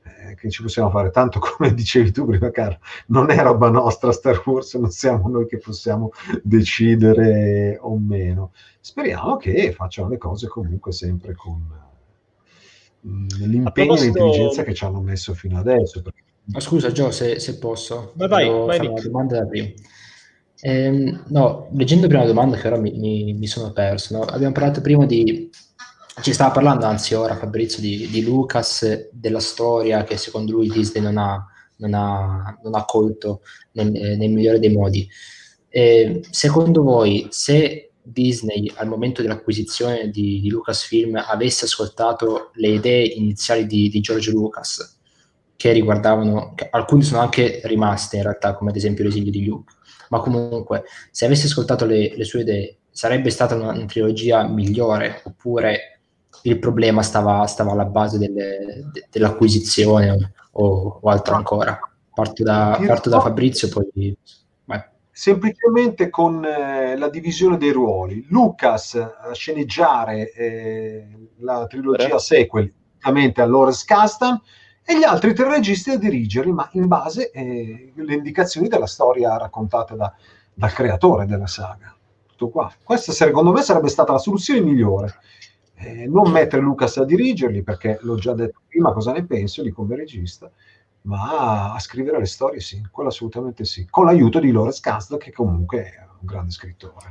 eh, 0.03 0.35
che 0.35 0.49
ci 0.49 0.61
possiamo 0.61 0.89
fare. 0.89 1.11
Tanto 1.11 1.39
come 1.39 1.73
dicevi 1.73 2.11
tu 2.11 2.25
prima, 2.25 2.49
Carlo, 2.51 2.79
non 3.07 3.29
è 3.29 3.37
roba 3.41 3.69
nostra 3.69 4.11
Star 4.11 4.41
Wars, 4.45 4.73
non 4.75 4.91
siamo 4.91 5.27
noi 5.29 5.47
che 5.47 5.57
possiamo 5.57 6.11
decidere 6.43 7.77
o 7.81 7.97
meno. 7.97 8.51
Speriamo 8.79 9.37
che 9.37 9.71
facciano 9.71 10.09
le 10.09 10.17
cose 10.17 10.47
comunque 10.47 10.91
sempre 10.91 11.35
con 11.35 11.61
mm, 13.07 13.27
l'impegno 13.45 13.95
e 13.95 14.01
l'intelligenza 14.01 14.63
che 14.63 14.73
ci 14.73 14.83
hanno 14.83 15.01
messo 15.01 15.33
fino 15.33 15.59
adesso. 15.59 16.01
Perché... 16.01 16.23
Ma 16.45 16.59
scusa 16.59 16.91
Gio, 16.91 17.11
se, 17.11 17.39
se 17.39 17.57
posso, 17.57 18.13
vai, 18.15 18.27
vai, 18.27 18.49
vai 18.49 18.77
fare 18.77 18.89
una 18.89 19.01
domanda 19.01 19.39
da 19.39 19.45
prima. 19.45 19.69
Eh, 20.63 21.19
no, 21.27 21.69
leggendo 21.73 22.05
prima 22.05 22.21
la 22.21 22.27
domanda 22.27 22.55
che 22.55 22.67
ora 22.67 22.77
mi, 22.77 22.91
mi, 22.91 23.33
mi 23.33 23.47
sono 23.47 23.71
perso, 23.71 24.15
no? 24.15 24.23
abbiamo 24.23 24.53
parlato 24.53 24.79
prima 24.81 25.07
di 25.07 25.49
ci 26.21 26.33
stava 26.33 26.51
parlando 26.51 26.85
anzi 26.85 27.13
ora 27.13 27.35
Fabrizio 27.35 27.81
di, 27.81 28.07
di, 28.07 28.23
Lucas, 28.23 29.09
della 29.11 29.39
storia 29.39 30.03
che 30.03 30.17
secondo 30.17 30.53
lui 30.53 30.69
Disney 30.69 31.03
non 31.03 31.17
ha, 31.17 31.45
non 31.77 31.93
ha, 31.93 32.59
non 32.63 32.75
ha 32.75 32.85
colto 32.85 33.41
nel, 33.73 33.91
nel, 33.91 34.29
migliore 34.29 34.59
dei 34.59 34.71
modi. 34.71 35.07
Eh, 35.69 36.21
secondo 36.29 36.83
voi, 36.83 37.27
se 37.29 37.91
Disney 38.01 38.71
al 38.75 38.87
momento 38.87 39.21
dell'acquisizione 39.21 40.09
di, 40.09 40.39
di 40.39 40.49
Lucasfilm 40.49 41.15
avesse 41.15 41.65
ascoltato 41.65 42.51
le 42.55 42.69
idee 42.69 43.05
iniziali 43.05 43.65
di, 43.65 43.89
di 43.89 43.99
George 43.99 44.31
Lucas, 44.31 44.99
che 45.55 45.71
riguardavano, 45.71 46.53
che 46.55 46.67
alcune 46.69 47.03
sono 47.03 47.21
anche 47.21 47.61
rimaste 47.63 48.17
in 48.17 48.23
realtà, 48.23 48.55
come 48.55 48.71
ad 48.71 48.75
esempio 48.75 49.03
l'esilio 49.03 49.31
di 49.31 49.45
Luke, 49.45 49.73
ma 50.09 50.19
comunque 50.19 50.83
se 51.11 51.25
avesse 51.25 51.45
ascoltato 51.47 51.85
le, 51.85 52.15
le 52.15 52.23
sue 52.23 52.41
idee, 52.41 52.77
sarebbe 52.89 53.29
stata 53.29 53.55
una, 53.55 53.69
una 53.69 53.85
trilogia 53.85 54.47
migliore 54.47 55.21
oppure 55.23 55.90
il 56.43 56.59
problema 56.59 57.01
stava, 57.01 57.45
stava 57.45 57.71
alla 57.71 57.85
base 57.85 58.17
delle, 58.17 58.85
de, 58.91 59.07
dell'acquisizione 59.09 60.33
o, 60.51 60.99
o, 61.01 61.09
altro 61.09 61.35
ancora. 61.35 61.79
Parto 62.13 62.43
da, 62.43 62.79
parto 62.85 63.09
da 63.09 63.19
Fabrizio, 63.19 63.69
poi... 63.69 64.15
Vai. 64.65 64.83
Semplicemente 65.11 66.09
con 66.09 66.43
eh, 66.43 66.97
la 66.97 67.09
divisione 67.09 67.57
dei 67.57 67.71
ruoli. 67.71 68.25
Lucas 68.29 68.95
a 68.95 69.33
sceneggiare 69.33 70.31
eh, 70.31 71.07
la 71.39 71.65
trilogia 71.67 72.17
sequel, 72.17 72.71
ovviamente 72.97 73.41
a 73.41 73.45
Lawrence 73.45 73.83
Kasdan, 73.85 74.41
e 74.83 74.97
gli 74.97 75.03
altri 75.03 75.33
tre 75.33 75.47
registi 75.49 75.91
a 75.91 75.97
dirigerli, 75.97 76.51
ma 76.51 76.67
in 76.73 76.87
base 76.87 77.31
eh, 77.31 77.93
alle 77.97 78.15
indicazioni 78.15 78.67
della 78.67 78.87
storia 78.87 79.37
raccontata 79.37 79.95
da, 79.95 80.13
dal 80.53 80.73
creatore 80.73 81.25
della 81.25 81.47
saga. 81.47 81.95
Tutto 82.25 82.49
qua. 82.49 82.73
Questa 82.83 83.11
secondo 83.11 83.51
me 83.51 83.61
sarebbe 83.61 83.89
stata 83.89 84.11
la 84.11 84.17
soluzione 84.17 84.61
migliore 84.61 85.13
eh, 85.81 86.07
non 86.07 86.31
mettere 86.31 86.61
Lucas 86.61 86.97
a 86.97 87.05
dirigerli 87.05 87.63
perché 87.63 87.97
l'ho 88.01 88.15
già 88.15 88.33
detto 88.33 88.61
prima 88.67 88.93
cosa 88.93 89.11
ne 89.11 89.25
penso 89.25 89.61
di 89.63 89.71
come 89.71 89.95
regista, 89.95 90.51
ma 91.03 91.73
a 91.73 91.79
scrivere 91.79 92.19
le 92.19 92.25
storie 92.25 92.59
sì, 92.59 92.81
quello 92.91 93.09
assolutamente 93.09 93.65
sì, 93.65 93.87
con 93.89 94.05
l'aiuto 94.05 94.39
di 94.39 94.51
Lawrence 94.51 94.79
Kasdan 94.81 95.17
che 95.17 95.31
comunque 95.31 95.83
è 95.83 96.07
un 96.19 96.25
grande 96.25 96.51
scrittore. 96.51 97.09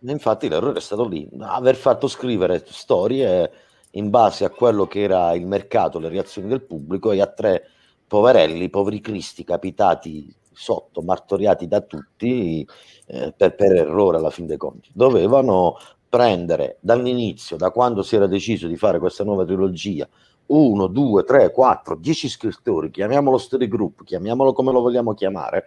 Infatti 0.00 0.48
l'errore 0.48 0.78
è 0.78 0.80
stato 0.80 1.06
lì, 1.06 1.28
aver 1.40 1.76
fatto 1.76 2.08
scrivere 2.08 2.64
storie 2.66 3.50
in 3.90 4.10
base 4.10 4.44
a 4.44 4.50
quello 4.50 4.86
che 4.86 5.02
era 5.02 5.32
il 5.34 5.46
mercato, 5.46 5.98
le 5.98 6.08
reazioni 6.08 6.48
del 6.48 6.62
pubblico 6.62 7.12
e 7.12 7.20
a 7.20 7.26
tre 7.26 7.68
poverelli, 8.06 8.70
poveri 8.70 9.00
cristi 9.00 9.44
capitati 9.44 10.34
sotto, 10.52 11.02
martoriati 11.02 11.66
da 11.66 11.80
tutti 11.82 12.66
eh, 13.06 13.34
per, 13.36 13.54
per, 13.54 13.74
errore 13.74 14.16
alla 14.16 14.30
fin 14.30 14.46
dei 14.46 14.56
conti. 14.56 14.90
Dovevano 14.92 15.76
prendere 16.16 16.78
dall'inizio, 16.80 17.58
da 17.58 17.70
quando 17.70 18.02
si 18.02 18.16
era 18.16 18.26
deciso 18.26 18.66
di 18.66 18.76
fare 18.78 18.98
questa 18.98 19.22
nuova 19.22 19.44
trilogia, 19.44 20.08
uno, 20.46 20.86
due, 20.86 21.24
tre, 21.24 21.52
quattro, 21.52 21.94
dieci 21.94 22.30
scrittori, 22.30 22.90
chiamiamolo 22.90 23.36
story 23.36 23.68
group, 23.68 24.02
chiamiamolo 24.02 24.54
come 24.54 24.72
lo 24.72 24.80
vogliamo 24.80 25.12
chiamare, 25.12 25.66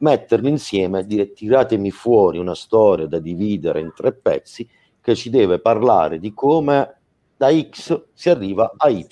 metterli 0.00 0.50
insieme 0.50 0.98
e 0.98 1.06
dire 1.06 1.32
tiratemi 1.32 1.90
fuori 1.90 2.36
una 2.36 2.54
storia 2.54 3.06
da 3.06 3.18
dividere 3.18 3.80
in 3.80 3.90
tre 3.96 4.12
pezzi 4.12 4.68
che 5.00 5.14
ci 5.14 5.30
deve 5.30 5.60
parlare 5.60 6.18
di 6.18 6.34
come 6.34 6.96
da 7.34 7.50
X 7.50 8.04
si 8.12 8.28
arriva 8.28 8.74
a 8.76 8.90
Y. 8.90 9.06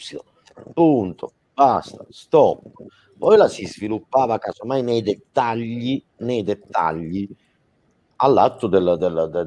Punto, 0.75 1.33
basta, 1.55 2.05
stop. 2.11 2.73
Poi 3.17 3.39
la 3.39 3.49
si 3.49 3.65
sviluppava 3.65 4.37
casomai 4.37 4.83
nei 4.83 5.01
dettagli, 5.01 6.05
nei 6.19 6.43
dettagli 6.43 7.27
all'atto 8.17 8.67
della, 8.67 8.97
della, 8.97 9.27
della, 9.27 9.45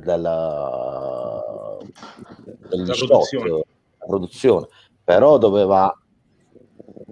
della 2.69 2.93
produzione. 2.95 3.63
produzione, 3.97 4.67
però 5.03 5.37
doveva 5.37 5.93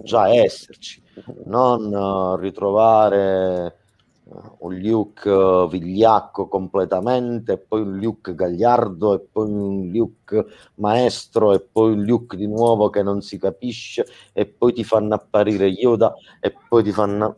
già 0.04 0.30
esserci, 0.30 1.02
non 1.46 1.92
uh, 1.92 2.36
ritrovare 2.36 3.76
uh, 4.24 4.56
un 4.60 4.76
Luke 4.76 5.30
uh, 5.30 5.68
vigliacco 5.68 6.48
completamente, 6.48 7.58
poi 7.58 7.82
un 7.82 7.98
Luke 7.98 8.36
gagliardo, 8.36 9.16
e 9.16 9.20
poi 9.20 9.52
un 9.52 9.90
Luke 9.92 10.46
maestro, 10.76 11.54
e 11.54 11.60
poi 11.60 11.94
un 11.94 12.04
Luke 12.04 12.38
di 12.38 12.48
nuovo 12.48 12.90
che 12.90 13.02
non 13.02 13.22
si 13.22 13.38
capisce, 13.38 14.06
e 14.32 14.46
poi 14.46 14.74
ti 14.74 14.84
fanno 14.84 15.16
apparire 15.16 15.66
Yoda, 15.68 16.14
e 16.40 16.54
poi 16.70 16.84
ti 16.84 16.92
fanno 16.92 17.38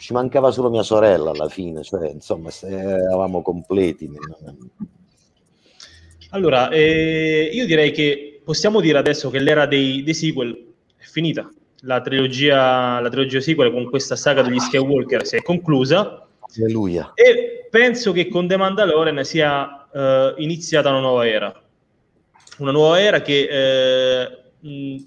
ci 0.00 0.14
mancava 0.14 0.50
solo 0.50 0.70
mia 0.70 0.82
sorella 0.82 1.30
alla 1.30 1.48
fine, 1.50 1.82
cioè, 1.82 2.08
insomma, 2.08 2.48
eravamo 2.62 3.42
completi. 3.42 4.10
Allora, 6.30 6.70
eh, 6.70 7.50
io 7.52 7.66
direi 7.66 7.90
che 7.90 8.40
possiamo 8.42 8.80
dire 8.80 8.96
adesso 8.96 9.28
che 9.28 9.38
l'era 9.38 9.66
dei, 9.66 10.02
dei 10.02 10.14
sequel 10.14 10.72
è 10.96 11.04
finita. 11.04 11.50
La 11.82 12.00
trilogia, 12.00 12.98
la 12.98 13.10
trilogia 13.10 13.40
sequel 13.40 13.70
con 13.72 13.90
questa 13.90 14.16
saga 14.16 14.40
degli 14.40 14.58
Skywalker 14.58 15.26
si 15.26 15.36
è 15.36 15.42
conclusa. 15.42 16.26
Alleluia. 16.56 17.12
E 17.14 17.66
penso 17.70 18.12
che 18.12 18.28
con 18.28 18.48
The 18.48 18.56
Mandalorian 18.56 19.22
sia 19.22 19.86
eh, 19.92 20.34
iniziata 20.38 20.88
una 20.88 21.00
nuova 21.00 21.28
era. 21.28 21.62
Una 22.58 22.72
nuova 22.72 23.00
era 23.00 23.20
che 23.20 23.48
eh, 23.50 24.38
mh, 24.66 25.02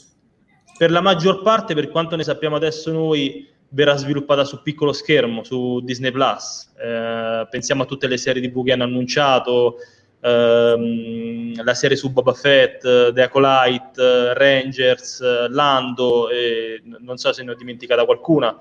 per 0.77 0.91
la 0.91 1.01
maggior 1.01 1.41
parte, 1.41 1.73
per 1.73 1.89
quanto 1.89 2.15
ne 2.15 2.23
sappiamo 2.23 2.55
adesso 2.55 2.91
noi, 2.91 3.49
verrà 3.73 3.95
sviluppata 3.95 4.45
su 4.45 4.61
piccolo 4.61 4.93
schermo, 4.93 5.43
su 5.43 5.79
Disney 5.81 6.11
Plus. 6.11 6.71
Eh, 6.77 7.47
pensiamo 7.49 7.83
a 7.83 7.85
tutte 7.85 8.07
le 8.07 8.17
serie 8.17 8.41
TV 8.41 8.63
che 8.63 8.71
hanno 8.71 8.83
annunciato, 8.83 9.77
ehm, 10.21 11.63
la 11.63 11.73
serie 11.73 11.97
su 11.97 12.11
Boba 12.11 12.33
Fett, 12.33 12.81
The 12.81 13.21
Acolyte, 13.21 14.33
Rangers, 14.33 15.21
Lando, 15.49 16.29
e 16.29 16.81
non 16.99 17.17
so 17.17 17.33
se 17.33 17.43
ne 17.43 17.51
ho 17.51 17.55
dimenticata 17.55 18.05
qualcuna. 18.05 18.57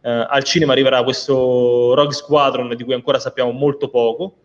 Eh, 0.00 0.26
al 0.28 0.44
cinema 0.44 0.72
arriverà 0.72 1.02
questo 1.02 1.94
Rogue 1.94 2.14
Squadron 2.14 2.74
di 2.74 2.84
cui 2.84 2.94
ancora 2.94 3.18
sappiamo 3.18 3.52
molto 3.52 3.88
poco. 3.88 4.36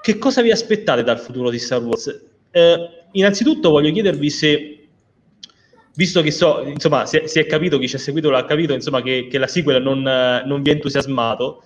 Che 0.00 0.18
cosa 0.18 0.40
vi 0.40 0.50
aspettate 0.50 1.02
dal 1.02 1.18
futuro 1.18 1.50
di 1.50 1.58
Star 1.58 1.82
Wars? 1.82 2.26
Eh, 2.50 2.88
innanzitutto 3.12 3.70
voglio 3.70 3.92
chiedervi 3.92 4.30
se, 4.30 4.77
visto 5.98 6.22
che 6.22 6.30
so, 6.30 6.62
insomma, 6.62 7.06
si 7.06 7.16
è, 7.16 7.26
si 7.26 7.40
è 7.40 7.46
capito, 7.46 7.76
chi 7.76 7.88
ci 7.88 7.96
ha 7.96 7.98
seguito 7.98 8.30
l'ha 8.30 8.44
capito, 8.44 8.72
insomma, 8.72 9.02
che, 9.02 9.26
che 9.28 9.36
la 9.36 9.48
sequel 9.48 9.82
non, 9.82 10.00
non 10.00 10.62
vi 10.62 10.70
ha 10.70 10.74
entusiasmato, 10.74 11.64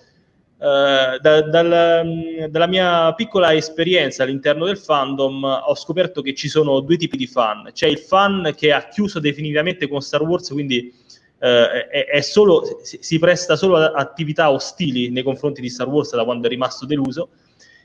Uh, 0.63 1.19
da, 1.19 1.41
dal, 1.41 2.47
dalla 2.49 2.67
mia 2.67 3.13
piccola 3.15 3.53
esperienza 3.53 4.23
all'interno 4.23 4.65
del 4.65 4.77
fandom 4.77 5.43
ho 5.43 5.75
scoperto 5.75 6.21
che 6.21 6.33
ci 6.33 6.47
sono 6.47 6.79
due 6.79 6.95
tipi 6.95 7.17
di 7.17 7.27
fan. 7.27 7.71
C'è 7.73 7.87
il 7.87 7.97
fan 7.97 8.53
che 8.55 8.71
ha 8.71 8.87
chiuso 8.87 9.19
definitivamente 9.19 9.89
con 9.89 9.99
Star 9.99 10.21
Wars, 10.21 10.47
quindi 10.51 10.93
uh, 11.39 11.45
è, 11.45 12.05
è 12.09 12.21
solo, 12.21 12.79
si, 12.81 13.19
presta 13.19 13.57
solo 13.57 13.75
a 13.75 13.91
attività 13.93 14.51
ostili 14.51 15.09
nei 15.09 15.23
confronti 15.23 15.59
di 15.59 15.67
Star 15.67 15.89
Wars 15.89 16.15
da 16.15 16.23
quando 16.23 16.47
è 16.47 16.49
rimasto 16.49 16.85
deluso, 16.85 17.31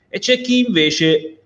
e 0.08 0.20
c'è 0.20 0.40
chi 0.40 0.64
invece 0.64 1.40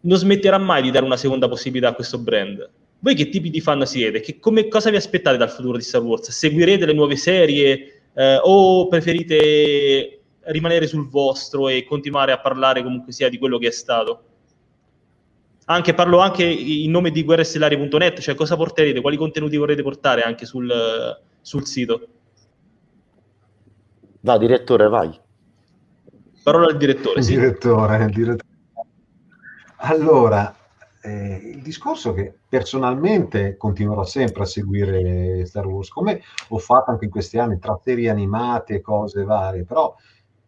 non 0.00 0.16
smetterà 0.16 0.56
mai 0.56 0.80
di 0.80 0.90
dare 0.90 1.04
una 1.04 1.18
seconda 1.18 1.46
possibilità 1.46 1.90
a 1.90 1.94
questo 1.94 2.16
brand. 2.16 2.70
Voi 3.02 3.16
che 3.16 3.28
tipi 3.30 3.50
di 3.50 3.60
fan 3.60 3.84
siete? 3.84 4.20
Che, 4.20 4.38
come, 4.38 4.68
cosa 4.68 4.88
vi 4.88 4.94
aspettate 4.94 5.36
dal 5.36 5.50
futuro 5.50 5.76
di 5.76 5.82
Star 5.82 6.02
Wars? 6.02 6.30
Seguirete 6.30 6.86
le 6.86 6.92
nuove 6.92 7.16
serie? 7.16 8.02
Eh, 8.14 8.38
o 8.40 8.86
preferite 8.86 10.20
rimanere 10.44 10.86
sul 10.86 11.08
vostro 11.08 11.68
e 11.68 11.84
continuare 11.84 12.30
a 12.30 12.38
parlare 12.38 12.82
comunque 12.82 13.10
sia 13.10 13.28
di 13.28 13.38
quello 13.38 13.58
che 13.58 13.66
è 13.66 13.72
stato. 13.72 14.22
Anche, 15.64 15.94
parlo 15.94 16.20
anche 16.20 16.44
in 16.44 16.92
nome 16.92 17.10
di 17.10 17.24
guerrestellari.net, 17.24 18.20
cioè 18.20 18.36
cosa 18.36 18.56
porterete, 18.56 19.00
quali 19.00 19.16
contenuti 19.16 19.56
vorrete 19.56 19.82
portare 19.82 20.22
anche 20.22 20.46
sul, 20.46 20.72
sul 21.40 21.66
sito. 21.66 22.06
Va, 24.20 24.38
direttore, 24.38 24.86
vai. 24.86 25.10
Parola 26.44 26.66
al 26.66 26.76
direttore. 26.76 27.20
Sì. 27.20 27.34
direttore, 27.34 28.06
direttore. 28.06 28.50
Allora, 29.78 30.54
eh, 31.02 31.52
il 31.54 31.62
discorso 31.62 32.12
che 32.12 32.32
personalmente 32.48 33.56
continuerò 33.56 34.04
sempre 34.04 34.42
a 34.42 34.46
seguire 34.46 35.44
Star 35.46 35.66
Wars, 35.66 35.88
come 35.88 36.22
ho 36.48 36.58
fatto 36.58 36.90
anche 36.90 37.06
in 37.06 37.10
questi 37.10 37.38
anni, 37.38 37.58
tra 37.58 37.78
animate 38.08 38.80
cose 38.80 39.24
varie, 39.24 39.64
però 39.64 39.94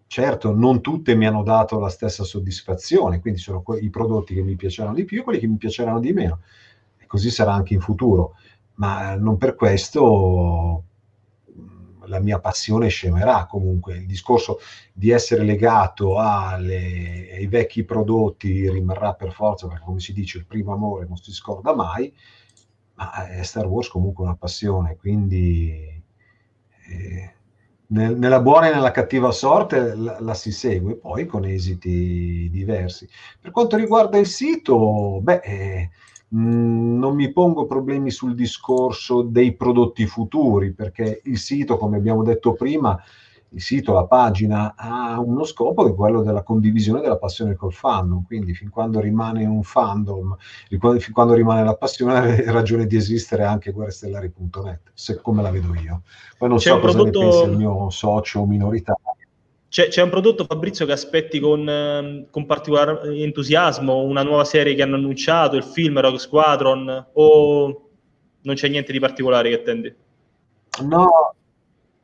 certo 0.06 0.54
non 0.54 0.80
tutte 0.80 1.16
mi 1.16 1.26
hanno 1.26 1.42
dato 1.42 1.78
la 1.80 1.88
stessa 1.88 2.22
soddisfazione, 2.22 3.20
quindi 3.20 3.40
sono 3.40 3.62
que- 3.62 3.80
i 3.80 3.90
prodotti 3.90 4.34
che 4.34 4.42
mi 4.42 4.54
piaceranno 4.54 4.94
di 4.94 5.04
più 5.04 5.20
e 5.20 5.22
quelli 5.24 5.40
che 5.40 5.48
mi 5.48 5.56
piaceranno 5.56 5.98
di 5.98 6.12
meno. 6.12 6.40
E 6.98 7.06
così 7.06 7.30
sarà 7.30 7.52
anche 7.52 7.74
in 7.74 7.80
futuro, 7.80 8.34
ma 8.74 9.16
non 9.16 9.36
per 9.36 9.56
questo 9.56 10.84
la 12.06 12.20
mia 12.20 12.38
passione 12.38 12.88
scemerà 12.88 13.46
comunque. 13.46 13.96
Il 13.96 14.06
discorso 14.06 14.58
di 14.92 15.10
essere 15.10 15.42
legato 15.44 16.18
alle, 16.18 17.30
ai 17.32 17.46
vecchi 17.46 17.84
prodotti 17.84 18.68
rimarrà 18.70 19.14
per 19.14 19.32
forza, 19.32 19.66
perché 19.66 19.84
come 19.84 20.00
si 20.00 20.12
dice 20.12 20.38
il 20.38 20.46
primo 20.46 20.72
amore 20.72 21.06
non 21.06 21.16
si 21.16 21.32
scorda 21.32 21.74
mai, 21.74 22.12
ma 22.94 23.28
è 23.28 23.42
Star 23.42 23.66
Wars 23.66 23.88
comunque 23.88 24.24
una 24.24 24.36
passione, 24.36 24.96
quindi... 24.96 26.02
Eh, 26.86 27.32
nel, 27.86 28.16
nella 28.16 28.40
buona 28.40 28.68
e 28.68 28.74
nella 28.74 28.90
cattiva 28.90 29.30
sorte 29.30 29.94
la, 29.94 30.18
la, 30.20 30.34
si 30.34 30.52
segue 30.52 30.96
poi 30.96 31.26
con 31.26 31.44
esiti 31.44 32.48
diversi. 32.50 33.08
Per 33.40 33.50
quanto 33.50 33.76
riguarda 33.76 34.18
il 34.18 34.26
sito, 34.26 35.20
beh, 35.20 35.40
eh, 35.44 35.90
mh, 36.34 36.98
non 36.98 37.14
mi 37.14 37.32
pongo 37.32 37.66
problemi 37.66 38.10
sul 38.10 38.34
discorso 38.34 39.22
dei 39.22 39.54
prodotti 39.54 40.06
futuri, 40.06 40.72
perché 40.72 41.20
il 41.24 41.38
sito, 41.38 41.76
come 41.76 41.96
abbiamo 41.96 42.22
detto 42.22 42.54
prima, 42.54 43.00
il 43.50 43.62
sito, 43.62 43.92
la 43.92 44.06
pagina 44.06 44.74
ha 44.76 45.20
uno 45.20 45.44
scopo 45.44 45.84
che 45.84 45.90
è 45.90 45.94
quello 45.94 46.22
della 46.22 46.42
condivisione 46.42 47.00
della 47.00 47.18
passione 47.18 47.54
col 47.54 47.72
fandom, 47.72 48.24
quindi 48.24 48.52
fin 48.52 48.68
quando 48.68 48.98
rimane 48.98 49.44
un 49.44 49.62
fandom, 49.62 50.36
fin 50.68 51.12
quando 51.12 51.34
rimane 51.34 51.62
la 51.62 51.76
passione, 51.76 52.42
ha 52.44 52.50
ragione 52.50 52.86
di 52.86 52.96
esistere 52.96 53.44
anche 53.44 53.70
guerrestellari.net, 53.70 54.90
se, 54.92 55.20
come 55.20 55.40
la 55.40 55.50
vedo 55.52 55.72
io. 55.74 56.02
Poi 56.36 56.48
non 56.48 56.58
c'è 56.58 56.70
so 56.70 56.80
cosa 56.80 56.96
prodotto... 56.96 57.20
ne 57.20 57.28
pensa 57.28 57.44
il 57.44 57.56
mio 57.56 57.90
socio 57.90 58.44
minoritario. 58.44 59.02
C'è, 59.74 59.88
c'è, 59.88 60.02
un 60.02 60.10
prodotto, 60.10 60.44
Fabrizio, 60.44 60.86
che 60.86 60.92
aspetti 60.92 61.40
con, 61.40 61.68
ehm, 61.68 62.26
con, 62.30 62.46
particolare 62.46 63.12
entusiasmo, 63.12 64.04
una 64.04 64.22
nuova 64.22 64.44
serie 64.44 64.76
che 64.76 64.82
hanno 64.82 64.94
annunciato, 64.94 65.56
il 65.56 65.64
film 65.64 65.98
Rogue 66.00 66.20
Squadron, 66.20 67.08
o 67.14 67.90
non 68.42 68.54
c'è 68.54 68.68
niente 68.68 68.92
di 68.92 69.00
particolare 69.00 69.48
che 69.48 69.54
attendi? 69.56 69.94
No, 70.84 71.34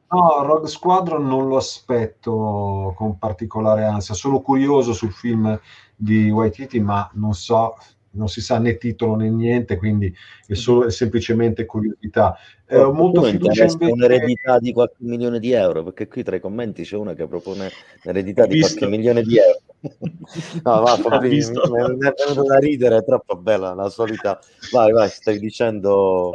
No, 0.09 0.43
Rogue 0.43 0.67
Squadron 0.67 1.25
non 1.25 1.47
lo 1.47 1.59
aspetto 1.59 2.93
con 2.97 3.19
particolare 3.19 3.85
ansia. 3.85 4.17
Sono 4.17 4.41
curioso 4.41 4.93
sul 4.93 5.13
film 5.13 5.57
di 5.95 6.29
Waititi, 6.29 6.81
ma 6.81 7.09
non 7.15 7.35
so, 7.35 7.77
non 8.13 8.29
si 8.29 8.41
sa 8.41 8.59
né 8.59 8.77
titolo 8.77 9.15
né 9.17 9.29
niente, 9.31 9.77
quindi 9.77 10.13
è, 10.47 10.55
solo, 10.55 10.87
è 10.87 10.91
semplicemente 10.91 11.67
curiosità. 11.67 12.37
Eh, 12.67 12.79
ho 12.79 12.93
molto 12.93 13.23
fiducia 13.23 13.65
invece... 13.65 13.93
un'eredità 13.93 14.59
di 14.59 14.73
qualche 14.73 14.97
milione 14.99 15.39
di 15.39 15.53
euro, 15.53 15.85
perché 15.85 16.09
qui 16.09 16.23
tra 16.23 16.37
i 16.37 16.41
commenti 16.41 16.83
c'è 16.83 16.97
una 16.97 17.15
che 17.15 17.27
propone 17.27 17.71
un'eredità 18.05 18.47
di 18.47 18.61
qualche 18.61 18.87
milione 18.87 19.23
di 19.23 19.39
euro. 19.39 19.61
no, 20.63 20.81
va, 20.83 20.97
Fabrizio, 20.97 21.63
mi, 21.71 21.97
mi 21.97 22.07
è 22.07 22.15
venuto 22.17 22.43
da 22.47 22.59
ridere, 22.59 22.99
è 22.99 23.05
troppo 23.05 23.37
bella 23.37 23.75
la 23.75 23.89
solita. 23.89 24.39
Vai, 24.73 24.93
vai, 24.93 25.09
stai 25.09 25.39
dicendo... 25.39 26.33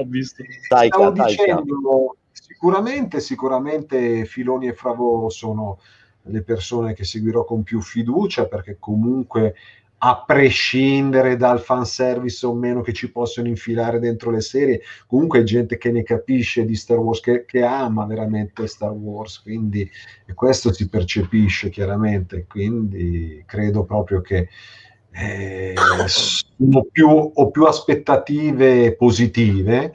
Taika, 0.67 0.97
Stavo 0.97 1.11
taika. 1.11 1.43
dicendo 1.43 2.17
Sicuramente, 2.55 3.19
sicuramente 3.19 4.25
Filoni 4.25 4.67
e 4.67 4.73
Fravo 4.73 5.29
sono 5.29 5.79
le 6.23 6.41
persone 6.41 6.93
che 6.93 7.03
seguirò 7.03 7.43
con 7.43 7.63
più 7.63 7.81
fiducia 7.81 8.47
perché 8.47 8.77
comunque 8.79 9.55
a 10.07 10.23
prescindere 10.23 11.35
dal 11.35 11.59
fanservice 11.59 12.45
o 12.45 12.53
meno 12.53 12.81
che 12.81 12.93
ci 12.93 13.11
possono 13.11 13.47
infilare 13.47 13.97
dentro 13.97 14.29
le 14.29 14.39
serie, 14.39 14.81
comunque 15.07 15.39
è 15.39 15.43
gente 15.43 15.79
che 15.79 15.91
ne 15.91 16.03
capisce 16.03 16.63
di 16.63 16.75
Star 16.75 16.99
Wars, 16.99 17.21
che, 17.21 17.43
che 17.45 17.63
ama 17.63 18.05
veramente 18.05 18.67
Star 18.67 18.91
Wars, 18.91 19.41
quindi 19.41 19.89
questo 20.35 20.71
si 20.71 20.89
percepisce 20.89 21.69
chiaramente, 21.69 22.45
quindi 22.47 23.41
credo 23.47 23.83
proprio 23.83 24.21
che 24.21 24.47
eh, 25.09 25.73
più, 26.91 27.31
ho 27.33 27.49
più 27.49 27.63
aspettative 27.63 28.95
positive 28.95 29.91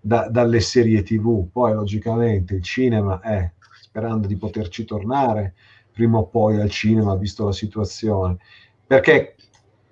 da, 0.00 0.28
dalle 0.28 0.58
serie 0.58 1.04
tv. 1.04 1.48
Poi 1.52 1.72
logicamente 1.72 2.54
il 2.54 2.64
cinema 2.64 3.20
è, 3.20 3.48
sperando 3.80 4.26
di 4.26 4.36
poterci 4.36 4.84
tornare 4.84 5.54
prima 5.92 6.18
o 6.18 6.26
poi 6.26 6.60
al 6.60 6.70
cinema, 6.70 7.14
visto 7.14 7.44
la 7.44 7.52
situazione, 7.52 8.38
perché 8.84 9.36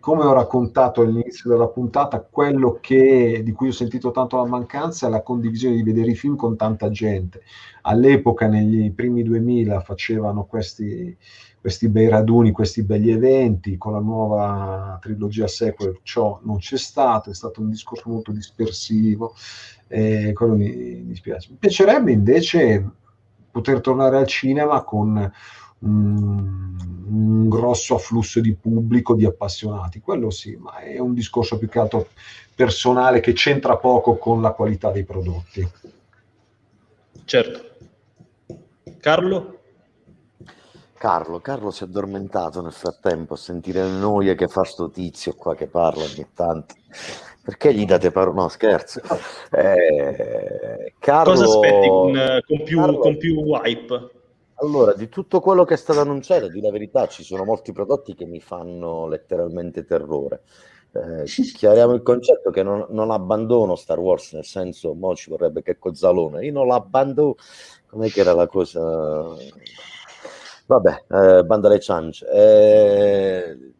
come 0.00 0.24
ho 0.24 0.32
raccontato 0.32 1.02
all'inizio 1.02 1.50
della 1.50 1.68
puntata, 1.68 2.20
quello 2.20 2.78
che, 2.80 3.42
di 3.44 3.52
cui 3.52 3.68
ho 3.68 3.72
sentito 3.72 4.10
tanto 4.10 4.36
la 4.38 4.46
mancanza 4.46 5.06
è 5.06 5.10
la 5.10 5.22
condivisione 5.22 5.76
di 5.76 5.82
vedere 5.82 6.10
i 6.10 6.16
film 6.16 6.36
con 6.36 6.56
tanta 6.56 6.90
gente. 6.90 7.42
All'epoca, 7.82 8.46
negli 8.48 8.90
primi 8.92 9.22
2000, 9.22 9.80
facevano 9.80 10.44
questi, 10.44 11.16
questi 11.60 11.88
bei 11.88 12.08
raduni, 12.08 12.50
questi 12.50 12.82
begli 12.82 13.10
eventi, 13.10 13.76
con 13.76 13.92
la 13.92 14.00
nuova 14.00 14.98
trilogia 15.02 15.46
sequel 15.46 16.00
ciò 16.02 16.40
non 16.44 16.56
c'è 16.56 16.78
stato, 16.78 17.30
è 17.30 17.34
stato 17.34 17.60
un 17.60 17.68
discorso 17.68 18.08
molto 18.08 18.32
dispersivo, 18.32 19.34
eh, 19.86 20.32
quello 20.32 20.54
mi 20.54 21.04
dispiace. 21.06 21.50
Mi 21.50 21.56
piacerebbe 21.58 22.10
invece 22.10 22.90
poter 23.50 23.80
tornare 23.80 24.16
al 24.16 24.26
cinema 24.26 24.82
con 24.82 25.30
un, 25.80 26.76
un, 27.06 27.48
grosso 27.48 27.94
afflusso 27.94 28.40
di 28.40 28.54
pubblico, 28.54 29.14
di 29.14 29.24
appassionati, 29.24 30.00
quello 30.00 30.30
sì, 30.30 30.56
ma 30.56 30.78
è 30.78 30.98
un 30.98 31.14
discorso 31.14 31.58
più 31.58 31.68
che 31.68 31.78
altro 31.78 32.08
personale 32.54 33.20
che 33.20 33.32
c'entra 33.32 33.76
poco 33.76 34.16
con 34.16 34.42
la 34.42 34.52
qualità 34.52 34.90
dei 34.90 35.04
prodotti. 35.04 35.68
Certo. 37.24 37.68
Carlo? 38.98 39.58
Carlo, 40.94 41.40
Carlo 41.40 41.70
si 41.70 41.84
è 41.84 41.86
addormentato 41.86 42.60
nel 42.60 42.72
frattempo 42.72 43.32
a 43.32 43.38
sentire 43.38 43.82
le 43.82 43.98
noie 43.98 44.34
che 44.34 44.48
fa 44.48 44.64
sto 44.64 44.90
tizio 44.90 45.34
qua 45.34 45.54
che 45.54 45.66
parla 45.66 46.04
ogni 46.04 46.26
tanto. 46.34 46.74
Perché 47.42 47.72
gli 47.72 47.86
date 47.86 48.10
parole? 48.10 48.36
No, 48.36 48.48
scherzo. 48.48 49.00
Eh, 49.50 50.92
Carlo... 50.98 51.32
Cosa 51.32 51.44
aspetti 51.46 51.88
con, 51.88 52.40
con, 52.46 52.62
più, 52.62 52.78
Carlo... 52.78 52.98
con 52.98 53.16
più 53.16 53.34
wipe? 53.40 54.10
Allora, 54.62 54.92
di 54.92 55.08
tutto 55.08 55.40
quello 55.40 55.64
che 55.64 55.74
è 55.74 55.76
stato 55.78 56.00
annunciato, 56.00 56.48
di 56.48 56.60
la 56.60 56.70
verità, 56.70 57.06
ci 57.06 57.22
sono 57.22 57.44
molti 57.44 57.72
prodotti 57.72 58.14
che 58.14 58.26
mi 58.26 58.40
fanno 58.40 59.08
letteralmente 59.08 59.84
terrore. 59.84 60.42
Eh, 60.92 61.24
chiariamo 61.56 61.94
il 61.94 62.02
concetto 62.02 62.50
che 62.50 62.62
non, 62.62 62.86
non, 62.90 63.10
abbandono 63.10 63.74
Star 63.74 63.98
Wars, 63.98 64.32
nel 64.34 64.44
senso, 64.44 64.92
mo 64.92 65.14
ci 65.14 65.30
vorrebbe 65.30 65.62
che 65.62 65.78
Cozzalone, 65.78 66.44
io 66.44 66.52
non 66.52 66.66
l'abbandono, 66.66 67.36
com'è 67.86 68.08
che 68.08 68.20
era 68.20 68.34
la 68.34 68.46
cosa? 68.46 69.34
Vabbè, 70.66 71.04
eh, 71.08 71.44
Bandale 71.44 71.78
Change. 71.80 72.26
Eh, 72.30 73.72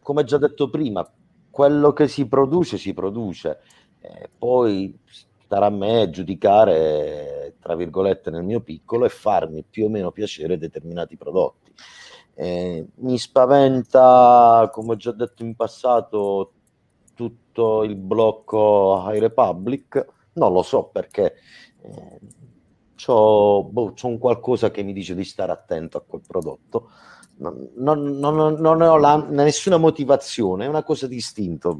come 0.00 0.24
già 0.24 0.38
detto 0.38 0.70
prima, 0.70 1.08
quello 1.50 1.92
che 1.92 2.08
si 2.08 2.26
produce, 2.26 2.78
si 2.78 2.94
produce. 2.94 3.60
Eh, 4.00 4.30
poi 4.38 4.98
starà 5.46 5.66
a 5.66 5.70
me 5.70 6.08
giudicare, 6.10 7.35
tra 7.66 7.74
virgolette, 7.74 8.30
nel 8.30 8.44
mio 8.44 8.60
piccolo 8.60 9.06
e 9.06 9.08
farmi 9.08 9.64
più 9.68 9.86
o 9.86 9.88
meno 9.88 10.12
piacere 10.12 10.56
determinati 10.56 11.16
prodotti. 11.16 11.72
Eh, 12.32 12.86
mi 12.98 13.18
spaventa, 13.18 14.70
come 14.72 14.92
ho 14.92 14.96
già 14.96 15.10
detto 15.10 15.42
in 15.42 15.56
passato, 15.56 16.52
tutto 17.14 17.82
il 17.82 17.96
blocco 17.96 19.04
High 19.08 19.18
Republic, 19.18 20.06
non 20.34 20.52
lo 20.52 20.62
so 20.62 20.84
perché 20.92 21.34
eh, 21.82 22.20
c'ho, 22.94 23.64
boh, 23.64 23.94
c'ho 23.94 24.06
un 24.06 24.18
qualcosa 24.18 24.70
che 24.70 24.84
mi 24.84 24.92
dice 24.92 25.16
di 25.16 25.24
stare 25.24 25.50
attento 25.50 25.98
a 25.98 26.04
quel 26.06 26.22
prodotto. 26.24 26.90
Non, 27.38 27.70
non, 27.74 28.00
non, 28.18 28.54
non 28.60 28.80
ho 28.80 28.96
la, 28.96 29.16
nessuna 29.28 29.76
motivazione, 29.76 30.66
è 30.66 30.68
una 30.68 30.84
cosa 30.84 31.08
distinta. 31.08 31.76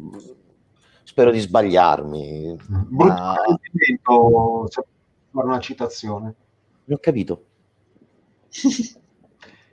Spero 1.05 1.31
di 1.31 1.39
sbagliarmi. 1.39 2.57
Brutto 2.67 3.13
ma... 3.13 3.37
sentimento, 3.47 4.67
se 4.69 4.85
fare 5.37 5.47
una 5.49 5.61
citazione. 5.61 6.35
Non 6.85 6.97
ho 6.97 7.01
capito. 7.01 7.45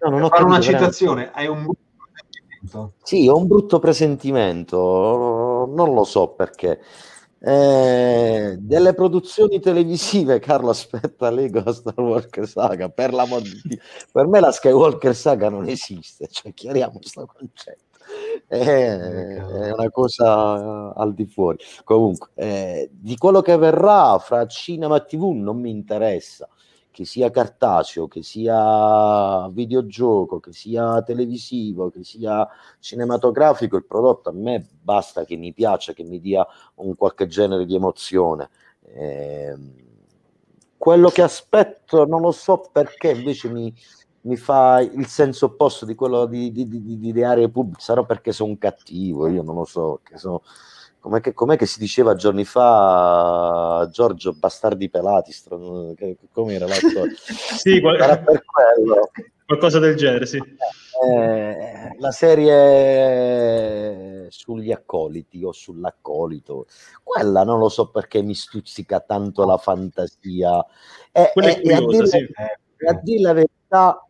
No, 0.03 0.09
non 0.09 0.23
ho 0.23 0.27
fare 0.27 0.43
capito, 0.43 0.47
una 0.49 0.59
citazione, 0.59 1.31
hai 1.31 1.47
un 1.47 1.63
brutto 1.63 1.79
presentimento. 2.11 2.93
Sì, 3.03 3.25
ho 3.29 3.37
un 3.37 3.47
brutto 3.47 3.79
presentimento, 3.79 5.65
non 5.73 5.93
lo 5.93 6.03
so 6.03 6.27
perché. 6.31 6.81
Eh, 7.39 8.57
delle 8.59 8.93
produzioni 8.93 9.61
televisive, 9.61 10.39
Carlo 10.43 10.71
aspetta 10.71 11.29
Lego 11.29 11.71
Star 11.71 11.97
Wars 12.01 12.41
Saga 12.41 12.89
per, 12.89 13.13
l'amor 13.13 13.43
di 13.43 13.61
Dio. 13.63 13.77
per 14.11 14.27
me 14.27 14.41
la 14.41 14.51
Skywalker 14.51 15.15
Saga 15.15 15.47
non 15.47 15.69
esiste, 15.69 16.27
cioè 16.27 16.53
chiariamo 16.53 16.99
questo 16.99 17.25
concetto 17.25 17.82
è, 18.47 18.57
è, 18.57 19.71
una 19.71 19.89
cosa 19.89 20.93
al 20.93 21.13
di 21.13 21.25
fuori. 21.25 21.57
Comunque 21.83 22.29
eh, 22.35 22.89
di 22.91 23.17
quello 23.17 23.41
che 23.41 23.57
verrà 23.57 24.17
fra 24.19 24.45
cinema 24.47 24.97
e 24.97 25.05
tv 25.05 25.31
non 25.31 25.59
mi 25.59 25.69
interessa. 25.69 26.47
Che 26.93 27.05
sia 27.05 27.31
cartaceo, 27.31 28.07
che 28.07 28.21
sia 28.21 29.49
videogioco, 29.49 30.39
che 30.39 30.53
sia 30.53 31.01
televisivo, 31.01 31.89
che 31.89 32.03
sia 32.03 32.47
cinematografico, 32.79 33.77
il 33.77 33.85
prodotto 33.85 34.29
a 34.29 34.31
me 34.31 34.63
basta 34.79 35.25
che 35.25 35.35
mi 35.35 35.53
piaccia, 35.53 35.93
che 35.93 36.03
mi 36.03 36.19
dia 36.19 36.45
un 36.75 36.95
qualche 36.95 37.25
genere 37.25 37.65
di 37.65 37.73
emozione. 37.73 38.47
Eh, 38.83 39.57
quello 40.77 41.09
che 41.09 41.23
aspetto 41.23 42.05
non 42.05 42.21
lo 42.21 42.31
so 42.31 42.69
perché 42.71 43.09
invece 43.09 43.49
mi, 43.49 43.73
mi 44.23 44.35
fa 44.37 44.79
il 44.79 45.07
senso 45.07 45.45
opposto 45.47 45.85
di 45.85 45.95
quello 45.95 46.25
di, 46.25 46.51
di, 46.51 46.67
di, 46.67 46.97
di, 46.97 47.11
di 47.11 47.23
aree 47.23 47.49
pubbliche, 47.49 47.81
sarò 47.81 48.05
perché 48.05 48.31
sono 48.31 48.55
cattivo, 48.57 49.27
io 49.27 49.43
non 49.43 49.55
lo 49.55 49.65
so, 49.65 49.99
che 50.03 50.17
sono 50.17 50.41
com'è 50.99 51.19
che, 51.19 51.33
com'è 51.33 51.57
che, 51.57 51.65
si 51.65 51.79
diceva 51.79 52.15
giorni 52.15 52.45
fa 52.45 53.89
Giorgio 53.91 54.31
Bastardi 54.31 54.89
Pelati 54.89 55.33
str- 55.33 55.93
come 56.31 56.53
era 56.53 56.65
la 56.65 56.75
storia 56.79 57.13
sì, 57.17 57.81
qual- 57.81 57.99
era 57.99 58.17
per 58.19 58.41
quello. 58.45 59.09
qualcosa 59.45 59.79
del 59.79 59.95
genere 59.95 60.25
sì. 60.25 60.37
Eh, 60.37 61.95
la 61.99 62.11
serie 62.11 63.83
sugli 64.31 64.71
accoliti 64.71 65.43
o 65.43 65.51
sull'accolito 65.51 66.67
quella 67.03 67.43
non 67.43 67.59
lo 67.59 67.67
so 67.67 67.89
perché 67.89 68.21
mi 68.21 68.35
stuzzica 68.35 69.01
tanto 69.01 69.45
la 69.45 69.57
fantasia. 69.57 70.65
E, 71.11 71.21
e, 71.21 71.31
curiosa, 71.33 71.59
e 71.59 71.73
a, 71.73 71.85
dire, 71.85 72.07
sì. 72.07 72.25
a 72.87 72.93
dire 72.93 73.21
la 73.21 73.33
verità 73.33 74.07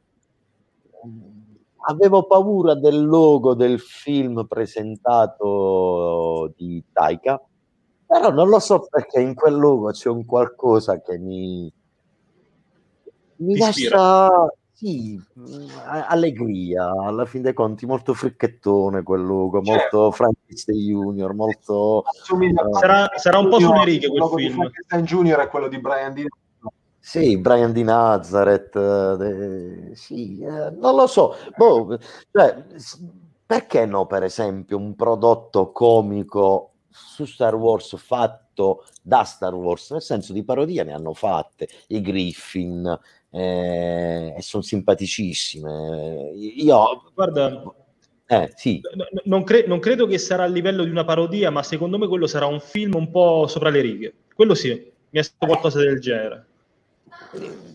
avevo 1.85 2.23
paura 2.23 2.75
del 2.75 3.05
logo 3.05 3.53
del 3.53 3.79
film 3.79 4.45
presentato 4.47 6.53
di 6.55 6.83
Taika, 6.91 7.41
però 8.05 8.31
non 8.31 8.49
lo 8.49 8.59
so 8.59 8.85
perché 8.89 9.19
in 9.19 9.33
quel 9.33 9.55
logo 9.55 9.91
c'è 9.91 10.09
un 10.09 10.25
qualcosa 10.25 11.01
che 11.01 11.17
mi, 11.17 11.71
mi 13.37 13.57
lascia 13.57 14.29
sì, 14.71 15.19
allegria, 15.85 16.91
alla 17.05 17.25
fin 17.25 17.41
dei 17.41 17.53
conti, 17.53 17.85
molto 17.85 18.13
fricchettone 18.13 19.03
quel 19.03 19.23
logo, 19.23 19.61
certo. 19.63 19.97
molto 19.97 20.11
Frankenstein 20.11 20.79
Junior, 20.79 21.33
molto... 21.33 22.03
Uh, 22.27 22.77
sarà, 22.79 23.09
sarà, 23.15 23.37
un 23.37 23.49
po' 23.49 23.59
sulle 23.59 23.85
righe 23.85 24.09
quel 24.09 24.29
film. 24.35 24.55
Frankenstein 24.55 25.05
Junior 25.05 25.39
è 25.39 25.47
quello 25.47 25.67
di 25.67 25.79
Brian 25.79 26.13
Dino 26.13 26.27
sì, 27.05 27.37
Brian 27.37 27.73
di 27.73 27.83
Nazareth, 27.83 28.77
eh, 28.77 29.93
sì, 29.93 30.39
eh, 30.39 30.69
non 30.71 30.95
lo 30.95 31.05
so. 31.05 31.35
Boh, 31.57 31.99
cioè, 32.31 32.63
perché 33.45 33.85
no, 33.85 34.05
per 34.05 34.23
esempio, 34.23 34.77
un 34.77 34.95
prodotto 34.95 35.73
comico 35.73 36.75
su 36.89 37.25
Star 37.25 37.55
Wars 37.55 37.97
fatto 37.97 38.85
da 39.01 39.23
Star 39.23 39.53
Wars, 39.53 39.91
nel 39.91 40.01
senso 40.01 40.31
di 40.31 40.45
parodia 40.45 40.85
ne 40.85 40.93
hanno 40.93 41.13
fatte, 41.13 41.67
i 41.87 41.99
Griffin, 41.99 42.97
eh, 43.31 44.33
e 44.37 44.41
sono 44.41 44.63
simpaticissime. 44.63 46.31
Io, 46.35 47.11
guarda, 47.13 47.63
eh, 48.27 48.53
sì. 48.55 48.79
non, 49.25 49.43
cre- 49.43 49.67
non 49.67 49.79
credo 49.79 50.07
che 50.07 50.17
sarà 50.17 50.43
a 50.43 50.47
livello 50.47 50.85
di 50.85 50.89
una 50.89 51.03
parodia, 51.03 51.49
ma 51.49 51.63
secondo 51.63 51.97
me 51.97 52.07
quello 52.07 52.27
sarà 52.27 52.45
un 52.45 52.61
film 52.61 52.95
un 52.95 53.11
po' 53.11 53.45
sopra 53.47 53.69
le 53.69 53.81
righe. 53.81 54.13
Quello 54.33 54.55
sì, 54.55 54.69
mi 54.69 55.19
è 55.19 55.21
stato 55.21 55.47
qualcosa 55.47 55.79
del 55.79 55.99
genere. 55.99 56.47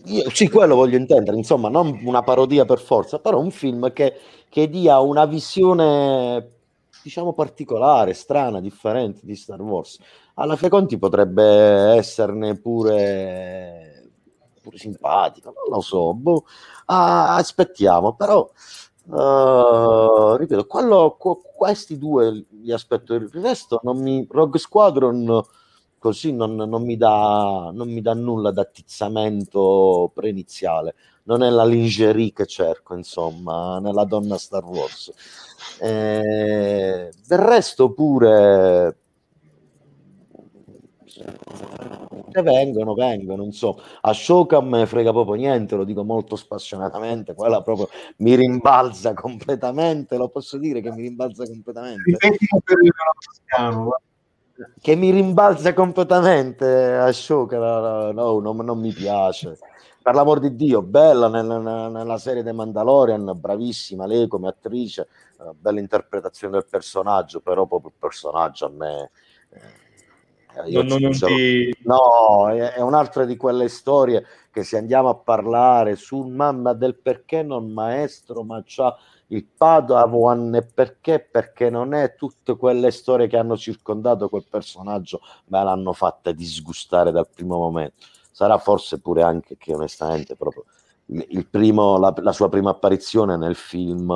Io, 0.05 0.29
sì, 0.31 0.49
quello 0.49 0.75
voglio 0.75 0.97
intendere, 0.97 1.37
insomma, 1.37 1.69
non 1.69 1.99
una 2.03 2.23
parodia 2.23 2.65
per 2.65 2.79
forza, 2.79 3.19
però 3.19 3.39
un 3.39 3.51
film 3.51 3.91
che, 3.93 4.15
che 4.49 4.69
dia 4.69 4.99
una 4.99 5.25
visione, 5.25 6.47
diciamo, 7.03 7.33
particolare, 7.33 8.13
strana, 8.13 8.59
differente 8.61 9.21
di 9.23 9.35
Star 9.35 9.61
Wars. 9.61 9.99
Alla 10.35 10.55
fine 10.55 10.69
conti 10.69 10.97
potrebbe 10.97 11.43
esserne 11.95 12.57
pure, 12.57 14.11
pure 14.61 14.77
simpatico, 14.77 15.53
non 15.53 15.75
lo 15.75 15.81
so, 15.81 16.13
boh. 16.13 16.45
ah, 16.85 17.35
aspettiamo, 17.35 18.13
però... 18.13 18.49
Uh, 19.11 20.35
ripeto, 20.35 20.67
quello, 20.67 21.17
questi 21.17 21.97
due 21.97 22.45
li 22.61 22.71
aspetto. 22.71 23.15
Il 23.15 23.27
resto 23.31 23.79
non 23.81 23.99
mi. 23.99 24.27
Rogue 24.29 24.59
Squadron 24.59 25.43
così 25.99 26.33
non, 26.33 26.55
non, 26.55 26.83
mi 26.83 26.97
dà, 26.97 27.69
non 27.71 27.91
mi 27.91 28.01
dà 28.01 28.13
nulla 28.13 28.51
d'attizzamento 28.51 30.11
preiniziale. 30.13 30.95
Non 31.23 31.43
è 31.43 31.49
la 31.49 31.65
lingerie 31.65 32.33
che 32.33 32.47
cerco, 32.47 32.95
insomma, 32.95 33.79
nella 33.79 34.05
donna 34.05 34.37
Star 34.37 34.65
Wars. 34.65 35.13
Eh, 35.79 37.11
del 37.27 37.37
resto 37.37 37.93
pure 37.93 38.97
se 42.31 42.41
vengono, 42.41 42.93
vengono, 42.93 43.43
insomma. 43.43 43.81
A 44.01 44.13
Shoka 44.13 44.61
me 44.61 44.85
frega 44.85 45.11
proprio 45.11 45.35
niente, 45.35 45.75
lo 45.75 45.83
dico 45.83 46.03
molto 46.03 46.35
spassionatamente, 46.35 47.33
quella 47.33 47.61
proprio 47.61 47.89
mi 48.17 48.35
rimbalza 48.35 49.13
completamente, 49.13 50.17
lo 50.17 50.29
posso 50.29 50.57
dire 50.57 50.81
che 50.81 50.91
mi 50.91 51.01
rimbalza 51.01 51.45
completamente. 51.45 52.03
Ripeti 52.05 52.47
un 52.51 52.59
periodo 52.61 52.93
toscano, 53.19 54.01
che 54.81 54.95
mi 54.95 55.11
rimbalza 55.11 55.73
completamente 55.73 56.93
a 56.95 57.11
Shoka, 57.11 57.57
no, 58.11 58.39
no, 58.39 58.51
non 58.51 58.79
mi 58.79 58.91
piace. 58.91 59.57
Per 60.01 60.13
l'amor 60.13 60.39
di 60.39 60.55
Dio, 60.55 60.81
bella 60.81 61.27
nella, 61.27 61.87
nella 61.89 62.17
serie 62.17 62.43
The 62.43 62.51
Mandalorian, 62.51 63.31
bravissima 63.35 64.05
lei 64.05 64.27
come 64.27 64.47
attrice, 64.47 65.07
uh, 65.37 65.53
bella 65.57 65.79
interpretazione 65.79 66.53
del 66.53 66.65
personaggio, 66.69 67.41
però 67.41 67.65
proprio 67.65 67.91
il 67.91 67.99
personaggio 67.99 68.65
a 68.65 68.69
me... 68.69 69.11
Eh, 69.51 70.71
non, 70.71 70.87
non 70.87 71.11
ti... 71.11 71.75
No, 71.83 72.49
è, 72.49 72.73
è 72.73 72.81
un'altra 72.81 73.25
di 73.25 73.35
quelle 73.35 73.67
storie 73.67 74.25
che 74.51 74.63
se 74.63 74.77
andiamo 74.77 75.09
a 75.09 75.15
parlare 75.15 75.95
sul 75.95 76.31
mamma 76.31 76.73
del 76.73 76.95
perché 76.95 77.43
non 77.43 77.71
maestro, 77.71 78.43
ma 78.43 78.63
c'ha 78.65 78.97
il 79.31 79.45
Padawan 79.45 80.55
e 80.55 80.63
perché? 80.63 81.19
Perché 81.19 81.69
non 81.69 81.93
è 81.93 82.15
tutte 82.15 82.55
quelle 82.55 82.91
storie 82.91 83.27
che 83.27 83.37
hanno 83.37 83.57
circondato 83.57 84.29
quel 84.29 84.45
personaggio 84.49 85.21
me 85.45 85.63
l'hanno 85.63 85.93
fatta 85.93 86.31
disgustare 86.31 87.11
dal 87.11 87.27
primo 87.27 87.57
momento. 87.57 88.05
Sarà 88.31 88.57
forse 88.57 88.99
pure 88.99 89.21
anche 89.21 89.57
che 89.57 89.73
onestamente 89.73 90.35
proprio 90.35 90.65
primo, 91.49 91.97
la, 91.97 92.13
la, 92.17 92.31
sua 92.31 92.49
prima 92.49 92.69
apparizione 92.69 93.35
nel 93.35 93.55
film, 93.55 94.11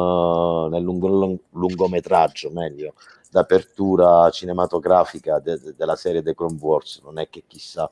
nel 0.69 0.81
lungo, 0.81 1.07
long, 1.07 1.39
lungometraggio, 1.51 2.51
meglio, 2.51 2.93
d'apertura 3.31 4.29
cinematografica 4.29 5.39
de, 5.39 5.59
de, 5.59 5.73
della 5.75 5.95
serie 5.95 6.21
The 6.21 6.35
Clone 6.35 6.57
Wars, 6.59 7.01
non 7.03 7.17
è 7.17 7.29
che 7.29 7.43
chissà 7.47 7.89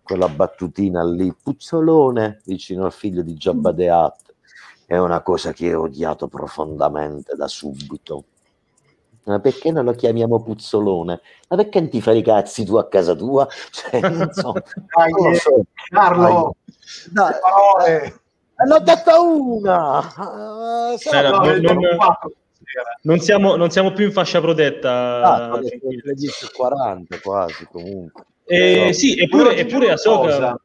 quella 0.00 0.28
battutina 0.28 1.04
lì, 1.04 1.34
puzzolone 1.34 2.40
vicino 2.44 2.84
al 2.84 2.92
figlio 2.92 3.22
di 3.22 3.34
Jabba 3.34 3.74
the 3.74 3.90
Hutt 3.90 4.25
è 4.86 4.96
una 4.96 5.20
cosa 5.20 5.52
che 5.52 5.74
ho 5.74 5.82
odiato 5.82 6.28
profondamente 6.28 7.34
da 7.34 7.48
subito. 7.48 8.24
Ma 9.24 9.40
perché 9.40 9.72
non 9.72 9.84
lo 9.84 9.92
chiamiamo 9.92 10.40
puzzolone? 10.40 11.20
Ma 11.48 11.56
perché 11.56 11.80
non 11.80 11.88
ti 11.88 12.00
fai 12.00 12.18
i 12.18 12.22
cazzi 12.22 12.64
tu 12.64 12.76
a 12.76 12.86
casa 12.86 13.14
tua? 13.16 13.46
Cioè, 13.72 14.00
non 14.00 14.30
so, 14.30 14.52
Dai, 14.52 15.10
non 15.10 15.34
so. 15.34 15.64
Carlo, 15.88 16.54
Dai, 17.10 17.32
parole. 17.40 18.20
l'ho 18.64 18.78
detta 18.78 19.20
una! 19.20 19.98
Uh, 19.98 20.92
eh, 20.92 21.22
no, 21.22 21.38
non, 21.38 21.60
non, 21.60 21.78
non, 23.02 23.18
siamo, 23.18 23.56
non, 23.56 23.70
siamo, 23.70 23.92
più 23.92 24.04
in 24.04 24.12
fascia 24.12 24.40
protetta. 24.40 25.50
Ah, 25.50 25.58
le 25.58 26.14
10.40 26.14 27.20
quasi 27.20 27.66
comunque. 27.66 28.24
Eh, 28.44 28.92
sì, 28.92 29.18
eppure, 29.20 29.56
eppure 29.56 29.90
Ahsoka... 29.90 30.60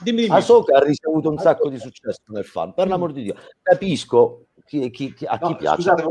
Dimmi, 0.00 0.22
dimmi. 0.22 0.34
Ahsoka 0.34 0.76
ha 0.76 0.82
ricevuto 0.82 1.30
un 1.30 1.38
sacco 1.38 1.68
di 1.68 1.78
successo 1.78 2.20
nel 2.26 2.44
fan, 2.44 2.74
per 2.74 2.88
l'amor 2.88 3.12
di 3.12 3.22
Dio. 3.22 3.34
Capisco 3.62 4.46
chi, 4.64 4.90
chi, 4.90 5.14
chi, 5.14 5.24
a 5.24 5.38
chi 5.38 5.50
no, 5.50 5.56
piace. 5.56 5.82
Scusate, 5.82 6.02
no. 6.02 6.10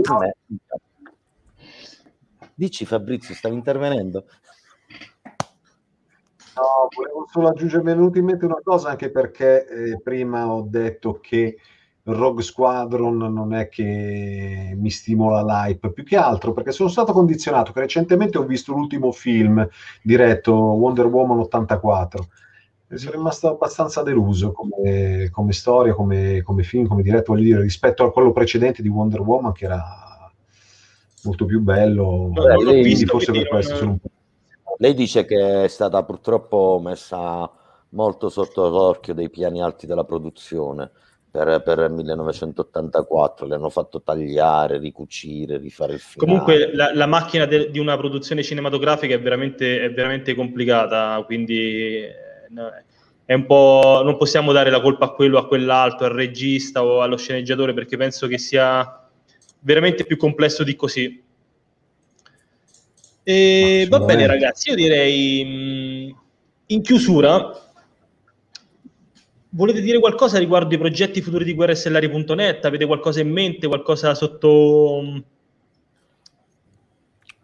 Dici 2.53 2.86
Fabrizio, 2.86 3.36
stavi 3.36 3.56
intervenendo? 3.56 4.26
No, 6.56 6.88
volevo 6.95 7.28
solo 7.30 7.49
aggiungere 7.49 7.84
venuto 7.84 8.20
una 8.45 8.62
cosa, 8.64 8.90
anche 8.90 9.12
perché 9.12 9.68
eh, 9.68 10.02
prima 10.02 10.49
ho 10.49 10.62
detto 10.62 11.20
che 11.20 11.57
Rogue 12.03 12.44
Squadron 12.44 13.18
non 13.18 13.53
è 13.53 13.68
che 13.68 14.74
mi 14.76 14.90
stimola 14.90 15.44
l'hype, 15.44 15.91
più 15.91 16.03
che 16.03 16.16
altro 16.16 16.53
perché 16.53 16.72
sono 16.72 16.88
stato 16.88 17.12
condizionato 17.12 17.74
che 17.74 17.80
recentemente 17.82 18.38
ho 18.38 18.44
visto 18.44 18.74
l'ultimo 18.74 19.12
film 19.12 19.68
diretto 20.02 20.53
Wonder 20.53 21.07
Woman 21.07 21.40
84 21.40 22.22
e 22.22 22.28
sono 22.94 23.12
rimasto 23.12 23.49
abbastanza 23.49 24.03
deluso 24.03 24.52
come, 24.52 25.30
come 25.32 25.53
storia, 25.53 25.94
come, 25.94 26.41
come, 26.44 26.64
film, 26.64 26.88
come 26.88 27.02
diretto, 27.02 27.34
voglio 27.34 27.44
dire, 27.44 27.62
rispetto 27.62 28.03
a 28.03 28.12
quello 28.12 28.32
precedente 28.32 28.82
di 28.82 28.90
Wonder 28.90 29.22
Woman 29.22 29.52
che 29.52 29.66
era 29.66 30.32
molto 31.24 31.45
più 31.45 31.62
bello, 31.62 32.30
Beh, 32.32 32.64
lei, 32.64 32.82
quindi 32.82 33.06
forse 33.06 33.32
per 33.32 33.48
questo 33.48 33.76
sono 33.76 33.91
un 33.91 33.98
po' 33.98 34.10
Lei 34.78 34.94
dice 34.94 35.26
che 35.26 35.64
è 35.64 35.68
stata 35.68 36.03
purtroppo 36.03 36.82
messa 36.84 37.49
molto 37.90 38.30
sotto 38.30 38.68
l'occhio 38.68 39.14
dei 39.14 39.30
piani 39.30 39.62
alti 39.62 39.88
della 39.88 40.03
produzione 40.03 40.91
per, 41.32 41.62
per 41.64 41.90
1984, 41.90 43.45
le 43.45 43.56
hanno 43.56 43.70
fatto 43.70 44.02
tagliare, 44.02 44.78
ricucire, 44.78 45.57
rifare 45.57 45.94
il 45.94 45.99
film. 45.99 46.26
Comunque 46.26 46.74
la, 46.74 46.94
la 46.94 47.06
macchina 47.07 47.45
de, 47.45 47.70
di 47.72 47.80
una 47.80 47.98
produzione 47.98 48.41
cinematografica 48.41 49.14
è 49.14 49.20
veramente, 49.20 49.82
è 49.82 49.91
veramente 49.91 50.34
complicata, 50.34 51.22
quindi 51.26 52.03
è 53.26 53.34
un 53.34 53.46
po', 53.46 54.02
non 54.04 54.18
possiamo 54.18 54.52
dare 54.52 54.70
la 54.70 54.82
colpa 54.82 55.06
a 55.06 55.10
quello, 55.10 55.40
a 55.40 55.48
quell'altro, 55.48 56.06
al 56.06 56.14
regista 56.14 56.84
o 56.84 57.02
allo 57.02 57.18
sceneggiatore, 57.18 57.74
perché 57.74 57.98
penso 57.98 58.28
che 58.28 58.38
sia 58.38 59.10
veramente 59.62 60.06
più 60.06 60.16
complesso 60.16 60.64
di 60.64 60.76
così. 60.76 61.24
E 63.24 63.88
va 63.90 64.00
bene 64.00 64.28
ragazzi, 64.28 64.70
io 64.70 64.76
direi 64.76 65.44
mm, 65.44 66.18
in 66.68 66.82
chiusura, 66.84 67.52
volete 69.50 69.82
dire 69.82 70.00
qualcosa 70.00 70.38
riguardo 70.38 70.76
i 70.76 70.78
progetti 70.78 71.22
futuri 71.22 71.44
di 71.44 71.56
guerrestellari.net? 71.56 72.64
Avete 72.66 72.86
qualcosa 72.86 73.22
in 73.22 73.32
mente, 73.32 73.68
qualcosa 73.68 74.14
sotto... 74.14 75.24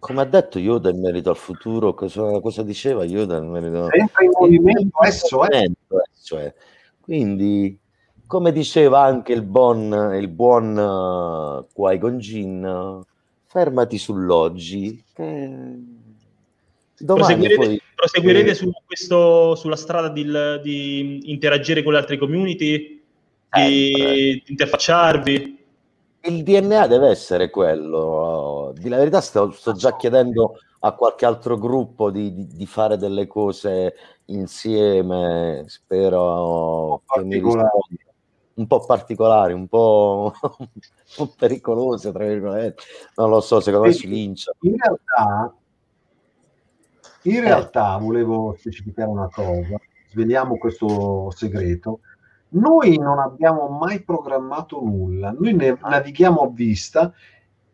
Come 0.02 0.22
ha 0.22 0.26
detto 0.26 0.58
Yoda 0.58 0.90
in 0.90 1.00
merito 1.00 1.30
al 1.30 1.38
futuro, 1.38 1.94
cosa, 1.94 2.40
cosa 2.40 2.64
diceva 2.64 3.04
Yoda 3.04 3.38
in 3.38 3.52
merito 3.52 3.88
Sempre 3.96 4.26
in 4.26 4.32
movimento, 4.34 5.04
esso, 5.04 5.48
eh. 5.48 5.72
cioè. 6.24 6.52
Quindi, 7.00 7.78
come 8.26 8.52
diceva 8.52 9.04
anche 9.04 9.32
il 9.32 9.44
buon, 9.44 10.16
il 10.20 10.28
buon 10.28 10.76
uh, 10.76 11.68
Qui-Gon 11.72 12.18
Jinn, 12.18 12.68
fermati 13.46 14.00
sull'oggi. 14.00 15.04
Che... 15.14 15.78
Proseguirete, 17.06 17.56
poi... 17.64 17.82
proseguirete 17.94 18.50
eh... 18.50 18.56
su 18.56 18.72
questo, 18.84 19.54
sulla 19.54 19.76
strada 19.76 20.10
di, 20.10 20.26
di, 20.64 21.32
interagire 21.32 21.84
con 21.84 21.94
le 21.94 22.00
altre 22.00 22.18
community, 22.18 23.04
di, 23.52 23.92
di 23.92 24.44
interfacciarvi? 24.48 25.61
Il 26.24 26.44
DNA 26.44 26.88
deve 26.88 27.10
essere 27.10 27.50
quello. 27.50 28.74
Di 28.78 28.90
la 28.90 28.98
verità 28.98 29.22
sto, 29.22 29.52
sto 29.52 29.74
già 29.74 29.96
chiedendo 29.96 30.60
a 30.82 30.94
qualche 30.94 31.26
altro 31.26 31.58
gruppo 31.58 32.12
di, 32.12 32.34
di, 32.34 32.48
di, 32.48 32.66
fare 32.66 32.98
delle 32.98 33.28
cose 33.28 33.96
insieme. 34.26 35.64
Spero 35.68 37.02
che 37.06 37.24
mi 37.24 37.36
risponda 37.36 37.72
un 38.54 38.68
po' 38.68 38.86
particolari, 38.86 39.54
un 39.54 39.68
po', 39.68 40.34
un 40.60 40.68
po', 41.16 41.34
pericolose, 41.38 42.12
tra 42.12 42.26
virgolette. 42.26 42.84
Non 43.16 43.30
lo 43.30 43.42
so, 43.42 43.60
secondo 43.60 43.88
me 43.88 43.94
si 43.94 44.08
lincia. 44.08 44.54
In 44.62 44.76
realtà, 44.78 45.56
in 47.24 47.36
eh. 47.36 47.42
realtà 47.42 47.98
volevo 47.98 48.56
specificare 48.58 49.10
una 49.10 49.30
cosa, 49.30 49.80
sveliamo 50.10 50.58
questo 50.58 51.32
segreto. 51.32 52.02
Noi 52.54 52.98
non 52.98 53.20
abbiamo 53.20 53.70
mai 53.70 54.04
programmato 54.04 54.82
nulla, 54.84 55.34
noi 55.38 55.54
ne 55.54 55.78
navighiamo 55.82 56.42
a 56.42 56.50
vista 56.50 57.14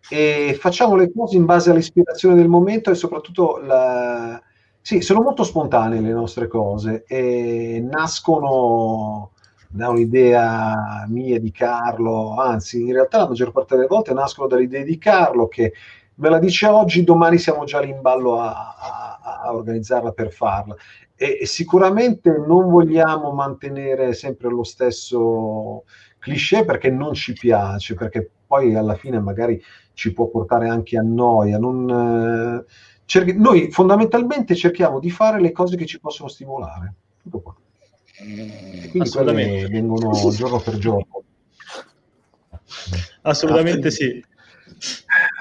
e 0.09 0.55
facciamo 0.59 0.95
le 0.95 1.11
cose 1.11 1.35
in 1.35 1.45
base 1.45 1.71
all'ispirazione 1.71 2.35
del 2.35 2.47
momento 2.47 2.91
e 2.91 2.95
soprattutto 2.95 3.57
la... 3.57 4.39
sì, 4.81 5.01
sono 5.01 5.21
molto 5.21 5.43
spontanee 5.43 5.99
le 5.99 6.11
nostre 6.11 6.47
cose 6.47 7.05
e 7.07 7.83
nascono 7.89 9.31
da 9.69 9.89
un'idea 9.89 11.05
mia 11.07 11.39
di 11.39 11.51
Carlo, 11.51 12.35
anzi 12.35 12.83
in 12.83 12.93
realtà 12.93 13.17
la 13.17 13.27
maggior 13.29 13.51
parte 13.51 13.75
delle 13.75 13.87
volte 13.87 14.13
nascono 14.13 14.47
dalle 14.47 14.63
idee 14.63 14.83
di 14.83 14.97
Carlo 14.99 15.47
che 15.47 15.73
me 16.15 16.29
la 16.29 16.39
dice 16.39 16.67
oggi, 16.67 17.03
domani 17.03 17.37
siamo 17.37 17.63
già 17.63 17.79
lì 17.79 17.89
in 17.89 18.01
ballo 18.01 18.39
a, 18.39 18.75
a, 18.79 19.41
a 19.43 19.53
organizzarla 19.53 20.11
per 20.11 20.31
farla. 20.31 20.75
E, 21.17 21.45
sicuramente 21.45 22.29
non 22.29 22.69
vogliamo 22.69 23.31
mantenere 23.31 24.13
sempre 24.13 24.49
lo 24.49 24.63
stesso 24.63 25.83
cliché 26.19 26.63
perché 26.63 26.89
non 26.89 27.13
ci 27.13 27.33
piace, 27.33 27.95
perché 27.95 28.29
poi 28.45 28.75
alla 28.75 28.95
fine 28.95 29.19
magari 29.19 29.61
ci 29.93 30.13
può 30.13 30.27
portare 30.27 30.69
anche 30.69 30.97
a 30.97 31.01
noia. 31.01 31.57
Non, 31.57 31.89
eh, 31.89 32.71
cerchi, 33.05 33.33
noi 33.33 33.71
fondamentalmente 33.71 34.55
cerchiamo 34.55 34.99
di 34.99 35.09
fare 35.09 35.41
le 35.41 35.51
cose 35.51 35.75
che 35.75 35.85
ci 35.85 35.99
possono 35.99 36.29
stimolare. 36.29 36.93
Tutto 37.23 37.39
qua. 37.39 37.55
E 38.19 38.87
quindi 38.89 39.09
quelle 39.09 39.67
vengono 39.67 40.11
giorno 40.31 40.59
per 40.59 40.77
giorno. 40.77 41.23
Assolutamente 43.23 43.91
sì. 43.91 44.23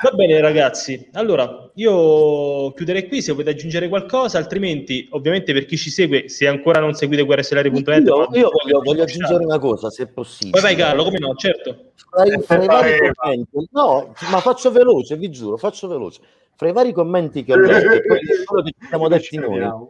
Va 0.02 0.10
bene 0.10 0.38
ragazzi, 0.42 1.08
allora 1.12 1.70
io 1.74 2.70
chiuderei 2.72 3.08
qui 3.08 3.22
se 3.22 3.32
volete 3.32 3.50
aggiungere 3.50 3.88
qualcosa, 3.88 4.36
altrimenti 4.36 5.08
ovviamente 5.12 5.54
per 5.54 5.64
chi 5.64 5.78
ci 5.78 5.88
segue, 5.88 6.28
se 6.28 6.46
ancora 6.46 6.80
non 6.80 6.92
seguite 6.92 7.22
guerrestellari.net... 7.22 8.06
Io, 8.06 8.28
io 8.32 8.50
voglio, 8.50 8.82
voglio 8.82 9.04
aggiungere 9.04 9.42
una 9.42 9.58
cosa 9.58 9.88
se 9.88 10.02
è 10.02 10.06
possibile. 10.06 10.50
Poi 10.50 10.60
vai 10.60 10.76
Carlo, 10.76 11.02
come 11.04 11.18
no, 11.18 11.34
certo. 11.34 11.92
Fra 12.10 12.26
i, 12.26 12.40
fra 12.42 12.62
i 12.62 12.66
vari 12.66 13.12
commenti, 13.14 13.68
no, 13.72 14.14
ma 14.30 14.40
faccio 14.40 14.70
veloce, 14.70 15.16
vi 15.16 15.30
giuro, 15.30 15.56
faccio 15.56 15.88
veloce. 15.88 16.20
Fra 16.54 16.68
i 16.68 16.72
vari 16.72 16.92
commenti 16.92 17.42
che 17.42 17.54
ho 17.54 17.56
letto, 17.56 17.88
quello 18.44 18.62
che 18.64 18.74
ci 18.78 18.86
siamo 18.88 19.08
detti 19.08 19.36
noi, 19.38 19.88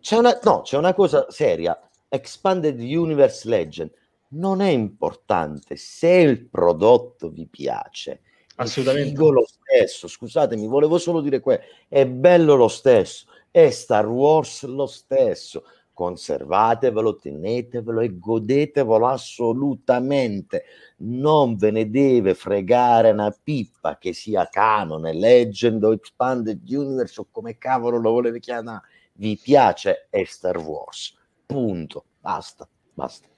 c'è 0.00 0.16
una, 0.16 0.36
no, 0.42 0.62
c'è 0.62 0.76
una 0.76 0.92
cosa 0.92 1.26
seria. 1.30 1.80
Expanded 2.08 2.80
Universe 2.80 3.48
Legend 3.48 3.92
non 4.30 4.60
è 4.60 4.70
importante 4.70 5.76
se 5.76 6.08
il 6.08 6.48
prodotto 6.48 7.30
vi 7.30 7.46
piace. 7.46 8.22
Assolutamente. 8.62 9.20
È 9.20 9.24
lo 9.24 9.46
stesso, 9.46 10.08
scusatemi, 10.08 10.66
volevo 10.66 10.98
solo 10.98 11.20
dire 11.20 11.40
questo. 11.40 11.64
È 11.88 12.06
bello 12.06 12.54
lo 12.54 12.68
stesso, 12.68 13.26
è 13.50 13.70
Star 13.70 14.06
Wars 14.06 14.64
lo 14.64 14.86
stesso. 14.86 15.64
Conservatevelo, 15.92 17.16
tenetevelo 17.16 18.00
e 18.00 18.18
godetevelo 18.18 19.06
assolutamente. 19.06 20.64
Non 20.98 21.56
ve 21.56 21.70
ne 21.70 21.90
deve 21.90 22.32
fregare 22.34 23.10
una 23.10 23.30
pippa 23.30 23.98
che 23.98 24.14
sia 24.14 24.48
canone, 24.48 25.12
legend 25.12 25.84
o 25.84 25.92
expanded 25.92 26.62
universe 26.66 27.20
o 27.20 27.26
come 27.30 27.58
cavolo 27.58 27.98
lo 27.98 28.12
volete 28.12 28.40
chiamare 28.40 28.82
vi 29.20 29.38
piace 29.40 30.06
è 30.08 30.24
Star 30.24 30.56
Wars. 30.58 31.14
Punto. 31.44 32.04
Basta, 32.20 32.66
basta. 32.94 33.28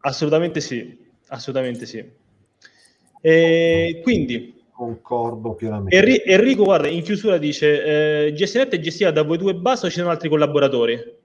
Assolutamente 0.00 0.60
sì, 0.60 1.10
assolutamente 1.28 1.86
sì. 1.86 2.04
E 3.20 4.00
quindi 4.02 4.61
concordo 4.82 5.54
pienamente. 5.54 5.96
Enri- 5.96 6.22
Enrico, 6.24 6.64
guarda, 6.64 6.88
in 6.88 7.02
chiusura 7.02 7.38
dice: 7.38 8.26
eh, 8.26 8.32
GSNet 8.32 8.74
è 8.74 8.80
gestita 8.80 9.12
da 9.12 9.22
voi 9.22 9.38
due 9.38 9.54
basta 9.54 9.86
o 9.86 9.90
ci 9.90 9.98
sono 9.98 10.10
altri 10.10 10.28
collaboratori? 10.28 11.20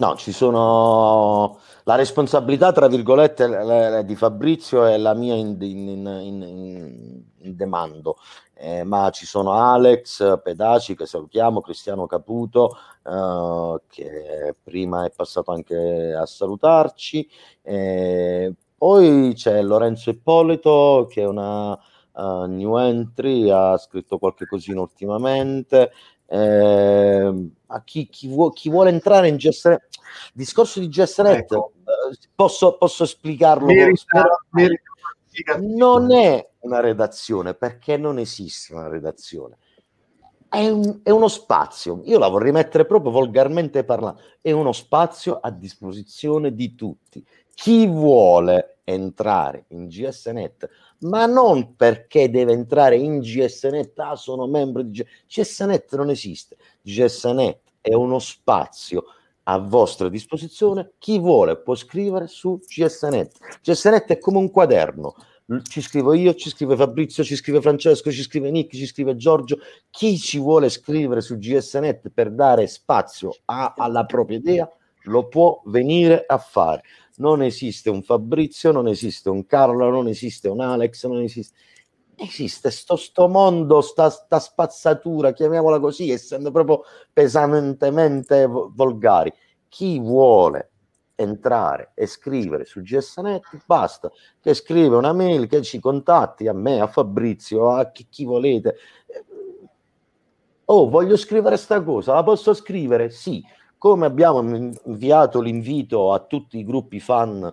No, 0.00 0.14
ci 0.16 0.32
sono 0.32 1.58
la 1.84 1.94
responsabilità, 1.96 2.72
tra 2.72 2.86
virgolette, 2.86 4.04
di 4.04 4.14
Fabrizio 4.14 4.86
e 4.86 4.96
la 4.96 5.14
mia 5.14 5.34
in, 5.34 5.56
in, 5.60 6.06
in, 6.22 7.22
in 7.38 7.56
demando, 7.56 8.16
eh, 8.54 8.84
ma 8.84 9.10
ci 9.10 9.26
sono 9.26 9.52
Alex 9.52 10.40
Pedaci 10.40 10.94
che 10.94 11.06
salutiamo, 11.06 11.60
Cristiano 11.60 12.06
Caputo 12.06 12.76
eh, 13.04 13.80
che 13.88 14.54
prima 14.62 15.04
è 15.04 15.10
passato 15.10 15.50
anche 15.50 16.14
a 16.14 16.26
salutarci, 16.26 17.28
eh, 17.62 18.54
poi 18.76 19.32
c'è 19.34 19.60
Lorenzo 19.62 20.10
Ippolito 20.10 21.08
che 21.10 21.22
è 21.22 21.26
una 21.26 21.76
uh, 22.18 22.44
new 22.46 22.76
entry, 22.76 23.48
ha 23.50 23.76
scritto 23.76 24.18
qualche 24.18 24.46
cosina 24.46 24.80
ultimamente, 24.80 25.92
eh, 26.26 27.50
a 27.66 27.82
chi, 27.84 28.08
chi, 28.08 28.28
vuo, 28.28 28.50
chi, 28.50 28.68
vuole 28.68 28.90
entrare 28.90 29.28
in 29.28 29.36
GSNet, 29.36 29.88
discorso 30.34 30.80
di 30.80 30.88
GSNet, 30.88 31.38
ecco. 31.38 31.72
posso, 32.34 32.76
posso? 32.76 33.04
Merita, 33.22 34.26
merita 34.50 34.82
non 35.60 36.12
è 36.12 36.46
una 36.60 36.80
redazione 36.80 37.54
perché 37.54 37.96
non 37.96 38.18
esiste 38.18 38.74
una 38.74 38.88
redazione. 38.88 39.58
È, 40.48 40.66
un, 40.66 41.00
è, 41.02 41.10
uno 41.10 41.28
spazio, 41.28 42.00
io 42.04 42.18
la 42.18 42.28
vorrei 42.28 42.52
mettere 42.52 42.86
proprio 42.86 43.12
volgarmente 43.12 43.84
parlando, 43.84 44.20
è 44.40 44.50
uno 44.50 44.72
spazio 44.72 45.38
a 45.40 45.50
disposizione 45.50 46.54
di 46.54 46.74
tutti. 46.74 47.24
Chi 47.54 47.86
vuole 47.86 48.78
entrare 48.84 49.66
in 49.68 49.88
GSNet, 49.88 50.68
ma 51.00 51.26
non 51.26 51.76
perché 51.76 52.30
deve 52.30 52.52
entrare 52.52 52.96
in 52.96 53.20
GSNet, 53.20 53.98
ah 53.98 54.16
sono 54.16 54.46
membro 54.46 54.82
di 54.82 55.04
GSNet, 55.26 55.96
non 55.96 56.10
esiste. 56.10 56.56
GSNet 56.82 57.60
è 57.80 57.94
uno 57.94 58.18
spazio 58.18 59.04
a 59.44 59.58
vostra 59.58 60.08
disposizione. 60.08 60.92
Chi 60.98 61.18
vuole 61.18 61.56
può 61.56 61.74
scrivere 61.74 62.26
su 62.26 62.60
GSNet. 62.66 63.60
GSNet 63.62 64.06
è 64.06 64.18
come 64.18 64.38
un 64.38 64.50
quaderno. 64.50 65.14
Ci 65.62 65.80
scrivo 65.80 66.12
io, 66.12 66.34
ci 66.34 66.50
scrive 66.50 66.76
Fabrizio, 66.76 67.24
ci 67.24 67.34
scrive 67.34 67.62
Francesco, 67.62 68.10
ci 68.10 68.22
scrive 68.22 68.50
Nick, 68.50 68.74
ci 68.74 68.86
scrive 68.86 69.16
Giorgio. 69.16 69.58
Chi 69.88 70.18
ci 70.18 70.38
vuole 70.38 70.68
scrivere 70.68 71.22
su 71.22 71.38
GSNet 71.38 72.10
per 72.10 72.30
dare 72.30 72.66
spazio 72.66 73.34
a, 73.46 73.72
alla 73.76 74.04
propria 74.04 74.36
idea 74.36 74.70
lo 75.04 75.28
può 75.28 75.62
venire 75.66 76.24
a 76.26 76.36
fare. 76.36 76.82
Non 77.18 77.42
esiste 77.42 77.90
un 77.90 78.02
Fabrizio, 78.02 78.72
non 78.72 78.88
esiste 78.88 79.28
un 79.28 79.46
Carlo, 79.46 79.90
non 79.90 80.08
esiste 80.08 80.48
un 80.48 80.60
Alex, 80.60 81.06
non 81.06 81.20
esiste 81.22 81.56
esiste 82.18 82.70
sto, 82.70 82.96
sto 82.96 83.28
mondo, 83.28 83.80
sta, 83.80 84.10
sta, 84.10 84.38
spazzatura, 84.40 85.32
chiamiamola 85.32 85.78
così, 85.78 86.10
essendo 86.10 86.50
proprio 86.50 86.82
pesantemente 87.12 88.46
volgari. 88.46 89.32
Chi 89.68 89.98
vuole 90.00 90.70
entrare 91.14 91.92
e 91.94 92.06
scrivere 92.06 92.64
su 92.64 92.80
GSNet, 92.80 93.62
basta 93.66 94.10
che 94.40 94.54
scrive 94.54 94.96
una 94.96 95.12
mail, 95.12 95.46
che 95.46 95.62
ci 95.62 95.80
contatti 95.80 96.48
a 96.48 96.52
me, 96.52 96.80
a 96.80 96.86
Fabrizio, 96.86 97.70
a 97.70 97.90
chi, 97.90 98.06
chi 98.08 98.24
volete. 98.24 98.76
Oh, 100.66 100.88
voglio 100.88 101.16
scrivere 101.16 101.56
sta 101.56 101.82
cosa, 101.82 102.14
la 102.14 102.22
posso 102.22 102.52
scrivere? 102.52 103.10
Sì. 103.10 103.42
Come 103.78 104.06
abbiamo 104.06 104.40
inviato 104.84 105.40
l'invito 105.40 106.12
a 106.12 106.18
tutti 106.18 106.58
i 106.58 106.64
gruppi 106.64 106.98
fan 107.00 107.52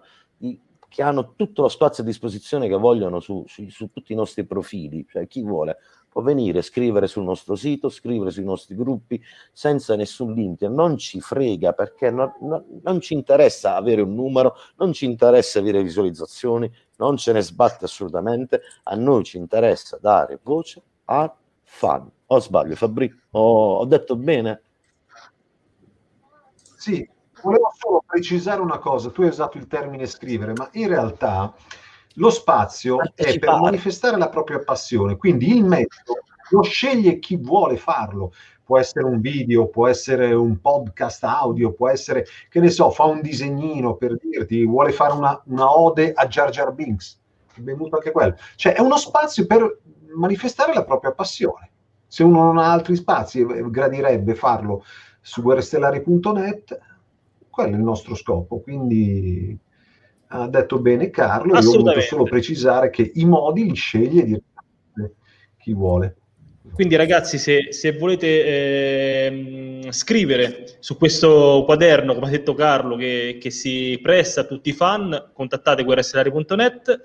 che 0.95 1.02
hanno 1.03 1.34
tutto 1.35 1.64
lo 1.64 1.68
spazio 1.68 2.03
a 2.03 2.06
disposizione 2.06 2.69
che 2.69 2.77
vogliono 2.77 3.19
su, 3.19 3.43
su, 3.47 3.68
su, 3.68 3.91
tutti 3.91 4.14
i 4.14 4.15
nostri 4.15 4.45
profili, 4.45 5.06
cioè 5.10 5.27
chi 5.27 5.43
vuole 5.43 5.77
può 6.07 6.22
venire, 6.22 6.61
scrivere 6.61 7.07
sul 7.07 7.26
nostro 7.26 7.56
sito, 7.56 7.89
scrivere 7.89 8.31
sui 8.31 8.45
nostri 8.45 8.73
gruppi 8.77 9.22
senza 9.52 9.97
nessun 9.97 10.34
limite, 10.34 10.69
non 10.69 10.97
ci 10.97 11.19
frega 11.19 11.73
perché 11.73 12.10
non, 12.10 12.34
non, 12.39 12.64
non 12.81 13.02
ci 13.02 13.14
interessa 13.14 13.76
avere 13.76 14.02
un 14.02 14.15
numero, 14.15 14.56
non 14.77 14.93
ci 14.93 15.03
interessa 15.03 15.60
avere 15.60 15.84
visualizzazioni, 15.84 16.72
non 16.95 17.18
ce 17.18 17.34
ne 17.34 17.41
sbatte 17.41 17.84
assolutamente, 17.84 18.61
a 18.84 18.95
noi 18.95 19.26
ci 19.26 19.35
interessa 19.35 19.97
dare 19.99 20.39
voce 20.41 20.81
a 21.03 21.35
fan. 21.61 22.10
O 22.27 22.39
sbaglio 22.39 22.76
Fabri? 22.76 23.14
Ho, 23.31 23.80
ho 23.80 23.85
detto 23.85 24.15
bene? 24.15 24.61
Sì, 26.86 27.03
volevo 27.41 27.72
solo 27.76 28.03
precisare 28.06 28.62
una 28.62 28.78
cosa, 28.78 29.10
tu 29.10 29.24
hai 29.24 29.30
usato 29.30 29.57
il 29.57 29.66
termine 29.66 30.06
scrivere, 30.06 30.53
ma 30.56 30.70
in 30.74 30.88
realtà 30.88 31.52
lo 32.14 32.30
spazio 32.30 32.99
è 33.16 33.40
per 33.40 33.60
manifestare 33.60 34.20
la 34.20 34.30
propria 34.30 34.60
passione, 34.60 35.18
quindi 35.18 35.49
il 35.49 35.66
metodo 35.66 36.20
lo 36.52 36.62
sceglie 36.62 37.18
chi 37.18 37.38
vuole 37.38 37.78
farlo. 37.78 38.34
Può 38.64 38.78
essere 38.78 39.06
un 39.06 39.20
video, 39.20 39.68
può 39.68 39.88
essere 39.88 40.32
un 40.36 40.62
podcast 40.62 41.24
audio, 41.24 41.74
può 41.74 41.90
essere, 41.90 42.28
che 42.49 42.60
ne 42.60 42.70
so, 42.70 42.91
fa 42.91 43.06
un 43.06 43.22
disegnino 43.22 43.95
per 43.95 44.18
dirti, 44.18 44.64
vuole 44.64 44.91
fare 44.91 45.14
una, 45.14 45.41
una 45.45 45.76
ode 45.76 46.14
a 46.14 46.28
Jar 46.28 46.52
Jar 46.52 46.72
Binks. 46.72 47.20
È 47.52 47.62
venuto 47.62 47.95
anche 47.95 48.12
quello. 48.12 48.36
Cioè 48.56 48.76
è 48.76 48.82
uno 48.82 48.98
spazio 48.98 49.48
per 49.48 49.80
manifestare 50.16 50.72
la 50.72 50.84
propria 50.84 51.14
passione. 51.14 51.72
Se 52.06 52.22
uno 52.22 52.44
non 52.44 52.60
ha 52.60 52.72
altri 52.72 52.95
spazi, 52.95 53.40
eh, 53.40 53.70
gradirebbe 53.72 54.36
farlo 54.36 54.84
su 55.26 55.41
guerrestellari.net, 55.41 56.80
quello 57.49 57.72
è 57.72 57.77
il 57.77 57.84
nostro 57.84 58.14
scopo. 58.14 58.60
Quindi 58.60 59.57
ha 60.27 60.47
detto 60.47 60.77
bene 60.80 61.10
Carlo, 61.10 61.53
io 61.53 61.68
ho 61.68 61.72
voluto 61.72 61.99
solo 62.02 62.23
precisare 62.26 62.91
che 62.91 63.11
i 63.15 63.26
modi 63.26 63.65
li 63.65 63.73
sceglie 63.73 64.23
direttamente 64.23 65.15
chi 65.57 65.73
vuole. 65.73 66.18
Quindi 66.73 66.95
ragazzi, 66.95 67.39
se, 67.39 67.72
se 67.72 67.97
volete 67.97 68.27
eh, 68.27 69.88
scrivere 69.89 70.77
su 70.80 70.95
questo 70.95 71.64
quaderno, 71.65 72.14
come 72.14 72.27
ha 72.27 72.31
detto 72.31 72.53
Carlo, 72.53 72.95
che, 72.95 73.39
che 73.41 73.49
si 73.49 73.99
presta 74.03 74.41
a 74.41 74.45
tutti 74.45 74.69
i 74.69 74.73
fan, 74.73 75.31
contattate 75.34 75.84
guerrastellari.net. 75.84 77.02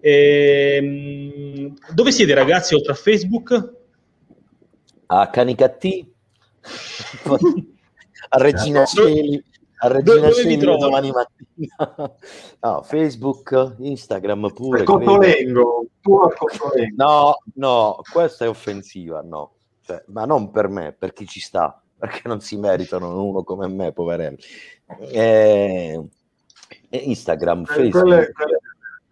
Eh, 0.00 1.72
dove 1.94 2.12
siete 2.12 2.34
ragazzi, 2.34 2.74
oltre 2.74 2.92
a 2.92 2.96
Facebook? 2.96 3.72
A 5.06 5.30
Canicattì, 5.30 6.12
a 8.30 8.38
Regina 8.38 8.84
Cieli 8.84 9.42
a 9.80 9.88
Regina 9.88 10.28
dove 10.28 10.56
domani 10.78 11.12
mattina. 11.12 11.76
No, 12.60 12.82
Facebook, 12.82 13.76
Instagram 13.78 14.52
pure. 14.52 14.80
Al 14.80 14.84
Cotolengo. 14.84 15.86
No, 16.96 17.36
no, 17.54 18.00
questa 18.12 18.44
è 18.44 18.48
offensiva, 18.48 19.22
no. 19.22 19.52
Cioè, 19.82 20.02
ma 20.08 20.24
non 20.24 20.50
per 20.50 20.66
me, 20.68 20.92
per 20.92 21.12
chi 21.12 21.24
ci 21.26 21.38
sta, 21.40 21.80
perché 21.96 22.22
non 22.26 22.40
si 22.40 22.56
meritano 22.56 23.22
uno 23.22 23.44
come 23.44 23.68
me, 23.68 23.92
poverelli. 23.92 24.38
Eh, 25.10 26.02
Instagram, 26.90 27.62
eh, 27.62 27.66
Facebook, 27.66 28.02
quelle, 28.02 28.32
quelle... 28.32 28.58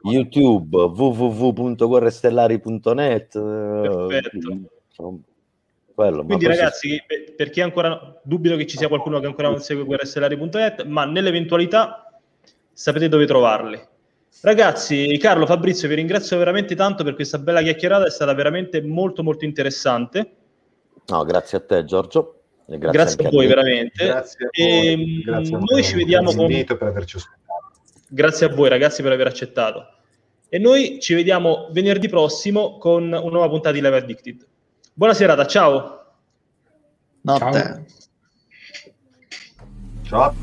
YouTube, 0.02 0.77
www.guerrestellari.net. 0.77 3.32
Perfetto. 3.32 4.51
Eh, 4.51 4.64
quello, 5.97 6.27
Quindi 6.27 6.47
ragazzi, 6.47 6.94
è... 7.06 7.32
per 7.32 7.48
chi 7.48 7.62
ancora 7.62 8.20
dubito 8.23 8.55
che 8.56 8.66
ci 8.66 8.77
sia 8.77 8.86
qualcuno 8.86 9.18
che 9.18 9.24
ancora 9.24 9.48
non 9.48 9.60
segue 9.60 9.82
guerrastellari.net, 9.85 10.85
ma 10.85 11.06
nell'eventualità 11.06 12.20
sapete 12.70 13.09
dove 13.09 13.24
trovarli. 13.24 13.81
Ragazzi, 14.43 15.16
Carlo, 15.16 15.47
Fabrizio, 15.47 15.89
vi 15.89 15.94
ringrazio 15.94 16.36
veramente 16.36 16.74
tanto 16.74 17.02
per 17.02 17.14
questa 17.14 17.39
bella 17.39 17.62
chiacchierata, 17.62 18.05
è 18.05 18.10
stata 18.10 18.35
veramente 18.35 18.82
molto 18.82 19.23
molto 19.23 19.47
interessante. 19.47 20.32
No, 21.06 21.24
grazie 21.24 21.56
a 21.56 21.60
te 21.62 21.82
Giorgio. 21.86 22.43
grazie, 22.66 22.90
grazie 22.90 23.27
a 23.27 23.31
voi, 23.31 23.47
veramente. 23.47 24.05
Grazie 24.05 24.44
a 24.44 24.51
voi. 24.52 24.66
E, 24.66 24.90
ehm, 24.90 25.23
grazie 25.23 25.56
a 25.56 25.60
noi 25.64 25.82
ci 25.82 25.94
vediamo 25.94 26.35
con... 26.35 26.47
per 26.47 26.82
averci 26.82 27.16
ospitato. 27.16 27.70
Grazie 28.10 28.47
a 28.47 28.48
voi 28.51 28.68
ragazzi 28.68 29.01
per 29.01 29.12
aver 29.12 29.28
accettato. 29.28 29.94
E 30.51 30.59
noi 30.59 30.98
ci 31.01 31.14
vediamo 31.14 31.68
venerdì 31.73 32.10
prossimo 32.10 32.77
con 32.77 33.05
una 33.05 33.18
nuova 33.20 33.48
puntata 33.48 33.73
di 33.73 33.81
Live 33.81 33.97
Addicted. 33.97 34.47
Buona 34.97 35.12
serata, 35.12 35.44
ciao. 35.47 36.06
Notte. 37.20 37.85
Ciao. 40.05 40.32
ciao. 40.32 40.35